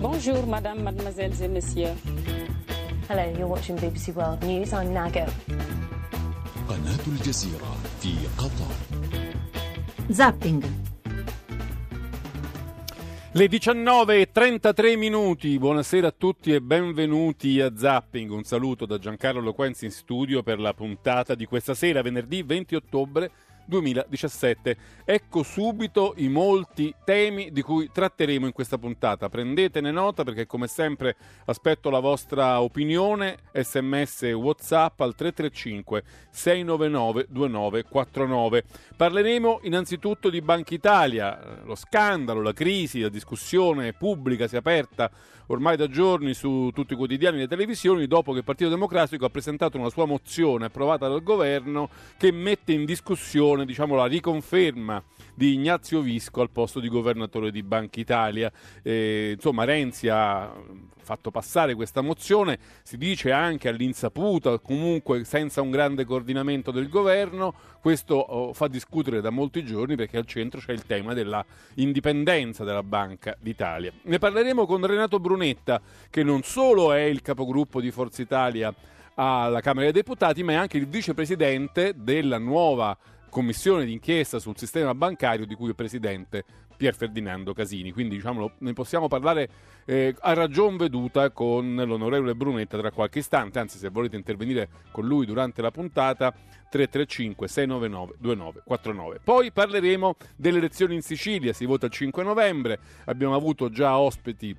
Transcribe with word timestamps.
Bonjour, 0.00 0.46
madame, 0.46 0.82
mademoiselles 0.82 1.42
et 1.42 1.48
messieurs. 1.48 1.94
Hello, 3.08 3.22
you're 3.36 3.48
watching 3.48 3.76
BBC 3.76 4.14
World 4.14 4.42
News. 4.44 4.72
I'm 4.72 4.92
Nago. 4.92 5.26
قناة 6.68 7.06
الجزيرة 7.06 7.76
في 8.00 8.14
قطر 8.38 8.70
Zapping. 10.12 10.62
Le 13.32 13.46
19.33 13.46 14.96
minuti, 14.96 15.56
buonasera 15.58 16.08
a 16.08 16.14
tutti 16.16 16.52
e 16.52 16.60
benvenuti 16.60 17.60
a 17.60 17.72
Zapping. 17.76 18.30
Un 18.30 18.42
saluto 18.42 18.86
da 18.86 18.98
Giancarlo 18.98 19.40
Loquenzi 19.40 19.84
in 19.84 19.92
studio 19.92 20.42
per 20.42 20.58
la 20.58 20.74
puntata 20.74 21.36
di 21.36 21.46
questa 21.46 21.74
sera, 21.74 22.02
venerdì 22.02 22.42
20 22.42 22.74
ottobre 22.74 23.30
2017. 23.65 24.77
Ecco 25.03 25.43
subito 25.43 26.13
i 26.17 26.27
molti 26.27 26.93
temi 27.03 27.51
di 27.51 27.61
cui 27.61 27.89
tratteremo 27.91 28.45
in 28.45 28.51
questa 28.51 28.77
puntata. 28.77 29.29
Prendetene 29.29 29.91
nota 29.91 30.23
perché 30.23 30.45
come 30.45 30.67
sempre 30.67 31.15
aspetto 31.45 31.89
la 31.89 31.99
vostra 31.99 32.61
opinione, 32.61 33.37
sms 33.53 34.23
e 34.23 34.33
whatsapp 34.33 34.99
al 35.01 35.15
335 35.15 36.03
699 36.29 37.25
2949. 37.29 38.63
Parleremo 38.95 39.59
innanzitutto 39.63 40.29
di 40.29 40.41
Banca 40.41 40.73
Italia, 40.73 41.61
lo 41.63 41.75
scandalo, 41.75 42.41
la 42.41 42.53
crisi, 42.53 43.01
la 43.01 43.09
discussione 43.09 43.93
pubblica 43.93 44.47
si 44.47 44.55
è 44.55 44.59
aperta 44.59 45.11
ormai 45.47 45.77
da 45.77 45.87
giorni 45.87 46.33
su 46.33 46.71
tutti 46.73 46.93
i 46.93 46.95
quotidiani 46.95 47.37
e 47.37 47.39
le 47.41 47.47
televisioni 47.47 48.07
dopo 48.07 48.31
che 48.31 48.39
il 48.39 48.43
Partito 48.43 48.69
Democratico 48.69 49.25
ha 49.25 49.29
presentato 49.29 49.77
una 49.77 49.89
sua 49.89 50.05
mozione 50.05 50.65
approvata 50.65 51.07
dal 51.07 51.23
governo 51.23 51.89
che 52.17 52.31
mette 52.31 52.73
in 52.73 52.85
discussione 52.85 53.65
diciamo, 53.65 53.95
la 53.95 54.05
riconferma 54.05 55.03
di 55.33 55.53
Ignazio 55.53 56.01
Visco 56.01 56.41
al 56.41 56.49
posto 56.49 56.79
di 56.79 56.87
governatore 56.87 57.51
di 57.51 57.63
Banca 57.63 57.99
Italia. 57.99 58.51
Eh, 58.81 59.33
insomma, 59.35 59.65
Renzi 59.65 60.07
ha 60.07 60.51
fatto 61.05 61.29
passare 61.29 61.75
questa 61.75 62.01
mozione, 62.01 62.57
si 62.83 62.97
dice 62.97 63.31
anche 63.31 63.69
all'insaputa, 63.69 64.57
comunque 64.57 65.23
senza 65.23 65.61
un 65.61 65.69
grande 65.69 66.03
coordinamento 66.03 66.71
del 66.71 66.89
governo, 66.89 67.53
questo 67.79 68.15
oh, 68.15 68.53
fa 68.53 68.67
discutere 68.67 69.21
da 69.21 69.29
molti 69.29 69.63
giorni 69.63 69.95
perché 69.95 70.17
al 70.17 70.25
centro 70.25 70.59
c'è 70.59 70.71
il 70.73 70.85
tema 70.85 71.13
della 71.13 71.45
indipendenza 71.75 72.63
della 72.63 72.81
Banca 72.81 73.37
d'Italia. 73.39 73.93
Ne 74.01 74.17
parleremo 74.17 74.65
con 74.65 74.83
Renato 74.85 75.19
Brunetta, 75.35 75.81
che 76.09 76.23
non 76.23 76.43
solo 76.43 76.93
è 76.93 77.01
il 77.01 77.21
capogruppo 77.21 77.81
di 77.81 77.91
Forza 77.91 78.21
Italia 78.21 78.73
alla 79.15 79.59
Camera 79.59 79.83
dei 79.83 79.93
Deputati, 79.93 80.43
ma 80.43 80.53
è 80.53 80.55
anche 80.55 80.77
il 80.77 80.87
vicepresidente 80.87 81.93
della 81.95 82.37
nuova 82.37 82.97
commissione 83.29 83.83
d'inchiesta 83.83 84.39
sul 84.39 84.57
sistema 84.57 84.95
bancario 84.95 85.45
di 85.45 85.55
cui 85.55 85.71
è 85.71 85.73
presidente 85.73 86.45
Pier 86.77 86.95
Ferdinando 86.95 87.53
Casini. 87.53 87.91
Quindi 87.91 88.15
diciamo, 88.15 88.51
ne 88.59 88.71
possiamo 88.71 89.09
parlare 89.09 89.49
eh, 89.83 90.15
a 90.19 90.33
ragion 90.33 90.77
veduta 90.77 91.29
con 91.31 91.75
l'onorevole 91.75 92.33
Brunetta 92.33 92.77
tra 92.77 92.91
qualche 92.91 93.19
istante, 93.19 93.59
anzi 93.59 93.77
se 93.77 93.89
volete 93.89 94.15
intervenire 94.15 94.69
con 94.91 95.05
lui 95.05 95.25
durante 95.25 95.61
la 95.61 95.71
puntata 95.71 96.31
335 96.31 97.47
699 97.47 98.15
2949. 98.19 99.19
Poi 99.21 99.51
parleremo 99.51 100.15
delle 100.37 100.59
elezioni 100.59 100.95
in 100.95 101.01
Sicilia, 101.01 101.51
si 101.51 101.65
vota 101.65 101.87
il 101.87 101.91
5 101.91 102.23
novembre, 102.23 102.79
abbiamo 103.05 103.35
avuto 103.35 103.69
già 103.69 103.97
ospiti 103.97 104.55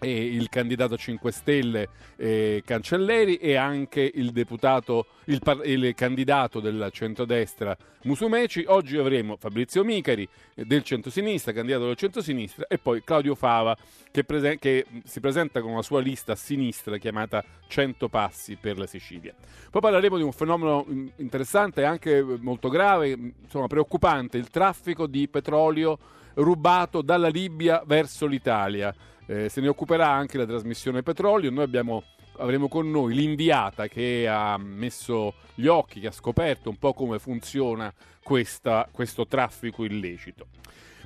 e 0.00 0.26
il 0.26 0.48
candidato 0.48 0.96
5 0.96 1.32
Stelle 1.32 1.88
eh, 2.16 2.62
Cancelleri 2.64 3.36
e 3.36 3.56
anche 3.56 4.10
il 4.14 4.30
deputato, 4.30 5.06
il, 5.24 5.40
par- 5.42 5.66
il, 5.66 5.94
candidato 5.94 6.60
del 6.60 6.88
centrodestra 6.92 7.76
Musumeci. 8.02 8.64
Oggi 8.68 8.96
avremo 8.96 9.36
Fabrizio 9.36 9.82
Micari 9.84 10.28
eh, 10.54 10.64
del 10.64 10.82
centrosinistra, 10.82 11.52
candidato 11.52 11.86
del 11.86 11.96
centrosinistra, 11.96 12.66
e 12.68 12.78
poi 12.78 13.02
Claudio 13.02 13.34
Fava 13.34 13.76
che, 14.10 14.24
prese- 14.24 14.58
che, 14.58 14.86
si 15.04 15.20
presenta 15.20 15.60
con 15.60 15.72
una 15.72 15.82
sua 15.82 16.00
lista 16.00 16.32
a 16.32 16.36
sinistra 16.36 16.96
chiamata 16.98 17.44
100 17.66 18.08
passi 18.08 18.56
per 18.56 18.78
la 18.78 18.86
Sicilia. 18.86 19.34
Poi 19.70 19.80
parleremo 19.80 20.16
di 20.16 20.22
un 20.22 20.32
fenomeno 20.32 20.86
interessante 21.16 21.80
e 21.80 21.84
anche 21.84 22.22
molto 22.22 22.68
grave, 22.68 23.08
insomma 23.42 23.66
preoccupante, 23.66 24.38
il 24.38 24.48
traffico 24.48 25.06
di 25.06 25.28
petrolio 25.28 25.98
rubato 26.34 27.02
dalla 27.02 27.28
Libia 27.28 27.82
verso 27.84 28.26
l'Italia. 28.26 28.94
Eh, 29.30 29.50
se 29.50 29.60
ne 29.60 29.68
occuperà 29.68 30.08
anche 30.08 30.38
la 30.38 30.46
trasmissione 30.46 31.02
Petrolio. 31.02 31.50
Noi 31.50 31.64
abbiamo, 31.64 32.02
avremo 32.38 32.66
con 32.66 32.90
noi 32.90 33.14
l'inviata 33.14 33.86
che 33.86 34.26
ha 34.26 34.56
messo 34.56 35.34
gli 35.54 35.66
occhi, 35.66 36.00
che 36.00 36.06
ha 36.06 36.12
scoperto 36.12 36.70
un 36.70 36.78
po' 36.78 36.94
come 36.94 37.18
funziona 37.18 37.92
questa, 38.22 38.88
questo 38.90 39.26
traffico 39.26 39.84
illecito. 39.84 40.46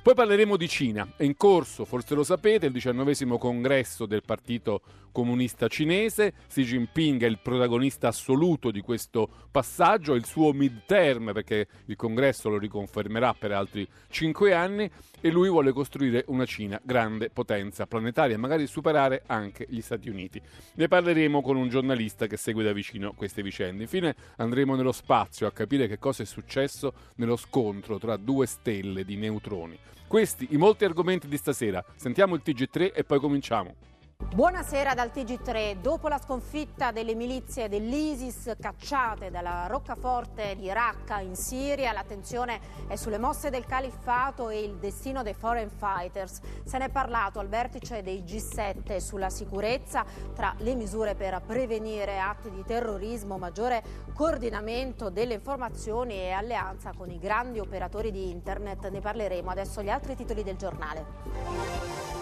Poi 0.03 0.15
parleremo 0.15 0.57
di 0.57 0.67
Cina. 0.67 1.13
È 1.15 1.23
in 1.23 1.37
corso, 1.37 1.85
forse 1.85 2.13
lo 2.13 2.25
sapete, 2.25 2.65
il 2.65 2.73
diciannovesimo 2.73 3.37
congresso 3.37 4.05
del 4.05 4.21
Partito 4.21 4.81
Comunista 5.13 5.69
Cinese. 5.69 6.33
Xi 6.49 6.63
Jinping 6.63 7.23
è 7.23 7.27
il 7.27 7.39
protagonista 7.41 8.09
assoluto 8.09 8.69
di 8.69 8.81
questo 8.81 9.29
passaggio, 9.49 10.15
il 10.15 10.25
suo 10.25 10.51
midterm 10.51 11.31
perché 11.31 11.67
il 11.85 11.95
congresso 11.95 12.49
lo 12.49 12.57
riconfermerà 12.57 13.33
per 13.33 13.53
altri 13.53 13.87
cinque 14.09 14.53
anni 14.53 14.91
e 15.21 15.29
lui 15.29 15.47
vuole 15.47 15.71
costruire 15.71 16.25
una 16.27 16.43
Cina 16.43 16.81
grande 16.83 17.29
potenza 17.29 17.87
planetaria 17.87 18.37
magari 18.37 18.67
superare 18.67 19.23
anche 19.27 19.65
gli 19.69 19.79
Stati 19.79 20.09
Uniti. 20.09 20.41
Ne 20.73 20.89
parleremo 20.89 21.41
con 21.41 21.55
un 21.55 21.69
giornalista 21.69 22.27
che 22.27 22.35
segue 22.35 22.61
da 22.61 22.73
vicino 22.73 23.13
queste 23.13 23.41
vicende. 23.41 23.83
Infine 23.83 24.13
andremo 24.35 24.75
nello 24.75 24.91
spazio 24.91 25.47
a 25.47 25.53
capire 25.53 25.87
che 25.87 25.97
cosa 25.97 26.23
è 26.23 26.25
successo 26.25 26.93
nello 27.15 27.37
scontro 27.37 27.97
tra 27.99 28.17
due 28.17 28.47
stelle 28.47 29.05
di 29.05 29.15
neutroni. 29.15 29.79
Questi 30.13 30.49
i 30.51 30.57
molti 30.57 30.85
argomenti 30.85 31.27
di 31.27 31.37
stasera. 31.37 31.83
Sentiamo 31.95 32.35
il 32.35 32.43
TG3 32.45 32.93
e 32.93 33.03
poi 33.03 33.19
cominciamo. 33.19 33.73
Buonasera 34.23 34.93
dal 34.95 35.11
TG3. 35.13 35.79
Dopo 35.79 36.07
la 36.07 36.17
sconfitta 36.17 36.91
delle 36.91 37.13
milizie 37.13 37.69
dell'ISIS 37.69 38.55
cacciate 38.59 39.29
dalla 39.29 39.67
roccaforte 39.67 40.55
di 40.55 40.71
Raqqa 40.71 41.19
in 41.19 41.35
Siria, 41.35 41.91
l'attenzione 41.91 42.59
è 42.87 42.95
sulle 42.95 43.19
mosse 43.19 43.51
del 43.51 43.65
califfato 43.65 44.49
e 44.49 44.63
il 44.63 44.77
destino 44.77 45.21
dei 45.21 45.35
foreign 45.35 45.67
fighters. 45.67 46.39
Se 46.63 46.77
ne 46.79 46.85
è 46.85 46.89
parlato 46.89 47.39
al 47.39 47.47
vertice 47.47 48.01
dei 48.01 48.23
G7 48.23 48.97
sulla 48.97 49.29
sicurezza, 49.29 50.03
tra 50.33 50.55
le 50.57 50.73
misure 50.73 51.13
per 51.13 51.41
prevenire 51.45 52.19
atti 52.19 52.49
di 52.49 52.63
terrorismo, 52.63 53.37
maggiore 53.37 53.83
coordinamento 54.13 55.09
delle 55.09 55.35
informazioni 55.35 56.15
e 56.15 56.31
alleanza 56.31 56.91
con 56.97 57.11
i 57.11 57.19
grandi 57.19 57.59
operatori 57.59 58.09
di 58.09 58.31
internet. 58.31 58.89
Ne 58.89 58.99
parleremo 58.99 59.51
adesso 59.51 59.83
gli 59.83 59.89
altri 59.89 60.15
titoli 60.15 60.41
del 60.41 60.55
giornale. 60.55 62.12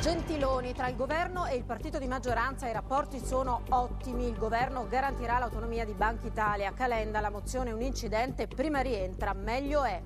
Gentiloni, 0.00 0.72
tra 0.72 0.88
il 0.88 0.96
governo 0.96 1.44
e 1.44 1.56
il 1.56 1.64
partito 1.64 1.98
di 1.98 2.06
maggioranza 2.06 2.66
i 2.66 2.72
rapporti 2.72 3.22
sono 3.22 3.60
ottimi. 3.68 4.26
Il 4.26 4.38
governo 4.38 4.88
garantirà 4.88 5.38
l'autonomia 5.38 5.84
di 5.84 5.92
Banca 5.92 6.26
Italia. 6.26 6.72
Calenda, 6.72 7.20
la 7.20 7.28
mozione 7.28 7.68
è 7.68 7.72
un 7.74 7.82
incidente, 7.82 8.48
prima 8.48 8.80
rientra, 8.80 9.34
meglio 9.34 9.84
è. 9.84 10.00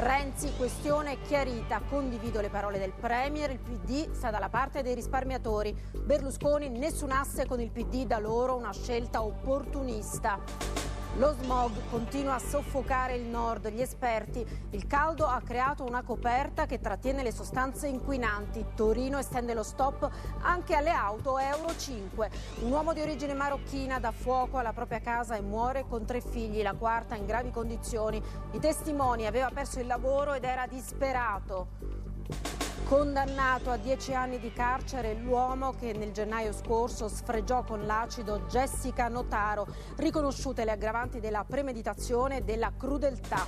Renzi, 0.00 0.52
questione 0.56 1.20
chiarita. 1.22 1.80
Condivido 1.88 2.40
le 2.40 2.48
parole 2.48 2.80
del 2.80 2.92
Premier. 2.92 3.52
Il 3.52 3.60
PD 3.60 4.10
sta 4.10 4.30
dalla 4.30 4.48
parte 4.48 4.82
dei 4.82 4.96
risparmiatori. 4.96 5.72
Berlusconi, 6.04 6.68
nessun 6.68 7.12
asse 7.12 7.46
con 7.46 7.60
il 7.60 7.70
PD, 7.70 8.06
da 8.06 8.18
loro 8.18 8.56
una 8.56 8.72
scelta 8.72 9.22
opportunista. 9.22 10.99
Lo 11.16 11.34
smog 11.42 11.72
continua 11.90 12.36
a 12.36 12.38
soffocare 12.38 13.16
il 13.16 13.24
nord. 13.24 13.68
Gli 13.68 13.80
esperti, 13.80 14.46
il 14.70 14.86
caldo 14.86 15.26
ha 15.26 15.42
creato 15.44 15.84
una 15.84 16.02
coperta 16.02 16.66
che 16.66 16.78
trattiene 16.78 17.24
le 17.24 17.32
sostanze 17.32 17.88
inquinanti. 17.88 18.64
Torino 18.76 19.18
estende 19.18 19.52
lo 19.52 19.64
stop 19.64 20.08
anche 20.40 20.74
alle 20.74 20.90
auto 20.90 21.38
Euro 21.38 21.76
5. 21.76 22.30
Un 22.60 22.70
uomo 22.70 22.92
di 22.92 23.00
origine 23.00 23.34
marocchina 23.34 23.98
dà 23.98 24.12
fuoco 24.12 24.58
alla 24.58 24.72
propria 24.72 25.00
casa 25.00 25.36
e 25.36 25.40
muore 25.40 25.84
con 25.86 26.06
tre 26.06 26.20
figli, 26.20 26.62
la 26.62 26.74
quarta 26.74 27.16
in 27.16 27.26
gravi 27.26 27.50
condizioni. 27.50 28.22
I 28.52 28.58
testimoni 28.60 29.26
aveva 29.26 29.50
perso 29.52 29.80
il 29.80 29.88
lavoro 29.88 30.34
ed 30.34 30.44
era 30.44 30.66
disperato. 30.68 32.09
Condannato 32.84 33.70
a 33.70 33.76
dieci 33.76 34.14
anni 34.14 34.40
di 34.40 34.52
carcere 34.52 35.14
l'uomo 35.14 35.74
che 35.78 35.92
nel 35.92 36.10
gennaio 36.10 36.52
scorso 36.52 37.06
sfregiò 37.06 37.62
con 37.62 37.86
l'acido 37.86 38.40
Jessica 38.48 39.06
Notaro, 39.08 39.66
riconosciute 39.96 40.64
le 40.64 40.72
aggravanti 40.72 41.20
della 41.20 41.44
premeditazione 41.44 42.38
e 42.38 42.42
della 42.42 42.72
crudeltà. 42.76 43.46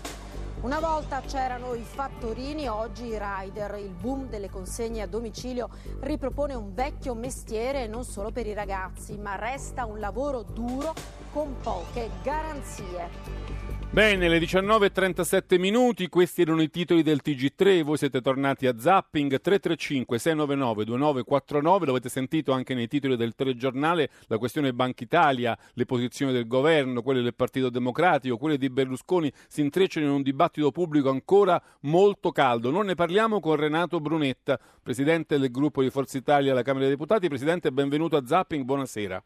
Una 0.62 0.78
volta 0.78 1.20
c'erano 1.22 1.74
i 1.74 1.82
fattorini, 1.82 2.68
oggi 2.68 3.06
i 3.06 3.18
rider. 3.18 3.74
Il 3.78 3.90
boom 3.90 4.28
delle 4.28 4.48
consegne 4.48 5.02
a 5.02 5.08
domicilio 5.08 5.68
ripropone 6.02 6.54
un 6.54 6.72
vecchio 6.72 7.14
mestiere 7.14 7.88
non 7.88 8.04
solo 8.04 8.30
per 8.30 8.46
i 8.46 8.54
ragazzi, 8.54 9.18
ma 9.18 9.34
resta 9.34 9.86
un 9.86 9.98
lavoro 9.98 10.42
duro 10.42 10.94
con 11.32 11.56
poche 11.60 12.10
garanzie. 12.22 13.71
Bene, 13.92 14.26
le 14.26 14.38
19.37 14.38 15.58
minuti, 15.58 16.08
questi 16.08 16.40
erano 16.40 16.62
i 16.62 16.70
titoli 16.70 17.02
del 17.02 17.20
TG3, 17.22 17.82
voi 17.82 17.98
siete 17.98 18.22
tornati 18.22 18.66
a 18.66 18.78
Zapping 18.78 19.38
335 19.38 20.18
699 20.18 20.84
2949, 20.86 21.86
l'avete 21.86 22.08
sentito 22.08 22.52
anche 22.52 22.72
nei 22.72 22.88
titoli 22.88 23.16
del 23.16 23.34
telegiornale, 23.34 24.08
la 24.28 24.38
questione 24.38 24.72
Banca 24.72 25.04
Italia, 25.04 25.54
le 25.74 25.84
posizioni 25.84 26.32
del 26.32 26.46
governo, 26.46 27.02
quelle 27.02 27.20
del 27.20 27.34
Partito 27.34 27.68
Democratico, 27.68 28.38
quelle 28.38 28.56
di 28.56 28.70
Berlusconi 28.70 29.30
si 29.46 29.60
intrecciano 29.60 30.06
in 30.06 30.12
un 30.12 30.22
dibattito 30.22 30.70
pubblico 30.70 31.10
ancora 31.10 31.62
molto 31.80 32.32
caldo. 32.32 32.70
Non 32.70 32.86
ne 32.86 32.94
parliamo 32.94 33.40
con 33.40 33.56
Renato 33.56 34.00
Brunetta, 34.00 34.58
presidente 34.82 35.38
del 35.38 35.50
gruppo 35.50 35.82
di 35.82 35.90
Forza 35.90 36.16
Italia 36.16 36.52
alla 36.52 36.62
Camera 36.62 36.86
dei 36.86 36.94
Deputati. 36.94 37.28
Presidente, 37.28 37.70
benvenuto 37.70 38.16
a 38.16 38.24
Zapping, 38.24 38.64
buonasera. 38.64 39.22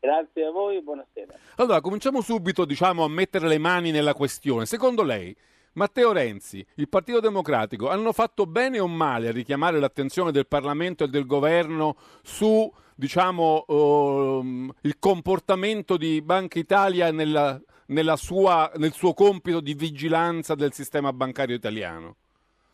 Grazie 0.00 0.44
a 0.44 0.50
voi, 0.50 0.80
buonasera. 0.80 1.34
Allora, 1.56 1.80
cominciamo 1.80 2.20
subito 2.20 2.64
diciamo, 2.64 3.04
a 3.04 3.08
mettere 3.08 3.48
le 3.48 3.58
mani 3.58 3.90
nella 3.90 4.14
questione. 4.14 4.64
Secondo 4.64 5.02
lei, 5.02 5.34
Matteo 5.72 6.12
Renzi, 6.12 6.64
il 6.76 6.88
Partito 6.88 7.20
Democratico 7.20 7.88
hanno 7.88 8.12
fatto 8.12 8.46
bene 8.46 8.78
o 8.78 8.86
male 8.86 9.28
a 9.28 9.32
richiamare 9.32 9.78
l'attenzione 9.78 10.30
del 10.30 10.46
Parlamento 10.46 11.04
e 11.04 11.08
del 11.08 11.26
governo 11.26 11.96
su 12.22 12.72
diciamo, 12.94 13.64
uh, 13.68 14.72
il 14.82 14.98
comportamento 14.98 15.96
di 15.96 16.20
Banca 16.20 16.58
Italia 16.58 17.12
nella, 17.12 17.60
nella 17.86 18.16
sua, 18.16 18.70
nel 18.76 18.92
suo 18.92 19.14
compito 19.14 19.60
di 19.60 19.74
vigilanza 19.74 20.56
del 20.56 20.72
sistema 20.72 21.12
bancario 21.12 21.54
italiano? 21.54 22.16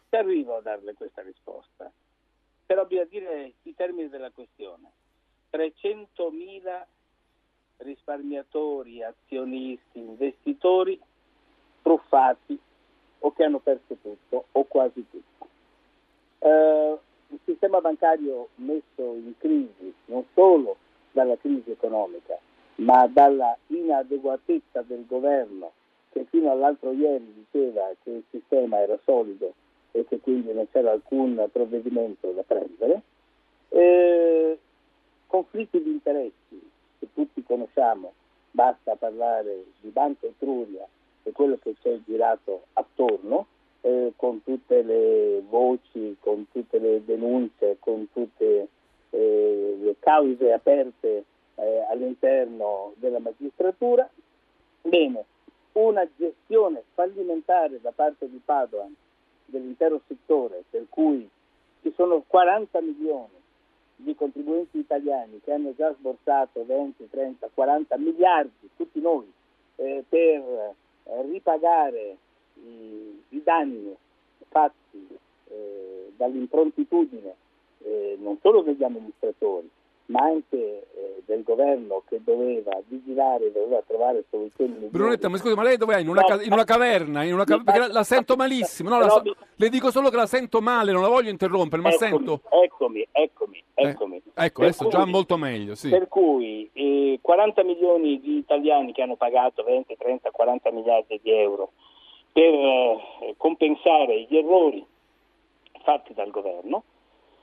Ci 0.08 0.16
arrivo 0.16 0.56
a 0.56 0.60
darle 0.62 0.94
questa 0.94 1.20
risposta, 1.20 1.92
però 2.64 2.86
bisogna 2.86 3.06
dire 3.10 3.52
i 3.62 3.74
termini 3.74 4.08
della 4.08 4.30
questione. 4.30 4.92
300.000 5.52 6.86
risparmiatori, 7.78 9.02
azionisti, 9.02 9.98
investitori 9.98 11.00
truffati 11.82 12.58
o 13.20 13.32
che 13.32 13.44
hanno 13.44 13.58
perso 13.58 13.96
tutto 14.00 14.46
o 14.52 14.64
quasi 14.64 15.04
tutto. 15.10 15.46
Eh, 16.38 16.98
il 17.28 17.40
sistema 17.44 17.80
bancario 17.80 18.48
messo 18.56 19.14
in 19.14 19.34
crisi 19.38 19.94
non 20.06 20.24
solo 20.34 20.76
dalla 21.12 21.36
crisi 21.36 21.70
economica, 21.70 22.38
ma 22.76 23.06
dalla 23.06 23.56
inadeguatezza 23.68 24.82
del 24.82 25.06
governo 25.06 25.72
che 26.10 26.26
fino 26.30 26.50
all'altro 26.50 26.92
ieri 26.92 27.32
diceva 27.34 27.90
che 28.02 28.10
il 28.10 28.24
sistema 28.30 28.78
era 28.78 28.98
solido 29.04 29.52
e 29.92 30.04
che 30.06 30.20
quindi 30.20 30.52
non 30.52 30.68
c'era 30.70 30.92
alcun 30.92 31.48
provvedimento 31.50 32.30
da 32.32 32.42
prendere, 32.42 33.02
eh, 33.68 34.58
conflitti 35.26 35.82
di 35.82 35.90
interessi 35.90 36.72
che 37.04 37.08
tutti 37.12 37.42
conosciamo, 37.42 38.12
basta 38.50 38.96
parlare 38.96 39.64
di 39.80 39.90
Banca 39.90 40.26
Etruria 40.26 40.86
e 41.22 41.32
quello 41.32 41.58
che 41.62 41.74
c'è 41.80 41.98
girato 42.04 42.64
attorno, 42.74 43.46
eh, 43.82 44.12
con 44.16 44.42
tutte 44.42 44.82
le 44.82 45.42
voci, 45.48 46.16
con 46.20 46.46
tutte 46.50 46.78
le 46.78 47.04
denunce, 47.04 47.76
con 47.78 48.08
tutte 48.12 48.68
eh, 49.10 49.78
le 49.80 49.96
cause 49.98 50.52
aperte 50.52 51.24
eh, 51.56 51.86
all'interno 51.90 52.92
della 52.96 53.18
magistratura. 53.18 54.08
Bene, 54.82 55.24
una 55.72 56.06
gestione 56.16 56.84
fallimentare 56.94 57.80
da 57.80 57.92
parte 57.94 58.28
di 58.28 58.40
Padoan 58.42 58.94
dell'intero 59.46 60.00
settore, 60.06 60.62
per 60.70 60.86
cui 60.88 61.28
ci 61.82 61.92
sono 61.94 62.22
40 62.26 62.80
milioni 62.80 63.42
di 63.96 64.14
contribuenti 64.14 64.79
italiani 64.79 65.41
che 65.43 65.52
hanno 65.52 65.75
già 65.75 65.93
sborsato 65.99 66.64
20, 66.64 67.08
30, 67.11 67.50
40 67.52 67.96
miliardi, 67.99 68.70
tutti 68.76 69.00
noi, 69.00 69.31
eh, 69.76 70.05
per 70.08 70.19
eh, 70.20 71.23
ripagare 71.31 72.17
i, 72.55 73.23
i, 73.31 73.43
danni 73.43 73.94
fatti 74.49 75.06
eh, 75.49 76.12
dall'improntitudine 76.17 77.35
eh, 77.82 78.17
non 78.20 78.38
solo 78.41 78.62
degli 78.62 78.82
amministratori, 78.82 79.69
ma 80.06 80.20
anche 80.24 80.56
eh, 80.94 81.22
del 81.24 81.42
governo 81.42 82.02
che 82.06 82.20
doveva 82.22 82.78
vigilare, 82.86 83.50
doveva 83.52 83.82
trovare 83.86 84.24
soluzioni. 84.28 84.72
Brunetta, 84.90 85.28
ma 85.28 85.38
scusi, 85.38 85.54
ma 85.54 85.62
lei 85.62 85.76
dov'è? 85.78 85.98
In 85.98 86.08
una, 86.08 86.20
no, 86.20 86.26
ca- 86.26 86.42
in 86.42 86.52
una 86.52 86.64
caverna? 86.64 87.22
In 87.22 87.32
una 87.32 87.44
ca- 87.44 87.58
perché 87.58 87.80
la, 87.80 87.88
la, 87.88 88.02
sento 88.04 88.36
malissimo. 88.36 88.90
No, 88.90 88.98
la 88.98 89.08
so- 89.08 89.22
le 89.56 89.68
dico 89.70 89.90
solo 89.90 90.10
che 90.10 90.16
la 90.16 90.26
sento 90.26 90.60
male, 90.60 90.92
non 90.92 91.00
la 91.02 91.08
voglio 91.08 91.30
interrompere, 91.30 91.80
ma 91.80 91.88
eccomi, 91.88 92.10
sento... 92.10 92.40
Eccomi, 92.50 93.06
eccomi, 93.10 93.64
Eh, 93.74 93.88
eccomi. 93.88 94.16
ecco, 94.34 94.60
Per 94.60 94.68
adesso 94.68 94.88
già 94.88 95.02
cui- 95.02 95.10
molto 95.10 95.36
meglio, 95.38 95.74
sì. 95.74 95.88
Per 95.88 96.08
cui 96.08 96.68
eh, 96.74 97.18
40 97.22 97.62
milioni 97.64 98.20
di 98.20 98.36
italiani 98.36 98.92
che 98.92 99.00
hanno 99.02 99.16
pagato 99.16 99.62
20, 99.62 99.96
30, 99.96 100.30
40 100.30 100.70
miliardi 100.70 101.18
di 101.22 101.30
euro 101.32 101.72
per 102.32 102.52
eh, 102.52 103.34
compensare 103.38 104.26
gli 104.28 104.36
errori 104.36 104.84
fatti 105.82 106.12
dal 106.14 106.30
governo 106.30 106.82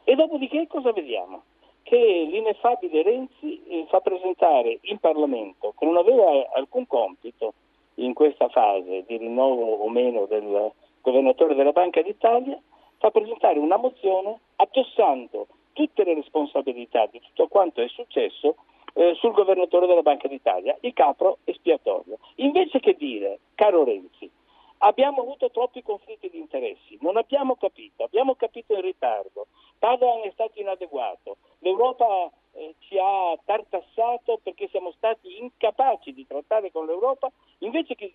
e 0.03 0.15
dopodiché 0.15 0.67
cosa 0.67 0.91
vediamo? 0.91 1.43
Che 1.83 1.97
l'ineffabile 1.97 3.03
Renzi 3.03 3.63
eh, 3.67 3.85
fa 3.89 3.99
presentare 3.99 4.79
in 4.83 4.99
Parlamento, 4.99 5.73
che 5.77 5.85
non 5.85 5.97
aveva 5.97 6.49
alcun 6.53 6.87
compito 6.87 7.53
in 7.95 8.13
questa 8.13 8.47
fase 8.49 9.03
di 9.05 9.17
rinnovo 9.17 9.75
o 9.75 9.89
meno 9.89 10.25
del 10.25 10.71
governatore 11.01 11.55
della 11.55 11.71
Banca 11.71 12.01
d'Italia, 12.01 12.59
fa 12.97 13.11
presentare 13.11 13.59
una 13.59 13.77
mozione 13.77 14.39
addossando 14.57 15.47
tutte 15.73 16.03
le 16.03 16.13
responsabilità 16.13 17.07
di 17.07 17.19
tutto 17.19 17.47
quanto 17.47 17.81
è 17.81 17.87
successo 17.87 18.55
eh, 18.93 19.15
sul 19.15 19.31
governatore 19.31 19.87
della 19.87 20.01
Banca 20.01 20.27
d'Italia, 20.27 20.77
il 20.81 20.93
capro 20.93 21.39
espiatorio. 21.45 22.17
Invece 22.35 22.79
che 22.79 22.95
dire, 22.95 23.39
caro 23.55 23.83
Renzi, 23.83 24.29
abbiamo 24.83 25.21
avuto 25.21 25.51
troppi 25.51 25.81
conflitti 25.83 26.29
di 26.29 26.39
interessi, 26.39 26.97
non 27.01 27.17
abbiamo 27.17 27.55
capito, 27.55 28.03
abbiamo 28.03 28.35
capito 28.35 28.73
in 28.73 28.81
ritardo, 28.81 29.47
Padoan 29.79 30.23
è 30.23 30.31
stato 30.31 30.59
inadeguato, 30.59 31.37
l'Europa 31.59 32.31
eh, 32.53 32.75
ci 32.79 32.97
ha 32.97 33.37
tartassato 33.43 34.39
perché 34.41 34.67
siamo 34.69 34.91
stati 34.91 35.39
incapaci 35.39 36.13
di 36.13 36.25
trattare 36.25 36.71
con 36.71 36.85
l'Europa, 36.85 37.31
invece 37.59 37.95
che 37.95 38.11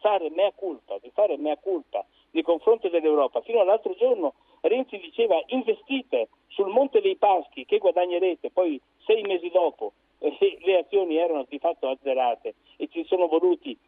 fare 0.00 0.30
mea 0.30 0.52
culpa, 0.52 0.98
di 0.98 1.10
fare 1.10 1.36
mea 1.36 1.56
culpa 1.56 2.04
nei 2.32 2.42
confronti 2.42 2.88
dell'Europa. 2.88 3.40
Fino 3.42 3.60
all'altro 3.60 3.94
giorno 3.94 4.34
Renzi 4.60 4.98
diceva 4.98 5.40
investite 5.46 6.28
sul 6.48 6.68
Monte 6.68 7.00
dei 7.00 7.16
Paschi 7.16 7.64
che 7.64 7.78
guadagnerete, 7.78 8.50
poi 8.50 8.80
sei 9.04 9.22
mesi 9.22 9.48
dopo 9.50 9.92
eh, 10.18 10.58
le 10.60 10.78
azioni 10.78 11.16
erano 11.16 11.46
di 11.48 11.58
fatto 11.58 11.88
azzerate 11.88 12.56
e 12.76 12.88
ci 12.88 13.04
sono 13.04 13.28
voluti 13.28 13.78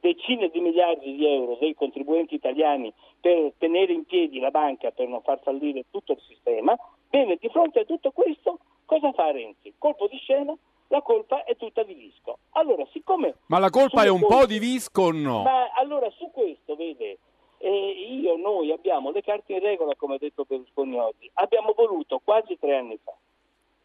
decine 0.00 0.48
di 0.48 0.60
miliardi 0.60 1.14
di 1.14 1.26
euro 1.26 1.56
dei 1.60 1.74
contribuenti 1.74 2.34
italiani 2.34 2.92
per 3.20 3.52
tenere 3.58 3.92
in 3.92 4.04
piedi 4.04 4.40
la 4.40 4.50
banca, 4.50 4.90
per 4.90 5.08
non 5.08 5.22
far 5.22 5.40
fallire 5.42 5.84
tutto 5.90 6.12
il 6.12 6.20
sistema. 6.26 6.76
Bene, 7.08 7.36
di 7.40 7.48
fronte 7.48 7.80
a 7.80 7.84
tutto 7.84 8.10
questo 8.10 8.58
cosa 8.84 9.12
fa 9.12 9.30
Renzi? 9.30 9.74
Colpo 9.78 10.08
di 10.08 10.16
scena, 10.18 10.56
la 10.88 11.02
colpa 11.02 11.44
è 11.44 11.56
tutta 11.56 11.84
di 11.84 11.94
Visco. 11.94 12.38
Allora, 12.50 12.84
siccome... 12.90 13.36
Ma 13.46 13.58
la 13.58 13.70
colpa 13.70 14.02
è 14.02 14.08
un 14.08 14.20
po' 14.20 14.26
cose- 14.26 14.46
di 14.48 14.58
Visco 14.58 15.02
o 15.02 15.12
no? 15.12 15.42
ma 15.42 15.70
allora 15.74 16.10
su 16.10 16.30
questo, 16.32 16.74
vede, 16.74 17.18
eh, 17.58 17.90
io, 18.20 18.36
noi 18.36 18.72
abbiamo 18.72 19.12
le 19.12 19.22
carte 19.22 19.52
in 19.52 19.60
regola, 19.60 19.94
come 19.94 20.14
ha 20.14 20.18
detto 20.18 20.44
Berlusconi 20.44 20.98
oggi. 20.98 21.30
Abbiamo 21.34 21.72
voluto 21.76 22.20
quasi 22.24 22.58
tre 22.58 22.76
anni 22.76 22.98
fa, 23.02 23.14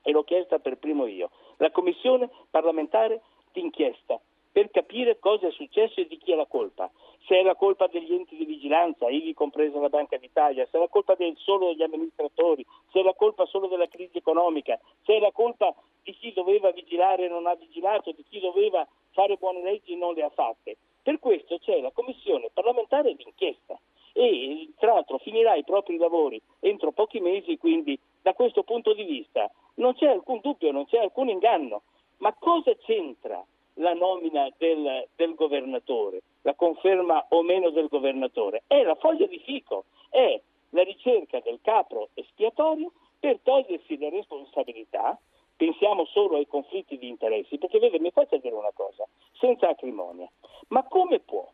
e 0.01 0.11
l'ho 0.11 0.23
chiesta 0.23 0.59
per 0.59 0.77
primo 0.77 1.05
io, 1.05 1.29
la 1.57 1.69
commissione 1.69 2.29
parlamentare 2.49 3.21
d'inchiesta 3.51 4.19
per 4.55 4.71
capire 4.71 5.19
cosa 5.19 5.47
è 5.47 5.51
successo 5.51 5.99
e 5.99 6.07
di 6.07 6.17
chi 6.17 6.31
è 6.31 6.35
la 6.35 6.45
colpa. 6.45 6.89
Se 7.27 7.37
è 7.37 7.43
la 7.43 7.55
colpa 7.55 7.87
degli 7.87 8.13
enti 8.13 8.37
di 8.37 8.45
vigilanza, 8.45 9.09
ivi 9.09 9.33
compresa 9.33 9.81
la 9.81 9.89
Banca 9.89 10.15
d'Italia, 10.15 10.65
se 10.71 10.77
è 10.77 10.79
la 10.79 10.87
colpa 10.87 11.13
del, 11.15 11.35
solo 11.35 11.67
degli 11.67 11.83
amministratori, 11.83 12.65
se 12.93 13.01
è 13.01 13.03
la 13.03 13.13
colpa 13.13 13.45
solo 13.47 13.67
della 13.67 13.89
crisi 13.89 14.17
economica, 14.17 14.79
se 15.03 15.15
è 15.15 15.19
la 15.19 15.33
colpa 15.33 15.75
di 16.01 16.13
chi 16.13 16.31
doveva 16.31 16.71
vigilare 16.71 17.25
e 17.25 17.27
non 17.27 17.47
ha 17.47 17.55
vigilato, 17.55 18.13
di 18.13 18.23
chi 18.29 18.39
doveva 18.39 18.87
fare 19.11 19.35
buone 19.35 19.61
leggi 19.61 19.91
e 19.91 19.97
non 19.97 20.13
le 20.13 20.23
ha 20.23 20.29
fatte. 20.29 20.77
Per 21.03 21.19
questo 21.19 21.59
c'è 21.59 21.81
la 21.81 21.91
commissione 21.91 22.49
parlamentare 22.53 23.13
d'inchiesta 23.13 23.77
e 24.13 24.69
tra 24.77 24.93
l'altro 24.93 25.17
finirà 25.17 25.55
i 25.55 25.65
propri 25.65 25.97
lavori 25.97 26.41
entro 26.61 26.93
pochi 26.93 27.19
mesi, 27.19 27.57
quindi 27.57 27.99
da 28.21 28.33
questo 28.33 28.63
punto 28.63 28.93
di 28.93 29.03
vista 29.03 29.51
non 29.73 29.95
c'è 29.95 30.07
alcun 30.07 30.39
dubbio, 30.41 30.71
non 30.71 30.85
c'è 30.85 30.99
alcun 30.99 31.27
inganno. 31.27 31.81
Ma 32.19 32.33
cosa 32.39 32.73
c'entra 32.77 33.45
la 33.75 33.93
nomina 33.93 34.49
del, 34.57 35.07
del 35.15 35.35
governatore, 35.35 36.21
la 36.41 36.53
conferma 36.53 37.25
o 37.29 37.41
meno 37.41 37.69
del 37.69 37.87
governatore? 37.87 38.63
È 38.67 38.81
la 38.83 38.95
foglia 38.95 39.25
di 39.27 39.39
fico, 39.39 39.85
è 40.09 40.39
la 40.69 40.83
ricerca 40.83 41.39
del 41.39 41.59
capro 41.61 42.09
espiatorio 42.13 42.91
per 43.19 43.39
togliersi 43.43 43.97
le 43.97 44.09
responsabilità. 44.09 45.17
Pensiamo 45.57 46.05
solo 46.05 46.35
ai 46.35 46.47
conflitti 46.47 46.97
di 46.97 47.07
interessi, 47.07 47.57
perché 47.57 47.79
vede, 47.79 47.99
mi 47.99 48.11
faccia 48.11 48.35
dire 48.37 48.55
una 48.55 48.73
cosa, 48.73 49.07
senza 49.39 49.69
acrimonia, 49.69 50.29
ma 50.67 50.83
come 50.83 51.19
può 51.19 51.49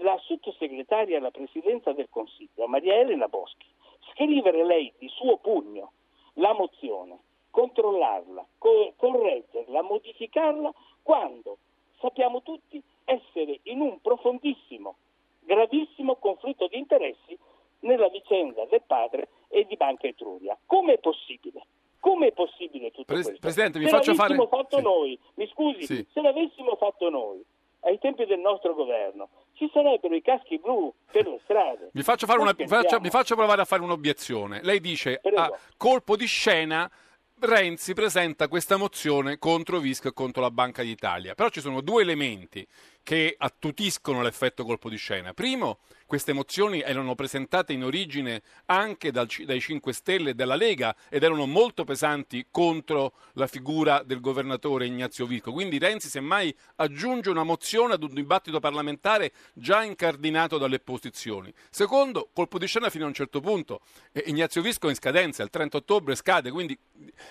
la 0.00 0.18
sottosegretaria 0.18 1.18
alla 1.18 1.30
presidenza 1.30 1.92
del 1.92 2.08
Consiglio, 2.10 2.66
Maria 2.66 2.94
Elena 2.96 3.28
Boschi, 3.28 3.66
scrivere 4.12 4.64
lei 4.64 4.92
di 4.98 5.08
suo 5.08 5.36
pugno 5.38 5.92
la 6.34 6.52
mozione, 6.54 7.18
controllarla, 7.60 8.44
co- 8.58 8.92
correggerla, 8.96 9.80
modificarla, 9.82 10.70
quando 11.02 11.56
sappiamo 12.00 12.42
tutti 12.42 12.82
essere 13.04 13.60
in 13.62 13.80
un 13.80 13.98
profondissimo, 14.02 14.96
gravissimo 15.40 16.16
conflitto 16.16 16.66
di 16.66 16.76
interessi 16.76 17.38
nella 17.80 18.08
vicenda 18.08 18.66
del 18.66 18.82
padre 18.86 19.28
e 19.48 19.64
di 19.64 19.74
Banca 19.76 20.06
Etruria. 20.06 20.54
Come 20.66 20.94
è 20.94 20.98
possibile? 20.98 21.64
Come 21.98 22.26
è 22.28 22.32
possibile 22.32 22.90
tutto 22.90 23.04
Pres- 23.06 23.22
questo? 23.24 23.40
Presidente, 23.40 23.78
mi 23.78 23.86
se 23.86 23.90
l'avessimo 23.92 24.16
fare- 24.16 24.46
fatto 24.48 24.76
sì. 24.76 24.82
noi, 24.82 25.18
mi 25.36 25.46
scusi, 25.48 25.82
Sì. 25.86 26.06
se 26.12 26.20
l'avessimo 26.20 26.76
fatto 26.76 27.08
noi 27.08 27.42
ai 27.80 27.98
tempi 27.98 28.26
del 28.26 28.40
nostro 28.40 28.74
governo, 28.74 29.28
ci 29.54 29.70
sarebbero 29.72 30.14
i 30.14 30.20
caschi 30.20 30.58
blu 30.58 30.92
per 31.10 31.26
le 31.26 31.40
strade. 31.44 31.88
Mi 31.94 32.02
faccio, 32.02 32.26
una, 32.38 32.52
faccio- 32.66 33.00
mi 33.00 33.08
faccio 33.08 33.34
provare 33.34 33.62
a 33.62 33.64
fare 33.64 33.80
un'obiezione. 33.82 34.60
Lei 34.62 34.80
dice, 34.80 35.20
a 35.34 35.50
colpo 35.78 36.16
di 36.16 36.26
scena, 36.26 36.90
Renzi 37.38 37.92
presenta 37.92 38.48
questa 38.48 38.78
mozione 38.78 39.36
contro 39.38 39.78
Visco 39.78 40.08
e 40.08 40.14
contro 40.14 40.40
la 40.40 40.50
Banca 40.50 40.82
d'Italia. 40.82 41.34
Però 41.34 41.50
ci 41.50 41.60
sono 41.60 41.82
due 41.82 42.00
elementi 42.00 42.66
che 43.06 43.36
attutiscono 43.38 44.20
l'effetto 44.20 44.64
colpo 44.64 44.88
di 44.88 44.96
scena. 44.96 45.32
Primo, 45.32 45.78
queste 46.06 46.32
mozioni 46.32 46.80
erano 46.80 47.14
presentate 47.14 47.72
in 47.72 47.84
origine 47.84 48.42
anche 48.64 49.12
dal 49.12 49.28
dai 49.44 49.60
5 49.60 49.92
Stelle 49.92 50.30
e 50.30 50.34
dalla 50.34 50.56
Lega 50.56 50.92
ed 51.08 51.22
erano 51.22 51.46
molto 51.46 51.84
pesanti 51.84 52.46
contro 52.50 53.12
la 53.34 53.46
figura 53.46 54.02
del 54.02 54.18
governatore 54.20 54.86
Ignazio 54.86 55.24
Visco. 55.26 55.52
Quindi 55.52 55.78
Renzi 55.78 56.08
semmai 56.08 56.52
aggiunge 56.76 57.30
una 57.30 57.44
mozione 57.44 57.94
ad 57.94 58.02
un 58.02 58.12
dibattito 58.12 58.58
parlamentare 58.58 59.30
già 59.52 59.84
incardinato 59.84 60.58
dalle 60.58 60.76
opposizioni. 60.76 61.54
Secondo, 61.70 62.28
colpo 62.32 62.58
di 62.58 62.66
scena 62.66 62.90
fino 62.90 63.04
a 63.04 63.08
un 63.08 63.14
certo 63.14 63.38
punto. 63.38 63.82
Ignazio 64.24 64.62
Visco 64.62 64.88
è 64.88 64.90
in 64.90 64.96
scadenza, 64.96 65.44
il 65.44 65.50
30 65.50 65.76
ottobre 65.76 66.16
scade, 66.16 66.50
quindi 66.50 66.76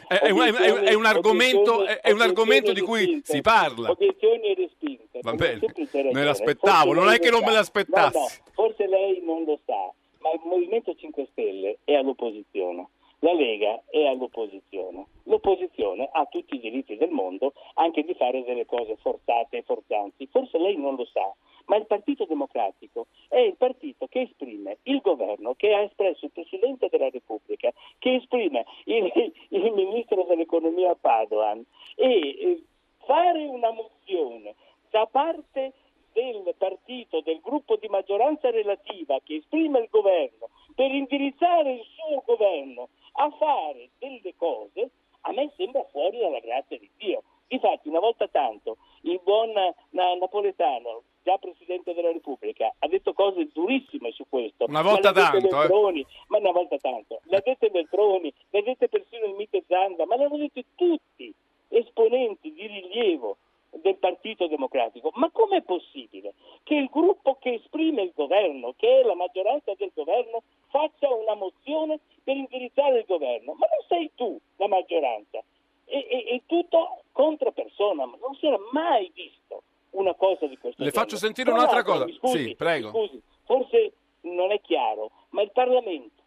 è, 0.07 0.13
è 0.19 0.29
un, 0.29 0.39
è- 0.41 0.53
è- 0.53 0.93
un 0.93 1.05
argomento, 1.05 1.83
un 2.05 2.21
argomento 2.21 2.71
di 2.71 2.79
cui 2.79 3.19
si 3.25 3.41
parla. 3.41 3.89
Obiezioni 3.89 4.53
respinte. 4.55 5.19
Va 5.21 5.33
bene, 5.33 5.64
semplice 5.65 5.97
me 5.97 6.03
ragione. 6.03 6.25
l'aspettavo, 6.25 6.93
Forse 6.93 6.99
non 7.01 7.13
è 7.13 7.19
che 7.19 7.29
non 7.29 7.43
me 7.43 7.51
l'aspettassi. 7.51 8.17
No, 8.17 8.23
no, 8.23 8.51
forse 8.53 8.87
lei 8.87 9.21
non 9.23 9.43
lo 9.43 9.59
sa, 9.65 9.91
ma 10.19 10.31
il 10.31 10.41
Movimento 10.43 10.95
5 10.95 11.27
Stelle 11.31 11.77
è 11.83 11.93
all'opposizione. 11.93 12.87
La 13.19 13.33
Lega 13.33 13.81
è 13.89 14.05
all'opposizione. 14.05 15.07
L'opposizione 15.23 16.09
ha 16.11 16.25
tutti 16.25 16.55
i 16.55 16.59
diritti 16.59 16.95
del 16.95 17.09
mondo 17.09 17.53
anche 17.75 18.03
di 18.03 18.13
fare 18.13 18.43
delle 18.43 18.65
cose 18.65 18.97
forzate 18.97 19.57
e 19.57 19.63
forzanti. 19.63 20.27
Forse 20.27 20.59
lei 20.59 20.77
non 20.77 20.95
lo 20.95 21.05
sa, 21.05 21.33
ma 21.65 21.77
il 21.77 21.87
Partito 21.87 22.25
Democratico 22.25 23.07
è 23.29 23.39
il 23.39 23.55
partito 23.55 24.05
che 24.07 24.21
esprime 24.21 24.77
il 24.83 24.99
governo, 25.01 25.55
che 25.55 25.73
ha 25.73 25.81
espresso 25.81 26.25
il 26.25 26.31
Presidente 26.31 26.87
della 26.89 27.09
Repubblica, 27.09 27.71
che 27.97 28.15
esprime 28.15 28.65
il, 28.85 29.11
il 29.49 29.71
Ministro 29.73 30.23
dell'Economia 30.23 30.95
Padoan 30.95 31.65
e 31.95 32.05
eh, 32.05 32.63
fare 33.05 33.45
una 33.45 33.71
mozione 33.71 34.55
da 34.89 35.05
parte 35.07 35.73
del 36.13 36.55
partito, 36.57 37.21
del 37.21 37.41
gruppo 37.41 37.75
di 37.75 37.87
maggioranza 37.87 38.49
relativa 38.49 39.19
che 39.23 39.35
esprime 39.35 39.79
il 39.79 39.87
governo 39.89 40.49
per 40.73 40.91
indirizzare 40.91 41.73
il 41.73 41.85
suo 41.95 42.23
governo 42.25 42.89
a 43.13 43.29
fare 43.31 43.89
delle 43.99 44.33
cose, 44.37 44.89
a 45.21 45.31
me 45.33 45.51
sembra 45.57 45.83
fuori 45.91 46.17
dalla 46.19 46.39
grazia 46.39 46.77
di 46.77 46.89
Dio. 46.97 47.23
Difatti, 47.47 47.89
una 47.89 47.99
volta 47.99 48.27
tanto, 48.27 48.77
il 49.01 49.19
buon 49.23 49.51
na- 49.51 50.15
Napoletano, 50.15 51.03
già 51.23 51.37
Presidente 51.37 51.93
della 51.93 52.11
Repubblica, 52.11 52.73
ha 52.79 52.87
detto 52.87 53.13
cose 53.13 53.49
durissime 53.53 54.11
su 54.11 54.25
questo. 54.27 54.65
Una 54.67 54.81
volta 54.81 55.11
Ma 55.11 55.21
tanto, 55.21 55.37
eh. 55.37 55.49
Veltroni, 55.49 56.05
ma 56.27 56.37
una 56.37 56.51
volta 56.51 56.77
tanto. 56.77 57.21
Le 57.25 57.37
ha 57.37 57.41
dette 57.43 57.69
Beltroni, 57.69 58.33
le 58.49 58.59
ha 58.59 58.63
dette 58.63 58.87
persino 58.89 59.25
il 59.25 59.35
Mite 59.35 59.63
Zanda, 59.67 60.05
ma 60.05 60.15
le 60.15 60.25
hanno 60.25 60.37
dette 60.37 60.65
tutti 60.75 61.33
esponenti 61.69 62.51
di 62.53 62.67
rilievo 62.67 63.37
del 63.81 63.95
Partito 63.97 64.47
Democratico. 64.47 65.11
Ma 65.15 65.29
com'è 65.31 65.61
possibile 65.61 66.33
che 66.63 66.75
il 66.75 66.87
gruppo 66.91 67.37
che 67.39 67.53
esprime 67.55 68.01
il 68.03 68.11
governo, 68.15 68.73
che 68.77 69.01
è 69.01 69.03
la 69.03 69.15
maggioranza 69.15 69.73
del 69.77 69.91
governo, 69.93 70.43
faccia 70.69 71.13
una 71.13 71.35
mozione 71.35 71.99
per 72.23 72.35
indirizzare 72.35 72.99
il 72.99 73.05
governo? 73.05 73.53
Ma 73.53 73.67
non 73.69 73.85
sei 73.87 74.11
tu 74.15 74.39
la 74.57 74.67
maggioranza, 74.67 75.43
è, 75.85 76.05
è- 76.07 76.23
è 76.25 76.41
tutto 76.45 77.01
contro 77.11 77.51
persona, 77.51 78.05
ma 78.05 78.17
non 78.21 78.35
si 78.35 78.45
era 78.47 78.57
mai 78.71 79.11
visto 79.13 79.63
una 79.91 80.13
cosa 80.15 80.45
di 80.47 80.57
questo 80.57 80.83
Le 80.83 80.89
genere. 80.89 80.91
faccio 80.91 81.15
sentire 81.17 81.49
Tra 81.51 81.57
un'altra 81.59 81.83
cosa. 81.83 82.05
scusi, 82.13 82.43
Sì, 82.49 82.55
prego. 82.55 82.89
scusi, 82.89 83.21
forse 83.45 83.93
non 84.21 84.51
è 84.51 84.59
chiaro, 84.61 85.11
ma 85.29 85.41
il 85.41 85.51
Parlamento 85.51 86.21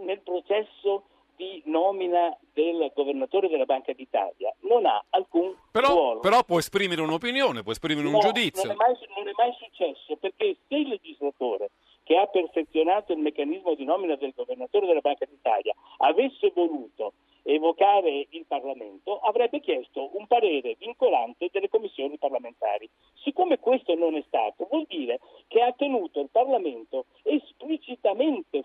nel 0.00 0.20
processo 0.20 1.04
di 1.36 1.62
nomina 1.66 2.36
del 2.52 2.90
governatore 2.94 3.48
della 3.48 3.64
Banca 3.64 3.92
d'Italia 3.92 4.54
non 4.60 4.86
ha 4.86 5.02
alcun 5.10 5.54
Però, 5.70 5.88
ruolo. 5.92 6.20
però 6.20 6.44
può 6.44 6.58
esprimere 6.58 7.00
un'opinione, 7.02 7.62
può 7.62 7.72
esprimere 7.72 8.06
un 8.06 8.12
No, 8.12 8.18
giudizio. 8.20 8.68
Non 8.68 8.72
è, 8.72 8.76
mai, 8.76 8.96
non 9.16 9.28
è 9.28 9.32
mai 9.36 9.52
successo 9.58 10.16
perché 10.16 10.56
se 10.68 10.74
il 10.76 10.88
legislatore 10.88 11.70
che 12.04 12.16
ha 12.16 12.26
perfezionato 12.26 13.12
il 13.12 13.18
meccanismo 13.18 13.74
di 13.74 13.84
nomina 13.84 14.14
del 14.16 14.32
governatore 14.36 14.86
della 14.86 15.00
Banca 15.00 15.24
d'Italia 15.24 15.74
avesse 15.98 16.52
voluto 16.54 17.14
evocare 17.46 18.26
il 18.30 18.44
Parlamento, 18.46 19.18
avrebbe 19.20 19.60
chiesto 19.60 20.10
un 20.16 20.26
parere 20.26 20.76
vincolante 20.78 21.48
delle 21.52 21.68
commissioni 21.68 22.16
parlamentari. 22.16 22.88
Siccome 23.22 23.58
questo 23.58 23.94
non 23.94 24.16
è 24.16 24.24
stato, 24.26 24.66
vuol 24.70 24.86
dire 24.88 25.18
che 25.48 25.60
ha 25.60 25.72
tenuto 25.72 26.20
il 26.20 26.28
Parlamento 26.30 27.04
esplicitamente 27.22 28.64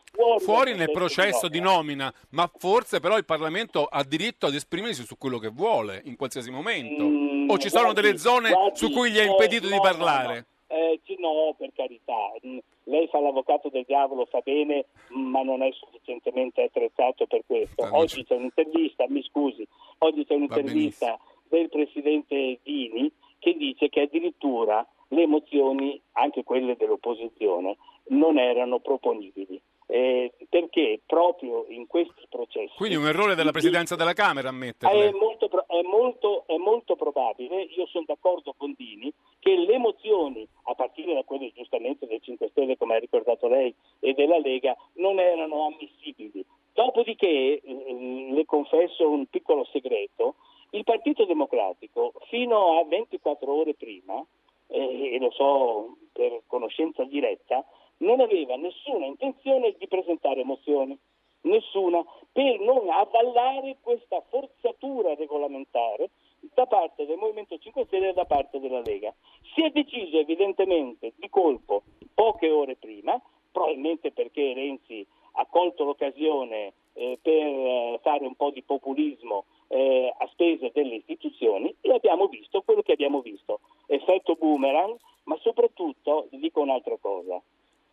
fuori, 0.54 0.76
nel 0.76 0.92
processo 0.92 1.48
di 1.48 1.60
nomina, 1.60 2.14
ma 2.32 2.50
forse 2.58 3.00
però 3.00 3.18
il 3.18 3.26
Parlamento 3.26 3.86
ha 3.86 4.04
diritto 4.04 4.46
ad 4.46 4.54
esprimersi 4.54 5.04
su 5.04 5.18
quello 5.18 5.38
che 5.38 5.50
vuole 5.50 6.02
in 6.06 6.16
qualsiasi 6.16 6.52
momento. 6.52 7.04
Mm, 7.04 7.50
o 7.50 7.58
ci 7.58 7.70
sono 7.70 7.92
guardi, 7.92 8.02
delle 8.02 8.18
zone 8.18 8.52
guardi, 8.52 8.78
su 8.78 8.92
cui 8.92 9.12
gli 9.12 9.18
è 9.18 9.24
eh, 9.24 9.28
impedito 9.28 9.68
di 9.68 9.76
no, 9.76 9.82
parlare? 9.82 10.34
No, 10.34 10.34
no. 10.34 10.78
Eh, 10.78 11.00
no, 11.18 11.56
per 11.58 11.72
carità. 11.76 12.32
Mm, 12.46 12.58
Lei 12.90 13.08
fa 13.08 13.20
l'avvocato 13.20 13.70
del 13.70 13.84
diavolo, 13.86 14.26
fa 14.26 14.42
bene, 14.44 14.86
ma 15.10 15.44
non 15.44 15.62
è 15.62 15.72
sufficientemente 15.74 16.64
attrezzato 16.64 17.28
per 17.28 17.44
questo. 17.46 17.88
Oggi 17.92 18.26
c'è 18.26 18.36
un'intervista, 18.36 19.06
mi 19.08 19.22
scusi, 19.24 19.66
oggi 20.00 20.26
c'è 20.26 20.34
un'intervista 20.34 21.20
del 21.48 21.70
presidente 21.70 22.60
Dini 22.64 23.12
che 23.38 23.54
dice 23.54 23.90
che 23.90 24.02
addirittura 24.02 24.86
le 25.10 25.28
mozioni, 25.28 26.02
anche 26.14 26.44
quelle 26.44 26.76
dell'opposizione, 26.76 27.78
non 28.10 28.40
erano 28.40 28.80
proponibili. 28.80 29.62
Eh, 29.92 30.32
perché 30.50 31.02
proprio 31.04 31.66
in 31.70 31.88
questi 31.88 32.28
processi 32.30 32.76
Quindi 32.78 32.96
un 32.96 33.08
errore 33.08 33.34
della 33.34 33.50
Presidenza 33.50 33.96
della 33.96 34.14
Camera 34.14 34.50
è 34.50 34.52
ammetterle. 34.52 35.12
molto, 35.14 35.50
è, 35.66 35.82
molto, 35.82 36.44
è 36.46 36.58
molto 36.58 36.96
probabile, 36.96 37.64
io 37.64 37.88
sono 37.88 38.04
d'accordo 38.06 38.54
con 38.56 38.76
Dini, 38.78 39.12
che 39.40 39.56
le 39.56 39.80
mozioni, 39.80 40.48
a 40.66 40.76
partire 40.76 41.16
da 41.16 41.24
quelle 41.24 41.52
giustamente 41.56 42.06
del 42.06 42.22
5 42.22 42.50
Stelle, 42.50 42.78
come 42.78 42.98
ha 42.98 43.00
ricordato 43.00 43.48
lei, 43.48 43.74
e 44.00 44.14
della 44.14 44.38
Lega, 44.38 44.78
non 44.98 45.18
erano 45.18 45.66
ammissibili. 45.66 46.46
Dopodiché, 46.72 47.60
eh, 47.60 48.30
le 48.30 48.46
confesso 48.46 49.10
un 49.10 49.26
piccolo 49.26 49.66
segreto, 49.72 50.36
il 50.72 50.84
Partito 50.84 51.26
Democratico 51.26 52.14
fino 52.28 52.78
a 52.80 52.86
24 52.86 53.52
ore 53.52 53.74
prima, 53.74 54.24
eh, 54.68 55.16
e 55.16 55.18
lo 55.20 55.32
so 55.32 55.98
per 56.14 56.44
conoscenza 56.46 57.04
diretta, 57.06 57.66
non 58.00 58.20
aveva 58.20 58.56
nessuna 58.56 59.06
intenzione 59.06 59.76
di 59.78 59.88
presentare 59.88 60.44
mozioni 60.44 60.98
nessuna, 61.42 62.04
per 62.32 62.60
non 62.60 62.90
avvallare 62.90 63.78
questa 63.82 64.22
forzatura 64.30 65.16
regolamentare 65.16 66.10
da 66.54 66.66
parte 66.66 67.06
del 67.06 67.18
Movimento 67.18 67.58
5 67.58 67.86
Stelle 67.86 68.10
e 68.10 68.14
da 68.14 68.26
parte 68.26 68.60
della 68.60 68.82
Lega. 68.82 69.14
Si 69.54 69.64
è 69.64 69.70
deciso 69.70 70.18
evidentemente 70.18 71.14
di 71.16 71.30
colpo 71.30 71.84
poche 72.14 72.50
ore 72.50 72.76
prima, 72.76 73.20
probabilmente 73.52 74.12
perché 74.12 74.54
Renzi 74.54 75.06
ha 75.34 75.46
colto 75.46 75.84
l'occasione 75.84 76.74
eh, 76.94 77.18
per 77.22 77.34
eh, 77.34 78.00
fare 78.02 78.26
un 78.26 78.36
po' 78.36 78.52
di 78.52 78.62
populismo 78.62 79.46
eh, 79.68 80.14
a 80.18 80.28
spese 80.28 80.72
delle 80.74 80.96
istituzioni 80.96 81.74
e 81.82 81.94
abbiamo 81.94 82.28
visto 82.28 82.62
quello 82.62 82.82
che 82.82 82.94
abbiamo 82.94 83.22
visto, 83.22 83.62
effetto 83.88 84.36
boomerang, 84.36 84.98
ma 85.24 85.38
soprattutto 85.42 86.28
vi 86.32 86.40
dico 86.40 86.62
un'altra 86.62 86.98
cosa, 86.98 87.42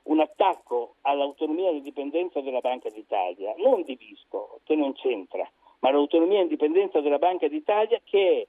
un 0.06 0.20
attacco 0.20 0.96
all'autonomia 1.02 1.66
e 1.66 1.68
all'indipendenza 1.68 2.40
della 2.40 2.60
Banca 2.60 2.90
d'Italia, 2.90 3.54
non 3.58 3.82
di 3.82 3.96
Visco, 3.96 4.60
che 4.64 4.74
non 4.74 4.92
c'entra, 4.94 5.48
ma 5.80 5.90
l'autonomia 5.90 6.38
e 6.38 6.40
l'indipendenza 6.40 7.00
della 7.00 7.18
Banca 7.18 7.48
d'Italia 7.48 8.00
che 8.04 8.42
è 8.42 8.46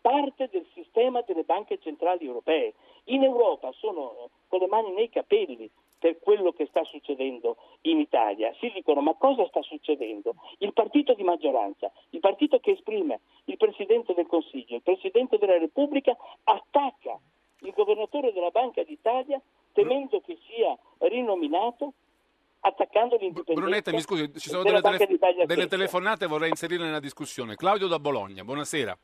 parte 0.00 0.48
del 0.50 0.66
sistema 0.72 1.20
delle 1.22 1.42
banche 1.42 1.78
centrali 1.78 2.24
europee. 2.24 2.74
In 3.04 3.22
Europa 3.22 3.70
sono 3.72 4.12
eh, 4.12 4.28
con 4.48 4.60
le 4.60 4.66
mani 4.66 4.92
nei 4.92 5.10
capelli 5.10 5.70
per 5.98 6.18
quello 6.18 6.52
che 6.52 6.66
sta 6.66 6.82
succedendo 6.84 7.56
in 7.82 7.98
Italia. 7.98 8.54
Si 8.58 8.70
dicono 8.72 9.02
ma 9.02 9.14
cosa 9.14 9.46
sta 9.48 9.60
succedendo? 9.60 10.34
Il 10.58 10.72
partito 10.72 11.12
di 11.12 11.22
maggioranza, 11.22 11.92
il 12.10 12.20
partito 12.20 12.58
che 12.58 12.70
esprime 12.70 13.20
il 13.44 13.58
Presidente 13.58 14.14
del 14.14 14.26
Consiglio, 14.26 14.76
il 14.76 14.82
Presidente 14.82 15.36
della 15.36 15.58
Repubblica, 15.58 16.16
attacca 16.44 17.18
il 17.60 17.72
governatore 17.72 18.32
della 18.32 18.50
Banca 18.50 18.82
d'Italia 18.82 19.40
temendo 19.72 20.20
che 20.20 20.38
sia 20.46 20.76
rinominato 21.10 21.92
attaccando 22.60 23.16
l'indipendenza 23.16 23.60
Brunetta, 23.60 23.90
mi 23.92 24.00
scusi, 24.00 24.32
ci 24.38 24.48
sono 24.48 24.62
delle, 24.62 24.80
telef- 24.80 25.44
delle 25.44 25.66
telefonate, 25.66 26.26
vorrei 26.26 26.50
inserirle 26.50 26.86
nella 26.86 27.00
discussione. 27.00 27.56
Claudio 27.56 27.86
da 27.86 27.98
Bologna, 27.98 28.44
buonasera. 28.44 28.96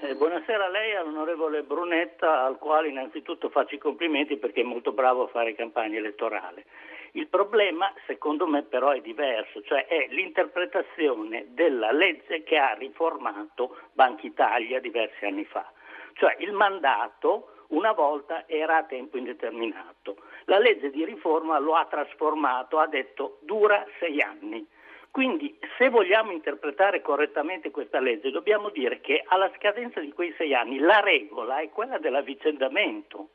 Eh, 0.00 0.14
buonasera 0.14 0.66
a 0.66 0.68
lei 0.68 0.94
all'onorevole 0.94 1.62
Brunetta, 1.62 2.44
al 2.44 2.58
quale 2.58 2.88
innanzitutto 2.88 3.48
faccio 3.48 3.74
i 3.74 3.78
complimenti 3.78 4.36
perché 4.36 4.60
è 4.60 4.64
molto 4.64 4.92
bravo 4.92 5.24
a 5.24 5.28
fare 5.28 5.54
campagna 5.54 5.96
elettorale. 5.96 6.66
Il 7.12 7.28
problema, 7.28 7.90
secondo 8.06 8.46
me, 8.46 8.62
però 8.62 8.90
è 8.90 9.00
diverso, 9.00 9.62
cioè 9.62 9.86
è 9.86 10.08
l'interpretazione 10.10 11.46
della 11.50 11.90
legge 11.90 12.42
che 12.42 12.58
ha 12.58 12.74
riformato 12.74 13.78
Banca 13.92 14.26
Italia 14.26 14.80
diversi 14.80 15.24
anni 15.24 15.44
fa. 15.46 15.72
Cioè 16.12 16.36
il 16.40 16.52
mandato 16.52 17.55
una 17.68 17.92
volta 17.92 18.44
era 18.46 18.78
a 18.78 18.84
tempo 18.84 19.16
indeterminato. 19.16 20.16
La 20.44 20.58
legge 20.58 20.90
di 20.90 21.04
riforma 21.04 21.58
lo 21.58 21.74
ha 21.74 21.86
trasformato, 21.86 22.78
ha 22.78 22.86
detto 22.86 23.38
dura 23.42 23.84
sei 23.98 24.20
anni. 24.20 24.66
Quindi 25.10 25.58
se 25.78 25.88
vogliamo 25.88 26.30
interpretare 26.30 27.00
correttamente 27.00 27.70
questa 27.70 28.00
legge 28.00 28.30
dobbiamo 28.30 28.68
dire 28.68 29.00
che 29.00 29.24
alla 29.26 29.50
scadenza 29.56 29.98
di 30.00 30.12
quei 30.12 30.34
sei 30.36 30.54
anni 30.54 30.78
la 30.78 31.00
regola 31.00 31.58
è 31.60 31.70
quella 31.70 31.98
dell'avvicendamento. 31.98 33.30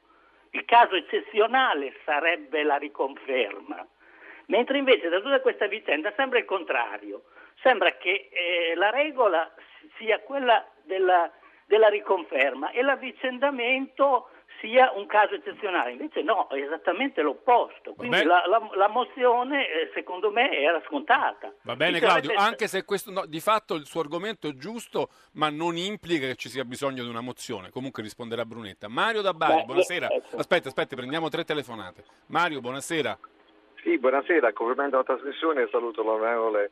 Il 0.52 0.64
caso 0.66 0.96
eccezionale 0.96 1.96
sarebbe 2.06 2.62
la 2.62 2.76
riconferma, 2.76 3.84
mentre 4.48 4.78
invece 4.78 5.10
da 5.10 5.22
tutta 5.22 5.42
questa 5.42 5.66
vicenda 5.66 6.14
sembra 6.16 6.38
il 6.38 6.46
contrario, 6.46 7.24
sembra 7.62 7.92
che 7.94 8.30
eh, 8.32 8.76
la 8.76 8.92
regola 8.92 9.52
sia 9.98 10.20
quella 10.20 10.64
della, 10.84 11.32
della 11.72 11.88
riconferma 11.88 12.72
e 12.72 12.82
l'avvicendamento 12.82 14.28
sia 14.60 14.92
un 14.94 15.08
caso 15.08 15.36
eccezionale, 15.36 15.92
invece 15.92 16.22
no, 16.22 16.48
è 16.50 16.62
esattamente 16.62 17.22
l'opposto. 17.22 17.94
Quindi 17.94 18.24
la, 18.24 18.44
la, 18.46 18.70
la, 18.76 18.90
mozione 18.90 19.66
eh, 19.68 19.92
secondo 19.94 20.32
me 20.32 20.52
era 20.52 20.82
scontata. 20.86 21.52
Va 21.62 21.76
bene 21.78 21.94
Dice 21.94 22.06
Claudio, 22.06 22.30
avete... 22.32 22.46
anche 22.46 22.68
se 22.68 22.84
questo, 22.84 23.10
no, 23.10 23.26
di 23.26 23.40
fatto 23.40 23.76
il 23.76 23.86
suo 23.86 24.02
argomento 24.02 24.50
è 24.50 24.54
giusto, 24.56 25.08
ma 25.36 25.50
non 25.50 25.78
implica 25.78 26.28
che 26.28 26.36
ci 26.36 26.50
sia 26.50 26.66
bisogno 26.66 27.04
di 27.04 27.10
una 27.10 27.22
mozione. 27.22 27.70
Comunque 27.70 28.04
risponderà 28.04 28.44
Brunetta. 28.44 28.90
Mario 28.90 29.22
da 29.22 29.34
Bari, 29.34 29.62
Beh, 29.62 29.64
buonasera. 29.64 30.10
Ecco. 30.10 30.36
Aspetta, 30.36 30.68
aspetta, 30.68 30.96
prendiamo 30.98 31.30
tre 31.30 31.46
telefonate. 31.46 32.04
Mario, 32.28 32.60
buonasera. 32.60 33.18
Sì, 33.82 33.98
buonasera, 33.98 34.52
complimento 34.52 34.98
alla 34.98 35.06
trasmissione 35.06 35.64
e 35.64 35.70
saluto 35.72 36.04
l'onorevole. 36.04 36.72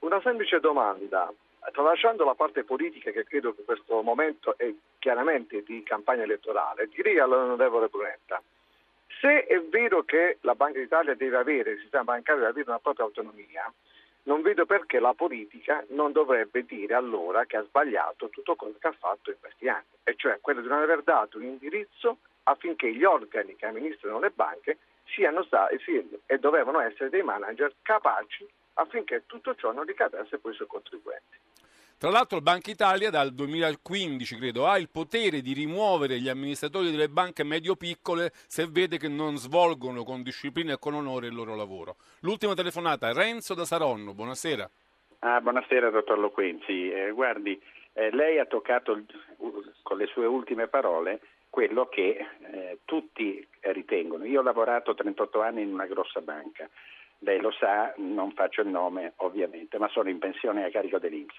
Una 0.00 0.20
semplice 0.20 0.58
domanda 0.58 1.32
tralasciando 1.70 2.24
la 2.24 2.34
parte 2.34 2.64
politica 2.64 3.10
che 3.10 3.24
credo 3.24 3.54
che 3.54 3.64
questo 3.64 4.02
momento 4.02 4.54
è 4.56 4.72
chiaramente 4.98 5.62
di 5.62 5.82
campagna 5.82 6.22
elettorale, 6.22 6.88
direi 6.88 7.18
all'onorevole 7.18 7.88
Brunetta, 7.88 8.42
se 9.20 9.46
è 9.46 9.60
vero 9.60 10.02
che 10.02 10.38
la 10.40 10.54
Banca 10.54 10.80
d'Italia 10.80 11.14
deve 11.14 11.36
avere, 11.36 11.72
il 11.72 11.80
sistema 11.80 12.04
bancario 12.04 12.40
deve 12.40 12.50
avere 12.52 12.70
una 12.70 12.78
propria 12.80 13.04
autonomia, 13.04 13.72
non 14.24 14.42
vedo 14.42 14.66
perché 14.66 14.98
la 14.98 15.14
politica 15.14 15.84
non 15.88 16.12
dovrebbe 16.12 16.64
dire 16.64 16.94
allora 16.94 17.44
che 17.44 17.56
ha 17.56 17.64
sbagliato 17.64 18.28
tutto 18.28 18.54
quello 18.54 18.74
che 18.78 18.88
ha 18.88 18.94
fatto 18.98 19.30
in 19.30 19.36
questi 19.38 19.68
anni, 19.68 19.84
e 20.04 20.14
cioè 20.16 20.38
quello 20.40 20.60
di 20.60 20.68
non 20.68 20.82
aver 20.82 21.02
dato 21.02 21.38
un 21.38 21.44
indirizzo 21.44 22.18
affinché 22.44 22.92
gli 22.92 23.04
organi 23.04 23.54
che 23.56 23.66
amministrano 23.66 24.18
le 24.18 24.30
banche 24.30 24.78
siano 25.06 25.42
stati 25.44 25.76
e 26.26 26.38
dovevano 26.38 26.80
essere 26.80 27.10
dei 27.10 27.22
manager 27.22 27.72
capaci 27.82 28.48
affinché 28.74 29.24
tutto 29.26 29.54
ciò 29.54 29.72
non 29.72 29.84
ricadesse 29.84 30.38
poi 30.38 30.54
sui 30.54 30.66
contribuenti. 30.66 31.36
Tra 32.02 32.10
l'altro 32.10 32.40
Banca 32.40 32.68
Italia 32.68 33.10
dal 33.10 33.32
2015 33.32 34.34
credo 34.34 34.66
ha 34.66 34.76
il 34.76 34.88
potere 34.90 35.40
di 35.40 35.52
rimuovere 35.52 36.18
gli 36.18 36.28
amministratori 36.28 36.90
delle 36.90 37.08
banche 37.08 37.44
medio-piccole 37.44 38.32
se 38.48 38.66
vede 38.68 38.98
che 38.98 39.06
non 39.06 39.36
svolgono 39.36 40.02
con 40.02 40.24
disciplina 40.24 40.72
e 40.72 40.78
con 40.80 40.94
onore 40.94 41.28
il 41.28 41.34
loro 41.36 41.54
lavoro. 41.54 41.94
L'ultima 42.22 42.54
telefonata, 42.54 43.12
Renzo 43.12 43.54
da 43.54 43.64
Saronno, 43.64 44.14
buonasera. 44.14 44.68
Ah, 45.20 45.40
buonasera 45.40 45.90
dottor 45.90 46.18
Loquenzi, 46.18 46.90
eh, 46.90 47.12
guardi, 47.12 47.62
eh, 47.92 48.10
lei 48.10 48.40
ha 48.40 48.46
toccato 48.46 49.00
con 49.84 49.96
le 49.96 50.06
sue 50.06 50.26
ultime 50.26 50.66
parole 50.66 51.20
quello 51.48 51.86
che 51.86 52.18
eh, 52.50 52.78
tutti 52.84 53.46
ritengono. 53.60 54.24
Io 54.24 54.40
ho 54.40 54.42
lavorato 54.42 54.92
38 54.92 55.40
anni 55.40 55.62
in 55.62 55.72
una 55.72 55.86
grossa 55.86 56.20
banca, 56.20 56.68
lei 57.20 57.40
lo 57.40 57.52
sa, 57.52 57.94
non 57.98 58.32
faccio 58.32 58.62
il 58.62 58.68
nome 58.70 59.12
ovviamente, 59.18 59.78
ma 59.78 59.86
sono 59.86 60.08
in 60.08 60.18
pensione 60.18 60.64
a 60.64 60.70
carico 60.72 60.98
dell'Inps 60.98 61.36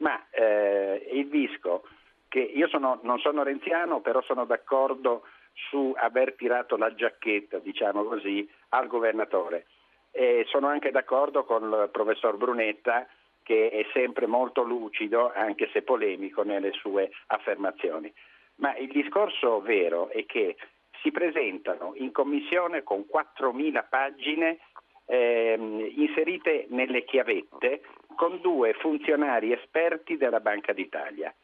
ma 0.00 0.26
eh, 0.30 1.08
il 1.12 1.28
Visco, 1.28 1.84
che 2.28 2.40
io 2.40 2.68
sono, 2.68 3.00
non 3.02 3.18
sono 3.18 3.42
renziano, 3.42 4.00
però 4.00 4.22
sono 4.22 4.44
d'accordo 4.44 5.22
su 5.52 5.92
aver 5.96 6.34
tirato 6.34 6.76
la 6.76 6.94
giacchetta, 6.94 7.58
diciamo 7.58 8.04
così, 8.04 8.48
al 8.70 8.86
governatore. 8.86 9.66
E 10.12 10.44
sono 10.48 10.68
anche 10.68 10.90
d'accordo 10.90 11.44
con 11.44 11.64
il 11.64 11.88
professor 11.90 12.36
Brunetta 12.36 13.06
che 13.42 13.70
è 13.70 13.84
sempre 13.92 14.26
molto 14.26 14.62
lucido, 14.62 15.32
anche 15.34 15.68
se 15.72 15.82
polemico, 15.82 16.42
nelle 16.42 16.72
sue 16.72 17.10
affermazioni. 17.26 18.12
Ma 18.56 18.76
il 18.76 18.88
discorso 18.92 19.60
vero 19.60 20.08
è 20.08 20.24
che 20.26 20.56
si 21.02 21.10
presentano 21.10 21.92
in 21.96 22.12
commissione 22.12 22.82
con 22.82 23.06
4.000 23.10 23.84
pagine 23.88 24.58
ehm, 25.06 25.92
inserite 25.96 26.66
nelle 26.68 27.04
chiavette 27.04 27.82
con 28.20 28.38
due 28.42 28.74
funzionari 28.74 29.50
esperti 29.50 30.18
della 30.18 30.40
Banca 30.40 30.74
d'Italia. 30.74 31.34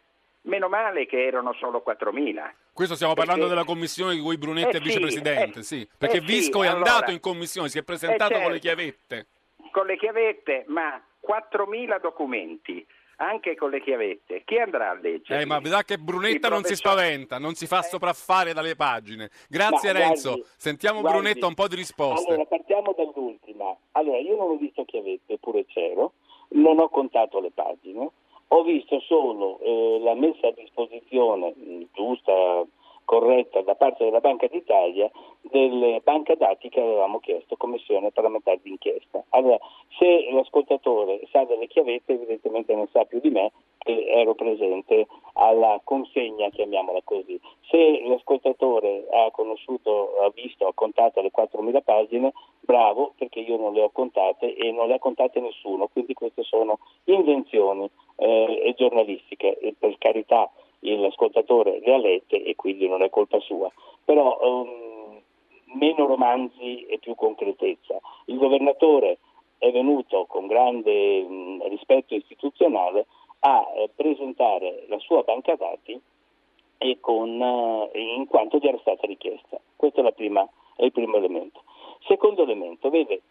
Meno 0.42 0.68
male 0.68 1.06
che 1.06 1.24
erano 1.24 1.54
solo 1.54 1.82
4.000. 1.82 2.50
Questo 2.74 2.96
stiamo 2.96 3.14
perché... 3.14 3.30
parlando 3.30 3.48
della 3.48 3.64
commissione 3.64 4.14
di 4.14 4.20
cui 4.20 4.36
Brunetti 4.36 4.76
eh 4.76 4.80
è 4.80 4.82
vicepresidente, 4.82 5.62
sì, 5.62 5.80
eh, 5.80 5.88
perché 5.96 6.18
eh 6.18 6.20
Visco 6.20 6.60
sì, 6.60 6.66
è 6.66 6.68
andato 6.68 6.96
allora, 6.96 7.12
in 7.12 7.20
commissione, 7.20 7.70
si 7.70 7.78
è 7.78 7.82
presentato 7.82 8.34
certo, 8.34 8.42
con 8.42 8.52
le 8.52 8.60
certo. 8.60 8.82
chiavette. 8.82 9.26
Con 9.70 9.86
le 9.86 9.96
chiavette, 9.96 10.64
ma 10.66 11.02
4.000 11.26 11.98
documenti 11.98 12.86
anche 13.16 13.54
con 13.54 13.70
le 13.70 13.80
chiavette. 13.80 14.42
Chi 14.44 14.58
andrà 14.58 14.90
a 14.90 14.98
leggere? 15.00 15.40
Eh, 15.40 15.46
ma 15.46 15.58
vedrà 15.58 15.82
che 15.82 15.96
Brunetta 15.96 16.50
non 16.50 16.62
si 16.64 16.74
spaventa, 16.74 17.38
non 17.38 17.54
si 17.54 17.66
fa 17.66 17.78
eh. 17.78 17.84
sopraffare 17.84 18.52
dalle 18.52 18.76
pagine. 18.76 19.30
Grazie 19.48 19.94
ma, 19.94 20.00
Renzo. 20.00 20.32
Guardi, 20.32 20.46
Sentiamo 20.58 21.00
guardi, 21.00 21.20
Brunetta 21.20 21.46
un 21.46 21.54
po' 21.54 21.68
di 21.68 21.76
risposte. 21.76 22.28
Allora, 22.28 22.44
partiamo 22.44 22.94
dall'ultima. 22.94 23.74
Allora, 23.92 24.18
io 24.18 24.36
non 24.36 24.50
ho 24.50 24.56
visto 24.56 24.84
chiavette, 24.84 25.32
eppure 25.32 25.64
c'ero 25.64 26.12
non 26.50 26.78
ho 26.78 26.88
contato 26.88 27.40
le 27.40 27.50
pagine, 27.50 28.10
ho 28.48 28.62
visto 28.62 29.00
solo 29.00 29.58
eh, 29.60 29.98
la 30.00 30.14
messa 30.14 30.48
a 30.48 30.52
disposizione 30.52 31.52
mh, 31.56 31.82
giusta, 31.92 32.64
corretta 33.06 33.62
da 33.62 33.74
parte 33.74 34.04
della 34.04 34.20
Banca 34.20 34.46
d'Italia 34.48 35.10
delle 35.40 36.00
banche 36.02 36.36
dati 36.36 36.68
che 36.68 36.80
avevamo 36.80 37.20
chiesto, 37.20 37.56
Commissione 37.56 38.10
parlamentare 38.10 38.60
d'inchiesta. 38.62 39.24
Allora, 39.30 39.58
se 39.96 40.28
l'ascoltatore 40.32 41.20
sa 41.30 41.44
delle 41.44 41.68
chiavette, 41.68 42.12
evidentemente 42.12 42.74
ne 42.74 42.88
sa 42.92 43.04
più 43.04 43.20
di 43.20 43.30
me, 43.30 43.52
che 43.78 44.06
ero 44.08 44.34
presente 44.34 45.06
alla 45.34 45.80
consegna, 45.84 46.50
chiamiamola 46.50 47.00
così. 47.04 47.40
Se 47.70 48.02
l'ascoltatore 48.04 49.06
ha 49.10 49.30
conosciuto, 49.30 50.18
ha 50.20 50.30
visto, 50.34 50.66
ha 50.66 50.74
contato 50.74 51.22
le 51.22 51.30
4.000 51.30 51.82
pagine, 51.84 52.32
bravo, 52.60 53.12
perché 53.16 53.38
io 53.38 53.56
non 53.56 53.72
le 53.72 53.82
ho 53.82 53.90
contate 53.90 54.54
e 54.56 54.72
non 54.72 54.88
le 54.88 54.94
ha 54.94 54.98
contate 54.98 55.38
nessuno, 55.38 55.86
quindi 55.86 56.14
queste 56.14 56.42
sono 56.42 56.80
invenzioni 57.04 57.88
eh, 58.16 58.74
giornalistiche, 58.76 59.56
per 59.78 59.96
carità 59.98 60.50
l'ascoltatore 60.94 61.80
le 61.80 61.94
ha 61.94 61.98
lette 61.98 62.42
e 62.42 62.54
quindi 62.54 62.86
non 62.88 63.02
è 63.02 63.10
colpa 63.10 63.40
sua, 63.40 63.70
però 64.04 64.38
um, 64.40 65.20
meno 65.74 66.06
romanzi 66.06 66.86
e 66.86 66.98
più 66.98 67.14
concretezza. 67.14 67.98
Il 68.26 68.38
governatore 68.38 69.18
è 69.58 69.70
venuto 69.70 70.26
con 70.26 70.46
grande 70.46 71.20
um, 71.20 71.66
rispetto 71.68 72.14
istituzionale 72.14 73.06
a 73.40 73.66
eh, 73.76 73.90
presentare 73.94 74.84
la 74.88 74.98
sua 74.98 75.22
banca 75.22 75.54
dati 75.56 76.00
e 76.78 76.98
con, 77.00 77.40
uh, 77.40 77.90
in 77.96 78.26
quanto 78.26 78.58
gli 78.58 78.66
era 78.66 78.78
stata 78.78 79.06
richiesta. 79.06 79.60
Questo 79.74 80.06
è, 80.06 80.12
prima, 80.12 80.48
è 80.76 80.84
il 80.84 80.92
primo 80.92 81.16
elemento. 81.16 81.62
Secondo 82.06 82.42
elemento, 82.42 82.90
vede, 82.90 83.22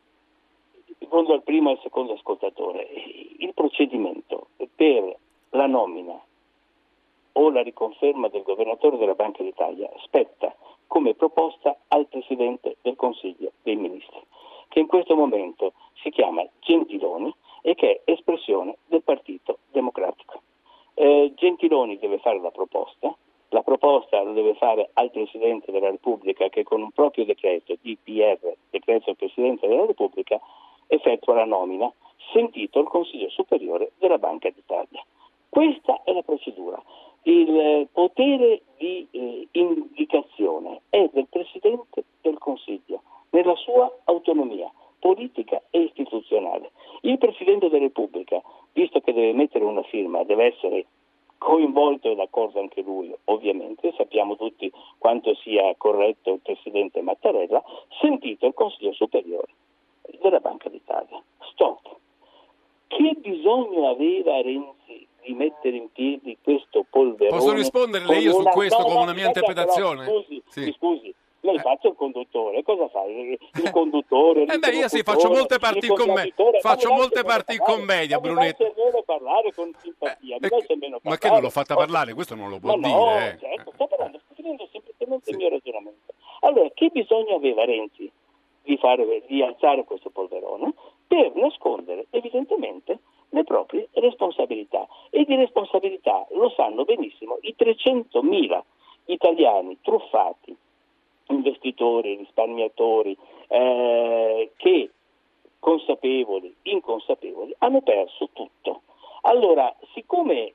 secondo 1.00 1.34
il 1.34 1.44
primo 1.44 1.70
e 1.70 1.74
il 1.74 1.80
secondo 1.82 2.13
ascoltatore, 2.13 2.88
il 3.38 3.54
procedimento 3.54 4.48
per 4.76 5.18
la 5.52 5.68
nomina 5.68 6.20
o 7.38 7.50
la 7.50 7.62
riconferma 7.62 8.28
del 8.30 8.43
governatore 8.43 8.98
della 8.98 9.13
Banca 9.13 9.43
d'Italia 9.43 9.89
spetta 10.04 10.56
come 10.88 11.13
proposta 11.13 11.78
al 11.89 12.08
Presidente 12.08 12.78
del 12.82 12.95
Consiglio 12.95 13.52
dei 13.63 13.76
Ministri, 13.76 14.21
che 14.69 14.80
in 14.80 14.88
questo 14.88 15.15
momento 15.15 15.74
si 16.02 16.10
chiama 16.10 16.48
Gentiloni 16.60 17.34
e 17.62 17.76
che 17.76 18.02
è 18.04 18.12
espressione 18.12 18.78
del 18.88 19.04
Partito 19.04 19.60
Democratico. 19.71 20.41
Eh, 20.93 21.34
Gentiloni 21.36 21.98
deve 21.98 22.19
fare 22.19 22.39
la 22.39 22.52
proposta, 22.52 23.13
la 23.50 23.63
proposta 23.63 24.21
la 24.24 24.32
deve 24.32 24.56
fare 24.56 24.89
al 24.93 25.12
Presidente 25.12 25.71
della 25.71 25.89
Repubblica 25.89 26.48
che 26.50 26.63
con 26.63 26.82
un 26.82 26.91
proprio 26.91 27.26
decreto, 27.26 27.76
DPR, 27.82 28.56
decreto 28.69 29.06
del 29.08 29.15
Presidente 29.17 29.67
della 29.67 29.86
Repubblica, 29.86 30.39
effettua 30.88 31.36
la 31.36 31.45
nomina, 31.45 31.91
sentito 32.32 32.80
il 32.80 32.88
Consiglio 32.88 33.30
Superiore 33.30 33.91
della 33.98 34.17
Banca 34.17 34.50
d'Italia. 34.50 35.04
Questa 35.50 36.02
è 36.04 36.12
la 36.12 36.21
procedura. 36.21 36.82
Il 37.28 37.88
potere 37.92 38.62
di 38.78 39.08
eh, 39.10 39.48
indicazione 39.54 40.82
è 40.90 41.10
del 41.12 41.26
Presidente 41.28 42.04
del 42.22 42.38
Consiglio, 42.38 43.02
nella 43.32 43.56
sua 43.56 43.92
autonomia 44.04 44.72
politica 45.00 45.60
e 45.72 45.82
istituzionale. 45.82 46.70
Il 47.02 47.18
Presidente 47.18 47.70
della 47.70 47.86
Repubblica, 47.86 48.40
visto 48.74 49.02
che 49.02 49.12
deve 49.12 49.34
mettere 49.34 49.64
una 49.64 49.82
firma, 49.82 50.24
deve 50.24 50.54
essere 50.54 50.86
coinvolto 51.40 52.12
e 52.12 52.16
d'accordo 52.16 52.60
anche 52.60 52.84
lui, 52.84 53.12
ovviamente, 53.26 53.92
sappiamo 53.98 54.36
tutti 54.36 54.72
quanto 55.00 55.34
sia 55.36 55.74
corretto 55.78 56.34
il 56.34 56.42
Presidente 56.42 57.02
Mattarella, 57.02 57.64
sentito 58.02 58.46
il 58.46 58.54
Consiglio 58.54 58.94
Superiore 58.94 59.52
della 60.22 60.40
Banca 60.40 60.70
d'Italia. 60.70 61.20
Stop. 61.52 61.96
Che 62.86 63.18
bisogno 63.18 63.90
aveva 63.90 64.42
Renzi 64.42 65.08
di 65.26 65.34
mettere 65.34 65.76
in 65.78 65.92
piedi 65.92 66.38
questo 66.42 66.86
polverone? 66.90 67.38
Posso 67.38 67.54
risponderle 67.54 68.18
io 68.18 68.32
su 68.34 68.40
una- 68.40 68.52
questo 68.52 68.78
no, 68.80 68.84
con 68.86 68.94
no, 68.96 69.02
una 69.02 69.14
mia 69.14 69.26
interpretazione? 69.28 70.06
però, 70.06 70.22
scusi, 70.22 70.44
Sì. 70.48 70.76
scusi, 70.78 71.14
lei 71.42 71.60
faccia 71.60 71.90
il 71.90 71.96
conduttore, 71.96 72.64
cosa 72.64 72.88
fa? 72.90 73.04
Il 73.06 73.38
il 73.56 73.70
conduttore, 73.72 74.46
Eh 74.46 74.58
beh, 74.58 74.70
io 74.72 74.88
sì, 74.88 75.04
faccio 75.04 75.30
molte 75.30 75.58
parti 75.60 75.86
in 75.88 75.94
commedia. 75.96 76.34
Faccio 76.60 76.92
molte 76.92 77.24
parti 77.24 77.54
in 77.54 77.60
commedia, 77.60 78.20
Brunetta. 78.20 78.64
Mi 78.64 78.72
lascia 78.76 79.02
parlare 79.06 79.54
con 79.54 79.72
simpatia, 79.78 80.38
mi 80.40 80.50
lascia 80.50 80.74
almeno 80.74 80.96
Eh, 80.98 81.00
Ma 81.04 81.18
che 81.18 81.30
non 81.30 81.42
l'ho 81.42 81.50
fatta 81.52 81.76
parlare? 81.76 82.14
Questo 82.14 82.34
non 82.36 82.50
lo 82.50 82.60
può 82.60 82.76
Ma 82.76 82.88
no, 82.88 83.06
dire. 83.06 83.34
eh. 83.34 83.38
certo, 83.40 83.72
sto 83.76 83.88
parlando, 83.88 84.20
sto 84.26 84.34
finendo 84.34 84.68
semplicemente 84.72 85.30
il 85.30 85.38
mio 85.38 85.50
ragionamento. 85.50 86.14
Allora, 86.42 86.70
che 86.74 86.90
bisogno 86.90 87.36
aveva 87.36 87.64
Renzi 87.66 88.12
di, 88.64 88.78
fare, 88.78 89.24
di 89.28 89.42
alzare 89.44 89.84
questo 89.84 90.10
polverone? 90.10 90.74
Per 91.08 91.32
nascondere 91.36 92.08
evidentemente 92.10 92.98
le 93.36 93.43
proprie 93.43 93.89
responsabilità. 93.93 94.88
E 95.10 95.26
di 95.26 95.36
responsabilità 95.36 96.26
lo 96.32 96.50
sanno 96.50 96.86
benissimo 96.86 97.38
i 97.41 97.54
300.000 97.58 98.62
italiani 99.06 99.78
truffati, 99.82 100.56
investitori, 101.28 102.15
risparmiatori, 102.15 103.15
eh, 103.48 104.52
che 104.56 104.89
consapevoli, 105.60 106.56
inconsapevoli, 106.63 107.54
hanno 107.60 107.82
perso 107.82 108.30
tutto. 108.34 108.82
Allora, 109.21 109.76
siccome 109.93 110.54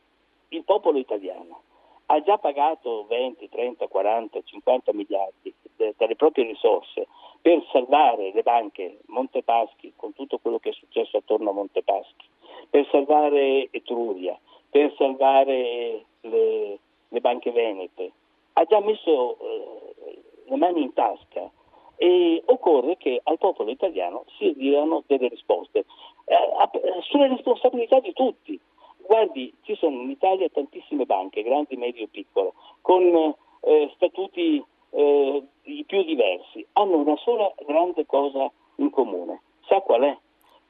il 0.48 0.64
popolo 0.64 0.98
italiano 0.98 1.62
ha 2.06 2.22
già 2.22 2.38
pagato 2.38 3.06
20, 3.08 3.48
30, 3.48 3.86
40, 3.86 4.40
50 4.42 4.92
miliardi 4.92 5.54
dalle 5.96 6.16
proprie 6.16 6.44
risorse 6.44 7.06
per 7.40 7.64
salvare 7.72 8.32
le 8.32 8.42
banche 8.42 8.98
Montepaschi, 9.06 9.92
con 9.96 10.12
tutto 10.12 10.38
quello 10.38 10.58
che 10.58 10.70
è 10.70 10.72
successo 10.72 11.16
attorno 11.16 11.50
a 11.50 11.54
Montepaschi, 11.54 12.26
per 12.70 12.86
salvare 12.90 13.68
Etruria, 13.70 14.38
per 14.70 14.94
salvare 14.96 16.04
le, 16.20 16.78
le 17.08 17.20
banche 17.20 17.50
venete, 17.50 18.12
ha 18.54 18.64
già 18.64 18.80
messo 18.80 19.36
eh, 19.38 20.22
le 20.46 20.56
mani 20.56 20.82
in 20.82 20.92
tasca 20.92 21.50
e 21.96 22.42
occorre 22.46 22.96
che 22.96 23.20
al 23.24 23.38
popolo 23.38 23.70
italiano 23.70 24.24
si 24.38 24.54
diano 24.56 25.02
delle 25.06 25.28
risposte 25.28 25.84
eh, 26.24 26.34
a- 26.34 26.70
sulle 27.02 27.28
responsabilità 27.28 28.00
di 28.00 28.12
tutti. 28.12 28.58
Guardi, 29.04 29.52
ci 29.62 29.74
sono 29.74 30.00
in 30.02 30.10
Italia 30.10 30.48
tantissime 30.48 31.04
banche, 31.04 31.42
grandi, 31.42 31.76
medie 31.76 32.04
o 32.04 32.08
piccole, 32.10 32.52
con 32.80 33.34
eh, 33.62 33.90
statuti 33.94 34.64
eh, 34.90 35.42
i 35.64 35.84
più 35.84 36.02
diversi, 36.04 36.64
hanno 36.74 36.96
una 36.96 37.16
sola 37.16 37.52
grande 37.66 38.06
cosa 38.06 38.50
in 38.76 38.90
comune. 38.90 39.42
Sa 39.66 39.80
qual 39.80 40.02
è? 40.02 40.16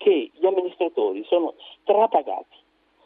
Che 0.00 0.30
gli 0.32 0.46
amministratori 0.46 1.22
sono 1.24 1.52
strapagati 1.82 2.56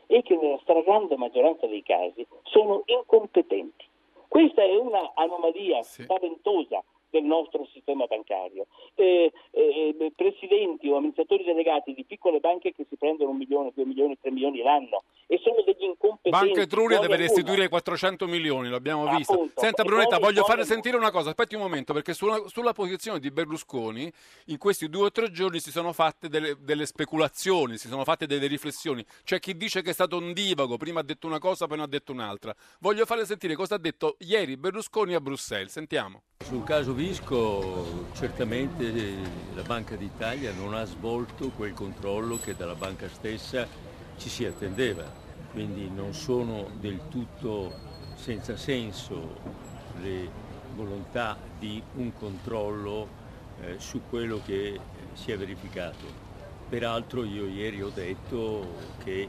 e 0.07 0.23
che 0.23 0.37
nella 0.37 0.61
stragrande 0.63 1.17
maggioranza 1.17 1.67
dei 1.67 1.83
casi 1.83 2.25
sono 2.45 2.85
incompetenti. 2.87 3.85
Questa 4.29 4.63
è 4.63 4.77
una 4.77 5.11
anomalia 5.15 5.83
spaventosa 5.83 6.85
del 7.15 7.25
nostro 7.25 7.65
sistema 7.73 8.07
bancario. 8.07 8.67
Eh, 8.97 9.31
eh, 9.53 10.13
presidenti 10.17 10.89
o 10.89 10.97
amministratori 10.97 11.45
delegati 11.45 11.95
di 11.95 12.05
piccole 12.05 12.41
banche 12.41 12.73
che 12.73 12.85
si 12.89 12.97
prendono 12.97 13.31
un 13.31 13.37
milione, 13.37 13.71
due 13.73 13.85
milioni, 13.85 14.19
tre 14.21 14.33
milioni 14.33 14.63
l'anno 14.63 15.05
e 15.27 15.39
sono 15.43 15.63
degli 15.63 15.85
incompetenti. 15.85 16.31
Banca 16.31 16.61
Etruria 16.63 16.99
deve 16.99 17.17
restituire 17.17 17.69
400 17.69 18.27
milioni, 18.27 18.69
l'abbiamo 18.69 19.07
visto. 19.17 19.33
Appunto. 19.33 19.61
Senta 19.61 19.85
Brunetta, 19.85 20.19
voglio 20.19 20.43
fare 20.43 20.63
nulla. 20.63 20.73
sentire 20.73 20.97
una 20.97 21.13
cosa, 21.13 21.29
aspetti 21.29 21.55
un 21.55 21.63
momento, 21.63 21.93
perché 21.93 22.15
sulla, 22.15 22.43
sulla 22.49 22.73
posizione 22.73 23.21
di 23.21 23.31
Berlusconi 23.31 24.13
in 24.47 24.59
questi 24.59 24.89
due 24.89 25.07
o 25.07 25.11
tre 25.13 25.31
giorni 25.31 25.61
si 25.61 25.71
sono 25.71 25.93
fatte 25.93 26.29
delle, 26.29 26.57
delle 26.61 26.87
speculazioni, 26.87 27.79
si 27.79 27.87
sono 27.87 28.03
fatte 28.03 28.27
delle 28.27 28.49
riflessioni. 28.49 29.05
C'è 29.23 29.39
chi 29.39 29.57
dice 29.57 29.83
che 29.83 29.91
è 29.91 29.95
stato 29.95 30.17
un 30.17 30.33
divago, 30.33 30.77
prima 30.77 31.01
ha 31.01 31.05
detto 31.05 31.27
una 31.29 31.39
cosa, 31.39 31.67
poi 31.67 31.77
ne 31.77 31.85
ha 31.85 31.89
detto 31.89 32.11
un'altra. 32.11 32.55
Voglio 32.81 33.07
fare 33.07 33.25
sentire 33.25 33.55
cosa 33.55 33.77
ha 33.77 33.79
detto 33.79 34.17
ieri 34.19 34.57
Berlusconi 34.57 35.15
a 35.15 35.21
Bruxelles. 35.21 35.71
Sentiamo. 35.71 36.23
Sul 36.45 36.63
caso 36.63 36.93
Visco 37.07 38.07
certamente 38.15 38.91
la 39.55 39.61
Banca 39.61 39.95
d'Italia 39.95 40.55
non 40.55 40.73
ha 40.73 40.87
svolto 40.87 41.51
quel 41.51 41.75
controllo 41.75 42.39
che 42.39 42.57
dalla 42.57 42.75
banca 42.75 43.11
stessa 43.11 43.69
ci 44.17 44.31
si 44.31 44.47
attendeva, 44.47 45.05
quindi 45.53 45.91
non 45.91 46.15
sono 46.15 46.71
del 46.81 47.03
tutto 47.11 47.71
senza 48.15 48.57
senso 48.57 49.37
le 50.01 50.31
volontà 50.75 51.37
di 51.59 51.81
un 51.97 52.15
controllo 52.15 53.07
eh, 53.61 53.75
su 53.77 54.01
quello 54.09 54.41
che 54.43 54.81
si 55.13 55.31
è 55.31 55.37
verificato. 55.37 56.07
Peraltro 56.71 57.23
io 57.25 57.45
ieri 57.45 57.83
ho 57.83 57.91
detto 57.91 58.67
che 59.05 59.29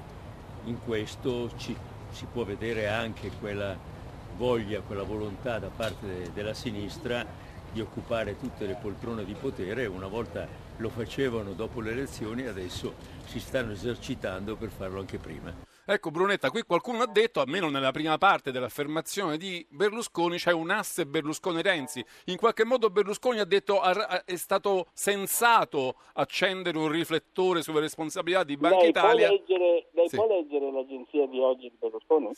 in 0.64 0.80
questo 0.80 1.52
ci, 1.58 1.76
si 2.12 2.26
può 2.32 2.46
vedere 2.46 2.88
anche 2.88 3.32
quella 3.38 3.78
voglia, 4.38 4.80
quella 4.80 5.04
volontà 5.04 5.60
da 5.60 5.70
parte 5.70 6.06
de- 6.08 6.32
della 6.34 6.54
sinistra 6.54 7.44
di 7.76 7.82
occupare 7.82 8.40
tutte 8.40 8.66
le 8.66 8.78
poltrone 8.82 9.26
di 9.26 9.34
potere. 9.34 9.86
Una 9.86 10.08
volta 10.08 10.48
lo 10.78 10.88
facevano 10.88 11.52
dopo 11.52 11.82
le 11.82 11.92
elezioni, 11.92 12.48
adesso 12.48 12.94
si 13.26 13.38
stanno 13.42 13.74
esercitando 13.74 14.56
per 14.56 14.70
farlo 14.70 15.02
anche 15.02 15.18
prima. 15.18 15.54
Ecco 15.88 16.10
Brunetta, 16.10 16.50
qui 16.50 16.64
qualcuno 16.64 17.04
ha 17.04 17.08
detto, 17.08 17.42
almeno 17.42 17.70
nella 17.70 17.92
prima 17.92 18.18
parte 18.18 18.52
dell'affermazione 18.52 19.38
di 19.38 19.64
Berlusconi, 19.70 20.38
c'è 20.38 20.52
un 20.54 20.72
asse 20.72 21.06
Berlusconi-Renzi. 21.06 22.04
In 22.26 22.38
qualche 22.38 22.64
modo 22.64 22.90
Berlusconi 22.90 23.40
ha 23.40 23.46
detto 23.46 23.82
è 23.82 24.36
stato 24.38 24.88
sensato 24.94 25.96
accendere 26.14 26.78
un 26.78 26.88
riflettore 26.88 27.62
sulle 27.62 27.82
responsabilità 27.82 28.46
di 28.46 28.56
Banca 28.56 28.78
lei 28.78 28.90
Italia. 28.90 29.28
Può 29.28 29.36
leggere, 29.38 29.88
lei 29.92 30.10
Sì. 30.10 30.16
può 30.16 30.28
leggere 30.28 30.72
l'agenzia 30.72 31.28
di 31.28 31.40
oggi 31.40 31.70
di 31.70 31.76
Berlusconi? 31.78 32.30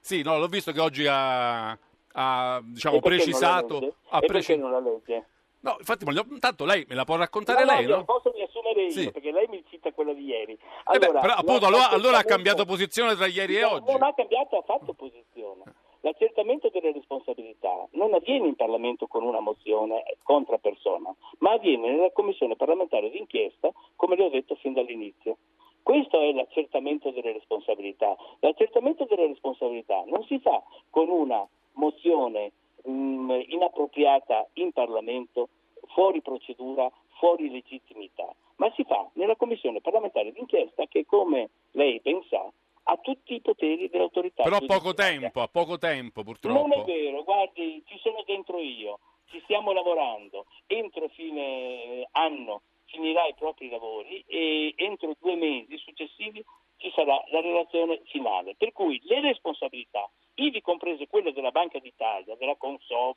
Sì, 0.00 0.22
no, 0.22 0.38
l'ho 0.38 0.48
visto 0.48 0.72
che 0.72 0.80
oggi 0.80 1.06
ha, 1.06 1.78
ha, 2.18 2.60
diciamo, 2.64 2.94
la 2.96 3.00
precisato. 3.02 3.94
ha 4.08 4.20
preci- 4.20 4.56
non 4.56 4.70
la 4.70 4.80
legge? 4.80 5.26
No, 5.60 5.76
infatti, 5.78 6.04
ma 6.04 6.12
gli- 6.12 6.38
tanto 6.38 6.64
lei 6.64 6.84
me 6.88 6.94
la 6.94 7.04
può 7.04 7.16
raccontare 7.16 7.64
No, 7.64 7.72
lei, 7.72 7.86
no? 7.86 8.04
posso 8.04 8.30
riassumere 8.32 8.84
io, 8.84 8.90
Sì. 8.90 9.10
perché 9.10 9.32
lei 9.32 9.46
mi 9.48 9.62
cita 9.68 9.92
quella 9.92 10.12
di 10.12 10.24
ieri. 10.24 10.52
Eh 10.52 10.98
beh, 10.98 11.06
Allora, 11.06 11.20
però, 11.20 11.34
appunto, 11.34 11.66
allora, 11.66 11.90
allora 11.90 12.18
ha 12.18 12.24
cambiato 12.24 12.64
posizione 12.64 13.14
tra 13.16 13.26
ieri 13.26 13.56
e 13.56 13.60
No, 13.62 13.72
oggi. 13.72 13.90
Non 13.92 14.02
ha 14.02 14.14
cambiato 14.14 14.58
affatto 14.58 14.92
posizione. 14.94 15.62
L'accertamento 16.02 16.68
delle 16.72 16.92
responsabilità 16.92 17.88
non 17.92 18.14
avviene 18.14 18.46
in 18.46 18.54
Parlamento 18.54 19.08
con 19.08 19.24
una 19.24 19.40
mozione 19.40 20.04
contra 20.22 20.56
persona, 20.58 21.12
ma 21.38 21.52
avviene 21.52 21.90
nella 21.90 22.12
Commissione 22.12 22.54
parlamentare 22.54 23.10
d'inchiesta, 23.10 23.70
come 23.96 24.14
le 24.14 24.24
ho 24.24 24.28
detto 24.30 24.54
fin 24.56 24.72
dall'inizio. 24.72 25.36
Questo 25.82 26.20
è 26.20 26.32
l'accertamento 26.32 27.10
delle 27.10 27.32
responsabilità. 27.32 28.14
L'accertamento 28.40 29.04
delle 29.04 29.26
responsabilità 29.26 30.04
non 30.06 30.24
si 30.26 30.38
fa 30.38 30.62
con 30.90 31.08
una 31.08 31.44
mozione 31.76 32.52
mh, 32.84 33.40
inappropriata 33.48 34.48
in 34.54 34.72
Parlamento, 34.72 35.48
fuori 35.94 36.20
procedura, 36.20 36.90
fuori 37.18 37.50
legittimità, 37.50 38.34
ma 38.56 38.70
si 38.74 38.84
fa 38.84 39.08
nella 39.14 39.36
Commissione 39.36 39.80
parlamentare 39.80 40.32
d'inchiesta 40.32 40.86
che, 40.86 41.06
come 41.06 41.50
lei 41.72 42.00
ben 42.00 42.22
sa, 42.28 42.50
ha 42.88 42.96
tutti 42.98 43.34
i 43.34 43.40
poteri 43.40 43.88
dell'autorità. 43.88 44.42
Però 44.42 44.58
poco 44.66 44.94
tempo, 44.94 45.40
ha 45.40 45.48
poco 45.48 45.78
tempo 45.78 46.22
Non 46.22 46.34
è 46.34 46.38
purtroppo. 46.40 46.84
vero, 46.84 47.24
guardi, 47.24 47.82
ci 47.86 47.98
sono 47.98 48.22
dentro 48.26 48.60
io, 48.60 48.98
ci 49.26 49.40
stiamo 49.44 49.72
lavorando, 49.72 50.46
entro 50.66 51.08
fine 51.08 52.06
anno 52.12 52.62
finirà 52.86 53.26
i 53.26 53.34
propri 53.34 53.68
lavori 53.68 54.22
e 54.28 54.72
entro 54.76 55.16
due 55.18 55.34
mesi 55.34 55.76
successivi 55.78 56.44
ci 56.76 56.90
sarà 56.94 57.22
la 57.30 57.40
relazione 57.40 58.02
finale. 58.06 58.54
Per 58.56 58.72
cui 58.72 59.00
le 59.04 59.20
responsabilità, 59.20 60.08
ivi 60.34 60.60
comprese 60.60 61.06
quelle 61.08 61.32
della 61.32 61.50
Banca 61.50 61.78
d'Italia, 61.78 62.36
della 62.36 62.56
Consob, 62.56 63.16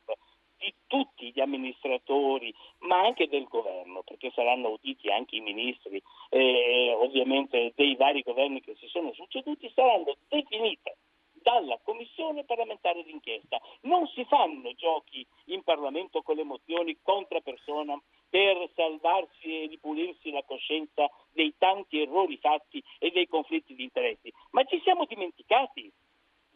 di 0.60 0.74
tutti 0.88 1.32
gli 1.32 1.40
amministratori, 1.40 2.54
ma 2.80 3.00
anche 3.00 3.28
del 3.28 3.46
governo, 3.46 4.04
perché 4.04 4.32
saranno 4.36 4.68
auditi 4.68 5.10
anche 5.10 5.38
i 5.38 5.42
ministri, 5.42 6.02
eh, 6.30 6.94
ovviamente 6.98 7.72
dei 7.76 7.96
vari 7.96 8.22
governi 8.22 8.60
che 8.60 8.76
si 8.76 8.88
sono 8.88 9.14
succeduti, 9.14 9.72
saranno 9.74 10.18
definite 10.28 10.98
dalla 11.42 11.80
Commissione 11.82 12.44
parlamentare 12.44 13.04
d'inchiesta. 13.04 13.60
Non 13.82 14.06
si 14.08 14.26
fanno 14.26 14.74
giochi 14.74 15.26
in 15.46 15.64
Parlamento 15.64 16.22
con 16.22 16.36
le 16.36 16.44
mozioni 16.44 16.98
contra 17.02 17.40
persona 17.40 17.98
per 18.30 18.70
salvarsi 18.76 19.64
e 19.64 19.68
ripulirsi 19.68 20.32
la 20.32 20.44
coscienza 20.44 21.10
dei 21.32 21.54
tanti 21.58 22.02
errori 22.02 22.38
fatti 22.38 22.84
e 23.00 23.12
dei 23.12 23.28
conflitti 23.28 23.76
di 23.76 23.84
interessi. 23.84 24.32
Ma 24.52 24.64
ci 24.66 24.80
siamo 24.84 25.06
dimenticati 25.06 25.92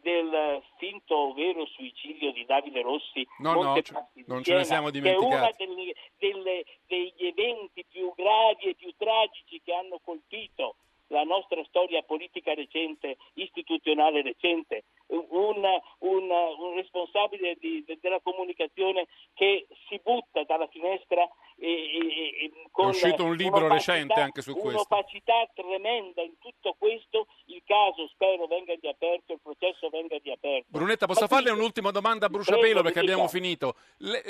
del 0.03 0.62
finto 0.77 1.15
o 1.15 1.33
vero 1.33 1.65
suicidio 1.65 2.33
di 2.33 2.45
Davide 2.45 2.81
Rossi 2.81 3.25
No, 3.39 3.53
no, 3.53 3.73
non 4.25 4.43
ce 4.43 4.53
ne 4.53 4.63
siamo 4.65 4.89
che 4.89 4.99
è 4.99 5.15
uno 5.15 5.29
dimenticati. 5.29 5.65
degli 6.86 7.25
eventi 7.25 7.86
più 7.89 8.13
gravi 8.13 8.65
e 8.65 8.75
più 8.75 8.93
tragici 8.97 9.62
che 9.63 9.73
hanno 9.73 9.99
colpito 10.03 10.75
la 11.07 11.23
nostra 11.23 11.63
storia 11.65 12.01
politica 12.01 12.13
politica 12.23 12.53
recente, 12.53 13.17
istituzionale 13.36 14.21
recente, 14.21 14.86
un, 15.07 15.25
un, 15.29 16.31
un 16.31 16.75
responsabile 16.75 17.55
di, 17.59 17.83
de, 17.86 17.97
della 18.01 18.19
comunicazione 18.21 19.07
che 19.33 19.67
si 19.88 19.99
butta 20.03 20.43
dalla 20.43 20.67
finestra 20.67 21.27
e, 21.63 21.71
e, 21.71 22.45
e 22.45 22.52
con 22.71 22.88
È 22.88 22.89
uscito 22.89 23.23
un 23.23 23.36
libro 23.36 23.69
recente 23.69 24.19
anche 24.19 24.41
su 24.41 24.52
questo. 24.54 24.86
Un'opacità 24.89 25.49
tremenda 25.54 26.21
in 26.21 26.38
tutto 26.39 26.76
questo, 26.78 27.28
il 27.45 27.62
caso 27.65 28.08
spero 28.10 28.47
venga 28.47 28.76
riaperto, 28.80 29.32
il 29.34 29.39
processo 29.41 29.88
venga 29.89 30.17
riaperto. 30.21 30.65
Brunetta, 30.67 31.06
posso 31.06 31.21
Ma 31.21 31.28
farle 31.28 31.52
qui- 31.52 31.60
un'ultima 31.60 31.91
domanda 31.91 32.26
a 32.26 32.30
bruciapelo 32.30 32.82
perché 32.82 32.99
abbiamo 32.99 33.30
finito. 33.30 33.76
Le- 33.99 34.21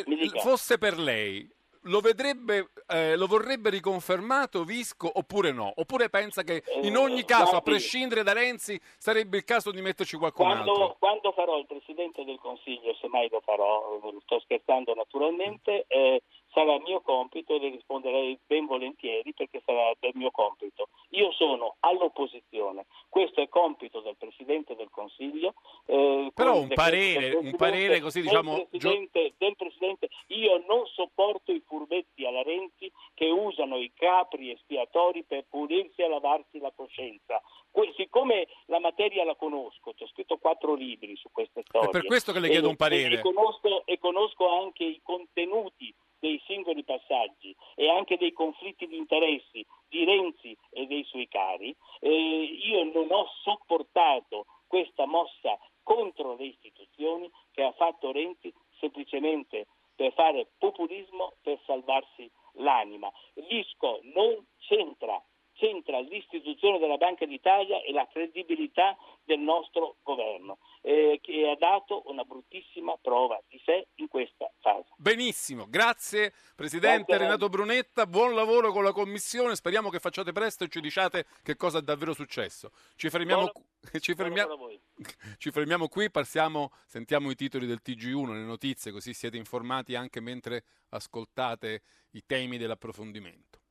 fosse 0.43 0.78
per 0.78 0.98
lei, 1.00 1.50
lo 1.88 2.00
vedrebbe, 2.02 2.69
eh, 2.88 3.15
lo 3.17 3.26
vorrebbe 3.28 3.69
riconfermato 3.69 4.63
Visco 4.63 5.10
oppure 5.13 5.52
no? 5.52 5.74
Oppure 5.76 6.10
pensa 6.10 6.43
che 6.43 6.63
in 6.84 6.96
ogni 6.96 7.22
Eh, 7.22 7.26
caso, 7.26 7.56
a 7.56 7.62
prescindere 7.62 8.24
da 8.24 8.34
Renzi, 8.34 8.80
sarebbe 8.98 9.38
il 9.38 9.43
caso 9.43 9.72
di 9.72 9.82
metterci 9.82 10.17
qualcun 10.17 10.46
Quando, 10.46 10.72
altro? 10.72 10.96
quando 11.00 11.32
farò 11.32 11.58
il 11.58 11.65
Presidente 11.65 12.24
del 12.24 12.38
Consiglio, 12.39 12.93
se 13.02 13.08
mai 13.08 13.28
lo 13.30 13.41
farò, 13.41 14.00
sto 14.24 14.39
scherzando 14.41 14.93
naturalmente, 14.93 15.86
eh, 15.88 16.22
sarà 16.53 16.79
mio 16.79 17.01
compito 17.01 17.55
e 17.55 17.59
le 17.59 17.69
risponderei 17.69 18.37
ben 18.45 18.65
volentieri 18.65 19.33
perché 19.33 19.61
sarà 19.65 19.91
del 19.99 20.11
mio 20.15 20.31
compito. 20.31 20.89
Io 21.09 21.31
sono 21.31 21.75
all'opposizione, 21.79 22.85
questo 23.09 23.41
è 23.41 23.49
compito 23.49 23.99
del 24.01 24.15
Presidente 24.17 24.75
del 24.75 24.89
Consiglio. 24.89 25.53
eh, 25.85 26.31
Però 26.33 26.55
un 26.57 26.67
il 26.67 26.73
parere- 26.73 27.35
un 27.35 27.55
parere 27.55 27.99
così, 27.99 28.21
diciamo, 28.21 28.67
Presidente, 28.69 29.33
del 29.37 29.55
Presidente, 29.55 30.09
io 30.27 30.63
non 30.67 30.85
sopporto 30.87 31.51
i 31.51 31.61
furbetti 31.65 32.25
alla 32.25 32.43
Renzi 32.43 32.91
che 33.13 33.29
usano 33.29 33.77
i 33.77 33.91
capri 33.93 34.51
espiatori 34.51 35.23
per 35.23 35.45
pulirsi 35.49 36.01
e 36.01 36.07
lavarsi 36.07 36.59
la 36.59 36.71
coscienza. 36.75 37.41
Que- 37.71 37.91
siccome 37.97 38.47
la 38.67 38.79
materia 38.79 39.23
la 39.25 39.35
conosco, 39.35 39.93
ho 39.97 40.07
scritto 40.07 40.37
quattro 40.37 40.75
libri 40.75 41.15
su 41.15 41.29
queste 41.31 41.63
storie. 41.67 41.89
per 41.89 42.05
questo 42.05 42.31
che 42.31 42.39
le 42.39 42.49
chiedo 42.49 42.69
un 42.69 42.75
parere. 42.75 43.15
E, 43.15 43.21
conosco, 43.21 43.85
e 43.85 43.97
conosco 43.97 44.49
anche 44.61 44.83
i 44.83 44.99
contenuti 45.03 45.93
dei 46.23 46.41
singoli 46.45 46.86
passaggi 46.86 47.53
e 47.75 47.89
anche 47.89 48.15
dei 48.15 48.31
conflitti 48.31 48.88
di 48.88 48.95
interessi 48.95 49.65
di 49.89 50.05
Renzi 50.05 50.57
e 50.69 50.86
dei 50.86 51.03
suoi 51.03 51.27
cari, 51.27 51.75
eh, 51.99 52.09
io 52.09 52.86
non 52.93 53.12
ho 53.12 53.27
sopportato 53.41 54.45
questa 54.65 55.05
mossa 55.05 55.59
contro 55.83 56.38
le 56.38 56.45
istituzioni 56.45 57.29
che 57.51 57.63
ha 57.63 57.73
fatto 57.73 58.13
Renzi 58.13 58.53
semplicemente 58.79 59.67
per 59.93 60.13
fare 60.13 60.47
populismo 60.57 61.33
per 61.41 61.59
salvarsi 61.65 62.31
l'anima. 62.53 63.12
L'ISCO 63.33 63.99
non 64.13 64.47
c'entra, 64.59 65.21
c'entra 65.63 66.02
l'istituzione 66.02 66.78
della 66.78 66.97
Banca 66.97 67.26
d'Italia 67.26 67.82
e 67.84 67.93
la 67.93 68.06
credibilità 68.12 68.97
del 69.23 69.39
nostro 69.39 69.95
governo, 70.04 70.58
eh, 70.82 71.19
che 71.21 71.49
ha 71.49 71.56
dato 71.56 72.04
una 72.08 72.26
bruttissima 72.26 72.97
prova 73.02 73.41
di 73.47 73.62
sé 73.63 73.88
in 73.95 74.10
questa 74.10 74.52
fase. 74.60 74.89
Benissimo, 74.97 75.65
grazie 75.69 76.34
Presidente 76.54 77.06
Grazie. 77.06 77.17
Renato 77.23 77.47
Brunetta, 77.47 78.06
buon 78.06 78.36
lavoro 78.36 78.73
con 78.73 78.84
la 78.84 78.91
Commissione, 78.91 79.56
speriamo 79.56 79.89
che 79.89 79.99
facciate 79.99 80.34
presto 80.34 80.65
e 80.65 80.67
ci 80.67 80.82
diciate 80.82 81.26
che 81.41 81.56
cosa 81.56 81.78
è 81.78 81.82
davvero 81.82 82.13
successo. 82.13 82.71
Ci 82.97 83.10
fermiamo, 83.10 83.49
Buono- 83.54 83.65
ci 84.02 84.13
fermia- 84.15 84.45
Buon 84.45 84.58
lavoro 84.58 84.73
a 84.73 84.76
voi. 84.76 84.82
ci 85.39 85.52
fermiamo 85.52 85.88
qui, 85.88 86.12
passiamo, 86.12 86.71
sentiamo 86.86 87.32
i 87.32 87.36
titoli 87.36 87.65
del 87.65 87.80
TG1, 87.82 88.34
le 88.34 88.43
notizie, 88.43 88.91
così 88.91 89.13
siete 89.13 89.38
informati 89.38 89.95
anche 89.95 90.19
mentre 90.19 90.65
ascoltate 90.89 91.84
i 92.12 92.23
temi 92.26 92.58
dell'approfondimento. 92.58 93.62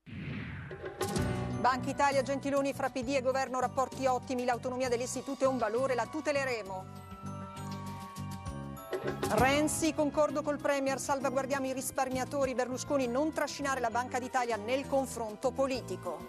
Banca 1.63 1.91
Italia, 1.91 2.23
Gentiloni, 2.23 2.73
fra 2.73 2.91
PD 2.91 3.11
e 3.11 3.23
governo 3.23 3.61
rapporti 3.61 4.05
ottimi, 4.07 4.45
l'autonomia 4.45 4.89
dell'istituto 4.89 5.45
è 5.45 5.47
un 5.47 5.59
valore, 5.59 5.95
la 5.95 6.07
tuteleremo. 6.07 6.85
Renzi, 9.35 9.95
concordo 9.95 10.43
col 10.43 10.59
Premier, 10.59 10.99
salvaguardiamo 10.99 11.67
i 11.67 11.73
risparmiatori, 11.73 12.55
Berlusconi 12.55 13.07
non 13.07 13.33
trascinare 13.33 13.79
la 13.79 13.91
Banca 13.91 14.19
d'Italia 14.19 14.57
nel 14.57 14.89
confronto 14.89 15.53
politico. 15.53 16.27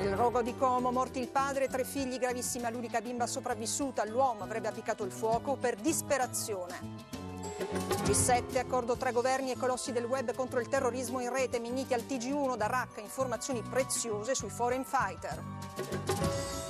Il 0.00 0.16
rogo 0.16 0.40
di 0.40 0.56
Como, 0.56 0.90
morti 0.90 1.20
il 1.20 1.28
padre, 1.28 1.68
tre 1.68 1.84
figli, 1.84 2.18
gravissima 2.18 2.70
l'unica 2.70 3.02
bimba 3.02 3.26
sopravvissuta, 3.26 4.06
l'uomo 4.06 4.42
avrebbe 4.42 4.68
appiccato 4.68 5.04
il 5.04 5.12
fuoco 5.12 5.56
per 5.56 5.76
disperazione. 5.76 7.21
G7, 7.62 8.58
accordo 8.58 8.96
tra 8.96 9.12
governi 9.12 9.52
e 9.52 9.56
colossi 9.56 9.92
del 9.92 10.04
web 10.04 10.34
contro 10.34 10.60
il 10.60 10.68
terrorismo 10.68 11.20
in 11.20 11.32
rete, 11.32 11.60
miniti 11.60 11.94
al 11.94 12.02
TG1 12.02 12.56
da 12.56 12.66
Raqqa, 12.66 13.00
informazioni 13.00 13.62
preziose 13.62 14.34
sui 14.34 14.50
foreign 14.50 14.82
fighter. 14.82 15.42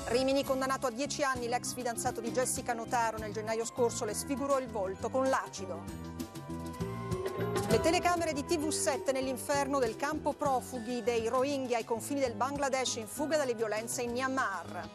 Rimini 0.06 0.44
condannato 0.44 0.86
a 0.86 0.90
10 0.90 1.22
anni, 1.22 1.48
l'ex 1.48 1.72
fidanzato 1.72 2.20
di 2.20 2.30
Jessica 2.30 2.74
Notaro 2.74 3.18
nel 3.18 3.32
gennaio 3.32 3.64
scorso 3.64 4.04
le 4.04 4.14
sfigurò 4.14 4.58
il 4.58 4.68
volto 4.68 5.08
con 5.08 5.28
l'acido. 5.28 5.82
Le 7.68 7.80
telecamere 7.80 8.34
di 8.34 8.42
TV7 8.42 9.12
nell'inferno 9.12 9.78
del 9.78 9.96
campo 9.96 10.34
profughi 10.34 11.02
dei 11.02 11.28
Rohingya 11.28 11.78
ai 11.78 11.84
confini 11.84 12.20
del 12.20 12.34
Bangladesh 12.34 12.96
in 12.96 13.06
fuga 13.06 13.38
dalle 13.38 13.54
violenze 13.54 14.02
in 14.02 14.12
Myanmar. 14.12 14.90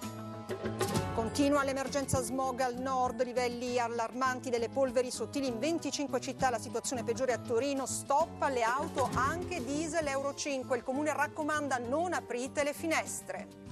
Continua 1.17 1.63
l'emergenza 1.63 2.21
smog 2.21 2.59
al 2.59 2.75
nord, 2.75 3.23
livelli 3.23 3.79
allarmanti 3.79 4.51
delle 4.51 4.69
polveri 4.69 5.09
sottili 5.09 5.47
in 5.47 5.57
25 5.57 6.19
città, 6.19 6.51
la 6.51 6.59
situazione 6.59 7.03
peggiore 7.03 7.33
a 7.33 7.39
Torino, 7.39 7.87
stop 7.87 8.39
alle 8.43 8.61
auto 8.61 9.09
anche 9.15 9.65
diesel 9.65 10.05
Euro 10.05 10.35
5, 10.35 10.77
il 10.77 10.83
comune 10.83 11.11
raccomanda 11.13 11.79
non 11.79 12.13
aprite 12.13 12.61
le 12.61 12.71
finestre. 12.71 13.66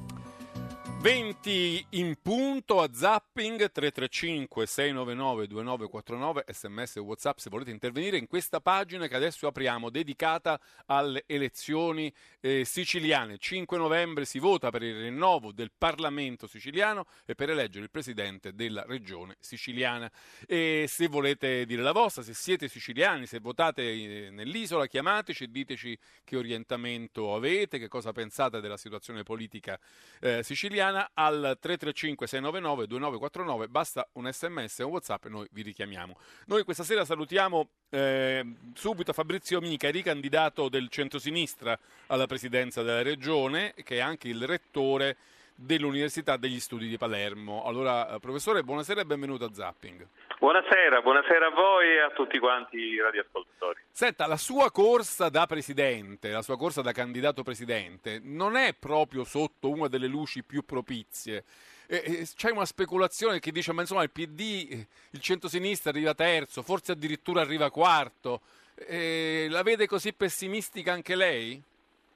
20 1.05 1.85
in 1.89 2.15
punto 2.19 2.81
a 2.81 2.89
zapping 2.91 3.71
335 3.71 4.65
699 4.65 5.45
2949 5.45 6.45
sms 6.47 6.95
e 6.95 6.99
whatsapp 6.99 7.37
se 7.37 7.51
volete 7.51 7.69
intervenire 7.69 8.17
in 8.17 8.25
questa 8.25 8.59
pagina 8.59 9.07
che 9.07 9.15
adesso 9.15 9.45
apriamo 9.45 9.91
dedicata 9.91 10.59
alle 10.87 11.25
elezioni 11.27 12.11
eh, 12.39 12.65
siciliane. 12.65 13.37
5 13.37 13.77
novembre 13.77 14.25
si 14.25 14.39
vota 14.39 14.71
per 14.71 14.81
il 14.81 14.99
rinnovo 14.99 15.51
del 15.51 15.71
Parlamento 15.77 16.47
siciliano 16.47 17.05
e 17.23 17.35
per 17.35 17.51
eleggere 17.51 17.83
il 17.83 17.91
presidente 17.91 18.55
della 18.55 18.83
regione 18.87 19.35
siciliana. 19.39 20.11
E 20.47 20.85
se 20.87 21.07
volete 21.07 21.67
dire 21.67 21.83
la 21.83 21.91
vostra 21.91 22.23
se 22.23 22.33
siete 22.33 22.67
siciliani 22.67 23.27
se 23.27 23.37
votate 23.37 23.83
eh, 23.83 24.29
nell'isola 24.31 24.87
chiamateci 24.87 25.43
e 25.43 25.47
diteci 25.49 25.95
che 26.23 26.35
orientamento 26.35 27.35
avete 27.35 27.77
che 27.77 27.89
cosa 27.89 28.11
pensate 28.11 28.59
della 28.59 28.77
situazione 28.77 29.21
politica 29.21 29.79
eh, 30.19 30.41
siciliana 30.41 30.93
al 30.95 31.57
335 31.59 32.27
699 32.27 32.87
2949 32.87 33.67
basta 33.67 34.07
un 34.13 34.31
sms 34.31 34.79
e 34.79 34.83
un 34.83 34.91
whatsapp 34.91 35.25
e 35.25 35.29
noi 35.29 35.47
vi 35.51 35.61
richiamiamo. 35.61 36.17
Noi 36.45 36.63
questa 36.63 36.83
sera 36.83 37.05
salutiamo 37.05 37.69
eh, 37.89 38.55
subito 38.73 39.13
Fabrizio 39.13 39.59
Mica 39.61 39.89
ricandidato 39.89 40.69
del 40.69 40.89
centrosinistra 40.89 41.77
alla 42.07 42.25
presidenza 42.25 42.81
della 42.81 43.01
regione 43.01 43.73
che 43.83 43.97
è 43.97 43.99
anche 43.99 44.27
il 44.27 44.45
rettore 44.45 45.17
dell'Università 45.55 46.35
degli 46.35 46.59
Studi 46.59 46.87
di 46.87 46.97
Palermo. 46.97 47.63
Allora, 47.63 48.15
eh, 48.15 48.19
professore, 48.19 48.63
buonasera 48.63 49.01
e 49.01 49.05
benvenuto 49.05 49.45
a 49.45 49.53
Zapping. 49.53 50.05
Buonasera, 50.37 51.01
buonasera 51.01 51.47
a 51.47 51.49
voi 51.51 51.87
e 51.93 52.01
a 52.01 52.09
tutti 52.09 52.37
quanti 52.37 52.77
i 52.77 52.99
radioascoltatori. 52.99 53.79
Senta, 53.89 54.27
la 54.27 54.37
sua 54.37 54.69
corsa 54.69 55.29
da 55.29 55.45
presidente, 55.47 56.29
la 56.29 56.41
sua 56.41 56.57
corsa 56.57 56.81
da 56.81 56.91
candidato 56.91 57.41
presidente, 57.41 58.19
non 58.21 58.57
è 58.57 58.75
proprio 58.77 59.23
sotto 59.23 59.69
una 59.69 59.87
delle 59.87 60.07
luci 60.07 60.43
più 60.43 60.63
propizie. 60.65 61.45
C'è 61.87 62.51
una 62.51 62.65
speculazione 62.65 63.39
che 63.39 63.51
dice, 63.51 63.71
ma 63.71 63.81
insomma 63.81 64.03
il 64.03 64.11
PD, 64.11 64.85
il 65.11 65.21
centrosinistra 65.21 65.91
arriva 65.91 66.13
terzo, 66.13 66.63
forse 66.63 66.91
addirittura 66.91 67.41
arriva 67.41 67.71
quarto. 67.71 68.41
Eh, 68.75 69.47
la 69.49 69.63
vede 69.63 69.87
così 69.87 70.11
pessimistica 70.13 70.91
anche 70.91 71.15
lei? 71.15 71.61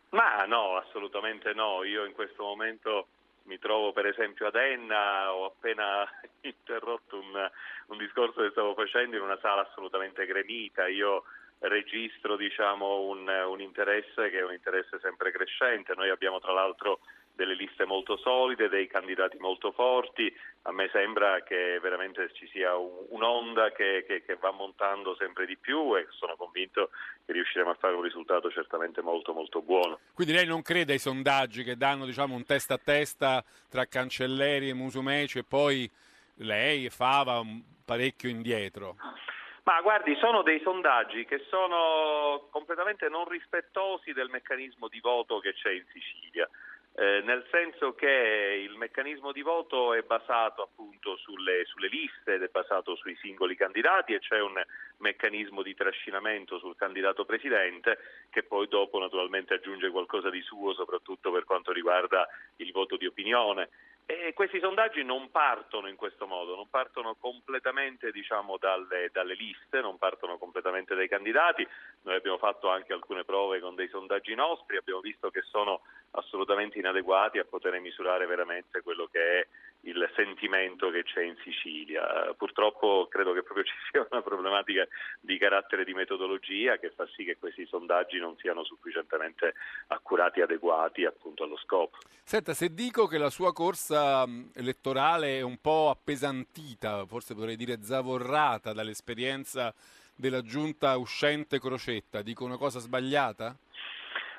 Ma 0.10 0.44
no, 0.46 0.76
assolutamente 0.76 1.54
no. 1.54 1.84
Io 1.84 2.04
in 2.06 2.14
questo 2.14 2.44
momento 2.44 3.08
mi 3.50 3.58
trovo 3.58 3.92
per 3.92 4.06
esempio 4.06 4.46
ad 4.46 4.56
Enna, 4.56 5.34
ho 5.34 5.46
appena 5.46 6.08
interrotto 6.42 7.18
un, 7.18 7.50
un 7.88 7.98
discorso 7.98 8.42
che 8.42 8.52
stavo 8.52 8.76
facendo 8.76 9.18
in 9.18 9.24
una 9.24 9.40
sala 9.42 9.68
assolutamente 9.68 10.28
gremita. 10.28 10.88
Io 10.88 11.24
registro 11.58 12.38
diciamo, 12.38 13.02
un, 13.02 13.28
un 13.28 13.60
interesse 13.60 14.30
che 14.30 14.38
è 14.38 14.44
un 14.44 14.54
interesse 14.54 15.00
sempre 15.02 15.32
crescente. 15.32 15.96
Noi 15.96 16.10
abbiamo 16.10 16.40
tra 16.40 16.54
l'altro 16.54 17.00
delle 17.40 17.56
liste 17.56 17.86
molto 17.86 18.18
solide, 18.18 18.68
dei 18.68 18.88
candidati 18.88 19.38
molto 19.38 19.72
forti. 19.72 20.34
A 20.64 20.74
me 20.74 20.90
sembra 20.92 21.42
che 21.42 21.80
veramente 21.82 22.30
ci 22.34 22.46
sia 22.50 22.76
un, 22.76 23.06
un'onda 23.12 23.72
che, 23.72 24.04
che, 24.06 24.26
che, 24.26 24.36
va 24.36 24.52
montando 24.52 25.16
sempre 25.16 25.46
di 25.46 25.56
più 25.56 25.96
e 25.96 26.06
sono 26.10 26.36
convinto 26.36 26.90
che 27.26 27.32
riusciremo 27.32 27.70
a 27.70 27.78
fare 27.80 27.96
un 27.96 28.02
risultato 28.02 28.52
certamente 28.52 29.02
molto 29.02 29.32
molto 29.32 29.62
buono. 29.62 30.00
Quindi 30.14 30.34
lei 30.34 30.46
non 30.46 30.62
crede 30.62 30.92
ai 30.92 31.00
sondaggi 31.00 31.64
che 31.64 31.78
danno 31.78 32.06
diciamo, 32.06 32.36
un 32.36 32.44
testa 32.44 32.74
a 32.74 32.82
testa 32.84 33.42
tra 33.70 33.86
Cancelleri 33.86 34.68
e 34.68 34.74
Musumeci 34.74 35.38
e 35.38 35.46
poi 35.48 35.90
lei 36.40 36.86
e 36.86 36.90
Fava 36.90 37.42
parecchio 37.86 38.28
indietro? 38.28 38.98
Ma 39.64 39.82
guardi, 39.82 40.16
sono 40.20 40.42
dei 40.42 40.60
sondaggi 40.62 41.26
che 41.26 41.46
sono 41.48 42.48
completamente 42.50 43.08
non 43.08 43.30
rispettosi 43.30 44.14
del 44.14 44.30
meccanismo 44.30 44.88
di 44.88 45.00
voto 45.00 45.40
che 45.40 45.54
c'è 45.54 45.72
in 45.72 45.86
Sicilia. 45.94 46.50
Eh, 47.00 47.22
nel 47.24 47.46
senso 47.50 47.94
che 47.96 48.60
il 48.62 48.76
meccanismo 48.76 49.32
di 49.32 49.42
voto 49.42 49.94
è 49.94 50.02
basato 50.02 50.64
appunto 50.64 51.16
sulle, 51.16 51.64
sulle, 51.64 51.88
liste 51.88 52.34
ed 52.34 52.44
è 52.44 52.50
basato 52.52 52.98
sui 52.98 53.16
singoli 53.22 53.56
candidati 53.56 54.14
e 54.14 54.20
c'è 54.20 54.42
un 54.42 54.62
meccanismo 54.98 55.62
di 55.62 55.74
trascinamento 55.76 56.60
sul 56.60 56.76
candidato 56.76 57.24
presidente 57.24 58.00
che 58.30 58.44
poi 58.44 58.68
dopo 58.68 59.00
naturalmente 59.00 59.54
aggiunge 59.54 59.92
qualcosa 59.92 60.30
di 60.30 60.42
suo 60.42 60.74
soprattutto 60.74 61.32
per 61.32 61.46
quanto 61.46 61.72
riguarda 61.72 62.28
il 62.58 62.72
voto 62.74 62.98
di 62.98 63.06
opinione. 63.06 63.70
E 64.12 64.34
questi 64.34 64.60
sondaggi 64.60 65.04
non 65.04 65.30
partono 65.30 65.88
in 65.88 65.96
questo 65.96 66.26
modo, 66.26 66.56
non 66.56 66.68
partono 66.68 67.14
completamente 67.14 68.10
diciamo, 68.10 68.58
dalle, 68.58 69.12
dalle, 69.12 69.36
liste, 69.36 69.82
non 69.82 70.00
partono 70.00 70.40
completamente 70.40 70.96
dai 70.96 71.08
candidati. 71.08 71.66
Noi 72.02 72.16
abbiamo 72.16 72.38
fatto 72.38 72.70
anche 72.70 72.94
alcune 72.94 73.24
prove 73.24 73.60
con 73.60 73.76
dei 73.76 73.90
sondaggi 73.90 74.34
nostri, 74.34 74.78
abbiamo 74.78 75.02
visto 75.02 75.30
che 75.30 75.42
sono 75.50 75.82
assolutamente 76.12 76.80
inadeguati 76.80 77.38
a 77.38 77.46
poter 77.46 77.80
misurare 77.80 78.26
veramente 78.26 78.82
quello 78.82 79.08
che 79.12 79.20
è 79.20 79.48
il 79.82 80.10
sentimento 80.16 80.90
che 80.90 81.04
c'è 81.04 81.24
in 81.24 81.36
Sicilia. 81.44 82.34
Purtroppo 82.38 83.08
credo 83.10 83.34
che 83.34 83.44
proprio 83.44 83.64
ci 83.68 83.74
sia 83.90 84.06
una 84.10 84.22
problematica 84.22 84.88
di 85.20 85.38
carattere 85.38 85.86
di 85.86 85.94
metodologia 85.94 86.78
che 86.78 86.92
fa 86.92 87.08
sì 87.16 87.24
che 87.24 87.38
questi 87.38 87.66
sondaggi 87.66 88.18
non 88.18 88.36
siano 88.38 88.64
sufficientemente 88.64 89.54
accurati 89.88 90.40
e 90.40 90.44
adeguati 90.44 91.06
appunto 91.06 91.44
allo 91.44 91.58
scopo. 91.58 91.98
Senta, 92.24 92.54
se 92.54 92.74
dico 92.74 93.08
che 93.08 93.18
la 93.18 93.30
sua 93.30 93.54
corsa 93.54 94.26
elettorale 94.54 95.38
è 95.38 95.42
un 95.42 95.58
po' 95.60 95.90
appesantita, 95.90 97.06
forse 97.06 97.34
potrei 97.34 97.56
dire 97.56 97.82
zavorrata 97.82 98.74
dall'esperienza 98.74 99.74
della 100.20 100.42
giunta 100.42 100.98
uscente 100.98 101.62
Crocetta, 101.62 102.22
dico 102.22 102.44
una 102.44 102.58
cosa 102.58 102.80
sbagliata? 102.80 103.56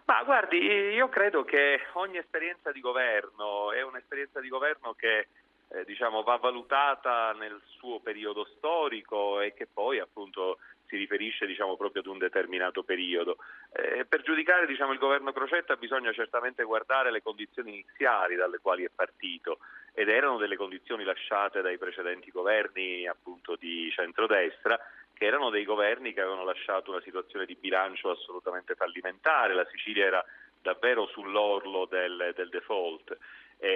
Ma 0.04 0.22
guardi, 0.24 0.58
io 0.58 1.08
credo 1.08 1.42
che 1.42 1.80
ogni 1.94 2.18
esperienza 2.18 2.70
di 2.70 2.80
governo 2.80 3.72
è 3.72 3.80
un'esperienza 3.82 4.40
di 4.40 4.48
governo 4.48 4.92
che 4.92 5.28
eh, 5.68 5.84
diciamo, 5.86 6.22
va 6.22 6.36
valutata 6.36 7.32
nel 7.32 7.58
suo 7.78 8.00
periodo 8.00 8.46
storico 8.56 9.40
e 9.40 9.54
che 9.54 9.66
poi 9.72 10.00
appunto 10.00 10.58
si 10.86 10.96
riferisce 10.96 11.46
diciamo, 11.46 11.76
proprio 11.76 12.02
ad 12.02 12.08
un 12.08 12.18
determinato 12.18 12.82
periodo. 12.82 13.38
Eh, 13.72 14.04
per 14.04 14.20
giudicare 14.22 14.66
diciamo, 14.66 14.92
il 14.92 14.98
governo 14.98 15.32
Crocetta 15.32 15.76
bisogna 15.76 16.12
certamente 16.12 16.62
guardare 16.64 17.10
le 17.10 17.22
condizioni 17.22 17.70
iniziali 17.70 18.34
dalle 18.34 18.58
quali 18.60 18.84
è 18.84 18.90
partito 18.94 19.60
ed 19.94 20.08
erano 20.08 20.36
delle 20.36 20.56
condizioni 20.56 21.04
lasciate 21.04 21.62
dai 21.62 21.78
precedenti 21.78 22.30
governi 22.30 23.06
appunto 23.06 23.56
di 23.56 23.90
centrodestra 23.94 24.78
che 25.20 25.26
erano 25.26 25.50
dei 25.50 25.64
governi 25.66 26.14
che 26.14 26.22
avevano 26.22 26.44
lasciato 26.44 26.92
una 26.92 27.02
situazione 27.02 27.44
di 27.44 27.54
bilancio 27.54 28.08
assolutamente 28.08 28.74
fallimentare, 28.74 29.52
la 29.52 29.66
Sicilia 29.70 30.06
era 30.06 30.24
davvero 30.62 31.06
sull'orlo 31.08 31.84
del, 31.84 32.32
del 32.34 32.48
default. 32.48 33.18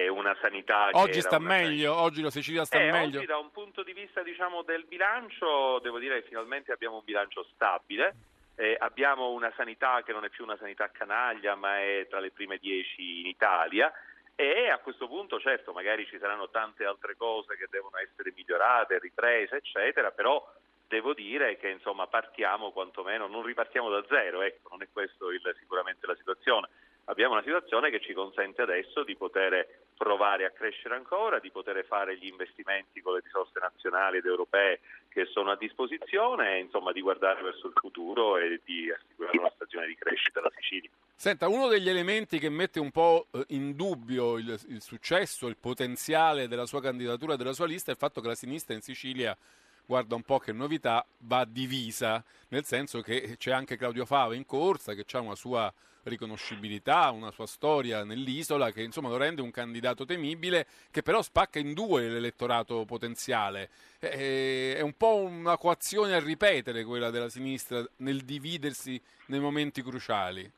Una 0.09 0.35
sanità 0.41 0.89
oggi 0.93 1.21
sta 1.21 1.37
meglio, 1.37 1.93
oggi 1.93 2.23
la 2.23 2.31
Sicilia 2.31 2.65
sta 2.65 2.79
eh, 2.79 2.89
meglio. 2.89 3.19
Oggi 3.19 3.27
da 3.27 3.37
un 3.37 3.51
punto 3.51 3.83
di 3.83 3.93
vista 3.93 4.23
diciamo, 4.23 4.63
del 4.63 4.85
bilancio 4.85 5.77
devo 5.83 5.99
dire 5.99 6.19
che 6.23 6.27
finalmente 6.29 6.71
abbiamo 6.71 6.95
un 6.95 7.03
bilancio 7.05 7.45
stabile, 7.53 8.15
eh, 8.55 8.75
abbiamo 8.79 9.29
una 9.29 9.53
sanità 9.55 10.01
che 10.01 10.13
non 10.13 10.25
è 10.25 10.29
più 10.29 10.43
una 10.43 10.57
sanità 10.57 10.89
canaglia 10.89 11.53
ma 11.53 11.79
è 11.79 12.07
tra 12.09 12.19
le 12.19 12.31
prime 12.31 12.57
dieci 12.57 13.19
in 13.19 13.27
Italia 13.27 13.93
e 14.33 14.71
a 14.71 14.79
questo 14.79 15.07
punto 15.07 15.39
certo 15.39 15.73
magari 15.73 16.07
ci 16.07 16.17
saranno 16.17 16.49
tante 16.49 16.85
altre 16.85 17.15
cose 17.15 17.55
che 17.55 17.67
devono 17.69 17.97
essere 17.99 18.33
migliorate, 18.35 18.97
riprese 18.97 19.57
eccetera, 19.57 20.09
però 20.09 20.43
devo 20.87 21.13
dire 21.13 21.57
che 21.57 21.69
insomma 21.69 22.07
partiamo 22.07 22.71
quantomeno, 22.71 23.27
non 23.27 23.43
ripartiamo 23.43 23.89
da 23.89 24.03
zero, 24.07 24.41
ecco, 24.41 24.69
non 24.69 24.81
è 24.81 24.87
questa 24.91 25.25
sicuramente 25.59 26.05
la 26.05 26.15
situazione. 26.15 26.69
Abbiamo 27.07 27.33
una 27.33 27.43
situazione 27.43 27.91
che 27.91 28.01
ci 28.01 28.13
consente 28.13 28.63
adesso 28.63 29.03
di 29.03 29.15
poter 29.15 29.83
provare 29.95 30.45
a 30.45 30.49
crescere 30.49 30.95
ancora, 30.95 31.37
di 31.37 31.51
poter 31.51 31.85
fare 31.85 32.17
gli 32.17 32.25
investimenti 32.25 32.99
con 33.01 33.13
le 33.13 33.21
risorse 33.23 33.59
nazionali 33.59 34.17
ed 34.17 34.25
europee 34.25 34.79
che 35.09 35.25
sono 35.25 35.51
a 35.51 35.55
disposizione 35.55 36.55
e 36.55 36.59
insomma 36.61 36.91
di 36.91 37.01
guardare 37.01 37.43
verso 37.43 37.67
il 37.67 37.73
futuro 37.75 38.37
e 38.37 38.59
di 38.65 38.91
assicurare 38.91 39.37
una 39.37 39.51
stagione 39.53 39.85
di 39.85 39.95
crescita 39.95 40.39
alla 40.39 40.51
Sicilia. 40.55 40.89
Senta, 41.13 41.47
uno 41.47 41.67
degli 41.67 41.89
elementi 41.89 42.39
che 42.39 42.49
mette 42.49 42.79
un 42.79 42.89
po' 42.89 43.27
eh, 43.31 43.45
in 43.49 43.75
dubbio 43.75 44.37
il, 44.37 44.59
il 44.69 44.81
successo, 44.81 45.47
il 45.47 45.57
potenziale 45.57 46.47
della 46.47 46.65
sua 46.65 46.81
candidatura 46.81 47.35
e 47.35 47.37
della 47.37 47.53
sua 47.53 47.67
lista 47.67 47.91
è 47.91 47.93
il 47.93 47.99
fatto 47.99 48.19
che 48.19 48.27
la 48.27 48.35
sinistra 48.35 48.73
in 48.73 48.81
Sicilia 48.81 49.37
guarda 49.85 50.15
un 50.15 50.23
po' 50.23 50.39
che 50.39 50.51
novità, 50.51 51.05
va 51.19 51.45
divisa, 51.45 52.23
nel 52.49 52.65
senso 52.65 53.01
che 53.01 53.35
c'è 53.37 53.51
anche 53.51 53.77
Claudio 53.77 54.05
Fava 54.05 54.35
in 54.35 54.45
corsa, 54.45 54.93
che 54.93 55.05
ha 55.11 55.19
una 55.19 55.35
sua 55.35 55.73
riconoscibilità, 56.03 57.09
una 57.09 57.31
sua 57.31 57.47
storia 57.47 58.03
nell'isola, 58.03 58.71
che 58.71 58.83
insomma 58.83 59.09
lo 59.09 59.17
rende 59.17 59.41
un 59.41 59.49
candidato 59.49 60.05
temibile, 60.05 60.67
che 60.91 61.01
però 61.01 61.21
spacca 61.21 61.57
in 61.57 61.73
due 61.73 62.07
l'elettorato 62.07 62.85
potenziale. 62.85 63.69
È 63.97 64.81
un 64.81 64.93
po' 64.95 65.15
una 65.15 65.57
coazione 65.57 66.13
a 66.13 66.19
ripetere 66.19 66.83
quella 66.83 67.09
della 67.09 67.29
sinistra 67.29 67.83
nel 67.97 68.21
dividersi 68.21 69.01
nei 69.27 69.39
momenti 69.39 69.81
cruciali. 69.81 70.51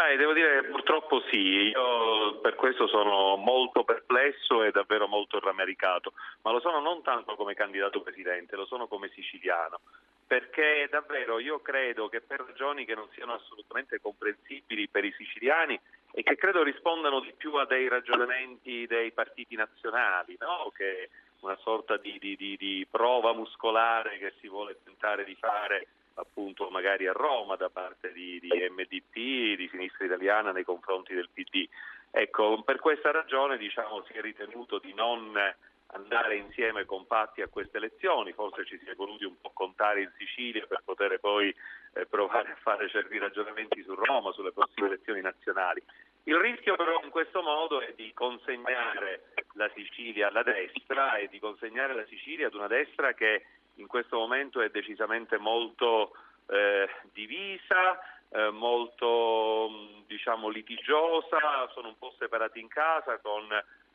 Beh, 0.00 0.16
devo 0.16 0.32
dire 0.32 0.64
purtroppo 0.64 1.20
sì, 1.30 1.36
io 1.36 2.38
per 2.40 2.54
questo 2.54 2.86
sono 2.86 3.36
molto 3.36 3.84
perplesso 3.84 4.62
e 4.62 4.70
davvero 4.70 5.06
molto 5.06 5.38
rammaricato, 5.38 6.14
ma 6.40 6.52
lo 6.52 6.60
sono 6.60 6.80
non 6.80 7.02
tanto 7.02 7.36
come 7.36 7.52
candidato 7.52 8.00
presidente, 8.00 8.56
lo 8.56 8.64
sono 8.64 8.86
come 8.86 9.10
siciliano, 9.10 9.80
perché 10.26 10.88
davvero 10.90 11.38
io 11.38 11.60
credo 11.60 12.08
che 12.08 12.22
per 12.22 12.40
ragioni 12.40 12.86
che 12.86 12.94
non 12.94 13.10
siano 13.12 13.34
assolutamente 13.34 14.00
comprensibili 14.00 14.88
per 14.88 15.04
i 15.04 15.12
siciliani 15.18 15.78
e 16.12 16.22
che 16.22 16.36
credo 16.36 16.62
rispondano 16.62 17.20
di 17.20 17.34
più 17.36 17.52
a 17.56 17.66
dei 17.66 17.86
ragionamenti 17.86 18.86
dei 18.86 19.12
partiti 19.12 19.54
nazionali, 19.54 20.34
no? 20.40 20.72
che 20.74 21.10
una 21.40 21.58
sorta 21.60 21.98
di, 21.98 22.16
di, 22.18 22.36
di, 22.36 22.56
di 22.56 22.86
prova 22.90 23.34
muscolare 23.34 24.16
che 24.16 24.32
si 24.40 24.48
vuole 24.48 24.78
tentare 24.82 25.24
di 25.24 25.34
fare 25.34 25.88
appunto 26.20 26.68
magari 26.70 27.06
a 27.06 27.12
Roma 27.12 27.56
da 27.56 27.70
parte 27.70 28.12
di, 28.12 28.38
di 28.40 28.48
MDP, 28.48 29.56
di 29.56 29.68
Sinistra 29.70 30.04
Italiana 30.04 30.52
nei 30.52 30.64
confronti 30.64 31.14
del 31.14 31.30
PD. 31.32 31.68
Ecco, 32.10 32.62
per 32.62 32.78
questa 32.78 33.10
ragione 33.10 33.56
diciamo, 33.56 34.04
si 34.04 34.12
è 34.14 34.20
ritenuto 34.20 34.78
di 34.78 34.92
non 34.94 35.36
andare 35.92 36.36
insieme 36.36 36.84
compatti 36.84 37.42
a 37.42 37.48
queste 37.48 37.78
elezioni, 37.78 38.32
forse 38.32 38.64
ci 38.64 38.78
si 38.78 38.88
è 38.88 38.94
voluti 38.94 39.24
un 39.24 39.40
po' 39.40 39.50
contare 39.52 40.02
in 40.02 40.12
Sicilia 40.16 40.66
per 40.66 40.82
poter 40.84 41.18
poi 41.18 41.54
eh, 41.94 42.06
provare 42.06 42.52
a 42.52 42.58
fare 42.60 42.88
certi 42.88 43.18
ragionamenti 43.18 43.82
su 43.82 43.94
Roma, 43.94 44.32
sulle 44.32 44.52
prossime 44.52 44.86
elezioni 44.88 45.20
nazionali. 45.20 45.82
Il 46.24 46.36
rischio 46.36 46.76
però 46.76 47.00
in 47.02 47.10
questo 47.10 47.42
modo 47.42 47.80
è 47.80 47.92
di 47.96 48.12
consegnare 48.12 49.32
la 49.54 49.70
Sicilia 49.74 50.28
alla 50.28 50.42
destra 50.42 51.16
e 51.16 51.28
di 51.28 51.40
consegnare 51.40 51.94
la 51.94 52.04
Sicilia 52.06 52.46
ad 52.46 52.54
una 52.54 52.68
destra 52.68 53.14
che 53.14 53.44
in 53.76 53.86
questo 53.86 54.18
momento 54.18 54.60
è 54.60 54.70
decisamente 54.70 55.38
molto 55.38 56.12
eh, 56.46 56.88
divisa, 57.12 57.98
eh, 58.30 58.50
molto 58.50 59.70
diciamo, 60.06 60.48
litigiosa, 60.48 61.68
sono 61.72 61.88
un 61.88 61.98
po' 61.98 62.14
separati 62.18 62.60
in 62.60 62.68
casa 62.68 63.18
con 63.18 63.46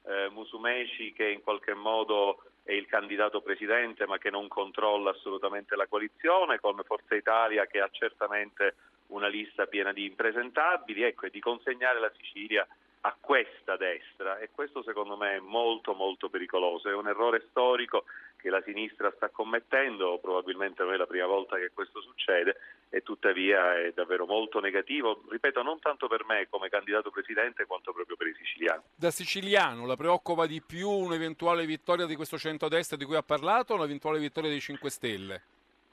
eh, 0.07 0.29
Musumeci 0.29 1.13
che 1.13 1.29
in 1.29 1.41
qualche 1.41 1.73
modo 1.73 2.43
è 2.63 2.73
il 2.73 2.87
candidato 2.87 3.41
presidente 3.41 4.07
ma 4.07 4.17
che 4.17 4.29
non 4.29 4.47
controlla 4.47 5.11
assolutamente 5.11 5.75
la 5.75 5.87
coalizione, 5.87 6.59
con 6.59 6.79
Forza 6.83 7.15
Italia 7.15 7.65
che 7.67 7.79
ha 7.79 7.89
certamente 7.91 8.75
una 9.07 9.27
lista 9.27 9.67
piena 9.67 9.93
di 9.93 10.05
impresentabili. 10.05 11.03
Ecco, 11.03 11.27
e 11.27 11.29
di 11.29 11.39
consegnare 11.39 11.99
la 11.99 12.11
Sicilia 12.17 12.67
a 13.01 13.15
questa 13.19 13.77
destra. 13.77 14.39
E 14.39 14.49
questo 14.51 14.81
secondo 14.81 15.15
me 15.15 15.35
è 15.35 15.39
molto 15.39 15.93
molto 15.93 16.29
pericoloso, 16.29 16.89
è 16.89 16.95
un 16.95 17.07
errore 17.07 17.45
storico 17.49 18.05
che 18.45 18.51
la 18.51 18.61
sinistra 18.61 19.11
sta 19.15 19.29
commettendo, 19.29 20.19
probabilmente 20.21 20.83
non 20.83 20.93
è 20.93 20.97
la 20.97 21.07
prima 21.07 21.25
volta 21.25 21.57
che 21.57 21.71
questo 21.73 21.99
succede 21.99 22.57
e 22.89 23.01
tuttavia 23.01 23.81
è 23.81 23.91
davvero 23.91 24.27
molto 24.27 24.59
negativo, 24.59 25.23
ripeto 25.27 25.63
non 25.63 25.79
tanto 25.79 26.07
per 26.07 26.25
me 26.25 26.45
come 26.47 26.69
candidato 26.69 27.09
presidente 27.09 27.65
quanto 27.65 27.91
proprio 27.91 28.15
per 28.15 28.27
i 28.27 28.35
siciliani. 28.37 28.83
Da 28.93 29.09
siciliano 29.09 29.87
la 29.87 29.95
preoccupa 29.95 30.45
di 30.45 30.61
più 30.61 30.87
un'eventuale 30.87 31.65
vittoria 31.65 32.05
di 32.05 32.15
questo 32.15 32.37
centrodestra 32.37 32.95
di 32.95 33.05
cui 33.05 33.15
ha 33.15 33.23
parlato 33.23 33.73
o 33.73 33.77
un'eventuale 33.77 34.19
vittoria 34.19 34.51
dei 34.51 34.61
5 34.61 34.89
Stelle? 34.91 35.41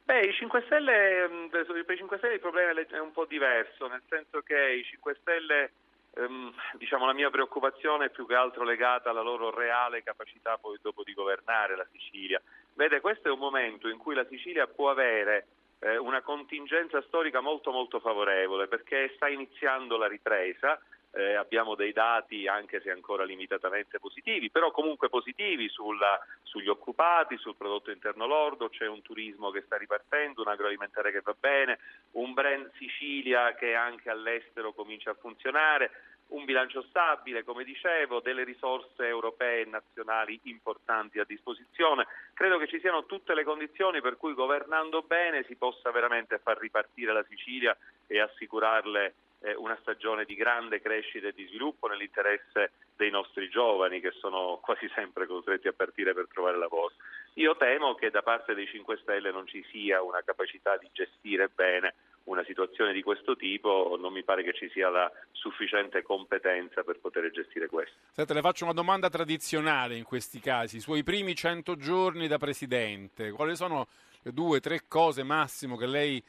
Beh, 0.04 0.20
i 0.20 0.32
5 0.34 0.62
Stelle, 0.66 1.28
mm, 1.28 1.46
per 1.46 1.84
i 1.88 1.96
5 1.96 2.18
Stelle 2.18 2.34
il 2.34 2.40
problema 2.40 2.78
è 2.78 2.98
un 2.98 3.12
po' 3.12 3.24
diverso, 3.24 3.86
nel 3.86 4.02
senso 4.10 4.42
che 4.42 4.74
i 4.74 4.84
5 4.84 5.16
Stelle 5.22 5.70
ehm, 6.14 6.52
diciamo, 6.74 7.06
la 7.06 7.12
mia 7.12 7.30
preoccupazione 7.30 8.06
è 8.06 8.10
più 8.10 8.26
che 8.26 8.34
altro 8.34 8.64
legata 8.64 9.10
alla 9.10 9.22
loro 9.22 9.50
reale 9.50 10.02
capacità 10.02 10.58
poi 10.58 10.78
dopo 10.80 11.02
di 11.02 11.14
governare 11.14 11.76
la 11.76 11.86
Sicilia. 11.92 12.40
Vede, 12.74 13.00
questo 13.00 13.28
è 13.28 13.30
un 13.32 13.38
momento 13.38 13.88
in 13.88 13.98
cui 13.98 14.14
la 14.14 14.26
Sicilia 14.26 14.66
può 14.66 14.90
avere 14.90 15.46
eh, 15.80 15.96
una 15.96 16.22
contingenza 16.22 17.02
storica 17.02 17.40
molto 17.40 17.70
molto 17.70 18.00
favorevole 18.00 18.68
perché 18.68 19.12
sta 19.16 19.28
iniziando 19.28 19.96
la 19.96 20.06
ripresa, 20.06 20.80
eh, 21.14 21.34
abbiamo 21.34 21.74
dei 21.74 21.92
dati 21.92 22.46
anche 22.46 22.80
se 22.80 22.90
ancora 22.90 23.24
limitatamente 23.24 23.98
positivi, 23.98 24.50
però 24.50 24.70
comunque 24.70 25.08
positivi 25.08 25.68
sulla, 25.68 26.18
sugli 26.42 26.68
occupati, 26.68 27.36
sul 27.36 27.56
prodotto 27.56 27.90
interno 27.90 28.26
lordo, 28.26 28.70
c'è 28.70 28.86
un 28.86 29.02
turismo 29.02 29.50
che 29.50 29.62
sta 29.62 29.76
ripartendo, 29.76 30.42
un 30.42 30.48
agroalimentare 30.48 31.12
che 31.12 31.20
va 31.22 31.34
bene, 31.38 31.78
un 32.12 32.32
brand 32.32 32.70
Sicilia 32.76 33.54
che 33.54 33.74
anche 33.74 34.08
all'estero 34.08 34.72
comincia 34.72 35.10
a 35.10 35.16
funzionare, 35.20 35.90
un 36.28 36.46
bilancio 36.46 36.82
stabile, 36.88 37.44
come 37.44 37.62
dicevo, 37.62 38.20
delle 38.20 38.44
risorse 38.44 39.06
europee 39.06 39.62
e 39.62 39.66
nazionali 39.66 40.40
importanti 40.44 41.18
a 41.18 41.24
disposizione. 41.24 42.06
Credo 42.32 42.56
che 42.56 42.68
ci 42.68 42.80
siano 42.80 43.04
tutte 43.04 43.34
le 43.34 43.44
condizioni 43.44 44.00
per 44.00 44.16
cui 44.16 44.32
governando 44.32 45.02
bene 45.02 45.44
si 45.44 45.56
possa 45.56 45.90
veramente 45.90 46.38
far 46.38 46.58
ripartire 46.58 47.12
la 47.12 47.24
Sicilia 47.28 47.76
e 48.06 48.18
assicurarle 48.18 49.14
eh, 49.42 49.54
una 49.54 49.76
stagione 49.80 50.24
di 50.24 50.34
grande 50.34 50.80
crescita 50.80 51.28
e 51.28 51.32
di 51.32 51.46
sviluppo 51.46 51.88
nell'interesse 51.88 52.72
dei 52.96 53.10
nostri 53.10 53.48
giovani 53.48 54.00
che 54.00 54.12
sono 54.12 54.60
quasi 54.62 54.90
sempre 54.94 55.26
costretti 55.26 55.68
a 55.68 55.72
partire 55.72 56.14
per 56.14 56.28
trovare 56.32 56.58
lavoro. 56.58 56.92
Io 57.34 57.56
temo 57.56 57.94
che 57.94 58.10
da 58.10 58.22
parte 58.22 58.54
dei 58.54 58.66
5 58.66 58.98
Stelle 59.02 59.30
non 59.30 59.46
ci 59.46 59.64
sia 59.70 60.02
una 60.02 60.22
capacità 60.22 60.76
di 60.76 60.88
gestire 60.92 61.48
bene 61.48 61.94
una 62.24 62.44
situazione 62.44 62.92
di 62.92 63.02
questo 63.02 63.34
tipo, 63.34 63.96
non 63.98 64.12
mi 64.12 64.22
pare 64.22 64.44
che 64.44 64.52
ci 64.52 64.70
sia 64.70 64.88
la 64.88 65.10
sufficiente 65.32 66.02
competenza 66.02 66.84
per 66.84 67.00
poter 67.00 67.30
gestire 67.30 67.66
questo. 67.66 67.94
Senta, 68.12 68.34
le 68.34 68.40
faccio 68.40 68.64
una 68.64 68.72
domanda 68.72 69.08
tradizionale 69.08 69.96
in 69.96 70.04
questi 70.04 70.38
casi. 70.38 70.76
I 70.76 70.80
suoi 70.80 71.02
primi 71.02 71.34
100 71.34 71.76
giorni 71.76 72.28
da 72.28 72.38
Presidente, 72.38 73.32
quali 73.32 73.56
sono 73.56 73.88
le 74.22 74.32
due, 74.32 74.60
tre 74.60 74.82
cose 74.86 75.24
massimo 75.24 75.76
che 75.76 75.86
lei, 75.86 76.22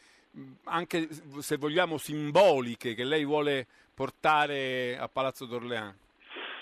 anche 0.66 1.08
se 1.40 1.58
vogliamo 1.58 1.98
simboliche, 1.98 2.96
che 2.96 3.04
lei 3.04 3.24
vuole 3.26 3.66
portare 3.94 4.98
a 5.00 5.08
Palazzo 5.08 5.46
d'Orléans? 5.46 5.96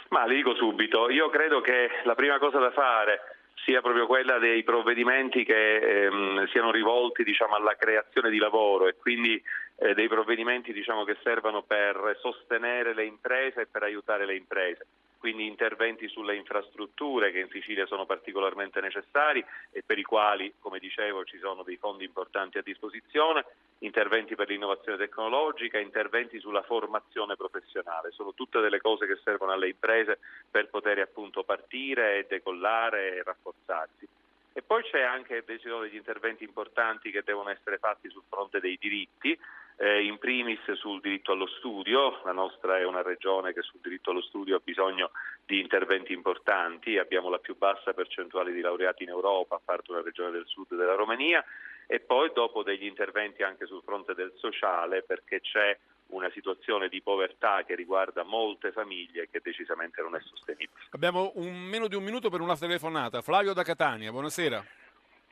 Ma 0.10 0.26
le 0.26 0.36
dico 0.36 0.54
subito, 0.56 1.10
io 1.10 1.30
credo 1.30 1.62
che 1.62 1.90
la 2.04 2.16
prima 2.16 2.38
cosa 2.38 2.60
da 2.60 2.72
fare 2.72 3.22
sia 3.64 3.82
proprio 3.82 4.08
quella 4.08 4.40
dei 4.40 4.64
provvedimenti 4.64 5.46
che 5.46 6.06
ehm, 6.06 6.48
siano 6.48 6.72
rivolti 6.72 7.24
diciamo, 7.24 7.56
alla 7.56 7.76
creazione 7.76 8.30
di 8.30 8.38
lavoro 8.38 8.88
e 8.88 8.96
quindi 8.98 9.42
eh, 9.78 9.94
dei 9.94 10.08
provvedimenti 10.08 10.74
diciamo, 10.74 11.04
che 11.04 11.18
servano 11.24 11.62
per 11.62 12.18
sostenere 12.20 12.94
le 12.94 13.06
imprese 13.06 13.62
e 13.62 13.68
per 13.68 13.84
aiutare 13.84 14.26
le 14.26 14.36
imprese 14.36 14.86
quindi 15.22 15.46
interventi 15.46 16.08
sulle 16.08 16.36
infrastrutture 16.36 17.32
che 17.32 17.42
in 17.42 17.50
Sicilia 17.52 17.86
sono 17.86 18.08
particolarmente 18.08 18.82
necessari 18.82 19.46
e 19.70 19.84
per 19.86 20.00
i 20.00 20.04
quali, 20.04 20.52
come 20.58 20.80
dicevo, 20.80 21.24
ci 21.26 21.38
sono 21.38 21.62
dei 21.62 21.78
fondi 21.78 22.06
importanti 22.06 22.58
a 22.58 22.64
disposizione, 22.64 23.46
interventi 23.80 24.34
per 24.34 24.50
l'innovazione 24.50 24.98
tecnologica, 24.98 25.78
interventi 25.78 26.40
sulla 26.40 26.64
formazione 26.64 27.36
professionale, 27.36 28.10
sono 28.10 28.34
tutte 28.34 28.62
delle 28.62 28.82
cose 28.82 29.06
che 29.06 29.20
servono 29.24 29.52
alle 29.52 29.68
imprese 29.68 30.18
per 30.50 30.70
poter 30.70 30.98
appunto 30.98 31.44
partire, 31.44 32.26
decollare 32.28 33.18
e 33.18 33.24
rafforzarsi. 33.24 34.08
E 34.54 34.62
poi 34.62 34.84
c'è 34.84 35.02
anche 35.02 35.44
ci 35.48 35.68
sono 35.68 35.82
degli 35.82 35.96
interventi 35.96 36.44
importanti 36.44 37.10
che 37.10 37.24
devono 37.24 37.50
essere 37.50 37.78
fatti 37.78 38.10
sul 38.10 38.24
fronte 38.28 38.60
dei 38.60 38.78
diritti, 38.80 39.38
eh, 39.78 40.04
in 40.04 40.18
primis 40.18 40.60
sul 40.74 41.00
diritto 41.00 41.32
allo 41.32 41.48
studio, 41.48 42.20
la 42.24 42.34
nostra 42.34 42.78
è 42.78 42.86
una 42.86 43.02
regione 43.02 43.54
che 43.54 43.62
sul 43.62 43.80
diritto 43.82 44.12
allo 44.12 44.22
studio 44.22 44.58
ha 44.58 44.62
bisogno 44.64 45.12
di 45.46 45.60
interventi 45.60 46.14
importanti, 46.14 46.98
abbiamo 46.98 47.30
la 47.30 47.40
più 47.40 47.58
bassa 47.58 47.94
percentuale 47.94 48.52
di 48.52 48.62
laureati 48.62 49.04
in 49.04 49.10
Europa, 49.10 49.56
a 49.56 49.62
parte 49.64 49.92
una 49.92 50.02
regione 50.02 50.32
del 50.32 50.46
sud 50.46 50.76
della 50.76 50.96
Romania, 50.96 51.44
e 51.88 52.00
poi 52.00 52.32
dopo 52.34 52.62
degli 52.62 52.86
interventi 52.86 53.44
anche 53.44 53.66
sul 53.66 53.82
fronte 53.84 54.14
del 54.14 54.32
sociale 54.36 55.02
perché 55.02 55.42
c'è 55.42 55.78
una 56.12 56.30
situazione 56.32 56.88
di 56.88 57.02
povertà 57.02 57.64
che 57.66 57.76
riguarda 57.76 58.24
molte 58.24 58.72
famiglie 58.72 59.28
che 59.30 59.42
decisamente 59.44 60.02
non 60.02 60.16
è 60.16 60.20
sostenibile. 60.22 60.80
Abbiamo 60.92 61.32
un, 61.36 61.54
meno 61.54 61.88
di 61.88 61.96
un 61.96 62.04
minuto 62.04 62.30
per 62.30 62.42
una 62.42 62.56
telefonata. 62.56 63.22
Flavio 63.22 63.54
da 63.54 63.64
Catania, 63.64 64.12
buonasera. 64.12 64.64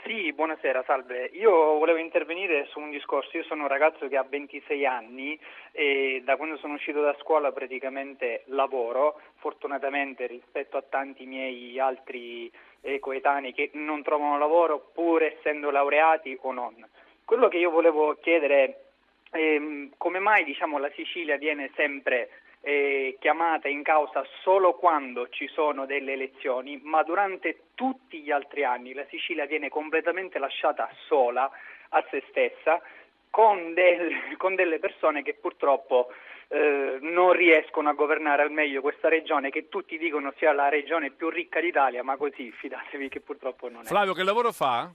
Sì, 0.04 0.32
buonasera, 0.32 0.84
salve. 0.88 1.30
Io 1.34 1.52
volevo 1.52 2.00
intervenire 2.00 2.68
su 2.72 2.80
un 2.80 2.90
discorso. 2.90 3.36
Io 3.36 3.44
sono 3.44 3.64
un 3.64 3.68
ragazzo 3.68 4.08
che 4.08 4.16
ha 4.16 4.24
26 4.24 4.86
anni 4.86 5.38
e 5.72 6.22
da 6.24 6.38
quando 6.38 6.58
sono 6.58 6.76
uscito 6.76 7.02
da 7.02 7.16
scuola 7.20 7.52
praticamente 7.52 8.44
lavoro. 8.46 9.20
Fortunatamente 9.40 10.26
rispetto 10.26 10.78
a 10.78 10.84
tanti 10.88 11.26
miei 11.26 11.78
altri 11.80 12.50
eh, 12.82 13.00
coetanei 13.00 13.54
che 13.54 13.72
non 13.74 14.02
trovano 14.02 14.38
lavoro 14.38 14.90
pur 14.94 15.22
essendo 15.22 15.70
laureati 15.70 16.38
o 16.42 16.54
non. 16.54 16.88
Quello 17.26 17.50
che 17.50 17.58
io 17.58 17.70
volevo 17.70 18.16
chiedere 18.22 18.64
è 18.64 18.89
ehm, 19.32 19.92
come 19.98 20.20
mai 20.20 20.44
diciamo, 20.44 20.78
la 20.78 20.92
Sicilia 20.96 21.38
viene 21.38 21.72
sempre 21.76 22.30
eh, 22.62 23.18
chiamata 23.20 23.68
in 23.68 23.84
causa 23.84 24.26
solo 24.42 24.74
quando 24.74 25.30
ci 25.30 25.48
sono 25.48 25.86
delle 25.86 26.14
elezioni, 26.14 26.80
ma 26.84 27.04
durante 27.04 27.68
tutti 27.76 28.22
gli 28.22 28.32
altri 28.32 28.64
anni 28.64 28.94
la 28.94 29.06
Sicilia 29.10 29.46
viene 29.46 29.70
completamente 29.70 30.40
lasciata 30.40 30.90
sola 31.08 31.50
a 31.90 32.06
se 32.10 32.24
stessa 32.30 32.82
con, 33.30 33.74
del, 33.74 34.36
con 34.38 34.56
delle 34.56 34.80
persone 34.80 35.22
che 35.22 35.36
purtroppo 35.36 36.12
eh, 36.50 36.98
non 37.02 37.32
riescono 37.32 37.90
a 37.90 37.94
governare 37.94 38.42
al 38.42 38.52
meglio 38.52 38.82
questa 38.82 39.08
regione 39.08 39.50
che 39.50 39.70
tutti 39.70 39.98
dicono 39.98 40.34
sia 40.38 40.52
la 40.52 40.68
regione 40.68 41.12
più 41.12 41.30
ricca 41.30 41.62
d'Italia, 41.62 42.04
ma 42.04 42.18
così 42.18 42.52
fidatevi 42.52 43.08
che 43.08 43.22
purtroppo 43.22 43.70
non 43.70 43.84
è. 43.84 43.86
Flavio, 43.86 44.14
che 44.14 44.24
lavoro 44.24 44.52
fa? 44.52 44.92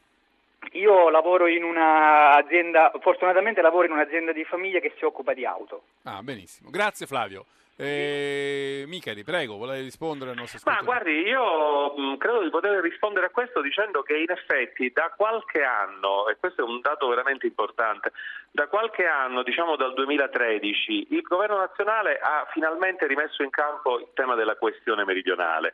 Io 0.73 1.09
lavoro 1.11 1.47
in 1.47 1.65
un'azienda, 1.65 2.93
fortunatamente 3.01 3.61
lavoro 3.61 3.87
in 3.87 3.93
un'azienda 3.93 4.33
di 4.33 4.45
famiglia 4.45 4.81
che 4.81 4.95
si 4.99 5.05
occupa 5.05 5.35
di 5.35 5.45
auto. 5.45 5.83
Ah, 6.05 6.23
benissimo. 6.23 6.71
Grazie 6.71 7.07
Flavio. 7.07 7.47
Eh, 7.77 8.85
Micheli, 8.87 9.25
prego, 9.25 9.57
vuole 9.57 9.81
rispondere 9.81 10.31
al 10.31 10.37
nostro 10.37 10.61
Ma 10.71 10.81
guardi, 10.83 11.11
io 11.11 11.93
mh, 11.97 12.19
credo 12.19 12.43
di 12.45 12.51
poter 12.51 12.81
rispondere 12.81 13.27
a 13.27 13.31
questo 13.31 13.61
dicendo 13.61 14.03
che 14.03 14.17
in 14.17 14.31
effetti 14.31 14.93
da 14.95 15.13
qualche 15.17 15.63
anno, 15.63 16.29
e 16.29 16.37
questo 16.39 16.61
è 16.61 16.65
un 16.65 16.81
dato 16.81 17.09
veramente 17.09 17.47
importante, 17.47 18.13
da 18.53 18.69
qualche 18.69 19.07
anno, 19.07 19.43
diciamo 19.43 19.75
dal 19.75 19.93
2013, 19.95 21.09
il 21.11 21.23
governo 21.23 21.59
nazionale 21.59 22.17
ha 22.23 22.47
finalmente 22.53 23.09
rimesso 23.09 23.43
in 23.43 23.51
campo 23.51 23.99
il 23.99 24.07
tema 24.15 24.37
della 24.37 24.55
questione 24.55 25.05
meridionale. 25.05 25.73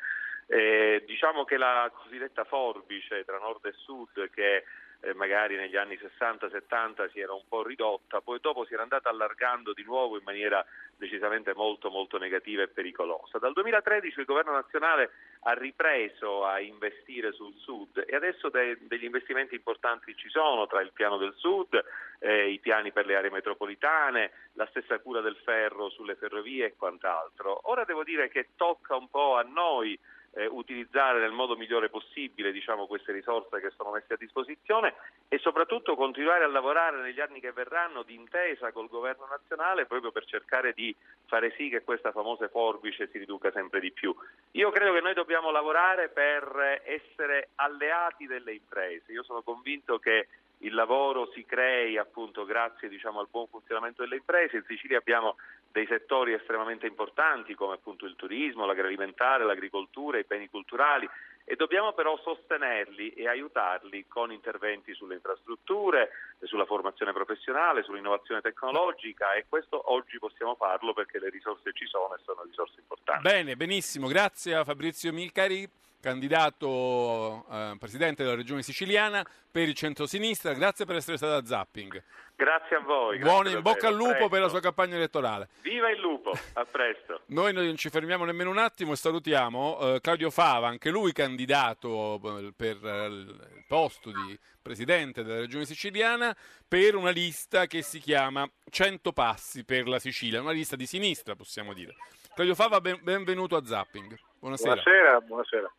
Eh, 0.53 1.05
diciamo 1.07 1.45
che 1.45 1.57
la 1.57 1.89
cosiddetta 1.95 2.43
forbice 2.43 3.25
tra 3.25 3.39
nord 3.39 3.65
e 3.67 3.73
sud 3.77 4.31
che 4.31 4.65
eh, 5.03 5.15
magari 5.15 5.55
negli 5.55 5.77
anni 5.77 5.97
60-70 5.97 7.09
si 7.13 7.21
era 7.21 7.33
un 7.33 7.45
po' 7.49 7.63
ridotta, 7.63 8.21
poi 8.21 8.41
dopo 8.41 8.65
si 8.65 8.75
era 8.75 8.83
andata 8.83 9.09
allargando 9.09 9.73
di 9.73 9.85
nuovo 9.85 10.17
in 10.17 10.25
maniera 10.25 10.67
decisamente 10.97 11.55
molto 11.55 11.89
molto 11.89 12.19
negativa 12.19 12.65
e 12.65 12.69
pericolosa. 12.69 13.39
Dal 13.39 13.53
2013 13.53 14.19
il 14.19 14.27
governo 14.27 14.51
nazionale 14.51 15.11
ha 15.43 15.53
ripreso 15.53 16.45
a 16.45 16.59
investire 16.59 17.31
sul 17.33 17.55
sud 17.59 18.05
e 18.05 18.17
adesso 18.17 18.49
de- 18.49 18.77
degli 18.81 19.05
investimenti 19.05 19.55
importanti 19.55 20.17
ci 20.17 20.29
sono 20.29 20.67
tra 20.67 20.81
il 20.81 20.91
piano 20.93 21.17
del 21.17 21.35
sud, 21.37 21.81
eh, 22.19 22.51
i 22.51 22.59
piani 22.59 22.91
per 22.91 23.07
le 23.07 23.15
aree 23.15 23.31
metropolitane, 23.31 24.33
la 24.55 24.67
stessa 24.67 24.99
cura 24.99 25.21
del 25.21 25.37
ferro 25.45 25.91
sulle 25.91 26.17
ferrovie 26.17 26.67
e 26.67 26.77
quant'altro. 26.77 27.71
Ora 27.71 27.85
devo 27.85 28.03
dire 28.03 28.29
che 28.29 28.49
tocca 28.57 28.97
un 28.97 29.09
po' 29.09 29.37
a 29.37 29.43
noi 29.43 29.97
eh, 30.33 30.47
utilizzare 30.47 31.21
nel 31.21 31.33
modo 31.33 31.57
migliore 31.57 31.89
possibile 31.89 32.53
diciamo, 32.53 32.87
queste 32.87 33.13
risorse 33.13 33.61
che 33.61 33.73
sono 33.77 33.91
messe 33.91 34.15
a 34.15 34.17
disposizione 34.17 34.95
e 35.29 35.39
soprattutto 35.39 35.97
continuare 35.97 36.45
a 36.45 36.49
lavorare 36.49 37.01
negli 37.01 37.21
anni 37.21 37.41
che 37.41 37.53
verranno 37.53 38.03
d'intesa 38.03 38.73
col 38.73 38.89
governo 38.89 39.27
nazionale 39.27 39.87
proprio 39.87 40.13
per 40.13 40.25
cercare 40.27 40.73
di 40.73 40.95
fare 41.27 41.53
sì 41.57 41.69
che 41.69 41.83
questa 41.83 42.13
famosa 42.13 42.49
forbice 42.49 43.09
si 43.11 43.19
riduca 43.19 43.51
sempre 43.51 43.81
di 43.81 43.93
più. 43.93 44.15
Io 44.53 44.71
credo 44.71 44.93
che 44.93 45.01
noi 45.01 45.15
dobbiamo 45.15 45.51
lavorare 45.51 46.09
per 46.09 46.83
essere 46.85 47.51
alleati 47.57 48.27
delle 48.27 48.53
imprese. 48.53 49.13
Io 49.13 49.23
sono 49.23 49.43
convinto 49.43 49.99
che 49.99 50.29
il 50.63 50.75
lavoro 50.75 51.31
si 51.33 51.45
crei 51.45 51.97
appunto 51.97 52.45
grazie 52.45 52.89
diciamo, 52.89 53.21
al 53.21 53.29
buon 53.31 53.47
funzionamento 53.49 54.03
delle 54.03 54.17
imprese. 54.17 54.57
In 54.57 54.65
Sicilia 54.67 54.99
abbiamo 54.99 55.37
dei 55.71 55.87
settori 55.87 56.33
estremamente 56.33 56.87
importanti 56.87 57.55
come 57.55 57.75
appunto 57.75 58.05
il 58.05 58.17
turismo, 58.17 58.67
l'agroalimentare, 58.67 59.45
l'agricoltura, 59.45 60.19
i 60.19 60.25
beni 60.27 60.49
culturali 60.49 61.09
e 61.45 61.57
dobbiamo 61.57 61.93
però 61.93 62.19
sostenerli 62.23 63.11
e 63.11 63.27
aiutarli 63.27 64.07
con 64.07 64.31
interventi 64.31 64.95
sulle 64.95 65.15
infrastrutture, 65.15 66.11
sulla 66.43 66.65
formazione 66.65 67.13
professionale, 67.13 67.83
sull'innovazione 67.83 68.41
tecnologica 68.41 69.33
e 69.33 69.47
questo 69.49 69.93
oggi 69.93 70.19
possiamo 70.19 70.55
farlo 70.55 70.93
perché 70.93 71.19
le 71.19 71.31
risorse 71.31 71.73
ci 71.73 71.87
sono 71.87 72.15
e 72.15 72.21
sono 72.25 72.43
risorse 72.45 72.81
importanti. 72.81 73.23
Bene, 73.23 73.57
benissimo, 73.57 74.07
grazie 74.07 74.55
a 74.55 74.65
Fabrizio 74.65 75.13
Milcari 75.13 75.69
candidato 76.01 77.45
eh, 77.51 77.77
presidente 77.79 78.23
della 78.23 78.37
regione 78.37 78.63
siciliana 78.63 79.25
per 79.51 79.69
il 79.69 79.75
centro-sinistra. 79.75 80.53
Grazie 80.55 80.85
per 80.85 80.97
essere 80.97 81.17
stato 81.17 81.35
a 81.35 81.45
Zapping. 81.45 82.03
Grazie 82.41 82.77
a 82.77 82.81
voi. 82.81 83.19
Buono 83.19 83.51
in 83.51 83.61
bocca 83.61 83.89
al 83.89 83.95
lupo 83.95 84.31
per 84.31 84.41
la 84.41 84.49
sua 84.49 84.61
campagna 84.61 84.97
elettorale. 84.97 85.51
Viva 85.61 85.91
il 85.91 86.01
lupo, 86.01 86.33
a 86.55 86.65
presto. 86.65 87.21
Noi 87.29 87.53
non 87.53 87.77
ci 87.77 87.91
fermiamo 87.91 88.25
nemmeno 88.25 88.49
un 88.49 88.57
attimo 88.57 88.93
e 88.93 88.97
salutiamo 88.97 89.79
eh, 89.79 90.01
Claudio 90.01 90.31
Fava, 90.31 90.67
anche 90.67 90.89
lui 90.89 91.13
candidato 91.13 92.15
eh, 92.15 92.53
per 92.57 92.79
eh, 92.83 93.07
il 93.09 93.65
posto 93.69 94.11
di 94.11 94.39
presidente 94.63 95.23
della 95.23 95.41
regione 95.41 95.67
siciliana 95.67 96.35
per 96.67 96.95
una 96.95 97.11
lista 97.11 97.67
che 97.67 97.83
si 97.83 97.99
chiama 97.99 98.49
100 98.71 99.13
passi 99.13 99.63
per 99.63 99.87
la 99.87 99.99
Sicilia, 99.99 100.41
una 100.41 100.53
lista 100.53 100.77
di 100.77 100.87
sinistra 100.87 101.37
possiamo 101.37 101.75
dire. 101.75 101.95
Claudio 102.35 102.55
Fava, 102.55 102.81
ben, 102.81 103.01
benvenuto 103.03 103.55
a 103.55 103.67
Zapping. 103.67 104.19
Buonasera. 104.41 104.75
Buonasera, 104.75 105.21
buonasera. 105.21 105.71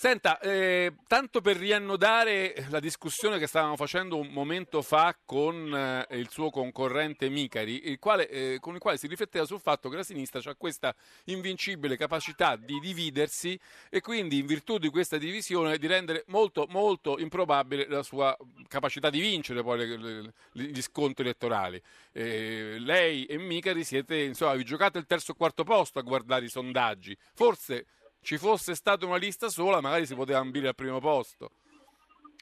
Senta, 0.00 0.40
eh, 0.40 0.94
tanto 1.06 1.42
per 1.42 1.58
riannodare 1.58 2.64
la 2.70 2.80
discussione 2.80 3.38
che 3.38 3.46
stavamo 3.46 3.76
facendo 3.76 4.16
un 4.16 4.28
momento 4.28 4.80
fa 4.80 5.14
con 5.26 5.74
eh, 5.74 6.16
il 6.16 6.30
suo 6.30 6.48
concorrente 6.48 7.28
Micari, 7.28 7.90
il 7.90 7.98
quale, 7.98 8.26
eh, 8.30 8.58
con 8.62 8.72
il 8.72 8.80
quale 8.80 8.96
si 8.96 9.06
rifletteva 9.06 9.44
sul 9.44 9.60
fatto 9.60 9.90
che 9.90 9.96
la 9.96 10.02
sinistra 10.02 10.40
ha 10.40 10.54
questa 10.54 10.94
invincibile 11.24 11.98
capacità 11.98 12.56
di 12.56 12.80
dividersi 12.80 13.60
e 13.90 14.00
quindi 14.00 14.38
in 14.38 14.46
virtù 14.46 14.78
di 14.78 14.88
questa 14.88 15.18
divisione 15.18 15.76
di 15.76 15.86
rendere 15.86 16.24
molto 16.28 16.64
molto 16.70 17.18
improbabile 17.18 17.86
la 17.86 18.02
sua 18.02 18.34
capacità 18.68 19.10
di 19.10 19.20
vincere 19.20 19.62
poi 19.62 19.86
le, 19.86 19.96
le, 19.98 20.32
gli 20.52 20.80
scontri 20.80 21.24
elettorali. 21.24 21.78
Eh, 22.12 22.76
lei 22.78 23.26
e 23.26 23.36
Micari 23.36 23.84
siete, 23.84 24.16
insomma, 24.16 24.54
vi 24.54 24.64
giocate 24.64 24.96
il 24.96 25.04
terzo 25.04 25.32
o 25.32 25.34
quarto 25.34 25.62
posto 25.62 25.98
a 25.98 26.02
guardare 26.02 26.46
i 26.46 26.48
sondaggi. 26.48 27.14
Forse 27.34 27.84
ci 28.22 28.38
fosse 28.38 28.74
stata 28.74 29.06
una 29.06 29.16
lista 29.16 29.48
sola, 29.48 29.80
magari 29.80 30.06
si 30.06 30.14
poteva 30.14 30.38
ambire 30.38 30.68
al 30.68 30.74
primo 30.74 31.00
posto, 31.00 31.50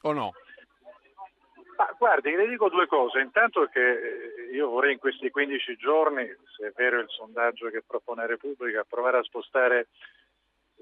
o 0.03 0.11
no? 0.11 0.33
Ma 1.77 1.95
guardi, 1.97 2.31
le 2.31 2.47
dico 2.47 2.69
due 2.69 2.87
cose. 2.87 3.21
Intanto 3.21 3.67
che 3.71 3.79
eh, 3.79 4.53
io 4.53 4.67
vorrei 4.69 4.93
in 4.93 4.99
questi 4.99 5.29
15 5.29 5.77
giorni, 5.77 6.25
se 6.57 6.67
è 6.67 6.71
vero 6.75 6.99
il 6.99 7.09
sondaggio 7.09 7.69
che 7.69 7.83
propone 7.85 8.27
Repubblica, 8.27 8.85
provare 8.87 9.19
a 9.19 9.23
spostare 9.23 9.87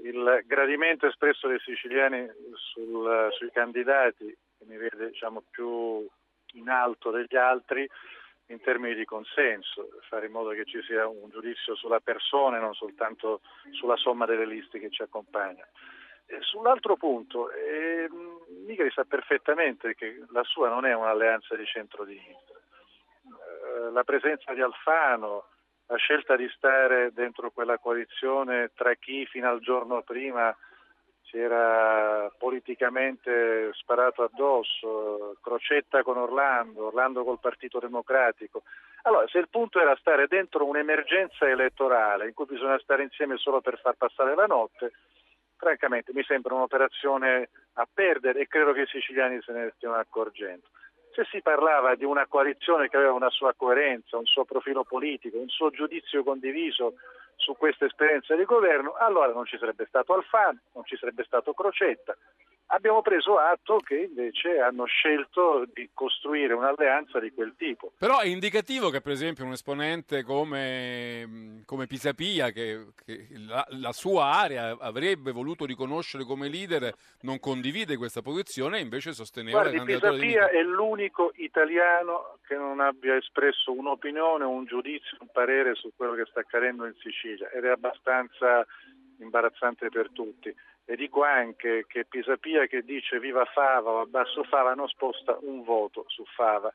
il 0.01 0.43
gradimento 0.45 1.07
espresso 1.07 1.47
dai 1.47 1.59
siciliani 1.59 2.27
sul, 2.55 3.29
sui 3.31 3.51
candidati, 3.51 4.25
che 4.25 4.65
mi 4.65 4.77
vede 4.77 5.09
diciamo, 5.09 5.43
più 5.49 6.05
in 6.53 6.69
alto 6.69 7.11
degli 7.11 7.35
altri, 7.35 7.87
in 8.47 8.61
termini 8.61 8.95
di 8.95 9.05
consenso, 9.05 9.89
fare 10.07 10.27
in 10.27 10.31
modo 10.31 10.51
che 10.51 10.65
ci 10.65 10.81
sia 10.83 11.07
un 11.07 11.29
giudizio 11.29 11.75
sulla 11.75 11.99
persona 11.99 12.57
e 12.57 12.61
non 12.61 12.73
soltanto 12.73 13.41
sulla 13.71 13.97
somma 13.97 14.25
delle 14.25 14.45
liste 14.45 14.79
che 14.79 14.89
ci 14.89 15.01
accompagnano. 15.01 15.69
sull'altro 16.41 16.95
punto, 16.95 17.51
eh, 17.51 18.09
Migri 18.65 18.89
sa 18.91 19.03
perfettamente 19.05 19.95
che 19.95 20.23
la 20.31 20.43
sua 20.43 20.69
non 20.69 20.85
è 20.85 20.93
un'alleanza 20.93 21.55
di 21.55 21.65
centrodestra. 21.65 22.55
Eh, 22.57 23.91
la 23.91 24.03
presenza 24.03 24.53
di 24.53 24.61
Alfano, 24.61 25.45
la 25.87 25.97
scelta 25.97 26.35
di 26.35 26.47
stare 26.55 27.11
dentro 27.13 27.51
quella 27.51 27.77
coalizione 27.77 28.71
tra 28.75 28.93
chi 28.95 29.25
fino 29.25 29.49
al 29.49 29.59
giorno 29.59 30.01
prima 30.03 30.55
si 31.29 31.37
era 31.37 32.31
politicamente 32.37 33.71
sparato 33.73 34.23
addosso, 34.23 35.35
Crocetta 35.41 36.01
con 36.03 36.17
Orlando, 36.17 36.87
Orlando 36.87 37.23
col 37.23 37.39
Partito 37.39 37.79
Democratico. 37.79 38.63
Allora, 39.03 39.27
se 39.27 39.39
il 39.39 39.49
punto 39.49 39.79
era 39.79 39.95
stare 39.97 40.27
dentro 40.27 40.65
un'emergenza 40.65 41.47
elettorale 41.47 42.27
in 42.27 42.33
cui 42.33 42.45
bisogna 42.45 42.79
stare 42.79 43.03
insieme 43.03 43.37
solo 43.37 43.61
per 43.61 43.79
far 43.79 43.95
passare 43.95 44.35
la 44.35 44.45
notte, 44.45 44.93
francamente 45.57 46.11
mi 46.13 46.23
sembra 46.23 46.55
un'operazione 46.55 47.49
a 47.73 47.87
perdere 47.91 48.39
e 48.39 48.47
credo 48.47 48.71
che 48.73 48.81
i 48.81 48.87
siciliani 48.87 49.41
se 49.41 49.51
ne 49.51 49.71
stiano 49.75 49.95
accorgendo. 49.95 50.67
Se 51.13 51.25
si 51.31 51.41
parlava 51.41 51.95
di 51.95 52.05
una 52.05 52.27
coalizione 52.27 52.89
che 52.89 52.97
aveva 52.97 53.13
una 53.13 53.29
sua 53.29 53.53
coerenza, 53.53 54.17
un 54.17 54.25
suo 54.25 54.45
profilo 54.45 54.83
politico, 54.83 55.37
un 55.37 55.49
suo 55.49 55.71
giudizio 55.71 56.23
condiviso 56.23 56.93
su 57.37 57.55
questa 57.55 57.85
esperienza 57.85 58.35
di 58.35 58.43
governo, 58.43 58.93
allora 58.93 59.31
non 59.31 59.45
ci 59.45 59.57
sarebbe 59.57 59.85
stato 59.87 60.13
Alfano, 60.13 60.59
non 60.73 60.83
ci 60.85 60.97
sarebbe 60.97 61.23
stato 61.23 61.53
Crocetta. 61.53 62.17
Abbiamo 62.69 63.01
preso 63.01 63.37
atto 63.37 63.77
che 63.77 63.95
invece 64.09 64.59
hanno 64.59 64.85
scelto 64.85 65.65
di 65.73 65.89
costruire 65.93 66.53
un'alleanza 66.53 67.17
di 67.19 67.31
quel 67.31 67.53
tipo. 67.57 67.93
Però 67.97 68.19
è 68.19 68.27
indicativo 68.27 68.89
che 68.89 68.99
per 68.99 69.13
esempio 69.13 69.45
un 69.45 69.53
esponente 69.53 70.23
come, 70.23 71.63
come 71.65 71.87
Pisapia, 71.87 72.51
che, 72.51 72.87
che 73.05 73.27
la, 73.47 73.65
la, 73.69 73.93
sua 73.93 74.25
area 74.25 74.75
avrebbe 74.79 75.31
voluto 75.31 75.65
riconoscere 75.65 76.25
come 76.25 76.49
leader, 76.49 76.93
non 77.21 77.39
condivide 77.39 77.95
questa 77.95 78.21
posizione 78.21 78.79
e 78.79 78.81
invece 78.81 79.13
sosteneva 79.13 79.61
Guardi, 79.61 79.77
la 79.77 79.83
candidatura 79.83 80.19
Pisapia 80.19 80.49
è 80.49 80.61
l'unico 80.61 81.31
italiano 81.35 82.37
che 82.45 82.55
non 82.55 82.81
abbia 82.81 83.15
espresso 83.15 83.71
un'opinione, 83.71 84.43
un 84.43 84.65
giudizio, 84.65 85.17
un 85.21 85.29
parere 85.31 85.73
su 85.75 85.91
quello 85.95 86.15
che 86.15 86.25
sta 86.29 86.41
accadendo 86.41 86.85
in 86.85 86.95
Sicilia 86.99 87.49
ed 87.49 87.63
è 87.63 87.69
abbastanza 87.69 88.65
imbarazzante 89.19 89.89
per 89.89 90.09
tutti. 90.11 90.53
E 90.89 90.95
dico 90.95 91.23
anche 91.23 91.85
che 91.85 92.05
Pisapia 92.05 92.65
che 92.65 92.81
dice 92.81 93.19
viva 93.19 93.43
Fava 93.43 93.91
o 93.91 93.99
abbasso 93.99 94.43
Fava 94.43 94.73
non 94.73 94.87
sposta 94.87 95.37
un 95.41 95.63
voto 95.63 96.05
su 96.07 96.23
Fava, 96.23 96.71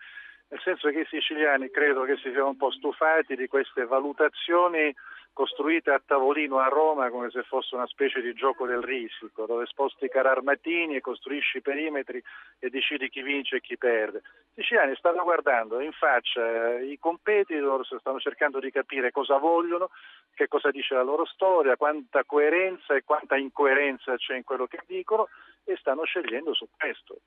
nel 0.52 0.60
senso 0.60 0.90
che 0.90 1.00
i 1.00 1.06
siciliani 1.06 1.70
credo 1.70 2.02
che 2.02 2.16
si 2.16 2.30
siano 2.30 2.48
un 2.48 2.58
po' 2.58 2.70
stufati 2.70 3.34
di 3.36 3.48
queste 3.48 3.86
valutazioni 3.86 4.94
costruite 5.32 5.90
a 5.90 6.02
tavolino 6.04 6.58
a 6.58 6.68
Roma 6.68 7.08
come 7.08 7.30
se 7.30 7.42
fosse 7.42 7.74
una 7.74 7.86
specie 7.86 8.20
di 8.20 8.34
gioco 8.34 8.66
del 8.66 8.82
risico, 8.82 9.46
dove 9.46 9.64
sposti 9.64 10.04
i 10.04 10.08
carri 10.10 10.28
armatini 10.28 10.96
e 10.96 11.00
costruisci 11.00 11.56
i 11.56 11.62
perimetri 11.62 12.22
e 12.58 12.68
decidi 12.68 13.08
chi 13.08 13.22
vince 13.22 13.56
e 13.56 13.60
chi 13.62 13.78
perde. 13.78 14.18
I 14.54 14.60
siciliani 14.60 14.94
stanno 14.96 15.22
guardando 15.22 15.80
in 15.80 15.92
faccia 15.92 16.76
eh, 16.76 16.84
i 16.84 16.98
competitor, 16.98 17.86
stanno 17.86 18.20
cercando 18.20 18.60
di 18.60 18.70
capire 18.70 19.10
cosa 19.10 19.38
vogliono, 19.38 19.88
che 20.34 20.48
cosa 20.48 20.70
dice 20.70 20.94
la 20.94 21.02
loro 21.02 21.24
storia, 21.26 21.76
quanta 21.76 22.24
coerenza 22.24 22.94
e 22.94 23.02
quanta 23.04 23.36
incoerenza 23.36 24.16
c'è 24.16 24.36
in 24.36 24.44
quello 24.44 24.66
che 24.66 24.80
dicono 24.86 25.28
e 25.64 25.76
stanno 25.76 26.04
scegliendo 26.04 26.54
su 26.54 26.66
questo. 26.76 27.18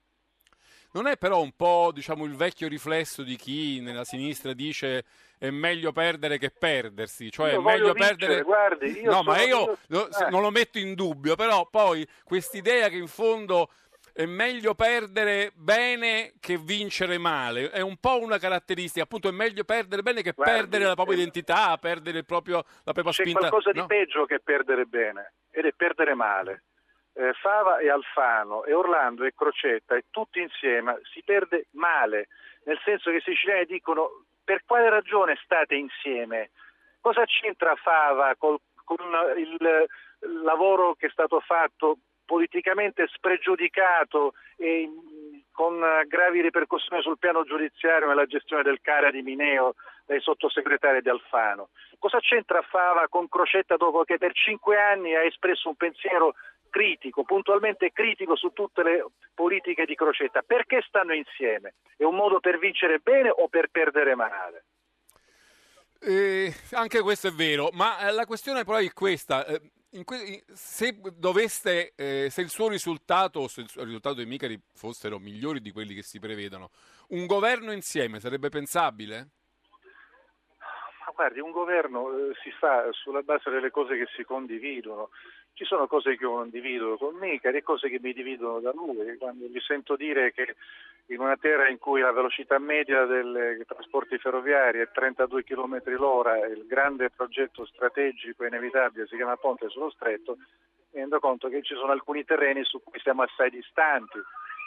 Non 0.92 1.08
è 1.08 1.18
però 1.18 1.42
un 1.42 1.52
po' 1.52 1.92
diciamo, 1.94 2.24
il 2.24 2.36
vecchio 2.36 2.70
riflesso 2.70 3.22
di 3.22 3.36
chi 3.36 3.82
nella 3.82 4.06
sinistra 4.06 4.54
dice 4.54 5.04
è 5.38 5.50
meglio 5.50 5.92
perdere 5.92 6.38
che 6.38 6.52
perdersi, 6.52 7.30
cioè 7.30 7.52
Io 7.52 7.60
è 7.60 7.62
meglio 7.62 7.92
vincere, 7.92 8.16
perdere... 8.16 8.42
guardi, 8.44 9.00
io 9.02 9.12
no, 9.12 9.18
sono- 9.18 9.32
ma 9.32 9.42
io 9.44 9.74
eh. 9.74 10.30
non 10.30 10.42
lo 10.42 10.52
metto 10.52 10.80
in 10.80 10.94
dubbio, 10.94 11.36
però 11.36 11.68
poi 11.70 12.08
quest'idea 12.24 12.88
che 12.88 12.96
in 12.96 13.08
fondo 13.08 13.72
è 14.16 14.26
meglio 14.26 14.76
perdere 14.76 15.52
bene 15.56 16.36
che 16.40 16.58
vincere 16.58 17.18
male, 17.18 17.70
è 17.70 17.82
un 17.82 17.98
po' 17.98 18.18
una 18.22 18.38
caratteristica, 18.38 19.04
appunto 19.04 19.28
è 19.28 19.32
meglio 19.32 19.66
perdere 19.66 20.04
bene 20.04 20.22
che 20.22 20.32
Guardi, 20.32 20.54
perdere 20.54 20.86
la 20.86 20.94
propria 20.94 21.18
eh, 21.18 21.20
identità, 21.20 21.78
perdere 21.78 22.20
il 22.20 22.26
proprio, 22.26 22.64
la 22.86 22.94
propria 22.94 23.12
C'è 23.12 23.24
spinta. 23.24 23.40
qualcosa 23.40 23.74
di 23.74 23.80
no? 23.80 23.88
peggio 23.88 24.26
che 24.26 24.40
perdere 24.40 24.86
bene 24.86 25.34
ed 25.52 25.66
è 25.66 25.74
perdere 25.74 26.14
male. 26.14 26.64
Eh, 27.12 27.34
Fava 27.34 27.80
e 27.80 27.90
Alfano 27.90 28.64
e 28.64 28.74
Orlando 28.74 29.26
e 29.26 29.34
Crocetta 29.36 29.96
e 29.98 30.06
tutti 30.10 30.40
insieme 30.40 31.02
si 31.12 31.22
perde 31.22 31.68
male, 31.72 32.30
nel 32.64 32.80
senso 32.86 33.12
che 33.12 33.18
i 33.18 33.22
siciliani 33.22 33.66
dicono 33.66 34.24
per 34.46 34.62
quale 34.66 34.90
ragione 34.90 35.38
state 35.44 35.76
insieme? 35.76 36.52
Cosa 37.02 37.26
c'entra 37.26 37.76
Fava 37.76 38.34
col- 38.38 38.62
con 38.86 38.98
il 39.36 39.58
lavoro 40.42 40.94
che 40.94 41.08
è 41.08 41.10
stato 41.10 41.42
fatto 41.42 41.98
politicamente 42.26 43.08
spregiudicato 43.08 44.34
e 44.58 44.88
mh, 44.88 45.44
con 45.52 45.82
eh, 45.82 46.06
gravi 46.08 46.42
ripercussioni 46.42 47.02
sul 47.02 47.18
piano 47.18 47.44
giudiziario 47.44 48.08
nella 48.08 48.26
gestione 48.26 48.64
del 48.64 48.82
CARA 48.82 49.12
di 49.12 49.22
Mineo 49.22 49.76
dai 50.06 50.20
sottosegretari 50.20 51.02
di 51.02 51.10
Alfano. 51.10 51.70
Cosa 51.98 52.20
c'entra 52.20 52.62
Fava 52.62 53.08
con 53.08 53.28
Crocetta 53.28 53.78
dopo 53.78 54.04
che 54.04 54.18
per 54.18 54.34
cinque 54.34 54.78
anni 54.78 55.16
ha 55.16 55.24
espresso 55.24 55.70
un 55.70 55.76
pensiero 55.76 56.36
critico, 56.70 57.24
puntualmente 57.24 57.92
critico 57.94 58.36
su 58.36 58.50
tutte 58.50 58.84
le 58.84 59.06
politiche 59.34 59.86
di 59.86 59.96
Crocetta? 59.96 60.42
Perché 60.42 60.84
stanno 60.86 61.14
insieme? 61.14 61.76
È 61.96 62.04
un 62.04 62.16
modo 62.16 62.40
per 62.40 62.60
vincere 62.60 63.00
bene 63.00 63.30
o 63.30 63.48
per 63.48 63.70
perdere 63.70 64.14
male? 64.14 64.66
Eh, 66.02 66.54
anche 66.74 67.02
questo 67.02 67.30
è 67.30 67.32
vero, 67.32 67.70
ma 67.72 68.00
eh, 68.00 68.12
la 68.12 68.26
questione 68.26 68.64
però 68.64 68.78
è 68.78 68.92
questa. 68.92 69.46
eh, 69.46 69.62
que- 70.04 70.44
se 70.54 71.00
doveste, 71.16 71.94
eh, 71.96 72.28
se 72.30 72.42
il 72.42 72.50
suo 72.50 72.68
risultato 72.68 73.40
o 73.42 73.48
se 73.48 73.62
il 73.62 73.70
risultato 73.76 74.16
dei 74.16 74.26
Micari 74.26 74.60
fossero 74.74 75.20
migliori 75.20 75.62
di 75.62 75.72
quelli 75.72 75.94
che 75.94 76.04
si 76.04 76.20
prevedono, 76.20 76.72
un 77.10 77.26
governo 77.26 77.72
insieme 77.72 78.20
sarebbe 78.20 78.50
pensabile? 78.50 79.30
Guardi, 81.16 81.40
un 81.40 81.52
governo 81.52 82.12
eh, 82.12 82.34
si 82.44 82.52
fa 82.52 82.92
sulla 82.92 83.22
base 83.22 83.50
delle 83.50 83.72
cose 83.72 83.96
che 83.96 84.06
si 84.18 84.26
condividono. 84.26 85.12
Ci 85.54 85.64
sono 85.64 85.88
cose 85.88 86.18
che 86.18 86.24
io 86.24 86.34
condivido 86.34 86.98
con 86.98 87.16
Micari 87.16 87.58
e 87.58 87.64
cose 87.64 87.88
che 87.88 88.00
mi 88.02 88.12
dividono 88.12 88.60
da 88.60 88.74
lui. 88.74 89.18
Quando 89.18 89.46
gli 89.46 89.60
sento 89.62 89.96
dire 89.96 90.34
che 90.34 90.56
in 91.08 91.22
una 91.22 91.38
terra 91.38 91.70
in 91.70 91.78
cui 91.78 92.02
la 92.02 92.12
velocità 92.12 92.60
media 92.60 93.06
dei 93.06 93.64
trasporti 93.66 94.18
ferroviari 94.18 94.80
è 94.80 94.92
32 94.92 95.46
km 95.46 95.82
l'ora 95.98 96.46
il 96.48 96.66
grande 96.66 97.10
progetto 97.12 97.66
strategico 97.66 98.44
inevitabile 98.44 99.08
si 99.08 99.16
chiama 99.16 99.38
Ponte 99.38 99.70
sullo 99.70 99.92
Stretto, 99.92 100.36
mi 100.36 101.00
rendo 101.00 101.20
conto 101.20 101.48
che 101.48 101.62
ci 101.62 101.76
sono 101.76 101.94
alcuni 101.94 102.26
terreni 102.26 102.66
su 102.66 102.82
cui 102.84 103.00
siamo 103.00 103.22
assai 103.22 103.50
distanti. 103.52 104.20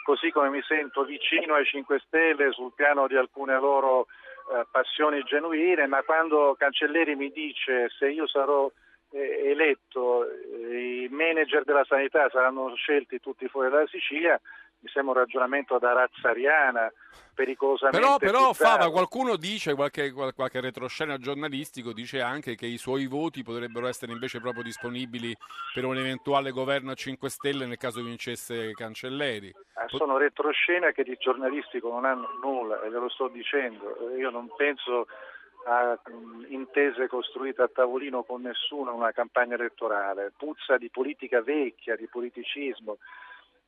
Così 0.03 0.31
come 0.31 0.49
mi 0.49 0.63
sento 0.63 1.03
vicino 1.03 1.53
ai 1.53 1.65
5 1.65 1.99
Stelle 2.07 2.51
sul 2.53 2.73
piano 2.73 3.05
di 3.05 3.15
alcune 3.15 3.59
loro 3.59 4.07
eh, 4.51 4.65
passioni 4.71 5.21
genuine, 5.23 5.87
ma 5.87 6.01
quando 6.03 6.55
Cancelleri 6.57 7.15
mi 7.15 7.31
dice 7.31 7.89
se 7.97 8.09
io 8.09 8.27
sarò 8.27 8.69
eh, 9.11 9.49
eletto 9.51 10.27
eh, 10.29 11.03
i 11.03 11.07
manager 11.09 11.63
della 11.63 11.85
sanità 11.87 12.29
saranno 12.29 12.73
scelti 12.75 13.19
tutti 13.19 13.47
fuori 13.47 13.69
dalla 13.69 13.87
Sicilia, 13.87 14.39
mi 14.81 14.89
sembra 14.89 15.13
un 15.13 15.19
ragionamento 15.19 15.77
da 15.77 15.93
razza 15.93 16.29
ariana, 16.29 16.91
pericolosamente 17.33 17.99
Però, 17.99 18.17
però. 18.17 18.53
Fava, 18.53 18.89
qualcuno 18.91 19.35
dice, 19.35 19.75
qualche, 19.75 20.11
qual- 20.11 20.33
qualche 20.33 20.61
retroscena 20.61 21.17
giornalistico 21.17 21.91
dice 21.93 22.21
anche 22.21 22.55
che 22.55 22.65
i 22.65 22.77
suoi 22.77 23.07
voti 23.07 23.43
potrebbero 23.43 23.87
essere 23.87 24.11
invece 24.11 24.39
proprio 24.39 24.63
disponibili 24.63 25.35
per 25.73 25.85
un 25.85 25.97
eventuale 25.97 26.51
governo 26.51 26.91
a 26.91 26.95
5 26.95 27.29
Stelle 27.29 27.65
nel 27.65 27.77
caso 27.77 28.01
vincesse 28.01 28.71
Cancelleri. 28.71 29.53
Ah, 29.73 29.87
Sono 29.89 30.17
retroscena 30.17 30.91
che 30.91 31.03
di 31.03 31.15
giornalistico 31.19 31.89
non 31.89 32.05
hanno 32.05 32.29
nulla, 32.41 32.81
e 32.81 32.89
glielo 32.89 33.09
sto 33.09 33.27
dicendo. 33.27 34.11
Io 34.17 34.29
non 34.29 34.49
penso 34.55 35.07
a 35.65 35.99
intese 36.47 37.07
costruite 37.07 37.61
a 37.61 37.67
tavolino 37.67 38.23
con 38.23 38.41
nessuno 38.41 38.95
una 38.95 39.11
campagna 39.11 39.55
elettorale. 39.55 40.31
Puzza 40.37 40.77
di 40.77 40.89
politica 40.89 41.41
vecchia, 41.41 41.95
di 41.95 42.07
politicismo. 42.07 42.97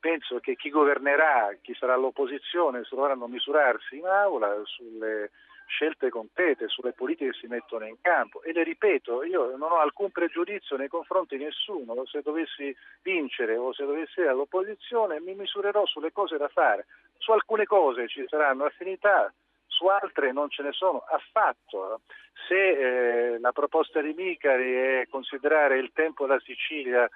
Penso 0.02 0.39
che 0.39 0.56
chi 0.56 0.72
governerà, 0.72 1.56
chi 1.62 1.76
sarà 1.76 1.93
all'opposizione, 1.93 2.82
dovranno 2.89 3.28
misurarsi 3.28 3.97
in 3.97 4.06
aula 4.08 4.60
sulle 4.66 5.30
scelte 5.68 6.10
concrete, 6.10 6.68
sulle 6.68 6.91
politiche 6.91 7.30
che 7.30 7.38
si 7.38 7.45
mettono 7.45 7.86
in 7.86 7.95
campo. 8.02 8.41
E 8.41 8.52
le 8.52 8.64
ripeto, 8.64 9.24
io 9.24 9.56
non 9.56 9.72
ho 9.72 9.80
alcun 9.80 10.10
pregiudizio 10.10 10.76
nei 10.76 10.88
confronti 10.88 11.38
di 11.38 11.43
nessuno. 11.43 12.04
Se 12.08 12.22
dovessi 12.24 12.76
vincere 13.04 13.56
o 13.56 13.74
se 13.74 13.86
dovessi 13.86 14.12
essere 14.12 14.30
all'opposizione, 14.30 15.22
mi 15.22 15.36
misurerò 15.36 15.86
sulle 15.86 16.12
cose 16.12 16.38
da 16.38 16.47
fare. 16.47 16.88
Su 17.20 17.32
alcune 17.32 17.66
cose 17.66 18.08
ci 18.08 18.26
saranno 18.28 18.66
affinità, 18.66 19.32
su 19.68 19.86
altre 19.86 20.32
non 20.32 20.49
ce 20.49 20.64
ne 20.64 20.72
sono 20.72 21.04
affatto. 21.08 22.02
Se 22.47 22.56
eh, 22.56 23.39
la 23.39 23.52
proposta 23.52 24.02
di 24.02 24.14
Micari 24.14 24.74
è 24.74 25.08
considerare 25.10 25.78
il 25.78 25.91
tempo 25.93 26.26
della 26.26 26.39
Sicilia 26.39 27.08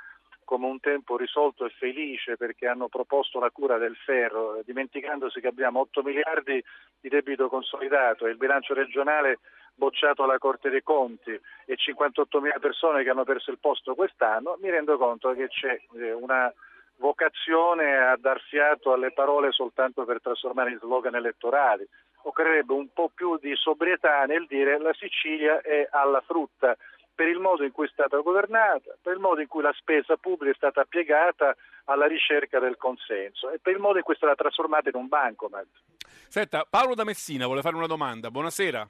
come 0.45 0.67
un 0.67 0.79
tempo 0.79 1.17
risolto 1.17 1.65
e 1.65 1.69
felice 1.69 2.37
perché 2.37 2.67
hanno 2.67 2.87
proposto 2.87 3.39
la 3.39 3.49
cura 3.51 3.77
del 3.77 3.95
ferro, 3.97 4.61
dimenticandosi 4.63 5.41
che 5.41 5.47
abbiamo 5.47 5.81
8 5.81 6.03
miliardi 6.03 6.63
di 7.01 7.09
debito 7.09 7.49
consolidato 7.49 8.25
e 8.25 8.29
il 8.29 8.37
bilancio 8.37 8.73
regionale 8.73 9.39
bocciato 9.75 10.23
alla 10.23 10.37
Corte 10.37 10.69
dei 10.69 10.81
Conti 10.81 11.31
e 11.31 11.75
58 11.75 12.39
mila 12.39 12.59
persone 12.59 13.03
che 13.03 13.09
hanno 13.09 13.25
perso 13.25 13.51
il 13.51 13.59
posto 13.59 13.93
quest'anno, 13.93 14.57
mi 14.61 14.69
rendo 14.69 14.97
conto 14.97 15.33
che 15.33 15.49
c'è 15.49 15.77
eh, 15.97 16.13
una 16.13 16.51
vocazione 16.97 17.97
a 17.97 18.15
dar 18.17 18.39
fiato 18.39 18.93
alle 18.93 19.11
parole 19.11 19.51
soltanto 19.51 20.05
per 20.05 20.21
trasformare 20.21 20.71
in 20.71 20.79
slogan 20.79 21.15
elettorali. 21.15 21.85
Occorrerebbe 22.21 22.73
un 22.73 22.87
po' 22.93 23.11
più 23.13 23.37
di 23.37 23.53
sobrietà 23.55 24.23
nel 24.23 24.45
dire 24.47 24.79
la 24.79 24.93
Sicilia 24.93 25.61
è 25.61 25.87
alla 25.91 26.21
frutta 26.21 26.75
per 27.15 27.27
il 27.29 27.39
modo 27.39 27.63
in 27.63 27.71
cui 27.71 27.87
è 27.87 27.89
stata 27.91 28.19
governata, 28.19 28.95
per 29.01 29.13
il 29.13 29.19
modo 29.19 29.39
in 29.39 29.47
cui 29.47 29.61
la 29.61 29.73
spesa 29.73 30.17
pubblica 30.17 30.51
è 30.51 30.57
stata 30.57 30.83
piegata 30.83 31.55
alla 31.85 32.05
ricerca 32.05 32.59
del 32.59 32.75
consenso 32.75 33.49
e 33.49 33.59
per 33.59 33.73
il 33.73 33.79
modo 33.79 33.97
in 33.97 34.03
cui 34.03 34.13
è 34.13 34.17
stata 34.17 34.35
trasformata 34.35 34.89
in 34.89 34.95
un 34.95 35.07
bancomat. 35.07 35.65
Senta, 36.27 36.65
Paolo 36.69 36.93
da 36.93 37.05
Messina 37.05 37.45
vuole 37.45 37.61
fare 37.61 37.75
una 37.75 37.87
domanda. 37.87 38.29
Buonasera. 38.29 38.85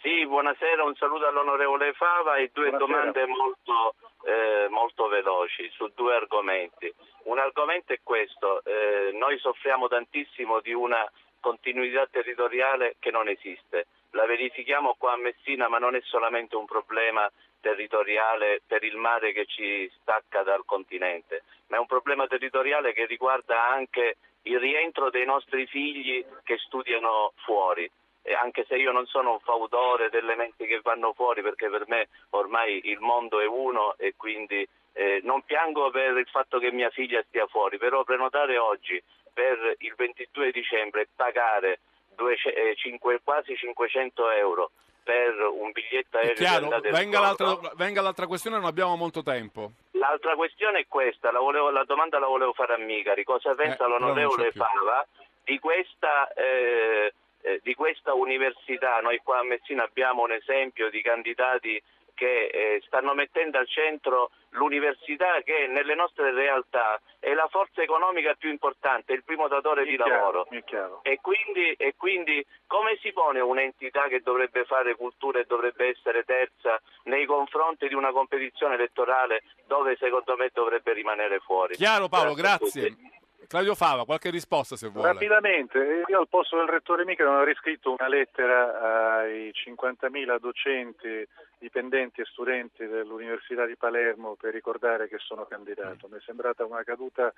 Sì, 0.00 0.24
buonasera, 0.26 0.84
un 0.84 0.94
saluto 0.94 1.26
all'onorevole 1.26 1.92
Fava 1.92 2.36
e 2.36 2.50
due 2.52 2.70
Buonasera. 2.70 3.12
domande 3.12 3.26
molto, 3.26 3.94
eh, 4.24 4.68
molto 4.70 5.08
veloci 5.08 5.68
su 5.74 5.90
due 5.94 6.14
argomenti. 6.14 6.92
Un 7.24 7.38
argomento 7.38 7.92
è 7.92 8.00
questo, 8.02 8.62
eh, 8.64 9.10
noi 9.12 9.38
soffriamo 9.38 9.88
tantissimo 9.88 10.60
di 10.60 10.72
una 10.72 11.04
continuità 11.40 12.06
territoriale 12.06 12.96
che 13.00 13.10
non 13.10 13.28
esiste. 13.28 13.86
La 14.12 14.26
verifichiamo 14.26 14.94
qua 14.98 15.12
a 15.12 15.16
Messina, 15.16 15.68
ma 15.68 15.78
non 15.78 15.94
è 15.94 16.00
solamente 16.04 16.56
un 16.56 16.64
problema 16.64 17.30
territoriale 17.60 18.62
per 18.66 18.82
il 18.84 18.96
mare 18.96 19.32
che 19.32 19.44
ci 19.46 19.90
stacca 20.00 20.42
dal 20.42 20.64
continente, 20.64 21.42
ma 21.68 21.76
è 21.76 21.80
un 21.80 21.86
problema 21.86 22.26
territoriale 22.26 22.92
che 22.92 23.06
riguarda 23.06 23.68
anche 23.68 24.16
il 24.42 24.58
rientro 24.58 25.10
dei 25.10 25.26
nostri 25.26 25.66
figli 25.66 26.24
che 26.42 26.56
studiano 26.58 27.32
fuori. 27.44 27.90
E 28.22 28.34
anche 28.34 28.64
se 28.68 28.76
io 28.76 28.92
non 28.92 29.06
sono 29.06 29.32
un 29.32 29.40
fautore 29.40 30.10
delle 30.10 30.34
menti 30.34 30.66
che 30.66 30.80
vanno 30.82 31.12
fuori, 31.12 31.42
perché 31.42 31.68
per 31.68 31.84
me 31.86 32.08
ormai 32.30 32.80
il 32.88 33.00
mondo 33.00 33.40
è 33.40 33.46
uno 33.46 33.94
e 33.96 34.14
quindi 34.16 34.66
eh, 34.92 35.20
non 35.22 35.42
piango 35.42 35.90
per 35.90 36.16
il 36.16 36.28
fatto 36.28 36.58
che 36.58 36.72
mia 36.72 36.90
figlia 36.90 37.22
stia 37.26 37.46
fuori, 37.46 37.78
però 37.78 38.04
prenotare 38.04 38.58
oggi 38.58 39.02
per 39.32 39.76
il 39.78 39.94
22 39.96 40.50
dicembre 40.50 41.02
e 41.02 41.08
pagare 41.14 41.80
due- 42.18 42.34
eh, 42.34 42.74
cinque- 42.76 43.20
quasi 43.22 43.56
500 43.56 44.28
euro 44.32 44.70
per 45.02 45.32
un 45.40 45.70
biglietto 45.72 46.18
aereo 46.18 46.34
chiaro, 46.34 46.80
venga 46.90 47.20
l'altra, 47.20 47.56
venga 47.76 48.02
l'altra 48.02 48.26
questione, 48.26 48.56
non 48.58 48.66
abbiamo 48.66 48.94
molto 48.96 49.22
tempo. 49.22 49.70
L'altra 49.92 50.34
questione 50.34 50.80
è 50.80 50.86
questa, 50.86 51.30
la, 51.32 51.38
volevo- 51.38 51.70
la 51.70 51.84
domanda 51.84 52.18
la 52.18 52.26
volevo 52.26 52.52
fare 52.52 52.74
a 52.74 52.78
Migari, 52.78 53.24
cosa 53.24 53.54
pensa 53.54 53.86
Eh, 53.86 53.88
l'onorevole. 53.88 54.52
Fava 54.52 55.06
di 55.44 55.58
questa, 55.58 56.30
eh, 56.34 57.14
eh, 57.48 57.60
di 57.62 57.74
questa 57.74 58.12
università? 58.14 59.00
Noi 59.00 59.20
qua 59.22 59.38
a 59.38 59.44
Messina 59.44 59.84
abbiamo 59.84 60.22
un 60.22 60.32
esempio 60.32 60.90
di 60.90 61.00
candidati 61.00 61.82
che 62.18 62.46
eh, 62.46 62.82
stanno 62.84 63.14
mettendo 63.14 63.58
al 63.58 63.68
centro 63.68 64.32
l'università 64.50 65.40
che 65.44 65.68
nelle 65.68 65.94
nostre 65.94 66.32
realtà 66.32 67.00
è 67.20 67.32
la 67.32 67.46
forza 67.48 67.80
economica 67.80 68.34
più 68.34 68.50
importante, 68.50 69.12
il 69.12 69.22
primo 69.22 69.46
datore 69.46 69.84
di 69.84 69.96
lavoro. 69.96 70.46
Mi 70.50 70.58
è 70.58 70.64
chiaro. 70.64 71.00
E 71.04 71.20
quindi, 71.22 71.72
e 71.78 71.94
quindi 71.96 72.44
come 72.66 72.98
si 73.00 73.12
pone 73.12 73.38
un'entità 73.38 74.08
che 74.08 74.20
dovrebbe 74.20 74.64
fare 74.64 74.96
cultura 74.96 75.38
e 75.38 75.44
dovrebbe 75.46 75.90
essere 75.90 76.24
terza 76.24 76.80
nei 77.04 77.24
confronti 77.24 77.86
di 77.86 77.94
una 77.94 78.10
competizione 78.10 78.74
elettorale 78.74 79.44
dove 79.66 79.96
secondo 80.00 80.36
me 80.36 80.50
dovrebbe 80.52 80.92
rimanere 80.92 81.38
fuori? 81.38 81.76
Chiaro 81.76 82.08
Paolo, 82.08 82.34
Grazie 82.34 82.80
grazie. 82.80 83.18
Claudio 83.48 83.74
Fava, 83.74 84.04
qualche 84.04 84.28
risposta 84.28 84.76
se 84.76 84.88
vuole. 84.88 85.08
Rapidamente, 85.08 86.04
io 86.06 86.20
al 86.20 86.28
posto 86.28 86.58
del 86.58 86.68
rettore 86.68 87.06
Mica 87.06 87.24
non 87.24 87.36
ho 87.36 87.44
riscritto 87.44 87.96
una 87.98 88.06
lettera 88.06 89.20
ai 89.20 89.50
50.000 89.54 90.38
docenti, 90.38 91.26
dipendenti 91.56 92.20
e 92.20 92.26
studenti 92.26 92.86
dell'Università 92.86 93.64
di 93.64 93.74
Palermo 93.74 94.36
per 94.38 94.52
ricordare 94.52 95.08
che 95.08 95.16
sono 95.16 95.46
candidato. 95.46 96.08
Mi 96.10 96.18
è 96.18 96.20
sembrata 96.26 96.66
una 96.66 96.82
caduta 96.84 97.32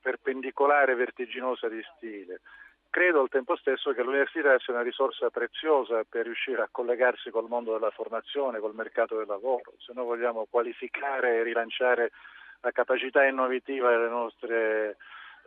perpendicolare, 0.00 0.94
vertiginosa 0.94 1.68
di 1.68 1.82
stile. 1.96 2.40
Credo 2.88 3.20
al 3.20 3.28
tempo 3.28 3.56
stesso 3.56 3.92
che 3.92 4.04
l'università 4.04 4.56
sia 4.60 4.74
una 4.74 4.84
risorsa 4.84 5.28
preziosa 5.28 6.04
per 6.08 6.26
riuscire 6.26 6.62
a 6.62 6.68
collegarsi 6.70 7.30
col 7.30 7.48
mondo 7.48 7.72
della 7.72 7.90
formazione, 7.90 8.60
col 8.60 8.76
mercato 8.76 9.16
del 9.16 9.26
lavoro. 9.26 9.72
Se 9.78 9.90
noi 9.92 10.04
vogliamo 10.04 10.46
qualificare 10.48 11.38
e 11.38 11.42
rilanciare 11.42 12.12
la 12.60 12.70
capacità 12.70 13.24
innovativa 13.24 13.90
delle 13.90 14.08
nostre 14.08 14.96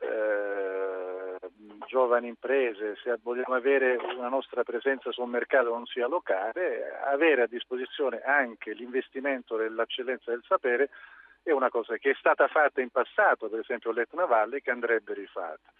eh, 0.01 1.37
giovani 1.87 2.27
imprese, 2.27 2.95
se 3.03 3.17
vogliamo 3.21 3.55
avere 3.55 3.97
una 4.17 4.29
nostra 4.29 4.63
presenza 4.63 5.11
sul 5.11 5.27
mercato 5.27 5.69
non 5.69 5.85
sia 5.85 6.07
locale, 6.07 6.97
avere 7.03 7.43
a 7.43 7.47
disposizione 7.47 8.21
anche 8.21 8.73
l'investimento 8.73 9.57
dell'eccellenza 9.57 10.31
del 10.31 10.43
sapere 10.47 10.89
è 11.43 11.51
una 11.51 11.69
cosa 11.69 11.97
che 11.97 12.11
è 12.11 12.15
stata 12.17 12.47
fatta 12.47 12.81
in 12.81 12.89
passato, 12.89 13.49
per 13.49 13.59
esempio 13.59 13.89
all'Etna 13.89 14.25
Valle, 14.25 14.61
che 14.61 14.71
andrebbe 14.71 15.13
rifatta. 15.13 15.71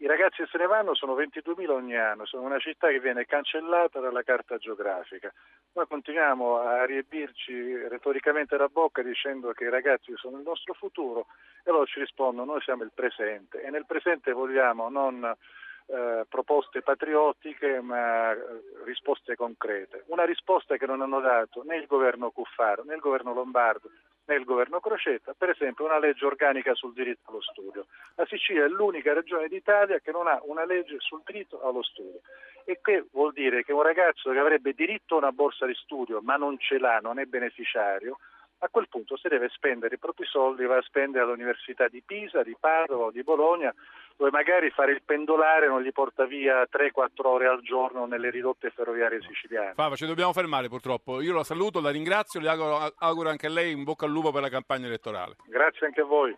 I 0.00 0.06
ragazzi 0.06 0.46
se 0.48 0.58
ne 0.58 0.66
vanno 0.66 0.94
sono 0.94 1.16
22.000 1.16 1.70
ogni 1.70 1.96
anno, 1.96 2.24
sono 2.24 2.44
una 2.44 2.60
città 2.60 2.86
che 2.86 3.00
viene 3.00 3.24
cancellata 3.24 3.98
dalla 3.98 4.22
carta 4.22 4.56
geografica. 4.56 5.32
Noi 5.72 5.88
continuiamo 5.88 6.58
a 6.58 6.84
riempirci 6.84 7.88
retoricamente 7.88 8.56
la 8.56 8.68
bocca 8.68 9.02
dicendo 9.02 9.50
che 9.50 9.64
i 9.64 9.70
ragazzi 9.70 10.12
sono 10.14 10.36
il 10.36 10.44
nostro 10.44 10.72
futuro 10.74 11.26
e 11.64 11.72
loro 11.72 11.84
ci 11.86 11.98
rispondono 11.98 12.52
noi 12.52 12.60
siamo 12.62 12.84
il 12.84 12.92
presente 12.94 13.60
e 13.60 13.70
nel 13.70 13.86
presente 13.86 14.30
vogliamo 14.30 14.88
non 14.88 15.24
eh, 15.86 16.24
proposte 16.28 16.80
patriottiche 16.82 17.80
ma 17.80 18.30
eh, 18.30 18.38
risposte 18.84 19.34
concrete. 19.34 20.04
Una 20.06 20.24
risposta 20.24 20.76
che 20.76 20.86
non 20.86 21.02
hanno 21.02 21.18
dato 21.18 21.64
né 21.64 21.76
il 21.76 21.86
governo 21.86 22.30
Cuffaro 22.30 22.84
né 22.84 22.94
il 22.94 23.00
governo 23.00 23.32
Lombardo 23.32 23.90
né 24.28 24.36
il 24.36 24.44
governo 24.44 24.78
Crocetta, 24.78 25.34
per 25.36 25.50
esempio 25.50 25.86
una 25.86 25.98
legge 25.98 26.26
organica 26.26 26.74
sul 26.74 26.92
diritto 26.92 27.30
allo 27.30 27.40
studio. 27.40 27.86
La 28.14 28.26
Sicilia 28.26 28.64
è 28.64 28.68
l'unica 28.68 29.14
regione 29.14 29.48
d'Italia 29.48 29.98
che 30.00 30.12
non 30.12 30.28
ha 30.28 30.38
una 30.44 30.64
legge 30.64 30.96
sul 30.98 31.22
diritto 31.24 31.60
allo 31.62 31.82
studio. 31.82 32.20
E 32.64 32.78
che 32.82 33.06
vuol 33.10 33.32
dire 33.32 33.64
che 33.64 33.72
un 33.72 33.82
ragazzo 33.82 34.30
che 34.30 34.38
avrebbe 34.38 34.74
diritto 34.74 35.14
a 35.14 35.18
una 35.18 35.32
borsa 35.32 35.64
di 35.64 35.74
studio 35.74 36.20
ma 36.20 36.36
non 36.36 36.58
ce 36.58 36.78
l'ha, 36.78 36.98
non 36.98 37.18
è 37.18 37.24
beneficiario, 37.24 38.18
a 38.58 38.68
quel 38.68 38.88
punto 38.88 39.16
se 39.16 39.28
deve 39.28 39.48
spendere 39.48 39.94
i 39.94 39.98
propri 39.98 40.26
soldi, 40.26 40.66
va 40.66 40.76
a 40.76 40.82
spendere 40.82 41.24
all'Università 41.24 41.88
di 41.88 42.02
Pisa, 42.04 42.42
di 42.42 42.56
Padova 42.58 43.04
o 43.04 43.10
di 43.10 43.22
Bologna, 43.22 43.72
dove 44.18 44.30
magari 44.32 44.68
fare 44.70 44.90
il 44.90 45.02
pendolare 45.04 45.68
non 45.68 45.80
gli 45.80 45.92
porta 45.92 46.26
via 46.26 46.62
3-4 46.62 47.08
ore 47.22 47.46
al 47.46 47.62
giorno 47.62 48.04
nelle 48.04 48.30
ridotte 48.30 48.70
ferroviarie 48.70 49.22
siciliane. 49.22 49.74
Fava, 49.74 49.94
ci 49.94 50.06
dobbiamo 50.06 50.32
fermare 50.32 50.68
purtroppo. 50.68 51.20
Io 51.20 51.32
la 51.32 51.44
saluto, 51.44 51.80
la 51.80 51.90
ringrazio, 51.90 52.40
le 52.40 52.48
auguro, 52.48 52.92
auguro 52.98 53.28
anche 53.28 53.46
a 53.46 53.50
lei 53.50 53.72
un 53.72 53.84
bocca 53.84 54.06
al 54.06 54.10
lupo 54.10 54.32
per 54.32 54.42
la 54.42 54.48
campagna 54.48 54.86
elettorale. 54.86 55.36
Grazie 55.46 55.86
anche 55.86 56.00
a 56.00 56.04
voi. 56.04 56.36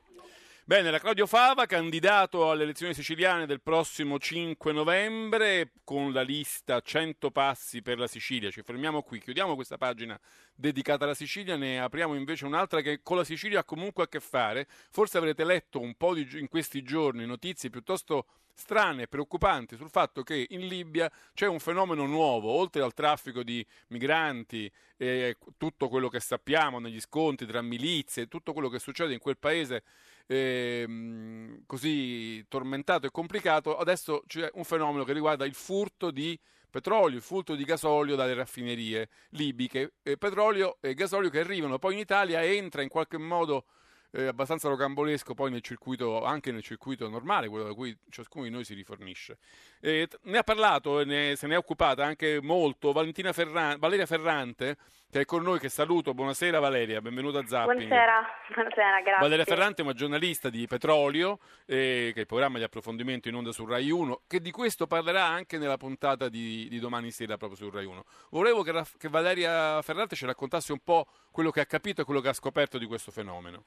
Bene, 0.71 0.93
la 0.93 1.01
Claudio 1.01 1.27
Fava, 1.27 1.67
candidato 1.67 2.49
alle 2.49 2.63
elezioni 2.63 2.95
siciliane 2.95 3.45
del 3.45 3.61
prossimo 3.61 4.21
5 4.21 4.71
novembre, 4.71 5.73
con 5.83 6.13
la 6.13 6.23
lista 6.23 6.81
100 6.81 7.33
passi 7.33 7.83
per 7.83 7.99
la 7.99 8.07
Sicilia. 8.07 8.53
Ci 8.53 8.63
fermiamo 8.63 9.03
qui, 9.03 9.19
chiudiamo 9.19 9.57
questa 9.57 9.79
pagina 9.79 10.17
dedicata 10.55 11.03
alla 11.03 11.15
Sicilia, 11.15 11.57
ne 11.57 11.81
apriamo 11.81 12.15
invece 12.15 12.47
un'altra 12.47 12.83
che 12.83 13.01
con 13.03 13.17
la 13.17 13.25
Sicilia 13.25 13.59
ha 13.59 13.65
comunque 13.65 14.05
a 14.05 14.07
che 14.07 14.21
fare. 14.21 14.69
Forse 14.93 15.19
avrete 15.19 15.43
letto 15.43 15.81
un 15.81 15.97
po' 15.97 16.15
di, 16.15 16.39
in 16.39 16.47
questi 16.47 16.85
giorni 16.85 17.27
notizie 17.27 17.69
piuttosto 17.69 18.27
strane 18.55 19.03
e 19.03 19.09
preoccupanti 19.09 19.75
sul 19.75 19.91
fatto 19.91 20.23
che 20.23 20.47
in 20.51 20.69
Libia 20.69 21.11
c'è 21.35 21.47
un 21.47 21.59
fenomeno 21.59 22.07
nuovo, 22.07 22.51
oltre 22.51 22.83
al 22.83 22.95
traffico 22.95 23.43
di 23.43 23.67
migranti 23.89 24.71
e 24.97 25.37
tutto 25.57 25.89
quello 25.89 26.09
che 26.09 26.21
sappiamo 26.21 26.79
negli 26.79 27.01
scontri 27.01 27.47
tra 27.47 27.61
milizie, 27.61 28.29
tutto 28.29 28.53
quello 28.53 28.69
che 28.69 28.79
succede 28.79 29.15
in 29.15 29.19
quel 29.19 29.39
paese 29.39 29.83
ehm, 30.27 31.63
così 31.67 32.45
tormentato 32.49 33.07
e 33.07 33.11
complicato, 33.11 33.77
adesso 33.77 34.23
c'è 34.27 34.49
un 34.55 34.65
fenomeno 34.65 35.05
che 35.05 35.13
riguarda 35.13 35.45
il 35.45 35.55
furto 35.55 36.11
di 36.11 36.39
petrolio, 36.71 37.17
il 37.17 37.23
furto 37.23 37.55
di 37.55 37.65
gasolio 37.65 38.17
dalle 38.17 38.35
raffinerie 38.35 39.09
libiche, 39.31 39.95
eh, 40.03 40.17
petrolio 40.17 40.79
e 40.81 40.95
gasolio 40.95 41.29
che 41.29 41.41
arrivano 41.41 41.79
poi 41.79 41.95
in 41.95 41.99
Italia 41.99 42.43
entra 42.45 42.83
in 42.83 42.89
qualche 42.89 43.19
modo 43.19 43.65
eh, 44.13 44.27
abbastanza 44.27 44.69
rocambolesco 44.69 45.35
poi 45.35 45.51
nel 45.51 45.63
circuito, 45.63 46.25
anche 46.25 46.51
nel 46.53 46.63
circuito 46.63 47.09
normale, 47.09 47.49
quello 47.49 47.65
da 47.65 47.75
cui 47.75 47.97
ciascuno 48.11 48.45
di 48.45 48.51
noi 48.51 48.65
si 48.65 48.75
rifornisce. 48.75 49.39
Eh, 49.81 50.09
ne 50.23 50.39
ha 50.39 50.43
parlato 50.43 51.01
e 51.01 51.05
ne, 51.05 51.37
se 51.37 51.47
ne 51.47 51.55
è 51.55 51.59
occupata 51.59 52.05
anche 52.05 52.41
molto 52.41 52.93
Ferran- 52.93 53.79
Valeria 53.79 54.07
Ferrante, 54.07 54.77
che 55.11 55.21
è 55.21 55.25
con 55.25 55.43
noi, 55.43 55.59
che 55.59 55.69
saluto. 55.69 56.15
Buonasera 56.15 56.59
Valeria, 56.59 57.01
benvenuta 57.01 57.39
a 57.39 57.47
Zapping. 57.47 57.87
Buonasera, 57.87 58.27
buonasera 58.55 59.01
grazie. 59.01 59.21
Valeria 59.21 59.45
Ferrante 59.45 59.83
è 59.83 59.85
una 59.85 59.95
giornalista 59.95 60.51
di 60.51 60.67
Petrolio, 60.67 61.39
eh, 61.67 62.11
che 62.13 62.17
è 62.17 62.21
il 62.21 62.27
programma 62.27 62.59
di 62.59 62.65
approfondimento 62.65 63.29
in 63.29 63.35
onda 63.35 63.53
su 63.53 63.65
Rai 63.65 63.91
1, 63.91 64.23
che 64.27 64.41
di 64.41 64.51
questo 64.51 64.87
parlerà 64.87 65.25
anche 65.25 65.59
nella 65.59 65.77
puntata 65.77 66.29
di, 66.29 66.69
di 66.69 66.79
domani 66.79 67.11
sera 67.11 67.37
proprio 67.37 67.59
su 67.59 67.71
Rai 67.71 67.85
1. 67.85 68.05
Volevo 68.31 68.63
che, 68.63 68.73
che 68.99 69.09
Valeria 69.09 69.81
Ferrante 69.83 70.17
ci 70.17 70.27
raccontasse 70.27 70.73
un 70.73 70.81
po' 70.83 71.07
quello 71.31 71.51
che 71.51 71.61
ha 71.61 71.67
capito 71.67 72.03
e 72.03 72.05
quello 72.05 72.21
che 72.21 72.29
ha 72.29 72.33
scoperto 72.33 72.79
di 72.79 72.87
questo 72.87 73.11
fenomeno. 73.11 73.65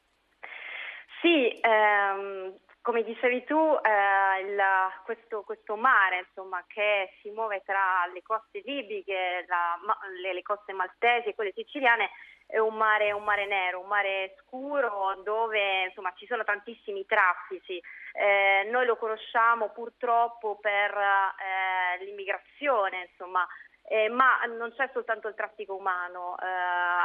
Sì, 1.23 1.57
ehm, 1.61 2.53
come 2.81 3.01
dicevi 3.01 3.45
tu, 3.45 3.55
eh, 3.55 4.41
il, 4.41 4.61
questo, 5.05 5.43
questo, 5.43 5.77
mare 5.77 6.25
insomma, 6.27 6.61
che 6.67 7.13
si 7.21 7.29
muove 7.29 7.61
tra 7.63 8.05
le 8.13 8.21
coste 8.21 8.61
libiche, 8.65 9.45
la, 9.47 9.79
le, 10.21 10.33
le, 10.33 10.41
coste 10.41 10.73
maltesi 10.73 11.29
e 11.29 11.33
quelle 11.33 11.53
siciliane 11.55 12.09
è 12.45 12.57
un 12.57 12.75
mare, 12.75 13.13
un 13.13 13.23
mare 13.23 13.45
nero, 13.45 13.79
un 13.79 13.87
mare 13.87 14.35
scuro 14.41 15.15
dove 15.23 15.85
insomma, 15.85 16.11
ci 16.17 16.25
sono 16.25 16.43
tantissimi 16.43 17.05
traffici. 17.05 17.81
Eh, 18.11 18.67
noi 18.69 18.85
lo 18.85 18.97
conosciamo 18.97 19.69
purtroppo 19.69 20.57
per 20.59 20.91
eh, 20.91 22.03
l'immigrazione, 22.03 23.07
insomma, 23.09 23.47
eh, 23.85 24.09
ma 24.09 24.39
non 24.45 24.73
c'è 24.75 24.89
soltanto 24.93 25.27
il 25.27 25.35
traffico 25.35 25.75
umano, 25.75 26.37
eh, 26.39 26.45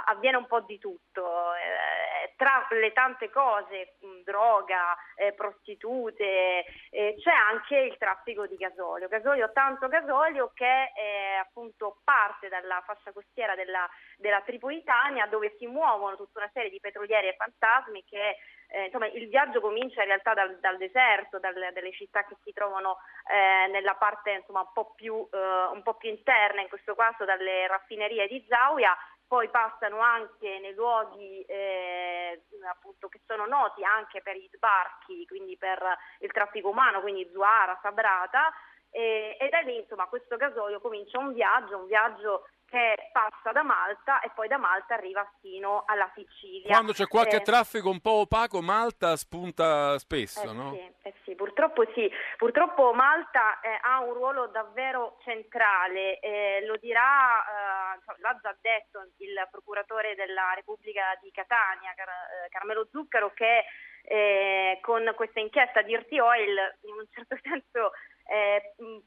avviene 0.05 0.37
un 0.37 0.47
po' 0.47 0.61
di 0.61 0.79
tutto, 0.79 1.55
eh, 1.55 2.35
tra 2.37 2.66
le 2.70 2.93
tante 2.93 3.31
cose, 3.31 3.97
mh, 4.01 4.22
droga, 4.24 4.97
eh, 5.16 5.33
prostitute, 5.33 6.64
eh, 6.91 7.16
c'è 7.18 7.33
anche 7.33 7.76
il 7.76 7.97
traffico 7.99 8.47
di 8.47 8.57
gasolio, 8.57 9.09
gasolio 9.09 9.51
tanto 9.53 9.89
gasolio 9.89 10.53
che 10.55 10.93
eh, 10.95 11.35
appunto 11.41 12.01
parte 12.05 12.49
dalla 12.49 12.81
fascia 12.87 13.12
costiera 13.12 13.55
della, 13.57 13.89
della 14.16 14.41
Tripolitania 14.43 15.26
dove 15.26 15.57
si 15.59 15.66
muovono 15.66 16.16
tutta 16.16 16.41
una 16.41 16.51
serie 16.53 16.70
di 16.70 16.81
petrolieri 16.81 17.29
e 17.29 17.37
fantasmi 17.37 18.05
che 18.05 18.37
eh, 18.69 18.85
insomma, 18.85 19.07
il 19.07 19.29
viaggio 19.29 19.61
comincia 19.61 20.03
in 20.03 20.09
realtà 20.09 20.35
dal, 20.35 20.59
dal 20.61 20.77
deserto, 20.77 21.39
dal, 21.39 21.55
dalle 21.55 21.93
città 21.93 22.25
che 22.25 22.37
si 22.45 22.53
trovano 22.53 22.99
eh, 23.31 23.66
nella 23.71 23.95
parte 23.95 24.33
insomma, 24.33 24.61
un, 24.61 24.73
po 24.73 24.93
più, 24.95 25.27
eh, 25.31 25.64
un, 25.73 25.83
po 25.83 25.95
più, 25.95 26.11
interna, 26.11 26.61
in 26.61 26.69
questo 26.69 26.95
caso 26.95 27.25
dalle 27.25 27.66
raffinerie 27.66 28.27
di 28.29 28.45
Zauia, 28.47 28.95
poi 29.27 29.49
passano 29.49 30.01
anche 30.01 30.59
nei 30.59 30.75
luoghi 30.75 31.43
eh, 31.43 32.43
appunto, 32.71 33.09
che 33.09 33.21
sono 33.27 33.47
noti 33.47 33.85
anche 33.85 34.21
per 34.21 34.37
gli 34.37 34.49
sbarchi, 34.53 35.27
quindi 35.27 35.57
per 35.57 35.83
il 36.21 36.33
traffico 36.33 36.69
umano, 36.69 37.01
quindi 37.01 37.29
Zuara, 37.33 37.79
Sabrata, 37.81 38.53
e, 38.91 39.37
e 39.39 39.49
da 39.49 39.61
lì 39.61 39.77
insomma 39.77 40.07
questo 40.07 40.37
gasolio 40.37 40.81
comincia 40.81 41.19
un 41.19 41.33
viaggio, 41.33 41.77
un 41.77 41.87
viaggio 41.87 42.49
che 42.69 43.09
passa 43.12 43.53
da 43.53 43.62
Malta 43.62 44.21
e 44.21 44.31
poi 44.35 44.47
da 44.47 44.59
Malta 44.59 44.95
arriva 44.95 45.27
fino 45.41 45.85
alla 45.87 46.11
Sicilia. 46.14 46.69
Quando 46.69 46.93
c'è 46.93 47.07
qualche 47.07 47.37
eh, 47.37 47.43
traffico 47.43 47.89
un 47.89 48.01
po' 48.01 48.21
opaco, 48.21 48.61
Malta 48.61 49.16
spunta 49.16 49.99
spesso, 49.99 50.51
eh 50.51 50.53
no? 50.53 50.73
Sì, 50.73 50.93
eh 51.03 51.14
sì, 51.25 51.35
purtroppo 51.35 51.85
sì. 51.95 52.11
Purtroppo 52.37 52.93
Malta 52.93 53.61
eh, 53.61 53.79
ha 53.81 54.01
un 54.01 54.12
ruolo 54.12 54.49
davvero 54.49 55.16
centrale, 55.23 56.21
eh, 56.21 56.64
lo 56.66 56.77
dirà, 56.77 57.97
eh, 57.97 58.21
l'ha 58.21 58.39
già 58.43 58.55
detto 58.61 59.01
il 59.19 59.49
procuratore 59.51 60.14
della 60.14 60.53
Repubblica 60.55 61.19
di 61.23 61.31
Catania, 61.31 61.95
Car- 61.97 62.09
eh, 62.09 62.49
Carmelo 62.51 62.87
Zuccaro, 62.91 63.33
che 63.35 63.64
con 64.81 65.12
questa 65.16 65.39
inchiesta 65.39 65.83
di 65.83 65.89
Dirty 65.89 66.19
Oil 66.19 66.57
in 66.83 66.95
un 66.95 67.05
certo 67.12 67.37
senso 67.43 67.93
Mm, 68.81 68.99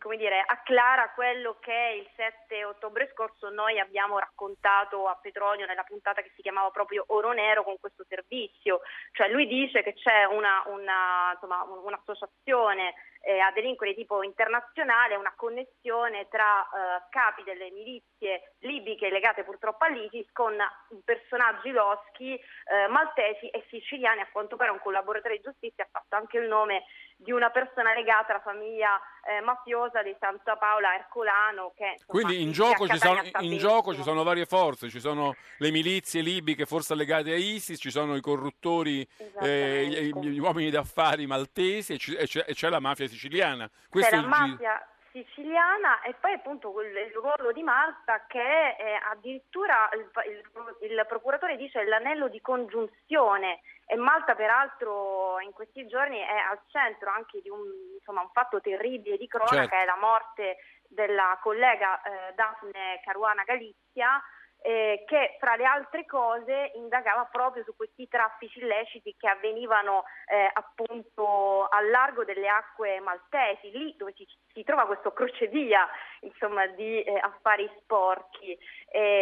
come 0.00 0.16
dire, 0.16 0.42
acclara 0.44 1.10
quello 1.10 1.58
che 1.60 2.00
il 2.00 2.08
7 2.16 2.64
ottobre 2.64 3.10
scorso 3.12 3.50
noi 3.50 3.78
abbiamo 3.78 4.18
raccontato 4.18 5.06
a 5.06 5.18
Petrolio 5.20 5.66
nella 5.66 5.84
puntata 5.84 6.22
che 6.22 6.32
si 6.34 6.42
chiamava 6.42 6.70
proprio 6.70 7.04
Oro 7.08 7.32
Nero 7.32 7.62
con 7.62 7.78
questo 7.78 8.04
servizio. 8.08 8.80
Cioè 9.12 9.28
lui 9.28 9.46
dice 9.46 9.82
che 9.82 9.92
c'è 9.94 10.24
una, 10.24 10.62
una, 10.66 11.32
insomma, 11.34 11.62
un'associazione 11.62 12.94
eh, 13.22 13.38
a 13.38 13.52
delinquere 13.52 13.94
tipo 13.94 14.22
internazionale, 14.22 15.16
una 15.16 15.34
connessione 15.36 16.28
tra 16.28 16.62
eh, 16.62 17.02
capi 17.10 17.42
delle 17.42 17.70
milizie 17.70 18.54
libiche 18.60 19.10
legate 19.10 19.44
purtroppo 19.44 19.84
all'ISIS 19.84 20.26
con 20.32 20.56
personaggi 21.04 21.70
loschi 21.70 22.34
eh, 22.34 22.88
maltesi 22.88 23.48
e 23.48 23.64
siciliani. 23.68 24.22
A 24.22 24.28
quanto 24.32 24.56
pare 24.56 24.70
un 24.70 24.80
collaboratore 24.80 25.36
di 25.36 25.42
giustizia 25.42 25.84
ha 25.84 25.88
fatto 25.90 26.16
anche 26.16 26.38
il 26.38 26.48
nome 26.48 26.84
di 27.22 27.32
una 27.32 27.50
persona 27.50 27.92
legata 27.92 28.32
alla 28.32 28.40
famiglia 28.40 28.98
eh, 29.22 29.40
mafiosa 29.42 30.02
di 30.02 30.14
Santa 30.18 30.56
Paola 30.56 30.94
Ercolano. 30.94 31.72
Che, 31.76 31.84
insomma, 31.92 32.06
Quindi 32.06 32.42
in, 32.42 32.52
gioco 32.52 32.88
ci, 32.88 32.96
sono, 32.96 33.22
in 33.40 33.58
gioco 33.58 33.94
ci, 33.94 34.02
sono, 34.02 34.22
varie 34.22 34.46
forze, 34.46 34.88
ci 34.88 35.00
sono 35.00 35.34
le 35.58 35.70
milizie 35.70 36.22
libiche 36.22 36.64
forse 36.64 36.94
legate 36.94 37.32
a 37.32 37.36
ISIS, 37.36 37.78
ci 37.78 37.90
sono 37.90 38.16
i 38.16 38.20
corruttori, 38.20 39.06
eh, 39.42 40.12
gli, 40.12 40.28
gli, 40.28 40.38
uomini 40.38 40.70
d'affari 40.70 41.26
maltesi 41.26 41.94
e, 41.94 41.96
c- 41.98 42.16
e, 42.18 42.26
c'è, 42.26 42.44
e 42.46 42.54
c'è, 42.54 42.70
la 42.70 42.80
mafia 42.80 43.06
siciliana. 43.06 43.70
Questo 43.88 44.16
c'è 44.16 44.22
la 44.22 44.26
mafia 44.26 44.84
siciliana 45.12 46.02
e 46.02 46.14
poi 46.18 46.32
appunto 46.32 46.72
il 46.80 47.12
ruolo 47.14 47.52
di 47.52 47.62
Malta 47.62 48.24
che 48.26 48.38
eh, 48.38 48.98
addirittura 49.10 49.88
il, 49.92 50.08
il, 50.30 50.90
il, 50.90 51.06
procuratore 51.06 51.56
dice 51.56 51.84
l'anello 51.84 52.28
di 52.28 52.40
congiunzione 52.40 53.60
e 53.90 53.96
Malta 53.96 54.36
peraltro 54.36 55.40
in 55.40 55.50
questi 55.50 55.84
giorni 55.88 56.18
è 56.18 56.36
al 56.48 56.60
centro 56.68 57.10
anche 57.10 57.40
di 57.40 57.50
un, 57.50 57.58
insomma, 57.96 58.20
un 58.20 58.30
fatto 58.30 58.60
terribile 58.60 59.16
di 59.16 59.26
cronaca, 59.26 59.66
certo. 59.66 59.74
è 59.74 59.84
la 59.84 59.96
morte 59.96 60.58
della 60.86 61.36
collega 61.42 62.00
eh, 62.00 62.32
Daphne 62.34 63.00
Caruana 63.02 63.42
Galizia 63.42 64.22
eh, 64.62 65.04
che 65.06 65.36
fra 65.38 65.56
le 65.56 65.64
altre 65.64 66.04
cose 66.06 66.72
indagava 66.74 67.28
proprio 67.30 67.64
su 67.64 67.74
questi 67.76 68.08
traffici 68.08 68.60
illeciti 68.60 69.14
che 69.18 69.28
avvenivano 69.28 70.04
eh, 70.26 70.50
appunto 70.52 71.66
al 71.68 71.88
largo 71.90 72.24
delle 72.24 72.48
acque 72.48 73.00
maltesi, 73.00 73.70
lì 73.70 73.94
dove 73.96 74.12
si, 74.16 74.26
si 74.52 74.62
trova 74.62 74.86
questo 74.86 75.12
crocevia 75.12 75.88
insomma, 76.20 76.66
di 76.66 77.02
eh, 77.02 77.18
affari 77.18 77.70
sporchi. 77.80 78.58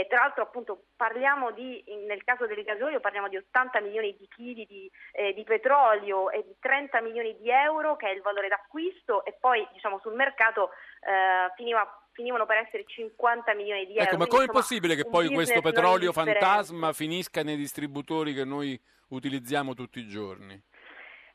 tra 0.09 0.20
l'altro 0.20 0.43
appunto 0.43 0.84
parliamo 0.97 1.53
di, 1.53 1.84
nel 2.07 2.24
caso 2.24 2.47
del 2.47 2.62
gasolio 2.64 3.01
parliamo 3.01 3.28
di 3.28 3.36
80 3.36 3.80
milioni 3.80 4.16
di 4.18 4.26
chili 4.28 4.66
di, 4.66 4.91
eh, 5.12 5.32
di, 5.32 5.45
petrolio 5.45 6.30
e 6.30 6.43
di 6.43 6.57
30 6.59 7.01
milioni 7.03 7.36
di 7.39 7.51
euro 7.51 7.97
che 7.97 8.09
è 8.09 8.12
il 8.12 8.22
valore 8.22 8.49
d'acquisto 8.49 9.24
e 9.24 9.36
poi 9.39 9.66
diciamo 9.72 9.99
sul 10.01 10.14
mercato 10.14 10.70
eh, 11.01 11.53
finiva 11.55 11.86
finivano 12.18 12.46
per 12.46 12.56
essere 12.56 12.82
50 12.84 13.54
milioni 13.54 13.86
di 13.86 13.92
euro. 13.92 14.02
Ecco, 14.02 14.16
ma 14.16 14.26
com'è 14.26 14.46
possibile 14.46 14.96
che 14.96 15.04
poi 15.04 15.28
questo 15.28 15.60
petrolio 15.60 16.10
fantasma 16.10 16.92
finisca 16.92 17.44
nei 17.44 17.56
distributori 17.56 18.34
che 18.34 18.44
noi 18.44 18.78
utilizziamo 19.10 19.72
tutti 19.74 20.00
i 20.00 20.08
giorni? 20.08 20.60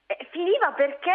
Eh, 0.06 0.28
finiva 0.32 0.74
perché 0.74 1.12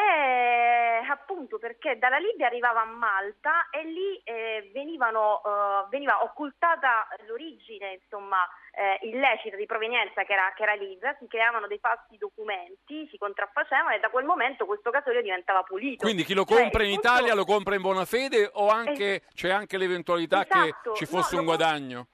appunto 1.10 1.58
perché 1.58 1.98
dalla 1.98 2.18
Libia 2.18 2.46
arrivava 2.46 2.82
a 2.82 2.86
Malta 2.86 3.68
e 3.70 3.84
lì 3.84 4.20
eh, 4.24 4.70
venivano, 4.72 5.40
uh, 5.44 5.88
veniva 5.88 6.22
occultata 6.22 7.06
l'origine 7.26 7.98
insomma 8.00 8.38
eh, 8.72 8.98
illecita 9.08 9.56
di 9.56 9.66
provenienza 9.66 10.24
che 10.24 10.32
era, 10.32 10.52
che 10.54 10.62
era 10.62 10.74
Libia, 10.74 11.14
si 11.18 11.26
creavano 11.26 11.66
dei 11.66 11.78
falsi 11.78 12.16
documenti, 12.16 13.06
si 13.10 13.18
contraffacevano 13.18 13.94
e 13.94 14.00
da 14.00 14.08
quel 14.08 14.24
momento 14.24 14.66
questo 14.66 14.90
gasolio 14.90 15.20
diventava 15.20 15.62
pulito. 15.62 16.04
Quindi 16.04 16.24
chi 16.24 16.34
lo 16.34 16.44
cioè, 16.44 16.62
compra 16.62 16.80
cioè, 16.80 16.88
in 16.88 16.94
tutto... 16.96 17.08
Italia 17.08 17.34
lo 17.34 17.44
compra 17.44 17.74
in 17.74 17.82
buona 17.82 18.04
fede 18.04 18.48
o 18.52 18.68
anche, 18.68 19.14
es... 19.16 19.34
c'è 19.34 19.50
anche 19.50 19.76
l'eventualità 19.76 20.46
esatto. 20.46 20.92
che 20.92 20.96
ci 20.96 21.06
fosse 21.06 21.34
no, 21.34 21.40
un 21.40 21.46
guadagno? 21.46 22.06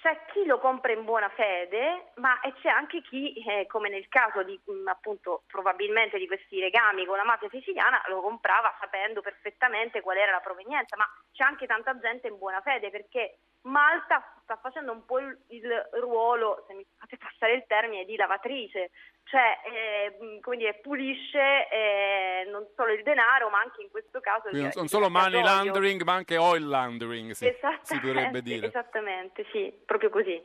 C'è 0.00 0.24
chi 0.32 0.44
lo 0.44 0.58
compra 0.58 0.92
in 0.92 1.04
buona 1.04 1.28
fede, 1.30 2.12
ma 2.16 2.38
c'è 2.60 2.68
anche 2.68 3.02
chi, 3.02 3.32
eh, 3.34 3.66
come 3.66 3.88
nel 3.88 4.08
caso 4.08 4.42
di 4.42 4.58
mh, 4.64 4.86
appunto 4.88 5.42
probabilmente 5.46 6.18
di 6.18 6.26
questi 6.26 6.58
legami 6.58 7.04
con 7.04 7.16
la 7.16 7.24
mafia 7.24 7.48
siciliana, 7.48 8.02
lo 8.08 8.20
comprava 8.20 8.74
sapendo 8.80 9.20
perfettamente 9.20 10.00
qual 10.00 10.16
era 10.16 10.32
la 10.32 10.40
provenienza, 10.40 10.96
ma 10.96 11.04
c'è 11.32 11.44
anche 11.44 11.66
tanta 11.66 11.98
gente 11.98 12.28
in 12.28 12.38
buona 12.38 12.60
fede 12.60 12.90
perché 12.90 13.38
Malta 13.62 14.22
sta 14.42 14.56
facendo 14.56 14.92
un 14.92 15.04
po' 15.04 15.18
il, 15.18 15.88
ruolo, 16.00 16.64
se 16.66 16.74
mi 16.74 16.86
fate 16.96 17.16
passare 17.16 17.54
il 17.54 17.64
termine, 17.66 18.04
di 18.04 18.16
lavatrice, 18.16 18.90
cioè 19.24 19.58
eh, 19.64 20.38
come 20.40 20.56
dire, 20.56 20.74
pulisce 20.74 21.68
eh, 21.68 22.17
non 22.44 22.66
solo 22.76 22.92
il 22.92 23.02
denaro, 23.02 23.48
ma 23.50 23.60
anche 23.60 23.82
in 23.82 23.90
questo 23.90 24.20
caso 24.20 24.48
Quindi 24.48 24.70
non 24.74 24.84
il 24.84 24.90
solo 24.90 25.10
money 25.10 25.42
laundering, 25.42 26.02
ma 26.02 26.14
anche 26.14 26.36
oil 26.36 26.66
laundering, 26.66 27.30
si, 27.32 27.50
si 27.82 28.00
potrebbe 28.00 28.40
dire. 28.42 28.66
Esattamente, 28.66 29.44
sì, 29.52 29.72
proprio 29.84 30.10
così. 30.10 30.42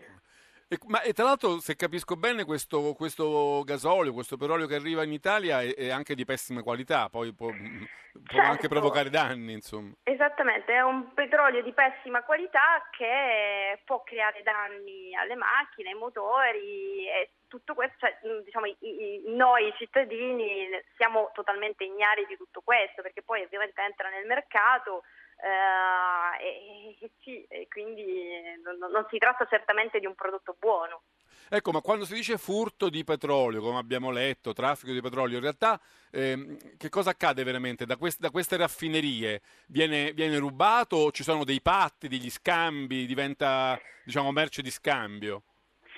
E, 0.73 0.77
ma 0.87 1.01
e 1.01 1.13
tra 1.13 1.25
l'altro, 1.25 1.59
se 1.59 1.75
capisco 1.75 2.15
bene, 2.15 2.45
questo, 2.45 2.93
questo 2.93 3.61
gasolio, 3.63 4.11
questo 4.13 4.37
petrolio 4.37 4.65
che 4.65 4.75
arriva 4.75 5.03
in 5.03 5.11
Italia 5.11 5.61
è, 5.61 5.73
è 5.75 5.89
anche 5.89 6.15
di 6.15 6.25
pessima 6.25 6.63
qualità, 6.63 7.09
poi 7.09 7.31
può, 7.33 7.49
può 7.49 8.39
anche 8.41 8.61
Certo. 8.61 8.67
provocare 8.69 9.09
danni, 9.09 9.53
insomma. 9.53 9.91
Esattamente, 10.03 10.73
è 10.73 10.81
un 10.81 11.13
petrolio 11.13 11.61
di 11.61 11.71
pessima 11.73 12.23
qualità 12.23 12.87
che 12.97 13.81
può 13.85 14.01
creare 14.03 14.41
danni 14.43 15.15
alle 15.15 15.35
macchine, 15.35 15.89
ai 15.89 15.95
motori 15.97 17.07
e 17.07 17.29
tutto 17.47 17.75
questo, 17.75 17.95
cioè, 17.99 18.17
mh, 18.23 18.43
diciamo, 18.45 18.65
i- 18.65 18.75
i- 18.79 19.23
noi 19.27 19.71
cittadini 19.77 20.67
siamo 20.97 21.29
totalmente 21.35 21.83
ignari 21.83 22.25
di 22.25 22.35
tutto 22.35 22.61
questo 22.61 23.03
perché 23.03 23.21
poi 23.21 23.43
ovviamente 23.43 23.79
entra 23.81 24.09
nel 24.09 24.25
mercato 24.25 25.03
e, 25.43 26.97
e 26.99 27.11
sì, 27.21 27.43
e 27.43 27.67
quindi 27.67 28.05
non, 28.63 28.91
non 28.91 29.05
si 29.09 29.17
tratta 29.17 29.45
certamente 29.45 29.99
di 29.99 30.05
un 30.05 30.15
prodotto 30.15 30.55
buono. 30.59 31.03
Ecco, 31.49 31.71
ma 31.71 31.81
quando 31.81 32.05
si 32.05 32.13
dice 32.13 32.37
furto 32.37 32.89
di 32.89 33.03
petrolio, 33.03 33.61
come 33.61 33.77
abbiamo 33.77 34.09
letto, 34.09 34.53
traffico 34.53 34.91
di 34.91 35.01
petrolio, 35.01 35.35
in 35.35 35.43
realtà 35.43 35.79
ehm, 36.09 36.77
che 36.77 36.89
cosa 36.89 37.11
accade 37.11 37.43
veramente? 37.43 37.85
Da, 37.85 37.97
quest- 37.97 38.19
da 38.19 38.31
queste 38.31 38.57
raffinerie 38.57 39.41
viene, 39.67 40.13
viene 40.13 40.37
rubato 40.37 41.11
ci 41.11 41.21
sono 41.21 41.43
dei 41.43 41.61
patti, 41.61 42.07
degli 42.07 42.29
scambi, 42.29 43.05
diventa 43.05 43.79
diciamo 44.03 44.31
merce 44.31 44.61
di 44.61 44.71
scambio? 44.71 45.43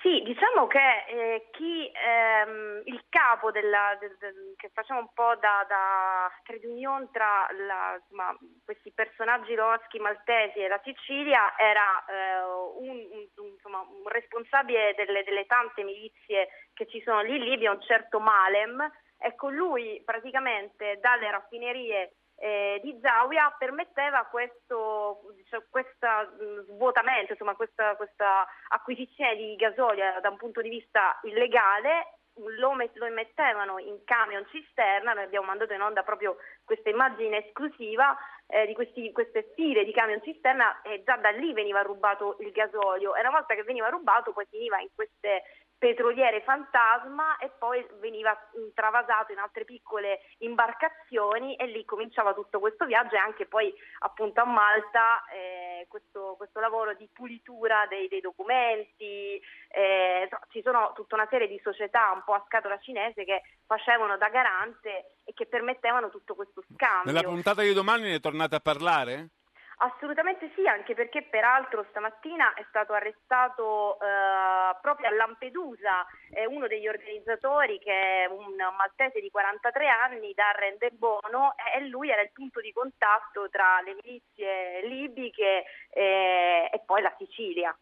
Sì, 0.06 0.22
diciamo 0.22 0.68
che 0.68 1.06
eh, 1.08 1.48
chi 1.50 1.90
ehm, 1.92 2.84
il 2.86 3.06
capo 3.10 3.50
della, 3.50 3.98
del- 4.00 4.16
del- 4.20 4.54
che 4.56 4.70
facciamo 4.72 5.00
un 5.00 5.12
po' 5.12 5.36
da, 5.38 5.66
da 5.68 6.30
trade 6.44 6.68
union 6.68 7.10
tra 7.12 7.48
la- 7.66 7.96
insomma, 8.00 8.38
questi 8.64 8.92
personaggi 8.94 9.56
loschi 9.56 9.98
maltesi 9.98 10.60
e 10.60 10.68
la 10.68 10.80
Sicilia 10.84 11.58
era 11.58 12.06
eh, 12.06 12.44
un, 12.78 12.90
un- 12.90 13.48
insomma, 13.50 13.80
un 13.80 14.08
responsabile 14.08 14.94
delle, 14.96 15.24
delle 15.24 15.48
tante 15.48 15.82
milizie 15.84 16.50
che 16.76 16.86
ci 16.86 17.02
sono 17.02 17.22
lì 17.24 17.38
in 17.38 17.44
Libia, 17.44 17.72
un 17.72 17.82
certo 17.82 18.20
Malem. 18.20 18.88
Ecco, 19.18 19.50
lui 19.50 20.04
praticamente 20.06 21.00
dalle 21.02 21.32
raffinerie 21.32 22.12
eh, 22.38 22.80
di 22.84 22.98
Zawiya 23.02 23.56
permetteva 23.58 24.26
questo 24.26 25.22
questa, 25.70 26.24
mh, 26.24 26.74
svuotamento, 26.74 27.34
insomma, 27.34 27.56
questa, 27.56 27.96
questa 27.96 28.46
acquisizione 28.70 29.36
di 29.36 29.56
gasolio 29.56 30.20
da 30.22 30.30
un 30.30 30.38
punto 30.38 30.62
di 30.62 30.70
vista 30.70 31.20
illegale. 31.24 32.18
Lo, 32.58 32.74
met- 32.74 32.98
lo 32.98 33.10
mettevano 33.12 33.80
in 33.80 34.04
camion 34.04 34.46
cisterna, 34.50 35.14
noi 35.14 35.24
abbiamo 35.24 35.46
mandato 35.46 35.72
in 35.72 35.80
onda 35.80 36.04
proprio 36.04 36.36
questa 36.66 36.90
immagine 36.90 37.46
esclusiva 37.46 38.14
eh, 38.48 38.66
di 38.66 38.74
questi- 38.74 39.14
queste 39.14 39.54
file 39.56 39.86
di 39.86 39.94
camion 39.94 40.22
cisterna 40.22 40.82
e 40.82 41.02
già 41.06 41.16
da 41.16 41.30
lì 41.30 41.54
veniva 41.54 41.82
rubato 41.82 42.36
il 42.42 42.52
gasolio 42.52 43.16
e 43.16 43.22
una 43.22 43.30
volta 43.30 43.56
che 43.56 43.64
veniva 43.64 43.88
rubato 43.88 44.34
poi 44.34 44.46
finiva 44.50 44.82
in 44.82 44.90
queste 44.94 45.44
petroliere 45.86 46.42
fantasma 46.42 47.38
e 47.38 47.52
poi 47.60 47.86
veniva 48.00 48.32
mh, 48.32 48.74
travasato 48.74 49.32
in 49.34 49.38
altre 49.38 49.66
piccole 49.66 50.22
imbarcazioni 50.40 51.56
e 51.58 51.68
lì 51.68 51.86
cominciava 51.86 52.34
tutto 52.34 52.58
questo 52.60 52.88
viaggio 52.88 53.14
e 53.14 53.20
anche 53.20 53.46
poi 53.46 53.72
appunto 54.00 54.42
a 54.42 54.46
Malta 54.46 55.24
eh, 55.32 55.86
questo, 55.88 56.34
questo 56.38 56.60
lavoro 56.60 56.96
di 56.96 57.08
pulitura 57.14 57.86
dei, 57.88 58.08
dei 58.08 58.20
documenti, 58.20 59.40
eh, 59.68 60.28
ci 60.50 60.64
sono 60.64 60.92
tutta 60.96 61.14
una 61.14 61.28
serie 61.30 61.48
di 61.48 61.62
società 61.62 62.12
un 62.16 62.24
po' 62.26 62.34
a 62.34 62.44
scatola 62.48 62.80
cinese 62.80 63.24
che 63.24 63.44
facevano 63.68 64.18
da 64.18 64.30
garante 64.30 65.18
e 65.24 65.34
che 65.36 65.46
permettevano 65.46 66.10
tutto 66.10 66.34
questo 66.34 66.64
scambio. 66.74 67.12
Nella 67.12 67.28
puntata 67.28 67.62
di 67.62 67.74
domani 67.74 68.10
ne 68.10 68.20
tornate 68.20 68.56
a 68.56 68.60
parlare? 68.60 69.30
Assolutamente 69.78 70.52
sì, 70.56 70.66
anche 70.68 70.94
perché 70.94 71.24
peraltro 71.24 71.86
stamattina 71.90 72.54
è 72.54 72.66
stato 72.70 72.94
arrestato 72.94 74.00
eh, 74.00 74.78
proprio 74.82 75.08
a 75.08 75.14
Lampedusa 75.14 76.06
eh, 76.32 76.46
uno 76.46 76.68
degli 76.68 76.88
organizzatori 76.88 77.78
che 77.80 78.24
è 78.24 78.26
un 78.28 78.56
maltese 78.56 79.20
di 79.20 79.30
43 79.30 79.88
anni, 79.88 80.34
Darren 80.34 80.78
De 80.78 80.92
Bono, 80.92 81.56
e 81.76 81.86
lui 81.88 82.10
era 82.10 82.22
il 82.22 82.32
punto 82.32 82.62
di 82.62 82.72
contatto 82.72 83.50
tra 83.50 83.82
le 83.82 83.96
milizie 84.02 84.88
libiche 84.88 85.66
eh, 85.90 86.70
e 86.72 86.82
poi 86.86 87.02
la 87.02 87.14
Sicilia. 87.18 87.78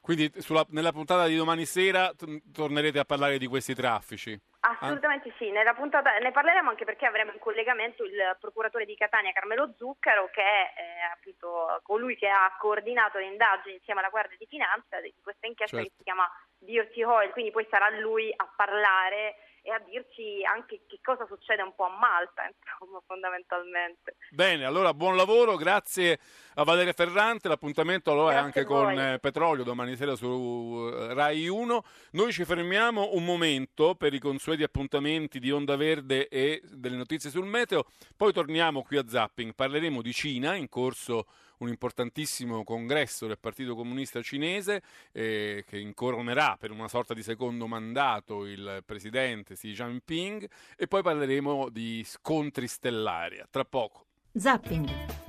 Quindi 0.00 0.30
sulla- 0.42 0.66
nella 0.68 0.92
puntata 0.92 1.24
di 1.26 1.36
domani 1.36 1.64
sera 1.64 2.12
t- 2.12 2.52
tornerete 2.52 2.98
a 2.98 3.06
parlare 3.06 3.38
di 3.38 3.46
questi 3.46 3.74
traffici? 3.74 4.38
Assolutamente 4.66 5.32
sì, 5.36 5.50
nella 5.50 5.74
puntata 5.74 6.16
ne 6.18 6.32
parleremo 6.32 6.70
anche 6.70 6.86
perché 6.86 7.04
avremo 7.04 7.32
in 7.32 7.38
collegamento 7.38 8.02
il 8.04 8.36
procuratore 8.40 8.86
di 8.86 8.96
Catania 8.96 9.32
Carmelo 9.32 9.74
Zuccaro 9.76 10.30
che 10.32 10.42
è 10.42 10.72
eh, 10.76 11.12
appunto 11.12 11.80
colui 11.82 12.16
che 12.16 12.28
ha 12.28 12.54
coordinato 12.58 13.18
le 13.18 13.26
indagini 13.26 13.74
insieme 13.74 14.00
alla 14.00 14.08
Guardia 14.08 14.38
di 14.38 14.46
Finanza 14.46 15.00
di 15.00 15.12
questa 15.22 15.46
inchiesta 15.46 15.76
Certo. 15.76 15.90
che 15.90 15.96
si 15.98 16.02
chiama 16.04 16.26
Dirty 16.58 17.02
Oil, 17.02 17.30
quindi 17.30 17.50
poi 17.50 17.66
sarà 17.68 17.90
lui 17.90 18.32
a 18.34 18.50
parlare 18.56 19.36
e 19.66 19.70
a 19.70 19.78
dirci 19.78 20.44
anche 20.44 20.82
che 20.86 20.98
cosa 21.02 21.24
succede 21.26 21.62
un 21.62 21.74
po' 21.74 21.84
a 21.84 21.96
Malta, 21.98 22.44
insomma, 22.52 23.00
fondamentalmente. 23.06 24.16
Bene, 24.30 24.66
allora 24.66 24.92
buon 24.92 25.16
lavoro, 25.16 25.56
grazie 25.56 26.20
a 26.56 26.64
Valeria 26.64 26.92
Ferrante, 26.92 27.48
l'appuntamento 27.48 28.12
allora 28.12 28.34
è 28.34 28.36
anche 28.36 28.64
con 28.64 28.98
eh, 28.98 29.18
Petrolio 29.18 29.64
domani 29.64 29.96
sera 29.96 30.16
su 30.16 30.90
eh, 30.92 31.14
Rai 31.14 31.48
1. 31.48 31.82
Noi 32.10 32.30
ci 32.30 32.44
fermiamo 32.44 33.14
un 33.14 33.24
momento 33.24 33.94
per 33.94 34.12
i 34.12 34.18
consueti 34.18 34.62
appuntamenti 34.62 35.40
di 35.40 35.50
Onda 35.50 35.76
Verde 35.76 36.28
e 36.28 36.60
delle 36.64 36.96
notizie 36.96 37.30
sul 37.30 37.46
meteo, 37.46 37.86
poi 38.18 38.34
torniamo 38.34 38.82
qui 38.82 38.98
a 38.98 39.08
Zapping, 39.08 39.54
parleremo 39.54 40.02
di 40.02 40.12
Cina, 40.12 40.56
in 40.56 40.68
corso 40.68 41.26
un 41.58 41.68
importantissimo 41.68 42.64
congresso 42.64 43.26
del 43.26 43.38
Partito 43.38 43.74
Comunista 43.74 44.22
Cinese 44.22 44.82
eh, 45.12 45.64
che 45.66 45.78
incoronerà 45.78 46.56
per 46.58 46.70
una 46.70 46.88
sorta 46.88 47.14
di 47.14 47.22
secondo 47.22 47.66
mandato 47.66 48.46
il 48.46 48.82
presidente 48.84 49.54
Xi 49.54 49.72
Jinping 49.72 50.48
e 50.76 50.86
poi 50.86 51.02
parleremo 51.02 51.68
di 51.68 52.02
scontri 52.04 52.66
stellari. 52.66 53.38
A 53.38 53.46
Tra 53.50 53.64
poco. 53.64 54.06
Zapping. 54.32 55.24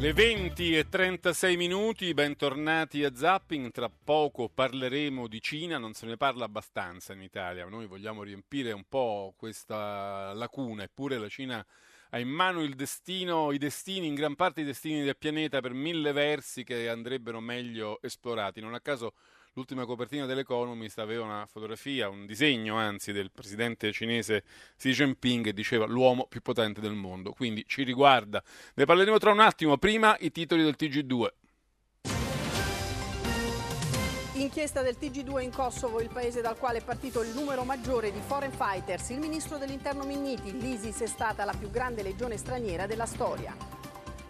Le 0.00 0.14
20 0.14 0.78
e 0.78 0.88
36 0.88 1.58
minuti, 1.58 2.14
bentornati 2.14 3.04
a 3.04 3.14
Zapping. 3.14 3.70
Tra 3.70 3.90
poco 3.90 4.48
parleremo 4.48 5.28
di 5.28 5.42
Cina, 5.42 5.76
non 5.76 5.92
se 5.92 6.06
ne 6.06 6.16
parla 6.16 6.46
abbastanza 6.46 7.12
in 7.12 7.20
Italia. 7.20 7.66
Noi 7.66 7.86
vogliamo 7.86 8.22
riempire 8.22 8.72
un 8.72 8.84
po' 8.88 9.34
questa 9.36 10.32
lacuna, 10.32 10.84
eppure 10.84 11.18
la 11.18 11.28
Cina 11.28 11.66
ha 12.10 12.18
in 12.18 12.28
mano 12.28 12.62
il 12.62 12.74
destino, 12.74 13.52
i 13.52 13.58
destini, 13.58 14.06
in 14.06 14.14
gran 14.14 14.34
parte 14.34 14.62
i 14.62 14.64
destini 14.64 15.02
del 15.02 15.16
pianeta 15.16 15.60
per 15.60 15.72
mille 15.72 16.12
versi 16.12 16.64
che 16.64 16.88
andrebbero 16.88 17.40
meglio 17.40 18.00
esplorati. 18.02 18.60
Non 18.60 18.74
a 18.74 18.80
caso 18.80 19.14
l'ultima 19.54 19.84
copertina 19.84 20.26
dell'Economist 20.26 20.98
aveva 20.98 21.24
una 21.24 21.46
fotografia, 21.46 22.08
un 22.08 22.26
disegno 22.26 22.76
anzi 22.76 23.12
del 23.12 23.30
presidente 23.30 23.92
cinese 23.92 24.44
Xi 24.76 24.90
Jinping 24.90 25.44
che 25.44 25.52
diceva 25.52 25.86
l'uomo 25.86 26.26
più 26.28 26.40
potente 26.40 26.80
del 26.80 26.94
mondo. 26.94 27.32
Quindi 27.32 27.64
ci 27.66 27.82
riguarda. 27.84 28.42
Ne 28.74 28.84
parleremo 28.84 29.18
tra 29.18 29.30
un 29.30 29.40
attimo. 29.40 29.78
Prima 29.78 30.16
i 30.20 30.30
titoli 30.32 30.62
del 30.62 30.76
TG2. 30.78 31.26
Inchiesta 34.40 34.80
del 34.80 34.96
TG2 34.98 35.42
in 35.42 35.52
Kosovo, 35.52 36.00
il 36.00 36.08
paese 36.08 36.40
dal 36.40 36.56
quale 36.56 36.78
è 36.78 36.82
partito 36.82 37.20
il 37.20 37.28
numero 37.34 37.62
maggiore 37.62 38.10
di 38.10 38.22
foreign 38.26 38.52
fighters. 38.52 39.10
Il 39.10 39.18
ministro 39.18 39.58
dell'interno 39.58 40.04
Minniti, 40.04 40.58
l'ISIS 40.58 41.00
è 41.00 41.06
stata 41.06 41.44
la 41.44 41.52
più 41.52 41.70
grande 41.70 42.02
legione 42.02 42.38
straniera 42.38 42.86
della 42.86 43.04
storia. 43.04 43.54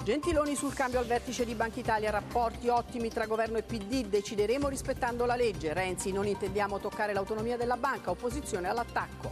Gentiloni 0.02 0.56
sul 0.56 0.74
cambio 0.74 0.98
al 0.98 1.06
vertice 1.06 1.44
di 1.44 1.54
Banca 1.54 1.78
Italia, 1.78 2.10
rapporti 2.10 2.66
ottimi 2.66 3.08
tra 3.08 3.26
governo 3.26 3.58
e 3.58 3.62
PD, 3.62 4.06
decideremo 4.06 4.66
rispettando 4.66 5.26
la 5.26 5.36
legge. 5.36 5.72
Renzi, 5.72 6.10
non 6.10 6.26
intendiamo 6.26 6.80
toccare 6.80 7.12
l'autonomia 7.12 7.56
della 7.56 7.76
banca, 7.76 8.10
opposizione 8.10 8.68
all'attacco. 8.68 9.30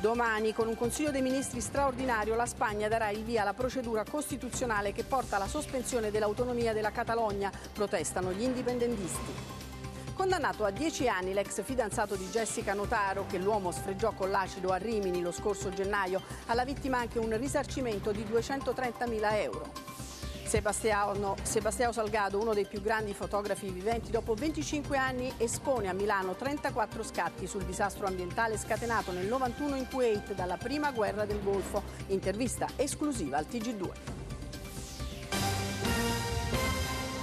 Domani, 0.00 0.52
con 0.52 0.66
un 0.66 0.76
Consiglio 0.76 1.12
dei 1.12 1.22
Ministri 1.22 1.60
straordinario, 1.60 2.34
la 2.34 2.46
Spagna 2.46 2.88
darà 2.88 3.10
il 3.10 3.22
via 3.22 3.42
alla 3.42 3.54
procedura 3.54 4.02
costituzionale 4.02 4.90
che 4.90 5.04
porta 5.04 5.36
alla 5.36 5.46
sospensione 5.46 6.10
dell'autonomia 6.10 6.72
della 6.72 6.90
Catalogna, 6.90 7.52
protestano 7.72 8.32
gli 8.32 8.42
indipendentisti. 8.42 9.65
Condannato 10.16 10.64
a 10.64 10.70
10 10.70 11.08
anni 11.08 11.34
l'ex 11.34 11.62
fidanzato 11.62 12.16
di 12.16 12.26
Jessica 12.28 12.72
Notaro, 12.72 13.26
che 13.26 13.36
l'uomo 13.36 13.70
sfregiò 13.70 14.12
con 14.12 14.30
l'acido 14.30 14.72
a 14.72 14.76
Rimini 14.76 15.20
lo 15.20 15.30
scorso 15.30 15.68
gennaio, 15.68 16.22
alla 16.46 16.64
vittima 16.64 16.96
anche 16.96 17.18
un 17.18 17.36
risarcimento 17.36 18.12
di 18.12 18.24
230.000 18.24 19.32
euro. 19.34 19.70
Sebastiano, 20.42 21.36
Sebastiano 21.42 21.92
Salgado, 21.92 22.40
uno 22.40 22.54
dei 22.54 22.64
più 22.64 22.80
grandi 22.80 23.12
fotografi 23.12 23.68
viventi, 23.68 24.10
dopo 24.10 24.32
25 24.32 24.96
anni 24.96 25.30
espone 25.36 25.88
a 25.88 25.92
Milano 25.92 26.34
34 26.34 27.02
scatti 27.02 27.46
sul 27.46 27.64
disastro 27.64 28.06
ambientale 28.06 28.56
scatenato 28.56 29.12
nel 29.12 29.26
91 29.26 29.76
in 29.76 29.86
Kuwait 29.86 30.32
dalla 30.32 30.56
prima 30.56 30.92
guerra 30.92 31.26
del 31.26 31.42
Golfo. 31.42 31.82
Intervista 32.06 32.66
esclusiva 32.76 33.36
al 33.36 33.46
TG2. 33.50 34.25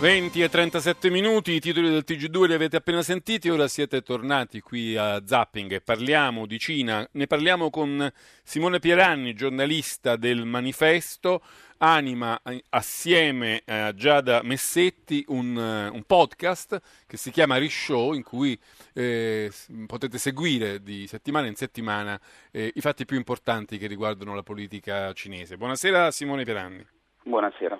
20 0.04 0.42
e 0.42 0.50
37 0.50 1.10
minuti, 1.10 1.54
i 1.54 1.62
titoli 1.62 1.90
del 1.90 2.04
TG2 2.06 2.48
li 2.48 2.54
avete 2.54 2.76
appena 2.76 3.02
sentiti, 3.02 3.48
ora 3.48 3.70
siete 3.70 4.02
tornati 4.02 4.60
qui 4.60 4.98
a 4.98 5.26
Zapping 5.26 5.72
e 5.72 5.80
parliamo 5.80 6.46
di 6.46 6.60
Cina. 6.60 7.08
Ne 7.14 7.26
parliamo 7.26 7.70
con 7.70 8.12
Simone 8.44 8.80
Pieranni, 8.80 9.34
giornalista 9.34 10.18
del 10.18 10.44
Manifesto, 10.44 11.42
anima 11.78 12.38
assieme 12.68 13.62
a 13.66 13.94
Giada 13.94 14.42
Messetti 14.44 15.24
un, 15.30 15.56
un 15.56 16.04
podcast 16.06 16.82
che 17.08 17.16
si 17.16 17.32
chiama 17.32 17.56
Rishow 17.56 18.12
in 18.12 18.24
cui 18.24 18.60
eh, 18.92 19.50
potete 19.88 20.18
seguire 20.18 20.84
di 20.84 21.08
settimana 21.08 21.48
in 21.48 21.56
settimana 21.56 22.20
eh, 22.52 22.74
i 22.76 22.82
fatti 22.82 23.06
più 23.06 23.16
importanti 23.16 23.78
che 23.78 23.88
riguardano 23.88 24.36
la 24.36 24.44
politica 24.44 25.14
cinese. 25.14 25.56
Buonasera 25.56 26.12
Simone 26.12 26.44
Pieranni. 26.44 26.86
Buonasera. 27.26 27.80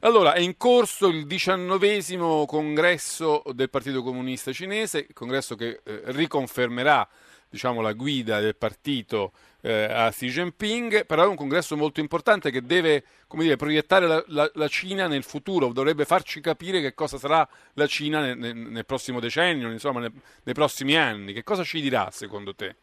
Allora, 0.00 0.32
è 0.32 0.40
in 0.40 0.56
corso 0.56 1.08
il 1.08 1.26
diciannovesimo 1.26 2.46
congresso 2.46 3.42
del 3.52 3.68
Partito 3.68 4.02
Comunista 4.02 4.50
Cinese, 4.50 5.08
congresso 5.12 5.56
che 5.56 5.80
eh, 5.84 6.00
riconfermerà 6.06 7.06
diciamo, 7.50 7.82
la 7.82 7.92
guida 7.92 8.40
del 8.40 8.56
partito 8.56 9.32
eh, 9.60 9.84
a 9.84 10.10
Xi 10.10 10.28
Jinping, 10.28 11.04
però 11.04 11.24
è 11.24 11.26
un 11.26 11.36
congresso 11.36 11.76
molto 11.76 12.00
importante 12.00 12.50
che 12.50 12.62
deve 12.62 13.04
dire, 13.32 13.56
proiettare 13.56 14.06
la, 14.06 14.24
la, 14.28 14.50
la, 14.54 14.68
Cina 14.68 15.06
nel 15.06 15.22
futuro, 15.22 15.72
dovrebbe 15.72 16.06
farci 16.06 16.40
capire 16.40 16.80
che 16.80 16.94
cosa 16.94 17.18
sarà 17.18 17.46
la 17.74 17.86
Cina 17.86 18.20
nel, 18.20 18.38
nel, 18.38 18.56
nel 18.56 18.86
prossimo 18.86 19.20
decennio, 19.20 19.70
insomma, 19.70 20.00
nel, 20.00 20.12
nei 20.44 20.54
prossimi 20.54 20.96
anni. 20.96 21.34
Che 21.34 21.44
cosa 21.44 21.62
ci 21.62 21.80
dirà 21.82 22.10
secondo 22.10 22.54
te? 22.54 22.76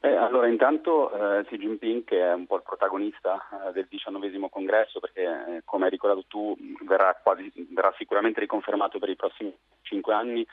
Eh, 0.00 0.14
allora, 0.14 0.46
intanto 0.46 1.10
eh, 1.10 1.44
Xi 1.44 1.58
Jinping, 1.58 2.04
che 2.04 2.20
è 2.20 2.32
un 2.32 2.46
po' 2.46 2.56
il 2.56 2.62
protagonista 2.62 3.48
eh, 3.50 3.72
del 3.72 3.86
diciannovesimo 3.88 4.48
congresso, 4.48 5.00
perché 5.00 5.22
eh, 5.22 5.62
come 5.64 5.86
hai 5.86 5.90
ricordato 5.90 6.24
tu 6.28 6.56
verrà, 6.84 7.18
quasi, 7.20 7.50
verrà, 7.70 7.92
sicuramente 7.98 8.38
riconfermato 8.38 9.00
per 9.00 9.08
i 9.08 9.16
prossimi 9.16 9.52
cinque 9.82 10.14
anni 10.14 10.46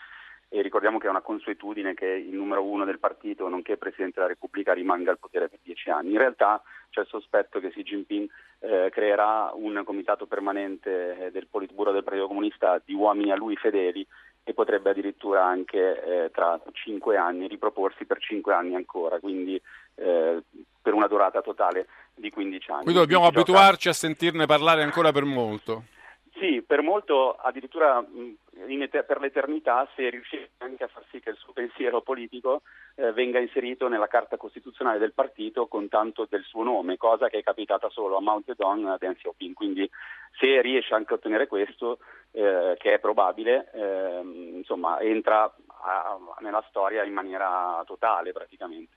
e 0.50 0.62
ricordiamo 0.62 0.98
che 0.98 1.06
è 1.06 1.12
una 1.12 1.22
consuetudine 1.22 1.94
che 1.94 2.08
il 2.08 2.34
numero 2.36 2.64
uno 2.64 2.86
del 2.86 2.98
partito, 2.98 3.48
nonché 3.48 3.78
Presidente 3.78 4.16
della 4.16 4.32
Repubblica, 4.32 4.74
rimanga 4.74 5.12
al 5.12 5.20
potere 5.20 5.48
per 5.48 5.60
dieci 5.62 5.92
anni. 5.92 6.14
In 6.14 6.18
realtà 6.18 6.64
c'è 6.90 7.02
il 7.02 7.08
sospetto 7.08 7.60
che 7.60 7.70
Xi 7.70 7.84
Jinping 7.84 8.28
eh, 8.60 8.90
creerà 8.92 9.52
un 9.54 9.80
comitato 9.86 10.26
permanente 10.26 11.26
eh, 11.26 11.32
del 11.32 11.48
Politburo 11.48 11.92
del 11.92 12.04
Partito 12.04 12.28
Comunista 12.28 12.82
di 12.84 12.96
uomini 12.96 13.32
a 13.32 13.36
lui 13.36 13.56
fedeli 13.58 14.06
e 14.48 14.54
potrebbe 14.54 14.92
addirittura 14.92 15.44
anche 15.44 16.26
eh, 16.26 16.32
tra 16.32 16.62
cinque 16.74 17.18
anni 17.18 17.48
riproporsi 17.48 18.06
per 18.06 18.20
cinque 18.20 18.54
anni 18.54 18.76
ancora, 18.76 19.20
quindi 19.20 19.60
eh, 19.96 20.44
per 20.80 20.94
una 20.94 21.08
durata 21.08 21.42
totale 21.42 21.88
di 22.14 22.30
15 22.30 22.72
anni. 22.72 22.84
Quindi 22.84 23.02
dobbiamo 23.02 23.24
Quindi 23.24 23.40
abituarci 23.40 23.78
gioca... 23.78 23.90
a 23.90 23.94
sentirne 23.94 24.46
parlare 24.46 24.84
ancora 24.84 25.12
per 25.12 25.24
molto. 25.24 25.86
Sì, 26.38 26.62
per 26.62 26.82
molto, 26.82 27.34
addirittura 27.34 28.04
et- 28.68 29.04
per 29.04 29.20
l'eternità, 29.22 29.88
se 29.96 30.10
riuscisse 30.10 30.52
anche 30.58 30.84
a 30.84 30.88
far 30.90 31.06
sì 31.10 31.22
che 31.22 31.30
il 31.30 31.38
suo 31.38 31.54
pensiero 31.54 32.02
politico 32.02 32.62
eh, 32.96 33.14
venga 33.14 33.40
inserito 33.40 33.88
nella 33.88 34.08
carta 34.08 34.36
costituzionale 34.36 35.00
del 35.00 35.14
partito 35.14 35.68
con 35.68 35.88
tanto 35.88 36.28
del 36.30 36.44
suo 36.44 36.64
nome, 36.64 36.98
cosa 36.98 37.30
che 37.30 37.38
è 37.38 37.44
capitata 37.44 37.90
solo 37.90 38.18
a 38.18 38.22
Mao 38.22 38.42
Zedong 38.46 38.86
e 38.86 38.90
a 38.90 38.98
Deng 38.98 39.16
Xiaoping. 39.16 39.54
Quindi 39.54 39.90
se 40.38 40.60
riesce 40.62 40.94
anche 40.94 41.14
a 41.14 41.16
ottenere 41.16 41.48
questo, 41.48 42.00
eh, 42.32 42.76
che 42.80 42.94
è 42.94 43.00
probabile, 43.00 43.72
eh, 43.74 44.20
insomma, 44.56 45.00
entra 45.00 45.44
a, 45.84 46.18
nella 46.40 46.64
storia 46.68 47.04
in 47.06 47.14
maniera 47.14 47.82
totale 47.86 48.34
praticamente. 48.34 48.96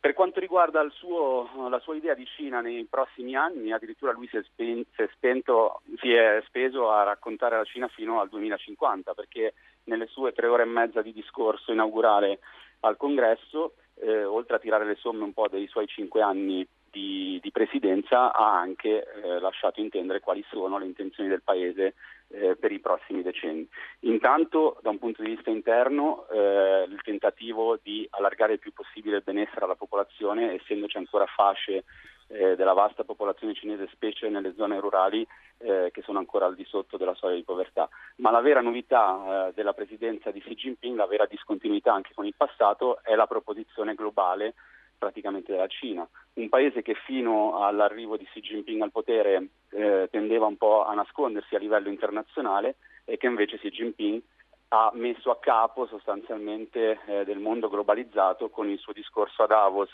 Per 0.00 0.14
quanto 0.14 0.38
riguarda 0.38 0.88
suo, 0.90 1.68
la 1.68 1.80
sua 1.80 1.96
idea 1.96 2.14
di 2.14 2.24
Cina 2.24 2.60
nei 2.60 2.84
prossimi 2.84 3.34
anni, 3.34 3.72
addirittura 3.72 4.12
lui 4.12 4.28
si 4.28 4.36
è, 4.36 4.42
spen- 4.44 4.84
si, 4.94 5.02
è 5.02 5.08
spento, 5.12 5.82
si 6.00 6.12
è, 6.12 6.40
speso 6.46 6.90
a 6.90 7.02
raccontare 7.02 7.56
la 7.56 7.64
Cina 7.64 7.88
fino 7.88 8.20
al 8.20 8.28
2050, 8.28 9.14
perché 9.14 9.54
nelle 9.84 10.06
sue 10.06 10.32
tre 10.32 10.46
ore 10.46 10.62
e 10.62 10.66
mezza 10.66 11.02
di 11.02 11.12
discorso 11.12 11.72
inaugurale 11.72 12.38
al 12.80 12.96
congresso, 12.96 13.74
eh, 13.96 14.24
oltre 14.24 14.56
a 14.56 14.60
tirare 14.60 14.84
le 14.84 14.94
somme 14.94 15.24
un 15.24 15.32
po' 15.32 15.48
dei 15.48 15.66
suoi 15.66 15.88
cinque 15.88 16.22
anni 16.22 16.64
di, 16.90 17.38
di 17.42 17.50
presidenza, 17.50 18.32
ha 18.32 18.58
anche 18.58 19.04
eh, 19.04 19.38
lasciato 19.40 19.80
intendere 19.80 20.20
quali 20.20 20.44
sono 20.48 20.78
le 20.78 20.86
intenzioni 20.86 21.28
del 21.28 21.42
Paese 21.42 21.94
eh, 22.28 22.56
per 22.56 22.72
i 22.72 22.78
prossimi 22.80 23.22
decenni. 23.22 23.66
Intanto, 24.00 24.78
da 24.82 24.90
un 24.90 24.98
punto 24.98 25.22
di 25.22 25.34
vista 25.34 25.50
interno, 25.50 26.26
eh, 26.28 26.86
il 26.88 27.00
tentativo 27.02 27.78
di 27.82 28.06
allargare 28.10 28.54
il 28.54 28.58
più 28.58 28.72
possibile 28.72 29.16
il 29.16 29.22
benessere 29.22 29.64
alla 29.64 29.74
popolazione, 29.74 30.54
essendoci 30.54 30.96
ancora 30.96 31.26
fasce 31.26 31.84
eh, 32.28 32.56
della 32.56 32.74
vasta 32.74 33.04
popolazione 33.04 33.54
cinese, 33.54 33.88
specie 33.92 34.28
nelle 34.28 34.54
zone 34.54 34.78
rurali, 34.80 35.26
eh, 35.58 35.90
che 35.92 36.02
sono 36.02 36.18
ancora 36.18 36.46
al 36.46 36.54
di 36.54 36.64
sotto 36.64 36.96
della 36.96 37.14
soglia 37.14 37.34
di 37.34 37.42
povertà. 37.42 37.88
Ma 38.16 38.30
la 38.30 38.40
vera 38.40 38.60
novità 38.60 39.48
eh, 39.48 39.52
della 39.54 39.72
presidenza 39.72 40.30
di 40.30 40.40
Xi 40.40 40.54
Jinping, 40.54 40.96
la 40.96 41.06
vera 41.06 41.26
discontinuità 41.26 41.92
anche 41.92 42.12
con 42.14 42.26
il 42.26 42.34
passato, 42.36 43.02
è 43.02 43.14
la 43.14 43.26
proposizione 43.26 43.94
globale 43.94 44.54
praticamente 44.98 45.52
della 45.52 45.68
Cina, 45.68 46.06
un 46.34 46.48
paese 46.48 46.82
che 46.82 46.94
fino 46.94 47.64
all'arrivo 47.64 48.16
di 48.16 48.24
Xi 48.24 48.40
Jinping 48.40 48.82
al 48.82 48.90
potere 48.90 49.48
eh, 49.70 50.08
tendeva 50.10 50.46
un 50.46 50.56
po' 50.56 50.84
a 50.84 50.92
nascondersi 50.94 51.54
a 51.54 51.58
livello 51.58 51.88
internazionale 51.88 52.76
e 53.04 53.16
che 53.16 53.26
invece 53.26 53.58
Xi 53.58 53.70
Jinping 53.70 54.22
ha 54.70 54.90
messo 54.94 55.30
a 55.30 55.38
capo 55.38 55.86
sostanzialmente 55.86 56.98
eh, 57.06 57.24
del 57.24 57.38
mondo 57.38 57.70
globalizzato 57.70 58.50
con 58.50 58.68
il 58.68 58.78
suo 58.78 58.92
discorso 58.92 59.42
a 59.42 59.46
Davos 59.46 59.90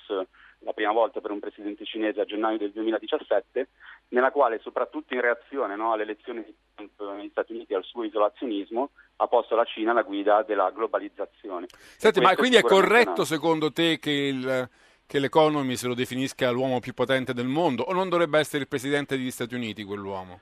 la 0.64 0.72
prima 0.72 0.92
volta 0.92 1.20
per 1.20 1.30
un 1.30 1.38
presidente 1.38 1.84
cinese 1.84 2.20
a 2.20 2.24
gennaio 2.24 2.58
del 2.58 2.72
2017, 2.72 3.68
nella 4.08 4.30
quale 4.30 4.58
soprattutto 4.60 5.14
in 5.14 5.20
reazione 5.20 5.76
no, 5.76 5.92
alle 5.92 6.02
elezioni 6.02 6.42
di 6.42 6.54
Trump 6.74 7.16
negli 7.16 7.28
Stati 7.30 7.52
Uniti 7.52 7.72
e 7.72 7.76
al 7.76 7.84
suo 7.84 8.02
isolazionismo 8.02 8.90
ha 9.16 9.26
posto 9.26 9.54
la 9.54 9.64
Cina 9.64 9.92
alla 9.92 10.02
guida 10.02 10.42
della 10.42 10.70
globalizzazione. 10.70 11.66
Senti, 11.96 12.20
ma 12.20 12.34
quindi 12.34 12.56
è 12.56 12.62
corretto 12.62 13.24
secondo 13.24 13.70
te 13.70 13.98
che 13.98 14.10
il 14.10 14.68
che 15.06 15.18
l'Economy 15.18 15.76
se 15.76 15.86
lo 15.86 15.94
definisca 15.94 16.50
l'uomo 16.50 16.80
più 16.80 16.94
potente 16.94 17.32
del 17.32 17.46
mondo 17.46 17.82
o 17.82 17.92
non 17.92 18.08
dovrebbe 18.08 18.38
essere 18.38 18.62
il 18.62 18.68
presidente 18.68 19.16
degli 19.16 19.30
Stati 19.30 19.54
Uniti 19.54 19.84
quell'uomo? 19.84 20.40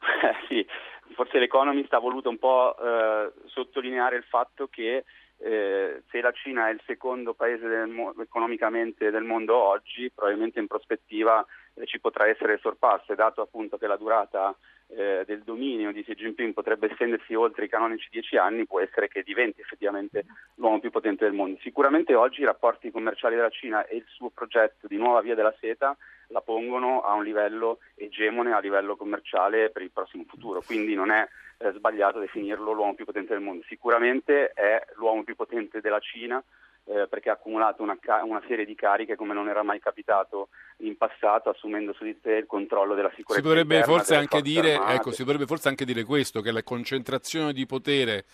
Sì, 0.48 0.66
forse 1.14 1.38
l'Economist 1.38 1.92
ha 1.94 1.98
voluto 1.98 2.28
un 2.28 2.38
po' 2.38 2.76
eh, 2.76 3.32
sottolineare 3.46 4.16
il 4.16 4.24
fatto 4.24 4.66
che 4.66 5.04
eh, 5.42 6.02
se 6.10 6.20
la 6.20 6.32
Cina 6.32 6.68
è 6.68 6.72
il 6.72 6.82
secondo 6.86 7.34
paese 7.34 7.66
del 7.66 7.88
mo- 7.88 8.14
economicamente 8.20 9.10
del 9.10 9.22
mondo 9.22 9.56
oggi, 9.56 10.10
probabilmente 10.10 10.60
in 10.60 10.66
prospettiva 10.66 11.44
ci 11.86 12.00
potrà 12.00 12.26
essere 12.26 12.58
sorpasso, 12.58 13.14
dato 13.14 13.40
appunto 13.40 13.78
che 13.78 13.86
la 13.86 13.96
durata 13.96 14.54
eh, 14.88 15.22
del 15.26 15.42
dominio 15.42 15.92
di 15.92 16.02
Xi 16.02 16.14
Jinping 16.14 16.52
potrebbe 16.52 16.90
estendersi 16.90 17.34
oltre 17.34 17.64
i 17.64 17.68
canonici 17.68 18.08
dieci 18.10 18.36
anni, 18.36 18.66
può 18.66 18.80
essere 18.80 19.08
che 19.08 19.22
diventi 19.22 19.60
effettivamente 19.60 20.24
l'uomo 20.56 20.80
più 20.80 20.90
potente 20.90 21.24
del 21.24 21.34
mondo. 21.34 21.58
Sicuramente 21.60 22.14
oggi 22.14 22.40
i 22.40 22.44
rapporti 22.44 22.90
commerciali 22.90 23.36
della 23.36 23.50
Cina 23.50 23.86
e 23.86 23.96
il 23.96 24.04
suo 24.08 24.30
progetto 24.30 24.86
di 24.86 24.96
nuova 24.96 25.20
via 25.20 25.34
della 25.34 25.54
seta 25.60 25.96
la 26.28 26.40
pongono 26.40 27.02
a 27.02 27.14
un 27.14 27.24
livello 27.24 27.78
egemone, 27.94 28.52
a 28.52 28.60
livello 28.60 28.96
commerciale 28.96 29.70
per 29.70 29.82
il 29.82 29.90
prossimo 29.90 30.24
futuro, 30.28 30.62
quindi 30.64 30.94
non 30.94 31.10
è 31.10 31.28
eh, 31.58 31.72
sbagliato 31.72 32.18
definirlo 32.18 32.72
l'uomo 32.72 32.94
più 32.94 33.04
potente 33.04 33.32
del 33.34 33.42
mondo. 33.42 33.64
Sicuramente 33.66 34.50
è 34.50 34.84
l'uomo 34.94 35.24
più 35.24 35.36
potente 35.36 35.80
della 35.80 36.00
Cina 36.00 36.42
eh, 36.84 37.06
perché 37.08 37.30
ha 37.30 37.34
accumulato 37.34 37.82
una, 37.82 37.96
una, 38.24 38.42
serie 38.46 38.64
di 38.64 38.74
cariche 38.74 39.16
come 39.16 39.34
non 39.34 39.48
era 39.48 39.62
mai 39.62 39.78
capitato 39.78 40.48
in 40.78 40.96
passato, 40.96 41.50
assumendo 41.50 41.92
su 41.92 42.04
di 42.04 42.18
sé 42.22 42.32
il 42.32 42.46
controllo 42.46 42.94
della 42.94 43.10
sicurezza. 43.14 43.34
Si 43.34 43.42
dovrebbe, 43.42 43.82
forse 43.84 44.16
anche 44.16 44.42
dire, 44.42 44.74
ecco, 44.88 45.12
si 45.12 45.22
dovrebbe 45.22 45.46
forse 45.46 45.68
anche 45.68 45.84
dire 45.84 46.04
questo, 46.04 46.40
che 46.40 46.50
la 46.50 46.62
concentrazione 46.62 47.52
di 47.52 47.66
potere 47.66 48.24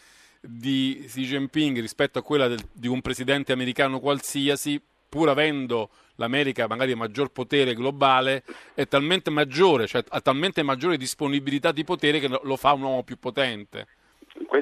di 0.40 1.04
Xi 1.06 1.22
Jinping 1.22 1.80
rispetto 1.80 2.18
a 2.18 2.22
quella 2.22 2.46
del, 2.46 2.60
di 2.72 2.88
un 2.88 3.00
presidente 3.00 3.52
americano 3.52 4.00
qualsiasi, 4.00 4.80
pur 5.08 5.28
avendo 5.28 5.90
l'America 6.16 6.66
magari 6.66 6.94
maggior 6.94 7.30
potere 7.30 7.74
globale, 7.74 8.42
è 8.74 8.86
talmente 8.86 9.30
maggiore, 9.30 9.86
cioè 9.86 10.02
ha 10.08 10.20
talmente 10.20 10.62
maggiore 10.62 10.96
disponibilità 10.96 11.72
di 11.72 11.84
potere 11.84 12.20
che 12.20 12.28
lo 12.28 12.56
fa 12.56 12.72
un 12.72 12.82
uomo 12.82 13.02
più 13.02 13.18
potente. 13.18 13.86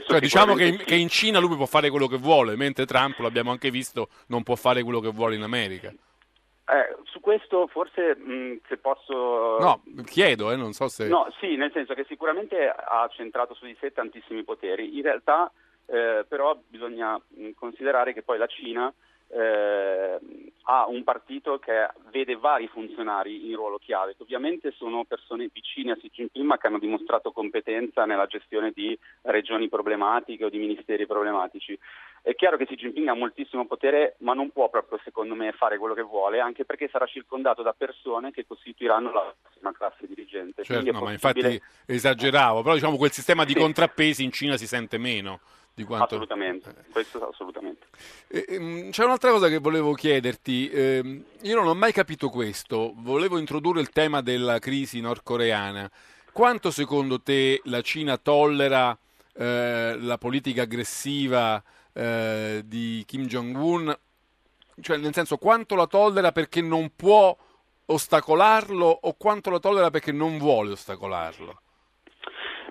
Cioè, 0.07 0.20
diciamo 0.20 0.55
che 0.55 0.64
in, 0.66 0.77
che 0.77 0.95
in, 0.95 1.09
Cina 1.09 1.39
lui 1.39 1.57
può 1.57 1.66
fare 1.66 1.91
quello 1.91 2.07
che 2.07 2.18
vuole, 2.18 2.57
mentre 2.57 2.87
Trump, 2.87 3.18
l'abbiamo 3.18 3.51
anche 3.51 3.70
visto, 3.70 4.09
non 4.29 4.43
può 4.43 4.55
fare 4.55 4.83
quello 4.83 5.01
che 5.01 5.11
vuole 5.11 5.35
in 5.35 5.43
America. 5.43 5.89
Eh, 5.89 6.97
su 7.05 7.20
questo 7.20 7.66
forse 7.66 8.16
mh, 8.16 8.61
se 8.68 8.77
posso... 8.79 9.59
No, 9.59 9.83
chiedo, 10.05 10.51
eh, 10.51 10.57
non 10.57 10.72
so 10.72 10.89
se... 10.89 11.09
No, 11.09 11.29
sì, 11.41 11.57
nel 11.57 11.72
senso 11.72 11.95
che 11.95 12.05
sicuramente 12.09 12.68
ha 12.68 13.09
centrato 13.12 13.55
su 13.55 13.66
di 13.66 13.77
sé 13.81 13.93
tantissimi 13.93 14.45
poteri. 14.45 14.97
In 14.97 15.03
realtà 15.03 15.51
eh, 15.87 16.25
però 16.27 16.59
bisogna 16.68 17.16
mh, 17.16 17.51
considerare 17.57 18.14
che 18.14 18.22
poi 18.22 18.39
la 18.39 18.47
Cina 18.47 18.93
eh, 19.35 20.18
ha 20.66 20.87
un 20.87 21.03
partito 21.03 21.59
che 21.59 21.89
vede 22.11 22.37
vari 22.37 22.68
funzionari 22.68 23.51
in 23.51 23.57
ruolo 23.57 23.78
chiave, 23.78 24.14
che 24.16 24.22
ovviamente 24.22 24.72
sono 24.76 25.05
persone 25.05 25.51
vicine 25.53 25.93
a 25.93 25.97
Xi 25.97 26.11
Jinping 26.11 26.45
ma 26.45 26.57
che 26.57 26.68
hanno 26.68 26.78
dimostrato 26.78 27.32
competenza 27.32 28.05
nella 28.07 28.26
gestione 28.26 28.70
di 28.72 28.97
regioni 29.22 29.68
problematiche 29.68 30.45
o 30.45 30.49
di 30.49 30.59
ministeri 30.59 31.07
problematici. 31.07 31.78
È 32.22 32.35
chiaro 32.35 32.57
che 32.57 32.64
Xi 32.64 32.76
Jinping 32.76 33.09
ha 33.09 33.14
moltissimo 33.14 33.66
potere 33.66 34.14
ma 34.20 34.32
non 34.32 34.51
può 34.51 34.70
proprio 34.70 35.01
secondo 35.03 35.35
me 35.35 35.53
fare 35.53 35.78
quello 35.78 35.95
che 35.95 36.03
vuole, 36.03 36.39
anche 36.39 36.64
perché 36.64 36.89
sarà 36.89 37.07
circondato 37.07 37.62
da 37.62 37.74
persone 37.76 38.30
che 38.30 38.47
costituiranno 38.47 39.12
la 39.12 39.35
prossima 39.43 39.72
classe 39.72 40.07
dirigente. 40.07 40.62
Certo, 40.62 40.93
no, 40.93 40.99
possibile... 40.99 41.05
ma 41.05 41.12
infatti 41.12 41.62
esageravo, 41.87 42.62
però 42.62 42.74
diciamo 42.74 42.97
quel 42.97 43.11
sistema 43.11 43.45
di 43.45 43.53
sì. 43.53 43.59
contrappesi 43.59 44.22
in 44.22 44.30
Cina 44.30 44.57
si 44.57 44.66
sente 44.66 44.97
meno. 44.97 45.41
Quanto... 45.83 46.05
Assolutamente, 46.05 46.72
questo 46.93 47.29
assolutamente. 47.29 47.87
Eh, 48.29 48.89
c'è 48.91 49.05
un'altra 49.05 49.31
cosa 49.31 49.49
che 49.49 49.59
volevo 49.59 49.93
chiederti, 49.93 50.68
eh, 50.68 51.25
io 51.41 51.55
non 51.57 51.66
ho 51.66 51.75
mai 51.75 51.91
capito 51.93 52.29
questo, 52.29 52.93
volevo 52.99 53.39
introdurre 53.39 53.81
il 53.81 53.91
tema 53.91 54.20
della 54.20 54.61
crisi 54.61 55.01
nordcoreana. 55.01 55.91
Quanto 56.33 56.70
secondo 56.70 57.20
te 57.20 57.61
la 57.64 57.81
Cina 57.81 58.16
tollera 58.18 58.97
eh, 59.33 59.97
la 59.99 60.18
politica 60.18 60.62
aggressiva 60.62 61.61
eh, 61.93 62.62
di 62.64 63.03
Kim 63.05 63.27
Jong-un? 63.27 63.97
Cioè, 64.81 64.97
nel 64.97 65.12
senso, 65.12 65.39
quanto 65.39 65.75
la 65.75 65.87
tollera 65.87 66.31
perché 66.31 66.61
non 66.61 66.93
può 66.95 67.37
ostacolarlo 67.87 68.87
o 69.03 69.14
quanto 69.14 69.51
la 69.51 69.59
tollera 69.59 69.91
perché 69.91 70.12
non 70.12 70.39
vuole 70.39 70.72
ostacolarlo? 70.72 71.62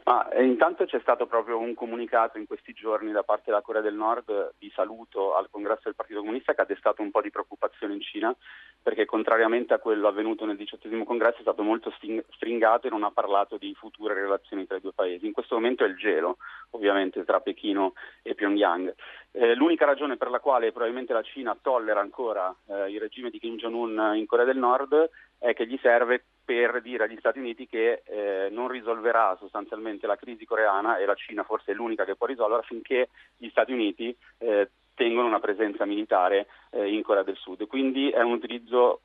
Ma 0.05 0.27
eh, 0.29 0.43
intanto 0.43 0.85
c'è 0.85 0.99
stato 0.99 1.27
proprio 1.27 1.57
un 1.57 1.73
comunicato 1.73 2.37
in 2.37 2.45
questi 2.45 2.73
giorni 2.73 3.11
da 3.11 3.23
parte 3.23 3.43
della 3.45 3.61
Corea 3.61 3.81
del 3.81 3.93
Nord 3.93 4.55
di 4.57 4.69
saluto 4.75 5.33
al 5.33 5.47
congresso 5.49 5.83
del 5.85 5.95
Partito 5.95 6.19
Comunista 6.19 6.53
che 6.53 6.61
ha 6.61 6.65
destato 6.65 7.01
un 7.01 7.09
po' 7.09 7.21
di 7.21 7.29
preoccupazione 7.29 7.93
in 7.93 8.01
Cina 8.01 8.35
perché 8.81 9.05
contrariamente 9.05 9.73
a 9.73 9.79
quello 9.79 10.09
avvenuto 10.09 10.45
nel 10.45 10.57
diciottesimo 10.57 11.05
congresso 11.05 11.37
è 11.37 11.41
stato 11.41 11.63
molto 11.63 11.93
stringato 12.31 12.87
e 12.87 12.89
non 12.89 13.03
ha 13.03 13.11
parlato 13.11 13.55
di 13.55 13.73
future 13.75 14.13
relazioni 14.13 14.67
tra 14.67 14.75
i 14.75 14.81
due 14.81 14.91
paesi. 14.91 15.25
In 15.25 15.31
questo 15.31 15.55
momento 15.55 15.85
è 15.85 15.87
il 15.87 15.95
gelo 15.95 16.37
ovviamente 16.71 17.23
tra 17.23 17.39
Pechino 17.39 17.93
e 18.23 18.35
Pyongyang. 18.35 18.93
Eh, 19.31 19.55
l'unica 19.55 19.85
ragione 19.85 20.17
per 20.17 20.29
la 20.29 20.39
quale 20.39 20.71
probabilmente 20.71 21.13
la 21.13 21.23
Cina 21.23 21.57
tollera 21.59 22.01
ancora 22.01 22.53
eh, 22.67 22.91
il 22.91 22.99
regime 22.99 23.29
di 23.29 23.39
Kim 23.39 23.55
Jong-un 23.55 24.11
in 24.15 24.25
Corea 24.25 24.45
del 24.45 24.57
Nord 24.57 25.09
è 25.43 25.53
che 25.53 25.67
gli 25.67 25.77
serve 25.81 26.23
per 26.45 26.81
dire 26.81 27.03
agli 27.03 27.17
Stati 27.17 27.37
Uniti 27.37 27.67
che 27.67 28.01
eh, 28.05 28.47
non 28.49 28.69
risolverà 28.69 29.35
sostanzialmente 29.37 30.07
la 30.07 30.15
crisi 30.15 30.45
coreana 30.45 30.97
e 30.97 31.05
la 31.05 31.15
Cina 31.15 31.43
forse 31.43 31.73
è 31.73 31.75
l'unica 31.75 32.05
che 32.05 32.15
può 32.15 32.27
risolverla 32.27 32.63
finché 32.63 33.09
gli 33.35 33.49
Stati 33.49 33.73
Uniti 33.73 34.15
eh, 34.37 34.69
tengono 34.95 35.27
una 35.27 35.41
presenza 35.41 35.83
militare 35.83 36.47
eh, 36.69 36.87
in 36.93 37.03
Corea 37.03 37.23
del 37.23 37.35
Sud. 37.35 37.67
Quindi 37.67 38.09
è 38.09 38.21
un 38.21 38.31
utilizzo 38.31 39.01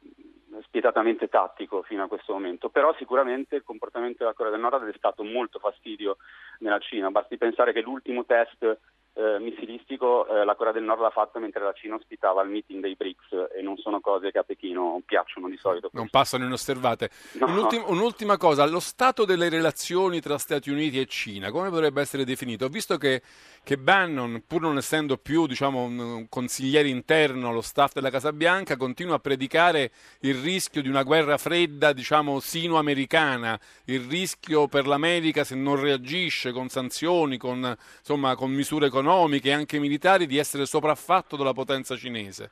spietatamente 0.63 1.29
tattico 1.29 1.83
fino 1.83 2.05
a 2.05 2.09
questo 2.09 2.35
momento, 2.35 2.69
però 2.69 2.95
sicuramente 2.95 3.57
il 3.57 3.65
comportamento 3.65 4.19
della 4.19 4.33
Corea 4.33 4.53
del 4.53 4.61
Nord 4.61 4.83
ha 4.83 4.87
destato 4.87 5.25
molto 5.25 5.59
fastidio 5.59 6.19
nella 6.61 6.79
Cina, 6.79 7.11
basti 7.11 7.37
pensare 7.37 7.73
che 7.73 7.81
l'ultimo 7.81 8.25
test 8.25 8.79
eh, 9.19 9.41
missilistico 9.41 10.29
eh, 10.29 10.45
la 10.45 10.55
Corea 10.55 10.73
del 10.73 10.85
Nord 10.85 11.01
l'ha 11.01 11.11
fatto 11.11 11.41
mentre 11.41 11.65
la 11.65 11.73
Cina 11.73 11.97
ospitava 11.97 12.41
il 12.43 12.51
meeting 12.51 12.81
dei 12.81 12.95
BRICS 12.95 13.49
e 13.57 13.63
non 13.63 13.77
sono 13.77 13.99
cose 14.01 14.31
che 14.31 14.39
a 14.39 14.45
Pechino 14.45 15.03
piacciono 15.05 15.49
di 15.49 15.57
solito. 15.57 15.91
Non 15.93 16.09
passano 16.09 16.45
inosservate. 16.45 17.11
No. 17.33 17.47
Un'ultima, 17.47 17.85
un'ultima 17.89 18.37
cosa, 18.37 18.65
lo 18.67 18.79
stato 18.79 19.25
delle 19.25 19.49
relazioni 19.49 20.21
tra 20.21 20.39
Stati 20.39 20.71
Uniti 20.71 21.01
e 21.01 21.07
Cina, 21.07 21.51
come 21.51 21.69
potrebbe 21.69 22.01
essere 22.01 22.25
definito? 22.25 22.67
Ho 22.67 22.69
visto 22.69 22.97
che, 22.97 23.23
che 23.65 23.77
Bannon, 23.77 24.45
pur 24.47 24.61
non 24.61 24.77
essendo 24.77 25.17
più 25.17 25.49
diciamo, 25.49 25.83
un 25.83 26.27
consigliere 26.29 26.89
interno 26.89 27.49
allo 27.49 27.61
staff 27.61 27.95
della 27.95 28.11
Casa 28.11 28.33
Bianca, 28.33 28.77
continua 28.77 29.17
a 29.17 29.19
predicare 29.19 29.91
il 30.21 30.37
rischio 30.37 30.81
di 30.81 30.89
una 30.89 31.03
guerra 31.03 31.39
fredda, 31.39 31.93
diciamo, 31.93 32.39
sino-americana, 32.39 33.59
il 33.87 34.01
rischio 34.03 34.69
per 34.69 34.87
l'America 34.87 35.43
se 35.43 35.57
non 35.57 35.81
reagisce 35.81 36.53
con 36.53 36.69
sanzioni, 36.69 37.37
con, 37.37 37.77
insomma, 37.99 38.37
con 38.37 38.53
misure 38.53 38.87
economiche 38.87 39.07
economiche 39.09 39.49
e 39.49 39.53
anche 39.53 39.79
militari 39.79 40.27
di 40.27 40.37
essere 40.37 40.67
sopraffatto 40.67 41.35
dalla 41.35 41.55
potenza 41.55 41.97
cinese. 41.97 42.51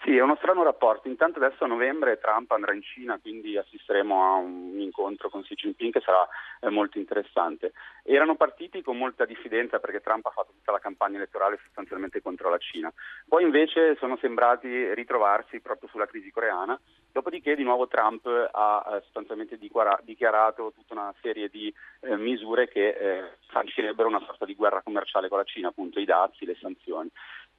Sì, 0.00 0.16
è 0.16 0.22
uno 0.22 0.36
strano 0.36 0.62
rapporto. 0.62 1.08
Intanto 1.08 1.42
adesso 1.42 1.64
a 1.64 1.66
novembre 1.66 2.18
Trump 2.18 2.50
andrà 2.52 2.72
in 2.72 2.82
Cina, 2.82 3.18
quindi 3.18 3.56
assisteremo 3.56 4.22
a 4.22 4.36
un 4.36 4.78
incontro 4.78 5.28
con 5.28 5.42
Xi 5.42 5.54
Jinping 5.54 5.92
che 5.92 6.00
sarà 6.00 6.26
eh, 6.60 6.70
molto 6.70 6.98
interessante. 6.98 7.72
Erano 8.04 8.36
partiti 8.36 8.80
con 8.80 8.96
molta 8.96 9.24
diffidenza 9.24 9.80
perché 9.80 10.00
Trump 10.00 10.24
ha 10.26 10.30
fatto 10.30 10.52
tutta 10.52 10.70
la 10.70 10.78
campagna 10.78 11.16
elettorale 11.16 11.58
sostanzialmente 11.64 12.22
contro 12.22 12.48
la 12.48 12.58
Cina. 12.58 12.92
Poi 13.26 13.42
invece 13.42 13.96
sono 13.96 14.16
sembrati 14.18 14.94
ritrovarsi 14.94 15.60
proprio 15.60 15.88
sulla 15.88 16.06
crisi 16.06 16.30
coreana. 16.30 16.78
Dopodiché 17.10 17.56
di 17.56 17.64
nuovo 17.64 17.88
Trump 17.88 18.24
ha 18.26 18.86
eh, 18.86 19.00
sostanzialmente 19.02 19.58
dichiarato 19.58 20.72
tutta 20.76 20.94
una 20.94 21.12
serie 21.20 21.48
di 21.48 21.74
eh, 22.00 22.16
misure 22.16 22.68
che 22.68 22.88
eh, 22.88 23.30
sancirebbero 23.50 24.08
una 24.08 24.22
sorta 24.24 24.44
di 24.44 24.54
guerra 24.54 24.82
commerciale 24.82 25.28
con 25.28 25.38
la 25.38 25.44
Cina, 25.44 25.68
appunto 25.68 25.98
i 25.98 26.04
dazi, 26.04 26.44
le 26.44 26.56
sanzioni 26.60 27.10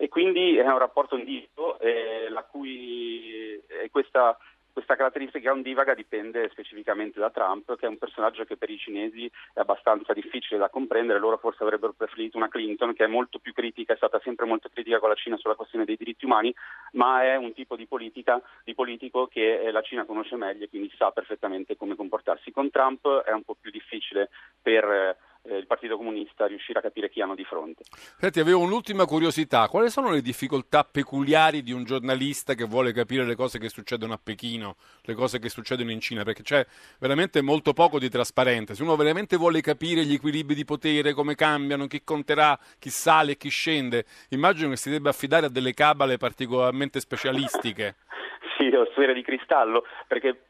e 0.02 0.08
quindi 0.08 0.56
è 0.56 0.66
un 0.66 0.78
rapporto 0.78 1.16
ondivago 1.16 1.78
eh, 1.78 2.30
la 2.30 2.43
cui 2.43 3.62
eh, 3.68 3.89
questa, 3.91 4.38
questa 4.72 4.95
caratteristica 4.95 5.52
ondivaga 5.52 5.93
dipende 5.93 6.47
specificamente 6.52 7.20
da 7.20 7.30
Trump, 7.30 7.76
che 7.76 7.86
è 7.86 7.89
un 7.89 7.97
personaggio 7.97 8.45
che 8.45 8.56
per 8.56 8.70
i 8.70 8.78
cinesi 8.78 9.30
è 9.54 9.60
abbastanza 9.60 10.14
difficile 10.14 10.58
da 10.58 10.70
comprendere. 10.70 11.20
Loro 11.20 11.38
forse 11.38 11.64
avrebbero 11.64 11.91
preferito 11.91 12.38
una 12.38 12.47
Clinton, 12.47 12.93
che 12.93 13.04
è 13.04 13.08
molto 13.08 13.39
più 13.39 13.52
critica, 13.52 13.91
è 13.91 13.97
stata 13.97 14.22
sempre 14.24 14.45
molto 14.45 14.70
critica 14.70 15.00
con 15.00 15.10
la 15.10 15.16
Cina 15.16 15.36
sulla 15.36 15.56
questione 15.56 15.84
dei 15.84 15.97
diritti 15.97 16.24
umani, 16.24 16.56
ma 16.93 17.24
è 17.24 17.36
un 17.36 17.52
tipo 17.52 17.76
di, 17.76 17.86
politica, 17.86 18.41
di 18.64 18.74
politico 18.74 19.28
che 19.28 19.60
eh, 19.60 19.72
la 19.72 19.82
Cina 19.82 20.06
conosce 20.06 20.38
meglio 20.38 20.64
e 20.64 20.70
quindi 20.70 20.89
sa 20.95 21.12
perfettamente 21.12 21.76
come 21.76 21.97
comportarsi. 21.97 22.52
Con 22.52 22.70
Trump 22.70 23.06
è 23.24 23.34
un 23.34 23.43
po' 23.43 23.58
più 23.60 23.70
difficile 23.70 24.30
per 24.62 25.28
eh, 25.44 25.58
il 25.58 25.68
Partito 25.68 25.98
Comunista 25.98 26.46
riuscire 26.46 26.80
a 26.80 26.82
capire 26.82 27.10
chi 27.10 27.22
hanno 27.22 27.36
di 27.36 27.44
fronte. 27.44 27.84
Senti, 28.18 28.40
avevo 28.40 28.60
un'ultima 28.60 29.06
curiosità. 29.06 29.68
Quali 29.68 29.90
sono 29.90 30.12
le 30.12 30.22
difficoltà 30.22 30.84
peculiari 30.84 31.64
di 31.64 31.72
un 31.72 31.84
giornalista 31.84 32.54
che 32.54 32.66
vuole 32.66 32.92
capire 32.92 33.26
le 33.26 33.36
cose 33.36 33.60
che 33.60 33.70
succedono 33.70 34.14
a 34.14 34.20
Pechino, 34.22 34.76
le 35.04 35.14
cose 35.14 35.40
che 35.40 35.50
succedono 35.50 35.92
in 35.92 36.00
Cina? 36.00 36.24
Perché 36.24 36.44
c'è 36.44 36.66
veramente 37.00 37.42
molto 37.42 37.74
poco 37.74 38.00
di 38.00 38.10
trasparente. 38.10 38.76
Se 38.76 38.84
uno 38.84 38.96
veramente 38.96 39.38
vuole 39.38 39.62
capire 39.62 40.04
gli 40.04 40.14
equilibri 40.14 40.56
di 40.56 40.66
potere, 40.66 41.14
come 41.14 41.36
cambiano, 41.36 41.88
chi 41.88 42.04
conterà, 42.04 42.58
chi 42.78 42.90
sale 42.90 43.32
e 43.32 43.38
chi 43.38 43.50
scende, 43.50 44.06
immagino 44.30 44.70
che 44.70 44.78
si 44.78 44.90
debba 44.90 45.10
affidare 45.10 45.48
a 45.48 45.50
delle 45.50 45.74
cabale 45.74 46.18
particolarmente 46.18 47.00
specialistiche. 47.00 47.96
sì, 48.58 48.68
ho 48.68 48.88
sfere 48.92 49.14
di 49.14 49.22
cristallo, 49.22 49.86
perché 50.08 50.44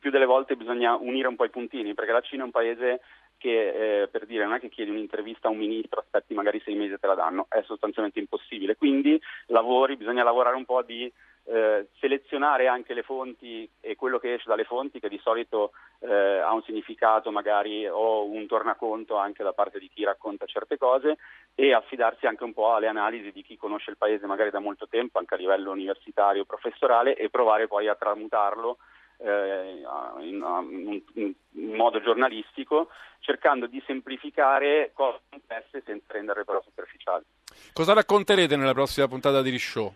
più 0.00 0.10
delle 0.10 0.24
volte 0.24 0.56
bisogna 0.56 0.94
unire 0.94 1.28
un 1.28 1.36
po' 1.36 1.44
i 1.44 1.50
puntini, 1.50 1.94
perché 1.94 2.12
la 2.12 2.20
Cina 2.20 2.42
è 2.42 2.46
un 2.46 2.50
paese 2.50 3.00
che 3.38 4.02
eh, 4.02 4.08
per 4.08 4.26
dire 4.26 4.44
non 4.44 4.54
è 4.54 4.60
che 4.60 4.68
chiedi 4.68 4.90
un'intervista 4.90 5.48
a 5.48 5.50
un 5.50 5.58
ministro, 5.58 6.00
aspetti 6.00 6.34
magari 6.34 6.60
sei 6.64 6.74
mesi 6.74 6.94
e 6.94 6.98
te 6.98 7.06
la 7.06 7.14
danno, 7.14 7.46
è 7.48 7.62
sostanzialmente 7.62 8.18
impossibile. 8.18 8.76
Quindi 8.76 9.20
lavori, 9.46 9.96
bisogna 9.96 10.24
lavorare 10.24 10.56
un 10.56 10.64
po' 10.64 10.82
di 10.82 11.12
eh, 11.48 11.86
selezionare 12.00 12.66
anche 12.66 12.92
le 12.92 13.02
fonti 13.02 13.68
e 13.80 13.94
quello 13.94 14.18
che 14.18 14.34
esce 14.34 14.48
dalle 14.48 14.64
fonti, 14.64 14.98
che 14.98 15.08
di 15.08 15.20
solito 15.22 15.72
eh, 16.00 16.38
ha 16.38 16.52
un 16.52 16.62
significato 16.62 17.30
magari 17.30 17.86
o 17.86 18.24
un 18.24 18.46
tornaconto 18.46 19.16
anche 19.16 19.42
da 19.42 19.52
parte 19.52 19.78
di 19.78 19.88
chi 19.88 20.04
racconta 20.04 20.46
certe 20.46 20.76
cose 20.76 21.18
e 21.54 21.72
affidarsi 21.72 22.26
anche 22.26 22.44
un 22.44 22.52
po' 22.52 22.74
alle 22.74 22.88
analisi 22.88 23.30
di 23.30 23.42
chi 23.42 23.56
conosce 23.56 23.90
il 23.90 23.96
paese 23.96 24.26
magari 24.26 24.50
da 24.50 24.58
molto 24.58 24.88
tempo, 24.88 25.18
anche 25.18 25.34
a 25.34 25.38
livello 25.38 25.70
universitario 25.70 26.44
professorale, 26.44 27.14
e 27.16 27.30
provare 27.30 27.68
poi 27.68 27.88
a 27.88 27.94
tramutarlo 27.94 28.78
eh, 29.18 29.82
in, 30.20 31.02
in, 31.14 31.34
in, 31.52 31.74
modo 31.74 32.00
giornalistico, 32.00 32.88
cercando 33.20 33.66
di 33.66 33.82
semplificare 33.86 34.90
cose 34.94 35.20
complesse 35.28 35.82
senza 35.84 36.12
renderle 36.12 36.44
però 36.44 36.62
superficiali. 36.62 37.24
Cosa 37.72 37.94
racconterete 37.94 38.56
nella 38.56 38.74
prossima 38.74 39.08
puntata 39.08 39.42
di 39.42 39.50
Rishow? 39.50 39.92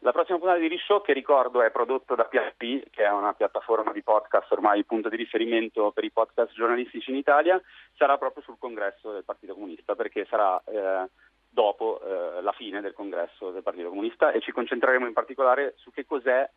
La 0.00 0.12
prossima 0.12 0.38
puntata 0.38 0.60
di 0.60 0.68
Rishow, 0.68 1.02
che 1.02 1.12
ricordo 1.12 1.60
è 1.60 1.72
prodotto 1.72 2.14
da 2.14 2.24
PHP, 2.24 2.90
che 2.90 3.04
è 3.04 3.10
una 3.10 3.32
piattaforma 3.32 3.90
di 3.90 4.02
podcast 4.02 4.50
ormai 4.52 4.84
punto 4.84 5.08
di 5.08 5.16
riferimento 5.16 5.90
per 5.90 6.04
i 6.04 6.12
podcast 6.12 6.52
giornalistici 6.52 7.10
in 7.10 7.16
Italia, 7.16 7.60
sarà 7.96 8.16
proprio 8.16 8.44
sul 8.44 8.58
congresso 8.58 9.12
del 9.12 9.24
Partito 9.24 9.54
Comunista, 9.54 9.96
perché 9.96 10.24
sarà 10.30 10.62
eh, 10.66 11.08
dopo 11.48 12.00
eh, 12.00 12.42
la 12.42 12.52
fine 12.52 12.80
del 12.80 12.92
congresso 12.92 13.50
del 13.50 13.64
Partito 13.64 13.88
Comunista 13.88 14.30
e 14.30 14.40
ci 14.40 14.52
concentreremo 14.52 15.06
in 15.06 15.12
particolare 15.12 15.74
su 15.78 15.90
che 15.90 16.06
cos'è 16.06 16.48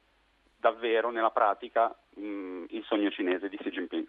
davvero 0.61 1.09
nella 1.09 1.31
pratica 1.31 1.93
mh, 2.15 2.65
il 2.69 2.85
sogno 2.87 3.09
cinese 3.09 3.49
di 3.49 3.57
Xi 3.57 3.69
Jinping. 3.69 4.07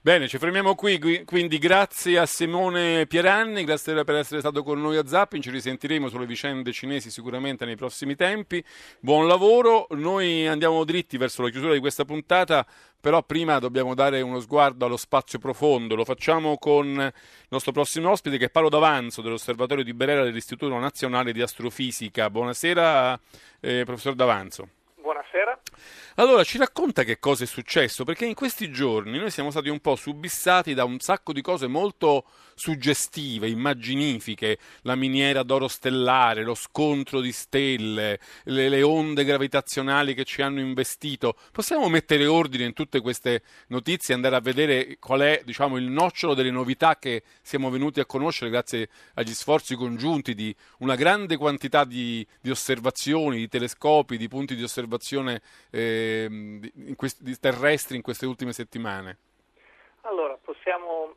Bene, 0.00 0.28
ci 0.28 0.38
fermiamo 0.38 0.76
qui, 0.76 1.24
quindi 1.24 1.58
grazie 1.58 2.18
a 2.18 2.26
Simone 2.26 3.06
Pieranni, 3.06 3.64
grazie 3.64 4.04
per 4.04 4.14
essere 4.14 4.38
stato 4.38 4.62
con 4.62 4.80
noi 4.80 4.96
a 4.98 5.06
Zapping, 5.06 5.42
ci 5.42 5.50
risentiremo 5.50 6.08
sulle 6.08 6.26
vicende 6.26 6.70
cinesi 6.70 7.10
sicuramente 7.10 7.64
nei 7.64 7.74
prossimi 7.74 8.14
tempi, 8.14 8.62
buon 9.00 9.26
lavoro, 9.26 9.88
noi 9.90 10.46
andiamo 10.46 10.84
dritti 10.84 11.16
verso 11.16 11.42
la 11.42 11.48
chiusura 11.48 11.72
di 11.72 11.80
questa 11.80 12.04
puntata, 12.04 12.64
però 13.00 13.24
prima 13.24 13.58
dobbiamo 13.58 13.94
dare 13.94 14.20
uno 14.20 14.38
sguardo 14.38 14.84
allo 14.86 14.96
spazio 14.96 15.40
profondo, 15.40 15.96
lo 15.96 16.04
facciamo 16.04 16.56
con 16.56 16.86
il 16.86 17.12
nostro 17.48 17.72
prossimo 17.72 18.10
ospite 18.10 18.38
che 18.38 18.44
è 18.44 18.50
Paolo 18.50 18.68
D'Avanzo 18.68 19.22
dell'Osservatorio 19.22 19.82
di 19.82 19.94
Berera 19.94 20.22
dell'Istituto 20.22 20.78
Nazionale 20.78 21.32
di 21.32 21.42
Astrofisica, 21.42 22.30
buonasera 22.30 23.18
eh, 23.58 23.82
professor 23.84 24.14
D'Avanzo. 24.14 24.68
Allora, 26.18 26.44
ci 26.44 26.56
racconta 26.56 27.02
che 27.02 27.18
cosa 27.18 27.44
è 27.44 27.46
successo? 27.46 28.04
Perché 28.04 28.24
in 28.24 28.32
questi 28.32 28.70
giorni 28.70 29.18
noi 29.18 29.30
siamo 29.30 29.50
stati 29.50 29.68
un 29.68 29.80
po' 29.80 29.96
subissati 29.96 30.72
da 30.72 30.84
un 30.84 30.98
sacco 30.98 31.34
di 31.34 31.42
cose 31.42 31.66
molto 31.66 32.24
suggestive, 32.56 33.48
immaginifiche, 33.48 34.58
la 34.82 34.94
miniera 34.94 35.42
d'oro 35.42 35.68
stellare, 35.68 36.42
lo 36.42 36.54
scontro 36.54 37.20
di 37.20 37.30
stelle, 37.30 38.18
le, 38.44 38.68
le 38.70 38.82
onde 38.82 39.24
gravitazionali 39.24 40.14
che 40.14 40.24
ci 40.24 40.40
hanno 40.40 40.60
investito. 40.60 41.36
Possiamo 41.52 41.88
mettere 41.90 42.26
ordine 42.26 42.64
in 42.64 42.72
tutte 42.72 43.02
queste 43.02 43.42
notizie 43.68 44.14
e 44.14 44.16
andare 44.16 44.36
a 44.36 44.40
vedere 44.40 44.96
qual 44.98 45.20
è, 45.20 45.42
diciamo, 45.44 45.76
il 45.76 45.84
nocciolo 45.84 46.32
delle 46.32 46.50
novità 46.50 46.96
che 46.96 47.22
siamo 47.42 47.68
venuti 47.68 48.00
a 48.00 48.06
conoscere 48.06 48.50
grazie 48.50 48.88
agli 49.14 49.34
sforzi 49.34 49.76
congiunti 49.76 50.34
di 50.34 50.54
una 50.78 50.94
grande 50.94 51.36
quantità 51.36 51.84
di, 51.84 52.26
di 52.40 52.48
osservazioni, 52.48 53.36
di 53.36 53.48
telescopi, 53.48 54.16
di 54.16 54.28
punti 54.28 54.56
di 54.56 54.62
osservazione 54.62 55.42
eh, 55.70 56.26
in 56.30 56.94
questi, 56.96 57.22
di 57.22 57.38
terrestri 57.38 57.96
in 57.96 58.02
queste 58.02 58.24
ultime 58.24 58.54
settimane? 58.54 59.18
Allora, 60.00 60.38
possiamo 60.42 61.16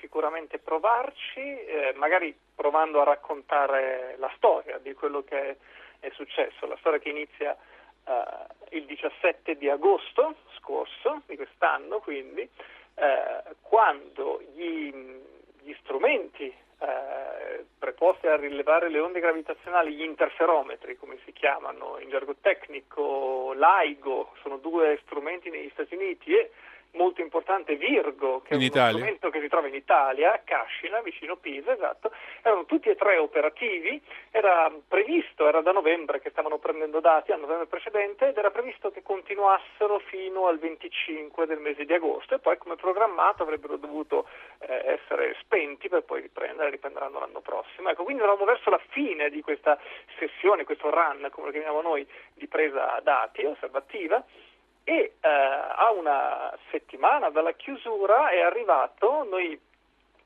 sicuramente 0.00 0.58
provarci, 0.58 1.40
eh, 1.40 1.92
magari 1.96 2.36
provando 2.54 3.00
a 3.00 3.04
raccontare 3.04 4.16
la 4.18 4.30
storia 4.36 4.78
di 4.78 4.92
quello 4.94 5.22
che 5.22 5.56
è 6.00 6.10
successo, 6.10 6.66
la 6.66 6.76
storia 6.78 6.98
che 6.98 7.10
inizia 7.10 7.56
eh, 8.04 8.76
il 8.76 8.86
17 8.86 9.56
di 9.56 9.68
agosto 9.68 10.36
scorso, 10.56 11.22
di 11.26 11.36
quest'anno 11.36 12.00
quindi, 12.00 12.48
eh, 12.94 13.42
quando 13.60 14.40
gli, 14.54 14.92
gli 15.62 15.74
strumenti 15.80 16.52
eh, 16.82 17.64
preposti 17.78 18.26
a 18.26 18.36
rilevare 18.36 18.88
le 18.88 19.00
onde 19.00 19.20
gravitazionali, 19.20 19.92
gli 19.92 20.02
interferometri 20.02 20.96
come 20.96 21.18
si 21.24 21.32
chiamano 21.32 21.98
in 21.98 22.08
gergo 22.08 22.36
tecnico, 22.40 23.52
LIGO, 23.54 24.34
sono 24.40 24.56
due 24.56 24.98
strumenti 25.04 25.50
negli 25.50 25.70
Stati 25.70 25.94
Uniti 25.94 26.34
e 26.34 26.50
molto 26.92 27.20
importante 27.20 27.76
Virgo, 27.76 28.40
che 28.42 28.54
in 28.54 28.62
è 28.62 28.68
uno 28.70 28.88
strumento 28.88 29.30
che 29.30 29.40
si 29.40 29.48
trova 29.48 29.68
in 29.68 29.74
Italia, 29.74 30.32
a 30.32 30.40
Cascina, 30.42 31.00
vicino 31.00 31.36
Pisa, 31.36 31.72
esatto, 31.72 32.10
erano 32.42 32.64
tutti 32.64 32.88
e 32.88 32.96
tre 32.96 33.16
operativi, 33.18 34.02
era 34.30 34.72
previsto, 34.86 35.46
era 35.46 35.60
da 35.60 35.72
novembre 35.72 36.20
che 36.20 36.30
stavano 36.30 36.58
prendendo 36.58 37.00
dati, 37.00 37.32
a 37.32 37.36
novembre 37.36 37.66
precedente, 37.66 38.28
ed 38.28 38.36
era 38.36 38.50
previsto 38.50 38.90
che 38.90 39.02
continuassero 39.02 39.98
fino 40.00 40.46
al 40.46 40.58
25 40.58 41.46
del 41.46 41.60
mese 41.60 41.84
di 41.84 41.92
agosto 41.92 42.34
e 42.34 42.38
poi 42.38 42.58
come 42.58 42.76
programmato 42.76 43.42
avrebbero 43.42 43.76
dovuto 43.76 44.26
eh, 44.58 44.98
essere 44.98 45.36
spenti 45.40 45.88
per 45.88 46.02
poi 46.02 46.22
riprendere, 46.22 46.70
riprenderanno 46.70 47.18
l'anno 47.18 47.40
prossimo. 47.40 47.90
Ecco, 47.90 48.04
quindi 48.04 48.22
eravamo 48.22 48.44
verso 48.44 48.70
la 48.70 48.80
fine 48.88 49.30
di 49.30 49.40
questa 49.42 49.78
sessione, 50.18 50.64
questo 50.64 50.90
run, 50.90 51.28
come 51.30 51.46
lo 51.46 51.52
chiamiamo 51.52 51.82
noi, 51.82 52.06
di 52.34 52.46
presa 52.46 52.98
dati 53.02 53.44
osservativa 53.44 54.24
e 54.84 55.14
eh, 55.20 55.28
a 55.28 55.90
una 55.92 56.56
settimana 56.70 57.30
dalla 57.30 57.52
chiusura 57.52 58.30
è 58.30 58.40
arrivato, 58.40 59.26
noi, 59.28 59.58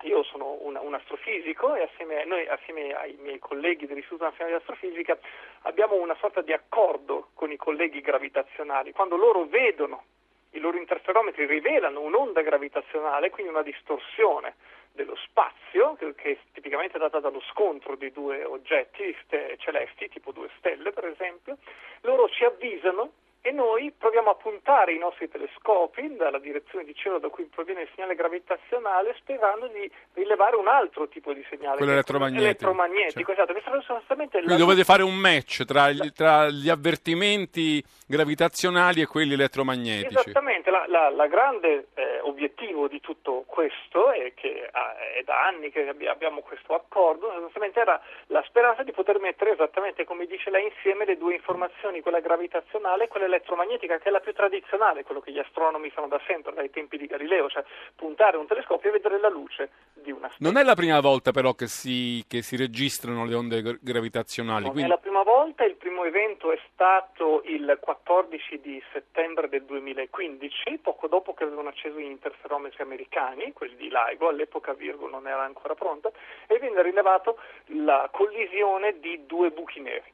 io 0.03 0.23
sono 0.25 0.59
un, 0.61 0.79
un 0.81 0.95
astrofisico 0.95 1.75
e 1.75 1.83
assieme, 1.83 2.25
noi 2.25 2.47
assieme 2.47 2.95
ai 2.95 3.17
miei 3.21 3.39
colleghi 3.39 3.87
dell'Istituto 3.87 4.25
Nazionale 4.25 4.57
di 4.57 4.61
Astrofisica 4.61 5.19
abbiamo 5.63 5.97
una 5.97 6.17
sorta 6.21 6.41
di 6.41 6.53
accordo 6.53 7.29
con 7.35 7.51
i 7.51 7.57
colleghi 7.57 8.01
gravitazionali, 8.01 8.93
quando 8.93 9.17
loro 9.17 9.45
vedono 9.45 10.05
i 10.51 10.61
loro 10.61 10.77
interferometri 10.77 11.47
rivelano 11.47 12.01
un'onda 12.01 12.41
gravitazionale, 12.43 13.31
quindi 13.31 13.51
una 13.51 13.63
distorsione 13.63 14.55
dello 14.93 15.17
spazio, 15.17 15.97
che, 15.97 16.15
che 16.15 16.31
è 16.31 16.39
tipicamente 16.53 16.97
data 16.99 17.19
dallo 17.19 17.41
scontro 17.51 17.97
di 17.97 18.13
due 18.13 18.45
oggetti 18.45 19.15
ste- 19.25 19.57
celesti, 19.59 20.09
tipo 20.09 20.31
due 20.31 20.49
stelle 20.59 20.93
per 20.93 21.07
esempio, 21.07 21.59
loro 22.03 22.29
ci 22.29 22.45
avvisano 22.45 23.11
e 23.47 23.51
noi 23.53 23.93
proviamo 23.93 24.31
a 24.31 24.35
puntare 24.37 24.95
i 24.95 24.99
nostri 24.99 25.29
telescopi 25.29 26.17
dalla 26.17 26.39
direzione 26.39 26.83
di 26.83 26.95
cielo 26.95 27.19
da 27.19 27.29
cui 27.29 27.45
proviene 27.45 27.83
il 27.83 27.89
segnale 27.95 28.15
gravitazionale 28.15 29.15
sperando 29.19 29.67
di 29.67 29.91
rilevare 30.15 30.57
un 30.57 30.67
altro 30.67 31.09
tipo 31.09 31.35
di 31.35 31.45
segnale 31.51 31.77
Quello 31.77 31.93
elettromagnetico. 31.93 32.43
elettromagnetico, 32.43 33.33
esatto, 33.33 33.53
sarà 33.63 33.77
sostanzialmente 33.81 34.39
Quindi 34.39 34.53
la 34.53 34.57
dovete 34.59 34.85
fare 34.85 35.03
un 35.03 35.15
match 35.15 35.65
tra 35.67 35.91
gli, 35.91 36.11
tra 36.13 36.49
gli 36.49 36.71
avvertimenti 36.71 37.85
gravitazionali 38.07 39.03
e 39.03 39.07
quelli 39.07 39.35
elettromagnetici. 39.35 40.07
Esattamente, 40.17 40.71
la, 40.71 40.85
la- 40.89 41.11
la 41.11 41.27
grande 41.27 41.89
eh, 41.95 42.21
obiettivo 42.23 42.89
di 42.89 43.01
tutto 43.01 43.45
questo 43.47 44.11
è 44.11 44.33
che 44.35 44.69
ah, 44.73 44.97
è 45.19 45.23
da 45.23 45.45
anni 45.47 45.71
che 45.71 45.87
abbi- 45.89 46.07
abbiamo 46.07 46.41
questo 46.41 46.75
accordo, 46.75 47.31
sostanzialmente 47.31 47.81
era 47.81 48.01
la 48.29 48.43
speranza 48.47 48.83
di 48.83 48.93
poter 48.93 49.19
mettere 49.21 49.53
esattamente 49.53 50.05
come 50.05 50.25
dice 50.25 50.49
lei 50.49 50.65
insieme 50.65 51.05
le 51.05 51.19
due 51.19 51.35
informazioni, 51.35 52.01
quella 52.01 52.21
gravitazionale 52.21 53.05
e 53.05 53.09
quella 53.09 53.27
elettromagnetica, 53.35 53.99
che 53.99 54.09
è 54.09 54.11
la 54.11 54.21
più 54.21 54.33
tradizionale, 54.33 55.05
quello 55.05 55.21
che 55.21 55.33
gli 55.33 55.39
astronomi 55.39 55.91
fanno 55.91 56.09
da 56.09 56.21
sempre, 56.27 56.53
dai 56.53 56.71
tempi 56.71 56.97
di 56.97 57.07
Galileo, 57.07 57.49
cioè 57.49 57.65
puntare 57.95 58.37
un 58.37 58.47
telescopio 58.47 58.89
e 58.89 58.93
vedere 58.93 59.19
la 59.19 59.29
luce 59.29 59.71
di 59.93 60.11
una 60.11 60.29
stella. 60.33 60.51
Non 60.51 60.61
è 60.61 60.65
la 60.65 60.75
prima 60.75 61.01
volta 61.01 61.31
però 61.33 61.55
che 61.55 61.67
si, 61.67 62.25
che 62.29 62.43
si 62.43 62.57
registrano 62.57 63.25
le 63.25 63.35
onde 63.35 63.63
gra- 63.63 63.79
gravitazionali. 63.81 64.65
Non 64.65 64.73
quindi- 64.73 64.91
è 64.91 64.95
la 64.95 65.01
prima 65.01 65.23
volta, 65.23 65.65
il 65.65 65.77
primo 65.77 66.05
evento 66.05 66.53
è 66.53 66.59
stato 66.73 67.43
il 67.45 67.79
14 67.81 68.61
di 68.61 68.83
settembre 68.93 69.49
del 69.49 69.65
2015, 69.65 70.79
poco 70.79 71.09
dopo 71.09 71.35
che 71.35 71.45
avevano 71.45 71.69
acceso 71.69 71.99
gli 71.99 72.05
interferometri 72.05 72.83
americani, 72.83 73.53
quelli 73.53 73.77
di 73.77 73.91
LIGO, 73.91 74.29
all'epoca 74.29 74.73
Virgo 74.75 75.09
non 75.09 75.27
era 75.27 75.43
ancora 75.43 75.75
pronta, 75.75 76.11
e 76.47 76.59
venne 76.59 76.83
rilevato 76.83 77.39
la 77.67 78.09
collisione 78.13 78.99
di 79.01 79.27
due 79.27 79.51
buchi 79.51 79.81
neri. 79.81 80.14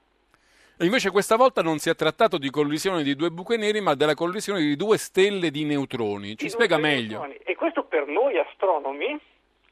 Invece 0.83 1.11
questa 1.11 1.37
volta 1.37 1.61
non 1.61 1.79
si 1.79 1.91
è 1.91 1.95
trattato 1.95 2.39
di 2.39 2.49
collisione 2.49 3.03
di 3.03 3.15
due 3.15 3.31
buche 3.31 3.59
neri, 3.59 3.83
ma 3.83 3.95
della 3.95 4.15
collisione 4.15 4.61
di 4.61 4.77
due 4.77 4.97
stelle 4.97 5.51
di 5.51 5.65
neutroni. 5.65 6.37
Ci 6.37 6.45
Di 6.47 6.51
spiega 6.51 6.79
meglio. 6.79 7.19
neutroni. 7.21 7.39
E 7.45 7.55
questo 7.55 7.85
per 7.85 8.07
noi 8.07 8.39
astronomi, 8.39 9.21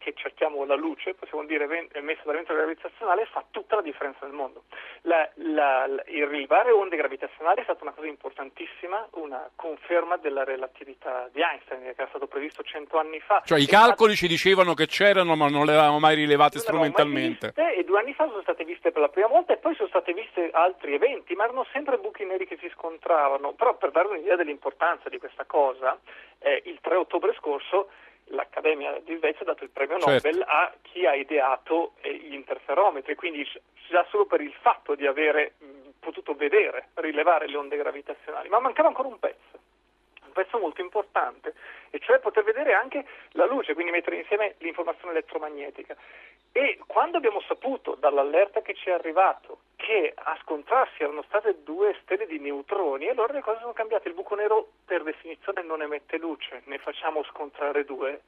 che 0.08 0.14
cerchiamo 0.16 0.64
la 0.64 0.74
luce, 0.74 1.14
possiamo 1.14 1.44
dire 1.44 1.64
emessa 1.92 2.22
dall'evento 2.24 2.54
gravitazionale, 2.54 3.26
fa 3.30 3.44
tutta 3.50 3.76
la 3.76 3.82
differenza 3.82 4.24
nel 4.24 4.34
mondo. 4.34 4.64
La- 5.02 5.28
la- 5.34 5.86
il 6.06 6.26
rilevare 6.26 6.70
onde 6.70 6.96
gravitazionali 6.96 7.60
è 7.60 7.64
stata 7.64 7.82
una 7.84 7.92
cosa 7.92 8.06
importantissima, 8.06 9.06
una 9.12 9.48
conferma 9.54 10.16
della 10.16 10.44
relatività 10.44 11.28
di 11.32 11.40
Einstein, 11.40 11.82
che 11.82 11.94
era 11.96 12.08
stato 12.08 12.26
previsto 12.26 12.62
cento 12.62 12.98
anni 12.98 13.20
fa. 13.20 13.42
Cioè 13.44 13.58
i 13.58 13.66
calcoli 13.66 14.14
ci 14.14 14.28
dicevano 14.28 14.74
che 14.74 14.86
c'erano, 14.86 15.36
ma 15.36 15.48
non 15.48 15.66
le 15.66 15.72
avevamo 15.72 15.98
mai 15.98 16.14
rilevate 16.14 16.58
erano 16.58 16.78
mai 16.78 16.88
strumentalmente. 16.88 17.52
viste, 17.54 17.74
e 17.74 17.84
due 17.84 17.98
anni 18.00 18.14
fa 18.14 18.26
sono 18.28 18.42
state 18.42 18.64
viste 18.64 18.90
per 18.90 19.02
la 19.02 19.08
prima 19.08 19.28
volta 19.28 19.52
e 19.52 19.58
poi 19.58 19.74
sono 19.74 19.88
state 19.88 20.12
viste 20.14 20.50
altri 20.52 20.94
eventi, 20.94 21.34
ma 21.34 21.44
erano 21.44 21.66
sempre 21.72 21.98
buchi 21.98 22.24
neri 22.24 22.46
che 22.46 22.56
si 22.60 22.70
scontravano. 22.74 23.52
Però 23.52 23.76
per 23.76 23.90
dare 23.90 24.08
un'idea 24.08 24.36
dell'importanza 24.36 25.08
di 25.08 25.18
questa 25.18 25.44
cosa, 25.44 25.98
eh, 26.38 26.62
il 26.64 26.78
3 26.80 26.96
ottobre 26.96 27.34
scorso 27.38 27.90
l'Accademia 28.30 29.00
di 29.04 29.16
Svezia 29.16 29.40
ha 29.42 29.44
dato 29.44 29.64
il 29.64 29.70
premio 29.70 29.98
Certo. 29.98 30.28
Nobel 30.28 30.44
a 30.46 30.72
chi 30.82 31.06
ha 31.06 31.14
ideato 31.14 31.92
eh, 32.00 32.14
gli 32.14 32.34
interferometri, 32.34 33.14
quindi 33.14 33.46
già 33.88 34.06
solo 34.10 34.26
per 34.26 34.40
il 34.40 34.52
fatto 34.60 34.94
di 34.94 35.06
avere 35.06 35.54
potuto 35.98 36.34
vedere, 36.34 36.88
rilevare 36.94 37.48
le 37.48 37.56
onde 37.56 37.76
gravitazionali, 37.76 38.48
ma 38.48 38.60
mancava 38.60 38.88
ancora 38.88 39.08
un 39.08 39.18
pezzo 39.18 39.67
pezzo 40.38 40.58
molto 40.58 40.80
importante, 40.80 41.54
e 41.90 41.98
cioè 41.98 42.20
poter 42.20 42.44
vedere 42.44 42.72
anche 42.72 43.04
la 43.32 43.44
luce, 43.46 43.74
quindi 43.74 43.90
mettere 43.90 44.18
insieme 44.18 44.54
l'informazione 44.58 45.10
elettromagnetica. 45.10 45.96
E 46.52 46.78
quando 46.86 47.16
abbiamo 47.16 47.40
saputo 47.40 47.96
dall'allerta 47.96 48.62
che 48.62 48.74
ci 48.74 48.88
è 48.88 48.92
arrivato 48.92 49.58
che 49.74 50.12
a 50.14 50.38
scontrarsi 50.42 51.02
erano 51.02 51.22
state 51.22 51.62
due 51.64 51.96
stelle 52.02 52.26
di 52.26 52.38
neutroni, 52.38 53.08
allora 53.08 53.32
le 53.32 53.40
cose 53.40 53.58
sono 53.60 53.72
cambiate. 53.72 54.08
Il 54.08 54.14
buco 54.14 54.36
nero 54.36 54.68
per 54.84 55.02
definizione 55.02 55.62
non 55.62 55.82
emette 55.82 56.18
luce, 56.18 56.62
ne 56.66 56.78
facciamo 56.78 57.24
scontrare 57.24 57.84
due 57.84 58.20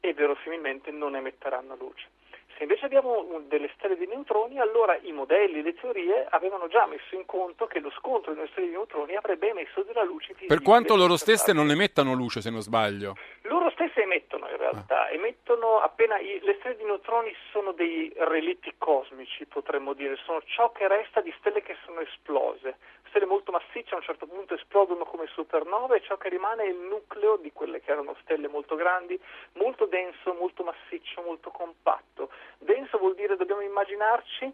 e 0.00 0.12
verosimilmente 0.12 0.90
non 0.90 1.14
emetteranno 1.14 1.76
luce. 1.76 2.08
Se 2.56 2.62
invece 2.62 2.84
abbiamo 2.86 3.42
delle 3.48 3.68
stelle 3.76 3.96
di 3.96 4.06
neutroni, 4.06 4.58
allora 4.60 4.96
i 5.02 5.10
modelli, 5.12 5.60
le 5.62 5.74
teorie 5.74 6.26
avevano 6.30 6.68
già 6.68 6.86
messo 6.86 7.14
in 7.16 7.26
conto 7.26 7.66
che 7.66 7.80
lo 7.80 7.90
scontro 7.98 8.32
di 8.32 8.40
stelle 8.52 8.66
di 8.68 8.72
neutroni 8.72 9.16
avrebbe 9.16 9.48
emesso 9.50 9.82
della 9.82 10.04
luce 10.04 10.28
visibile. 10.34 10.54
Per 10.54 10.62
quanto 10.62 10.94
loro 10.96 11.16
stesse 11.16 11.52
non 11.52 11.70
emettano 11.70 12.12
luce, 12.14 12.40
se 12.40 12.50
non 12.50 12.60
sbaglio. 12.60 13.16
Loro 13.42 13.70
stesse 13.70 14.02
emettono 14.02 14.48
in 14.48 14.56
realtà, 14.56 15.08
emettono 15.10 15.78
appena 15.80 16.18
i- 16.18 16.38
le 16.42 16.56
stelle 16.60 16.76
di 16.76 16.84
neutroni 16.84 17.34
sono 17.50 17.72
dei 17.72 18.12
relitti 18.16 18.72
cosmici, 18.78 19.46
potremmo 19.46 19.92
dire, 19.92 20.16
sono 20.24 20.40
ciò 20.46 20.70
che 20.70 20.86
resta 20.86 21.20
di 21.20 21.34
stelle 21.38 21.60
che 21.62 21.76
sono 21.84 22.00
esplose. 22.00 22.76
Stelle 23.14 23.26
molto 23.26 23.52
massicce 23.52 23.94
a 23.94 23.98
un 23.98 24.02
certo 24.02 24.26
punto 24.26 24.54
esplodono 24.54 25.04
come 25.04 25.26
supernove 25.28 25.98
e 25.98 26.02
ciò 26.02 26.16
che 26.16 26.28
rimane 26.28 26.64
è 26.64 26.68
il 26.68 26.78
nucleo 26.78 27.36
di 27.36 27.52
quelle 27.52 27.80
che 27.80 27.92
erano 27.92 28.16
stelle 28.22 28.48
molto 28.48 28.74
grandi, 28.74 29.18
molto 29.52 29.86
denso, 29.86 30.34
molto 30.34 30.64
massiccio, 30.64 31.22
molto 31.22 31.50
compatto. 31.50 32.30
Denso 32.58 32.98
vuol 32.98 33.14
dire 33.14 33.36
dobbiamo 33.36 33.60
immaginarci 33.60 34.52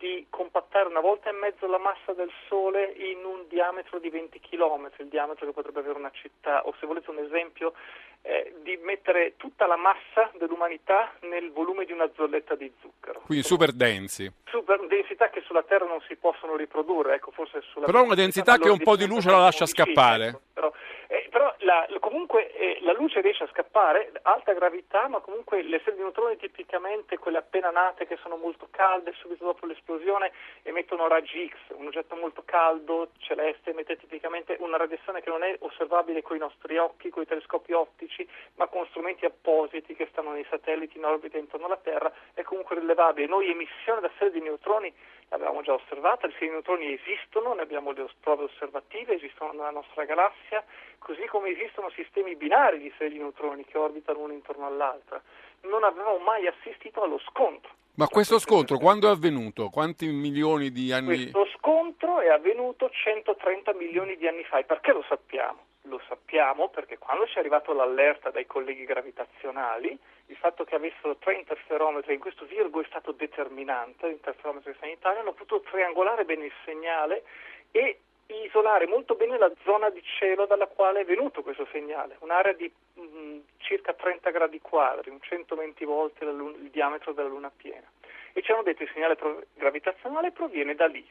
di 0.00 0.26
compattare 0.30 0.88
una 0.88 1.00
volta 1.00 1.28
e 1.28 1.32
mezzo 1.32 1.66
la 1.66 1.78
massa 1.78 2.14
del 2.14 2.30
Sole 2.48 2.94
in 2.96 3.22
un 3.22 3.44
diametro 3.48 3.98
di 3.98 4.08
20 4.08 4.40
km, 4.40 4.88
il 4.96 5.08
diametro 5.08 5.44
che 5.44 5.52
potrebbe 5.52 5.80
avere 5.80 5.98
una 5.98 6.10
città, 6.10 6.64
o 6.64 6.74
se 6.80 6.86
volete 6.86 7.10
un 7.10 7.18
esempio, 7.18 7.74
eh, 8.22 8.54
di 8.62 8.78
mettere 8.82 9.34
tutta 9.36 9.66
la 9.66 9.76
massa 9.76 10.30
dell'umanità 10.38 11.12
nel 11.20 11.52
volume 11.52 11.84
di 11.84 11.92
una 11.92 12.08
zolletta 12.16 12.54
di 12.54 12.72
zucchero. 12.80 13.20
Quindi 13.26 13.44
super 13.44 13.72
densi. 13.72 14.30
Super 14.46 14.86
densità 14.86 15.28
che 15.28 15.42
sulla 15.42 15.64
Terra 15.64 15.84
non 15.84 16.00
si 16.08 16.16
possono 16.16 16.56
riprodurre, 16.56 17.16
ecco, 17.16 17.30
forse 17.30 17.60
sulla 17.70 17.84
Però 17.84 18.02
una 18.02 18.14
densità 18.14 18.56
che 18.56 18.70
un 18.70 18.78
po' 18.82 18.96
di 18.96 19.06
luce 19.06 19.30
la 19.30 19.38
lascia 19.38 19.66
scappare. 19.66 20.28
Ecco, 20.28 20.40
però 20.54 20.72
eh, 21.08 21.19
però 21.30 21.54
la, 21.60 21.88
comunque 22.00 22.52
eh, 22.52 22.78
la 22.82 22.92
luce 22.92 23.20
riesce 23.20 23.44
a 23.44 23.48
scappare, 23.48 24.12
alta 24.22 24.52
gravità, 24.52 25.08
ma 25.08 25.20
comunque 25.20 25.62
le 25.62 25.78
stelle 25.80 25.96
di 25.96 26.02
neutroni 26.02 26.36
tipicamente 26.36 27.18
quelle 27.18 27.38
appena 27.38 27.70
nate 27.70 28.06
che 28.06 28.18
sono 28.20 28.36
molto 28.36 28.68
calde, 28.70 29.14
subito 29.14 29.44
dopo 29.44 29.64
l'esplosione 29.64 30.32
emettono 30.62 31.08
raggi 31.08 31.48
X, 31.48 31.74
un 31.76 31.86
oggetto 31.86 32.16
molto 32.16 32.42
caldo, 32.44 33.10
celeste, 33.18 33.70
emette 33.70 33.96
tipicamente 33.96 34.56
una 34.60 34.76
radiazione 34.76 35.22
che 35.22 35.30
non 35.30 35.42
è 35.42 35.56
osservabile 35.60 36.22
con 36.22 36.36
i 36.36 36.40
nostri 36.40 36.76
occhi, 36.76 37.10
con 37.10 37.22
i 37.22 37.26
telescopi 37.26 37.72
ottici, 37.72 38.28
ma 38.56 38.66
con 38.66 38.86
strumenti 38.86 39.24
appositi 39.24 39.94
che 39.94 40.08
stanno 40.10 40.32
nei 40.32 40.46
satelliti 40.50 40.98
in 40.98 41.04
orbita 41.04 41.38
intorno 41.38 41.66
alla 41.66 41.76
Terra, 41.76 42.12
è 42.34 42.42
comunque 42.42 42.78
rilevabile. 42.78 43.26
Noi 43.26 43.50
emissione 43.50 44.00
da 44.00 44.10
stelle 44.16 44.32
di 44.32 44.40
neutroni 44.40 44.92
l'abbiamo 45.30 45.62
già 45.62 45.74
osservata, 45.74 46.26
le 46.26 46.32
stelle 46.34 46.50
di 46.50 46.56
neutroni 46.56 46.92
esistono, 46.92 47.54
ne 47.54 47.62
abbiamo 47.62 47.92
le 47.92 48.08
prove 48.20 48.44
osservative, 48.44 49.14
esistono 49.14 49.52
nella 49.52 49.70
nostra 49.70 50.04
galassia, 50.04 50.64
così 50.98 51.19
come 51.26 51.50
esistono 51.50 51.90
sistemi 51.90 52.36
binari 52.36 52.78
di 52.78 52.92
stelle 52.94 53.10
di 53.10 53.18
neutroni 53.18 53.64
che 53.64 53.78
orbitano 53.78 54.20
una 54.20 54.32
intorno 54.32 54.66
all'altra. 54.66 55.20
Non 55.62 55.84
avevamo 55.84 56.18
mai 56.18 56.46
assistito 56.46 57.02
allo 57.02 57.18
scontro. 57.18 57.72
Ma 57.94 58.06
questo 58.08 58.38
scontro 58.38 58.78
quando 58.78 59.08
è 59.08 59.10
avvenuto? 59.12 59.68
Quanti 59.68 60.06
milioni 60.06 60.70
di 60.70 60.92
anni? 60.92 61.30
Questo 61.30 61.46
scontro 61.56 62.20
è 62.20 62.28
avvenuto 62.28 62.88
130 62.88 63.74
milioni 63.74 64.16
di 64.16 64.26
anni 64.26 64.44
fa 64.44 64.58
e 64.58 64.64
perché 64.64 64.92
lo 64.92 65.04
sappiamo? 65.08 65.68
Lo 65.82 66.00
sappiamo 66.08 66.68
perché 66.68 66.98
quando 66.98 67.26
ci 67.26 67.36
è 67.36 67.40
arrivato 67.40 67.72
l'allerta 67.72 68.30
dai 68.30 68.46
colleghi 68.46 68.84
gravitazionali, 68.84 69.98
il 70.26 70.36
fatto 70.36 70.64
che 70.64 70.76
avessero 70.76 71.16
tre 71.16 71.34
interferometri, 71.34 72.14
in 72.14 72.20
questo 72.20 72.44
Virgo 72.46 72.80
è 72.80 72.86
stato 72.86 73.12
determinante, 73.12 74.06
l'interferometro 74.06 74.72
sanitario, 74.78 75.20
hanno 75.20 75.32
potuto 75.32 75.68
triangolare 75.68 76.24
bene 76.24 76.46
il 76.46 76.52
segnale 76.64 77.24
e 77.72 78.00
isolare 78.44 78.86
molto 78.86 79.14
bene 79.14 79.38
la 79.38 79.50
zona 79.64 79.90
di 79.90 80.02
cielo 80.02 80.46
dalla 80.46 80.66
quale 80.66 81.00
è 81.00 81.04
venuto 81.04 81.42
questo 81.42 81.66
segnale, 81.70 82.16
un'area 82.20 82.52
di 82.52 82.70
mh, 82.94 83.02
mm, 83.02 83.38
circa 83.58 83.92
30 83.92 84.30
gradi 84.30 84.60
quadri, 84.60 85.10
un 85.10 85.20
120 85.20 85.84
volte 85.84 86.24
il 86.24 86.70
diametro 86.70 87.12
della 87.12 87.28
Luna 87.28 87.50
piena. 87.54 87.88
E 88.32 88.42
ci 88.42 88.52
hanno 88.52 88.62
detto 88.62 88.78
che 88.78 88.84
il 88.84 88.90
segnale 88.92 89.16
pro- 89.16 89.42
gravitazionale 89.54 90.30
proviene 90.30 90.74
da 90.74 90.86
lì. 90.86 91.06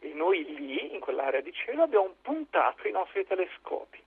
E 0.00 0.12
noi 0.12 0.44
lì, 0.44 0.94
in 0.94 1.00
quell'area 1.00 1.40
di 1.40 1.52
cielo, 1.52 1.82
abbiamo 1.82 2.14
puntato 2.22 2.86
i 2.86 2.92
nostri 2.92 3.26
telescopi 3.26 4.00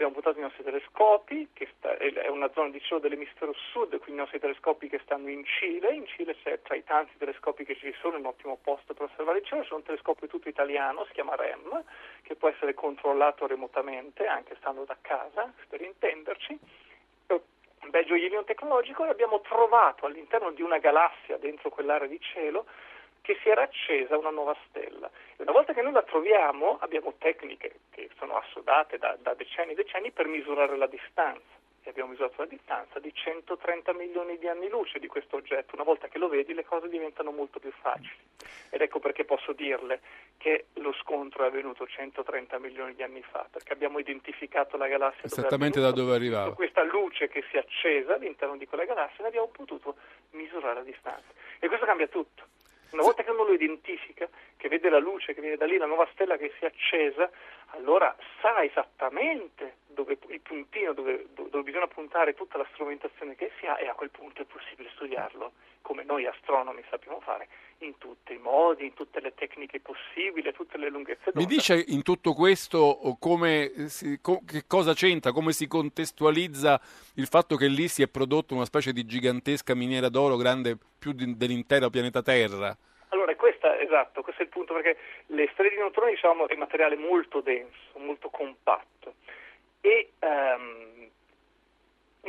abbiamo 0.00 0.14
puntato 0.14 0.38
i 0.38 0.42
nostri 0.42 0.64
telescopi, 0.64 1.50
che 1.52 1.68
sta, 1.76 1.94
è 1.98 2.28
una 2.28 2.50
zona 2.54 2.70
di 2.70 2.80
cielo 2.80 3.00
dell'emisfero 3.00 3.52
sud, 3.52 3.90
quindi 3.98 4.12
i 4.12 4.24
nostri 4.24 4.40
telescopi 4.40 4.88
che 4.88 4.98
stanno 5.04 5.28
in 5.28 5.44
Cile, 5.44 5.92
in 5.92 6.06
Cile 6.06 6.34
c'è 6.36 6.62
tra 6.62 6.74
i 6.74 6.82
tanti 6.84 7.12
telescopi 7.18 7.66
che 7.66 7.76
ci 7.76 7.94
sono, 8.00 8.16
un 8.16 8.24
ottimo 8.24 8.56
posto 8.62 8.94
per 8.94 9.10
osservare 9.10 9.38
il 9.38 9.44
cielo, 9.44 9.62
c'è 9.62 9.74
un 9.74 9.82
telescopio 9.82 10.26
tutto 10.26 10.48
italiano, 10.48 11.04
si 11.04 11.12
chiama 11.12 11.36
REM, 11.36 11.84
che 12.22 12.34
può 12.34 12.48
essere 12.48 12.72
controllato 12.72 13.46
remotamente, 13.46 14.26
anche 14.26 14.56
stando 14.56 14.84
da 14.84 14.96
casa, 15.02 15.52
per 15.68 15.82
intenderci, 15.82 16.58
un 17.82 17.90
bel 17.90 18.04
gioiellino 18.04 18.44
tecnologico 18.44 19.04
e 19.04 19.08
abbiamo 19.08 19.40
trovato 19.40 20.06
all'interno 20.06 20.50
di 20.50 20.62
una 20.62 20.78
galassia 20.78 21.36
dentro 21.38 21.70
quell'area 21.70 22.08
di 22.08 22.20
cielo 22.20 22.66
che 23.22 23.38
si 23.42 23.48
era 23.48 23.62
accesa 23.62 24.16
una 24.16 24.30
nuova 24.30 24.56
stella. 24.68 25.10
E 25.36 25.42
una 25.42 25.52
volta 25.52 25.72
che 25.72 25.82
noi 25.82 25.92
la 25.92 26.02
troviamo 26.02 26.78
abbiamo 26.80 27.14
tecniche 27.18 27.80
che 27.90 28.10
sono 28.18 28.36
assodate 28.36 28.98
da, 28.98 29.16
da 29.20 29.34
decenni 29.34 29.72
e 29.72 29.74
decenni 29.74 30.10
per 30.10 30.26
misurare 30.26 30.76
la 30.76 30.86
distanza. 30.86 31.58
E 31.82 31.88
abbiamo 31.88 32.10
misurato 32.10 32.34
la 32.42 32.46
distanza 32.46 32.98
di 32.98 33.10
130 33.12 33.94
milioni 33.94 34.36
di 34.36 34.46
anni 34.46 34.68
luce 34.68 34.98
di 34.98 35.06
questo 35.06 35.36
oggetto. 35.36 35.74
Una 35.74 35.84
volta 35.84 36.08
che 36.08 36.18
lo 36.18 36.28
vedi 36.28 36.52
le 36.52 36.64
cose 36.64 36.90
diventano 36.90 37.30
molto 37.30 37.58
più 37.58 37.72
facili. 37.80 38.28
Ed 38.68 38.82
ecco 38.82 38.98
perché 38.98 39.24
posso 39.24 39.52
dirle 39.52 40.00
che 40.36 40.66
lo 40.74 40.92
scontro 40.92 41.44
è 41.44 41.46
avvenuto 41.46 41.86
130 41.86 42.58
milioni 42.58 42.94
di 42.94 43.02
anni 43.02 43.22
fa, 43.22 43.46
perché 43.50 43.72
abbiamo 43.72 43.98
identificato 43.98 44.76
la 44.76 44.88
galassia 44.88 45.24
esattamente 45.24 45.80
dove 45.80 45.90
da 45.90 46.00
dove 46.00 46.14
arrivava. 46.14 46.54
Questa 46.54 46.82
luce 46.84 47.28
che 47.28 47.42
si 47.50 47.56
è 47.56 47.60
accesa 47.60 48.14
all'interno 48.14 48.58
di 48.58 48.66
quella 48.66 48.84
galassia 48.84 49.24
e 49.24 49.28
abbiamo 49.28 49.48
potuto 49.48 49.96
misurare 50.32 50.74
la 50.74 50.82
distanza. 50.82 51.28
E 51.58 51.66
questo 51.66 51.86
cambia 51.86 52.08
tutto. 52.08 52.44
Una 52.92 53.02
volta 53.02 53.22
che 53.22 53.30
uno 53.30 53.44
lo 53.44 53.52
identifica, 53.52 54.28
che 54.56 54.68
vede 54.68 54.88
la 54.88 54.98
luce 54.98 55.32
che 55.34 55.40
viene 55.40 55.56
da 55.56 55.64
lì, 55.64 55.76
la 55.76 55.86
nuova 55.86 56.08
stella 56.12 56.36
che 56.36 56.52
si 56.58 56.64
è 56.64 56.66
accesa, 56.66 57.30
allora 57.72 58.14
sa 58.40 58.62
esattamente 58.62 59.78
dove, 59.86 60.18
il 60.28 60.40
puntino 60.40 60.92
dove, 60.92 61.26
dove, 61.34 61.62
bisogna 61.62 61.86
puntare 61.86 62.34
tutta 62.34 62.58
la 62.58 62.66
strumentazione 62.72 63.34
che 63.34 63.52
si 63.58 63.66
ha 63.66 63.78
e 63.78 63.88
a 63.88 63.94
quel 63.94 64.10
punto 64.10 64.42
è 64.42 64.44
possibile 64.44 64.90
studiarlo, 64.94 65.52
come 65.82 66.04
noi 66.04 66.26
astronomi 66.26 66.82
sappiamo 66.88 67.20
fare, 67.20 67.48
in 67.78 67.96
tutti 67.98 68.32
i 68.34 68.38
modi, 68.38 68.86
in 68.86 68.94
tutte 68.94 69.20
le 69.20 69.34
tecniche 69.34 69.80
possibili, 69.80 70.52
tutte 70.52 70.78
le 70.78 70.90
lunghezze 70.90 71.30
d'onda. 71.32 71.40
Mi 71.40 71.46
dice 71.46 71.82
in 71.88 72.02
tutto 72.02 72.34
questo 72.34 73.16
come 73.18 73.88
si, 73.88 74.18
co, 74.20 74.42
che 74.46 74.64
cosa 74.66 74.94
c'entra, 74.94 75.32
come 75.32 75.52
si 75.52 75.66
contestualizza 75.66 76.80
il 77.14 77.26
fatto 77.26 77.56
che 77.56 77.66
lì 77.66 77.88
si 77.88 78.02
è 78.02 78.08
prodotto 78.08 78.54
una 78.54 78.64
specie 78.64 78.92
di 78.92 79.04
gigantesca 79.04 79.74
miniera 79.74 80.08
d'oro 80.08 80.36
grande 80.36 80.76
più 80.98 81.12
di, 81.12 81.36
dell'intero 81.36 81.90
pianeta 81.90 82.22
Terra? 82.22 82.76
Esatto, 83.90 84.22
questo 84.22 84.42
è 84.42 84.44
il 84.44 84.52
punto, 84.52 84.72
perché 84.72 84.96
le 85.26 85.48
stelle 85.52 85.68
di 85.68 85.76
neutroni 85.76 86.12
diciamo, 86.12 86.46
è 86.46 86.54
materiale 86.54 86.94
molto 86.94 87.40
denso, 87.40 87.98
molto 87.98 88.30
compatto. 88.30 89.14
E 89.80 90.12
um, 90.20 91.10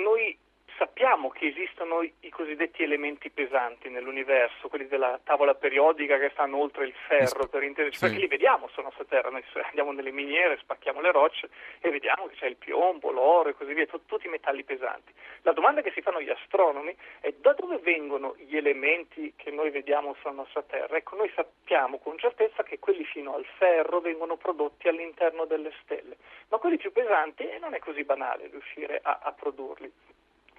noi 0.04 0.36
sappiamo 0.82 1.30
che 1.30 1.45
esistono 1.45 2.02
i 2.02 2.30
cosiddetti 2.32 2.82
elementi 2.82 3.30
pesanti 3.30 3.88
nell'universo, 3.88 4.68
quelli 4.68 4.88
della 4.88 5.20
tavola 5.24 5.53
periodica 5.53 6.18
che 6.18 6.32
stanno 6.32 6.58
oltre 6.58 6.86
il 6.86 6.94
ferro, 7.08 7.48
per 7.48 7.62
intenderci, 7.62 7.99
sì. 7.99 8.06
perché 8.06 8.20
li 8.20 8.26
vediamo 8.26 8.68
sulla 8.70 8.88
nostra 8.88 9.06
Terra, 9.06 9.30
noi 9.30 9.44
andiamo 9.62 9.91
nelle 9.91 10.10
miniere, 10.10 10.58
spacchiamo 10.58 10.99
le 10.99 11.12
rocce 11.12 11.49
e 11.82 11.91
vediamo 11.91 12.26
che 12.26 12.36
c'è 12.36 12.48
il 12.48 12.56
piombo, 12.56 13.12
l'oro 13.12 13.49
e 13.49 13.53
così 13.53 13.76
via, 13.76 13.86
t- 13.86 14.08
tutti 14.08 14.26
i 14.26 14.32
metalli 14.32 14.64
pesanti. 14.64 15.14
La 15.44 15.52
domanda 15.52 15.82
che 15.84 15.91
si 15.91 16.02
fanno 16.02 16.20
gli 16.20 16.32
astronomi 16.32 16.95
è 17.20 17.32
da 17.34 17.53
dove 17.53 17.78
vengono 17.78 18.36
gli 18.38 18.58
elementi 18.58 19.34
che 19.36 19.52
noi 19.52 19.70
vediamo 19.70 20.16
sulla 20.20 20.34
nostra 20.34 20.64
Terra? 20.64 20.98
Ecco, 20.98 21.16
noi 21.16 21.32
sappiamo 21.36 21.99
con 21.99 22.18
certezza 22.18 22.64
che 22.64 22.80
quelli 22.80 23.03
fino 23.03 23.36
al 23.36 23.45
ferro 23.60 23.99
vengono 23.99 24.36
prodotti 24.36 24.88
all'interno 24.88 25.45
delle 25.45 25.72
stelle, 25.84 26.18
ma 26.48 26.58
quelli 26.58 26.78
più 26.78 26.91
pesanti 26.91 27.48
eh, 27.48 27.60
non 27.60 27.76
è 27.76 27.80
così 27.80 28.03
banale 28.03 28.48
riuscire 28.48 28.99
a, 29.03 29.20
a 29.22 29.32
produrli 29.32 29.91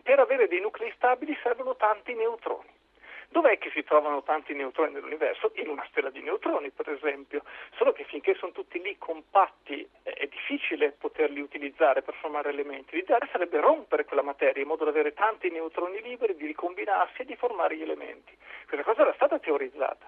per 0.03 0.19
avere 0.19 0.49
dei 0.49 0.61
nuclei 0.61 0.93
stabili 0.97 1.37
servono 1.43 1.77
tanti 1.77 2.15
neutroni. 2.15 2.71
Dov'è 3.33 3.57
che 3.57 3.71
si 3.71 3.83
trovano 3.83 4.23
tanti 4.23 4.53
neutroni 4.53 4.93
nell'universo? 4.93 5.53
In 5.55 5.69
una 5.69 5.87
stella 5.89 6.11
di 6.11 6.21
neutroni, 6.21 6.71
per 6.71 6.91
esempio. 6.91 7.43
Solo 7.77 7.93
che 7.93 8.05
finché 8.05 8.35
sono 8.35 8.53
tutti 8.53 8.79
lì 8.83 8.99
compatti 8.99 9.89
è 10.03 10.27
difficile 10.27 10.93
poterli 10.93 11.41
utilizzare 11.41 12.03
per 12.03 12.13
formare 12.15 12.51
elementi. 12.51 12.95
L'ideale 12.95 13.29
sarebbe 13.33 13.59
rompere 13.59 14.05
quella 14.05 14.23
materia 14.23 14.61
in 14.61 14.69
modo 14.69 14.85
da 14.85 14.91
avere 14.91 15.15
tanti 15.15 15.49
neutroni 15.49 16.03
liberi 16.03 16.37
di 16.37 16.45
ricombinarsi 16.45 17.23
e 17.23 17.25
di 17.25 17.35
formare 17.35 17.75
gli 17.75 17.83
elementi. 17.83 18.37
Questa 18.67 18.85
cosa 18.85 19.01
era 19.01 19.15
stata 19.15 19.39
teorizzata 19.39 20.07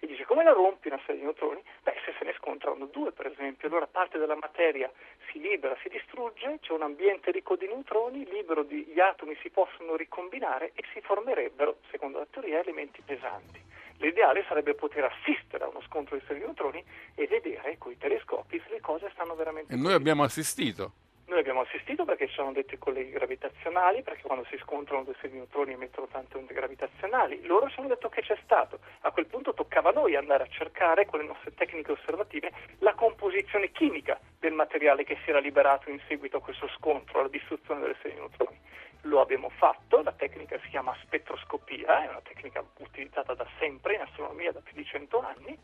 e 0.00 0.06
dice 0.06 0.24
come 0.24 0.44
la 0.44 0.52
rompi 0.52 0.88
una 0.88 1.00
serie 1.00 1.16
di 1.16 1.22
neutroni? 1.22 1.62
Beh, 1.82 1.94
se 2.04 2.14
se 2.18 2.24
ne 2.24 2.34
scontrano 2.38 2.86
due 2.86 3.12
per 3.12 3.26
esempio, 3.26 3.68
allora 3.68 3.86
parte 3.86 4.18
della 4.18 4.36
materia 4.36 4.90
si 5.30 5.40
libera, 5.40 5.76
si 5.82 5.88
distrugge, 5.88 6.58
c'è 6.60 6.72
un 6.72 6.82
ambiente 6.82 7.30
ricco 7.30 7.56
di 7.56 7.66
neutroni, 7.66 8.24
libero 8.24 8.62
di, 8.62 8.84
gli 8.84 9.00
atomi 9.00 9.36
si 9.42 9.50
possono 9.50 9.96
ricombinare 9.96 10.72
e 10.74 10.84
si 10.92 11.00
formerebbero, 11.00 11.78
secondo 11.90 12.18
la 12.18 12.26
teoria, 12.30 12.60
elementi 12.60 13.02
pesanti. 13.02 13.60
L'ideale 13.98 14.44
sarebbe 14.46 14.74
poter 14.74 15.04
assistere 15.04 15.64
a 15.64 15.68
uno 15.68 15.82
scontro 15.82 16.16
di 16.16 16.22
serie 16.22 16.38
di 16.38 16.44
neutroni 16.44 16.84
e 17.14 17.26
vedere 17.26 17.76
con 17.78 17.90
i 17.90 17.98
telescopi 17.98 18.60
se 18.64 18.70
le 18.70 18.80
cose 18.80 19.10
stanno 19.12 19.34
veramente. 19.34 19.72
E 19.72 19.76
noi 19.76 19.92
abbiamo 19.92 20.22
assistito. 20.22 20.92
Noi 21.28 21.40
abbiamo 21.40 21.60
assistito 21.60 22.06
perché 22.06 22.26
ci 22.26 22.36
sono 22.36 22.52
detti 22.52 22.78
colleghi 22.78 23.10
gravitazionali, 23.10 24.02
perché 24.02 24.22
quando 24.22 24.46
si 24.48 24.56
scontrano 24.56 25.04
due 25.04 25.12
serie 25.16 25.32
di 25.32 25.36
neutroni 25.36 25.74
emettono 25.74 26.06
tante 26.06 26.38
onde 26.38 26.54
gravitazionali. 26.54 27.44
Loro 27.44 27.68
ci 27.68 27.78
hanno 27.78 27.88
detto 27.88 28.08
che 28.08 28.22
c'è 28.22 28.38
stato. 28.44 28.78
A 29.00 29.10
quel 29.10 29.26
punto 29.26 29.52
toccava 29.52 29.90
a 29.90 29.92
noi 29.92 30.16
andare 30.16 30.44
a 30.44 30.48
cercare 30.48 31.04
con 31.04 31.20
le 31.20 31.26
nostre 31.26 31.52
tecniche 31.52 31.92
osservative 31.92 32.50
la 32.78 32.94
composizione 32.94 33.70
chimica 33.72 34.18
del 34.38 34.54
materiale 34.54 35.04
che 35.04 35.18
si 35.22 35.28
era 35.28 35.38
liberato 35.38 35.90
in 35.90 36.00
seguito 36.08 36.38
a 36.38 36.40
questo 36.40 36.66
scontro, 36.68 37.18
alla 37.18 37.28
distruzione 37.28 37.80
delle 37.80 37.96
serie 38.00 38.14
di 38.14 38.20
neutroni. 38.20 38.58
Lo 39.02 39.20
abbiamo 39.20 39.50
fatto, 39.50 40.00
la 40.02 40.12
tecnica 40.12 40.58
si 40.60 40.68
chiama 40.70 40.96
spettroscopia, 41.02 42.04
è 42.04 42.08
una 42.08 42.22
tecnica 42.22 42.64
utilizzata 42.78 43.34
da 43.34 43.46
sempre 43.58 43.96
in 43.96 44.00
astronomia 44.00 44.50
da 44.50 44.60
più 44.60 44.72
di 44.74 44.84
100 44.84 45.20
anni 45.20 45.58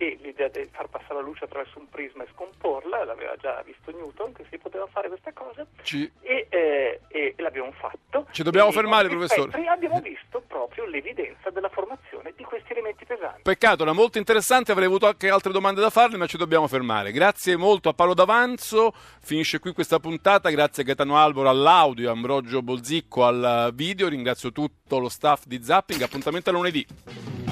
e 0.00 0.16
l'idea 0.22 0.48
di 0.48 0.66
far 0.72 0.88
passare 0.88 1.16
la 1.16 1.20
luce 1.20 1.44
attraverso 1.44 1.78
un 1.78 1.86
prisma 1.90 2.24
e 2.24 2.28
scomporla, 2.32 3.04
l'aveva 3.04 3.36
già 3.36 3.62
visto 3.66 3.90
Newton 3.90 4.32
che 4.32 4.46
si 4.48 4.56
poteva 4.56 4.86
fare 4.86 5.08
questa 5.08 5.30
cosa 5.34 5.66
Ci, 5.82 6.10
e, 6.22 6.46
eh, 6.48 7.00
e 7.08 7.34
l'abbiamo 7.36 7.70
fatto. 7.72 8.26
ci 8.30 8.42
dobbiamo 8.42 8.70
E 8.70 8.72
fermare, 8.72 9.08
professore. 9.08 9.50
spettri 9.50 9.66
abbiamo 9.66 10.00
visto 10.00 10.42
proprio 10.46 10.86
l'evidenza 10.86 11.50
della 11.50 11.68
formazione 11.68 12.32
di 12.34 12.44
questi 12.44 12.72
elementi 12.72 13.04
pesanti. 13.04 13.42
Peccato, 13.42 13.82
era 13.82 13.92
molto 13.92 14.16
interessante, 14.16 14.72
avrei 14.72 14.86
avuto 14.86 15.06
anche 15.06 15.28
altre 15.28 15.52
domande 15.52 15.82
da 15.82 15.90
farle, 15.90 16.16
ma 16.16 16.26
ci 16.26 16.38
dobbiamo 16.38 16.66
fermare. 16.66 17.12
Grazie 17.12 17.56
molto 17.58 17.90
a 17.90 17.92
Paolo 17.92 18.14
D'Avanzo, 18.14 18.94
finisce 19.20 19.58
qui 19.58 19.74
questa 19.74 20.00
puntata, 20.00 20.48
grazie 20.48 20.82
a 20.82 20.86
Gaetano 20.86 21.18
Alboro 21.18 21.50
all'audio, 21.50 22.08
a 22.08 22.12
Ambrogio 22.12 22.62
Bolzicco 22.62 23.26
al 23.26 23.70
video, 23.74 24.08
ringrazio 24.08 24.50
tutto 24.50 24.98
lo 24.98 25.10
staff 25.10 25.44
di 25.44 25.62
Zapping, 25.62 26.00
appuntamento 26.00 26.48
a 26.48 26.54
lunedì. 26.54 27.49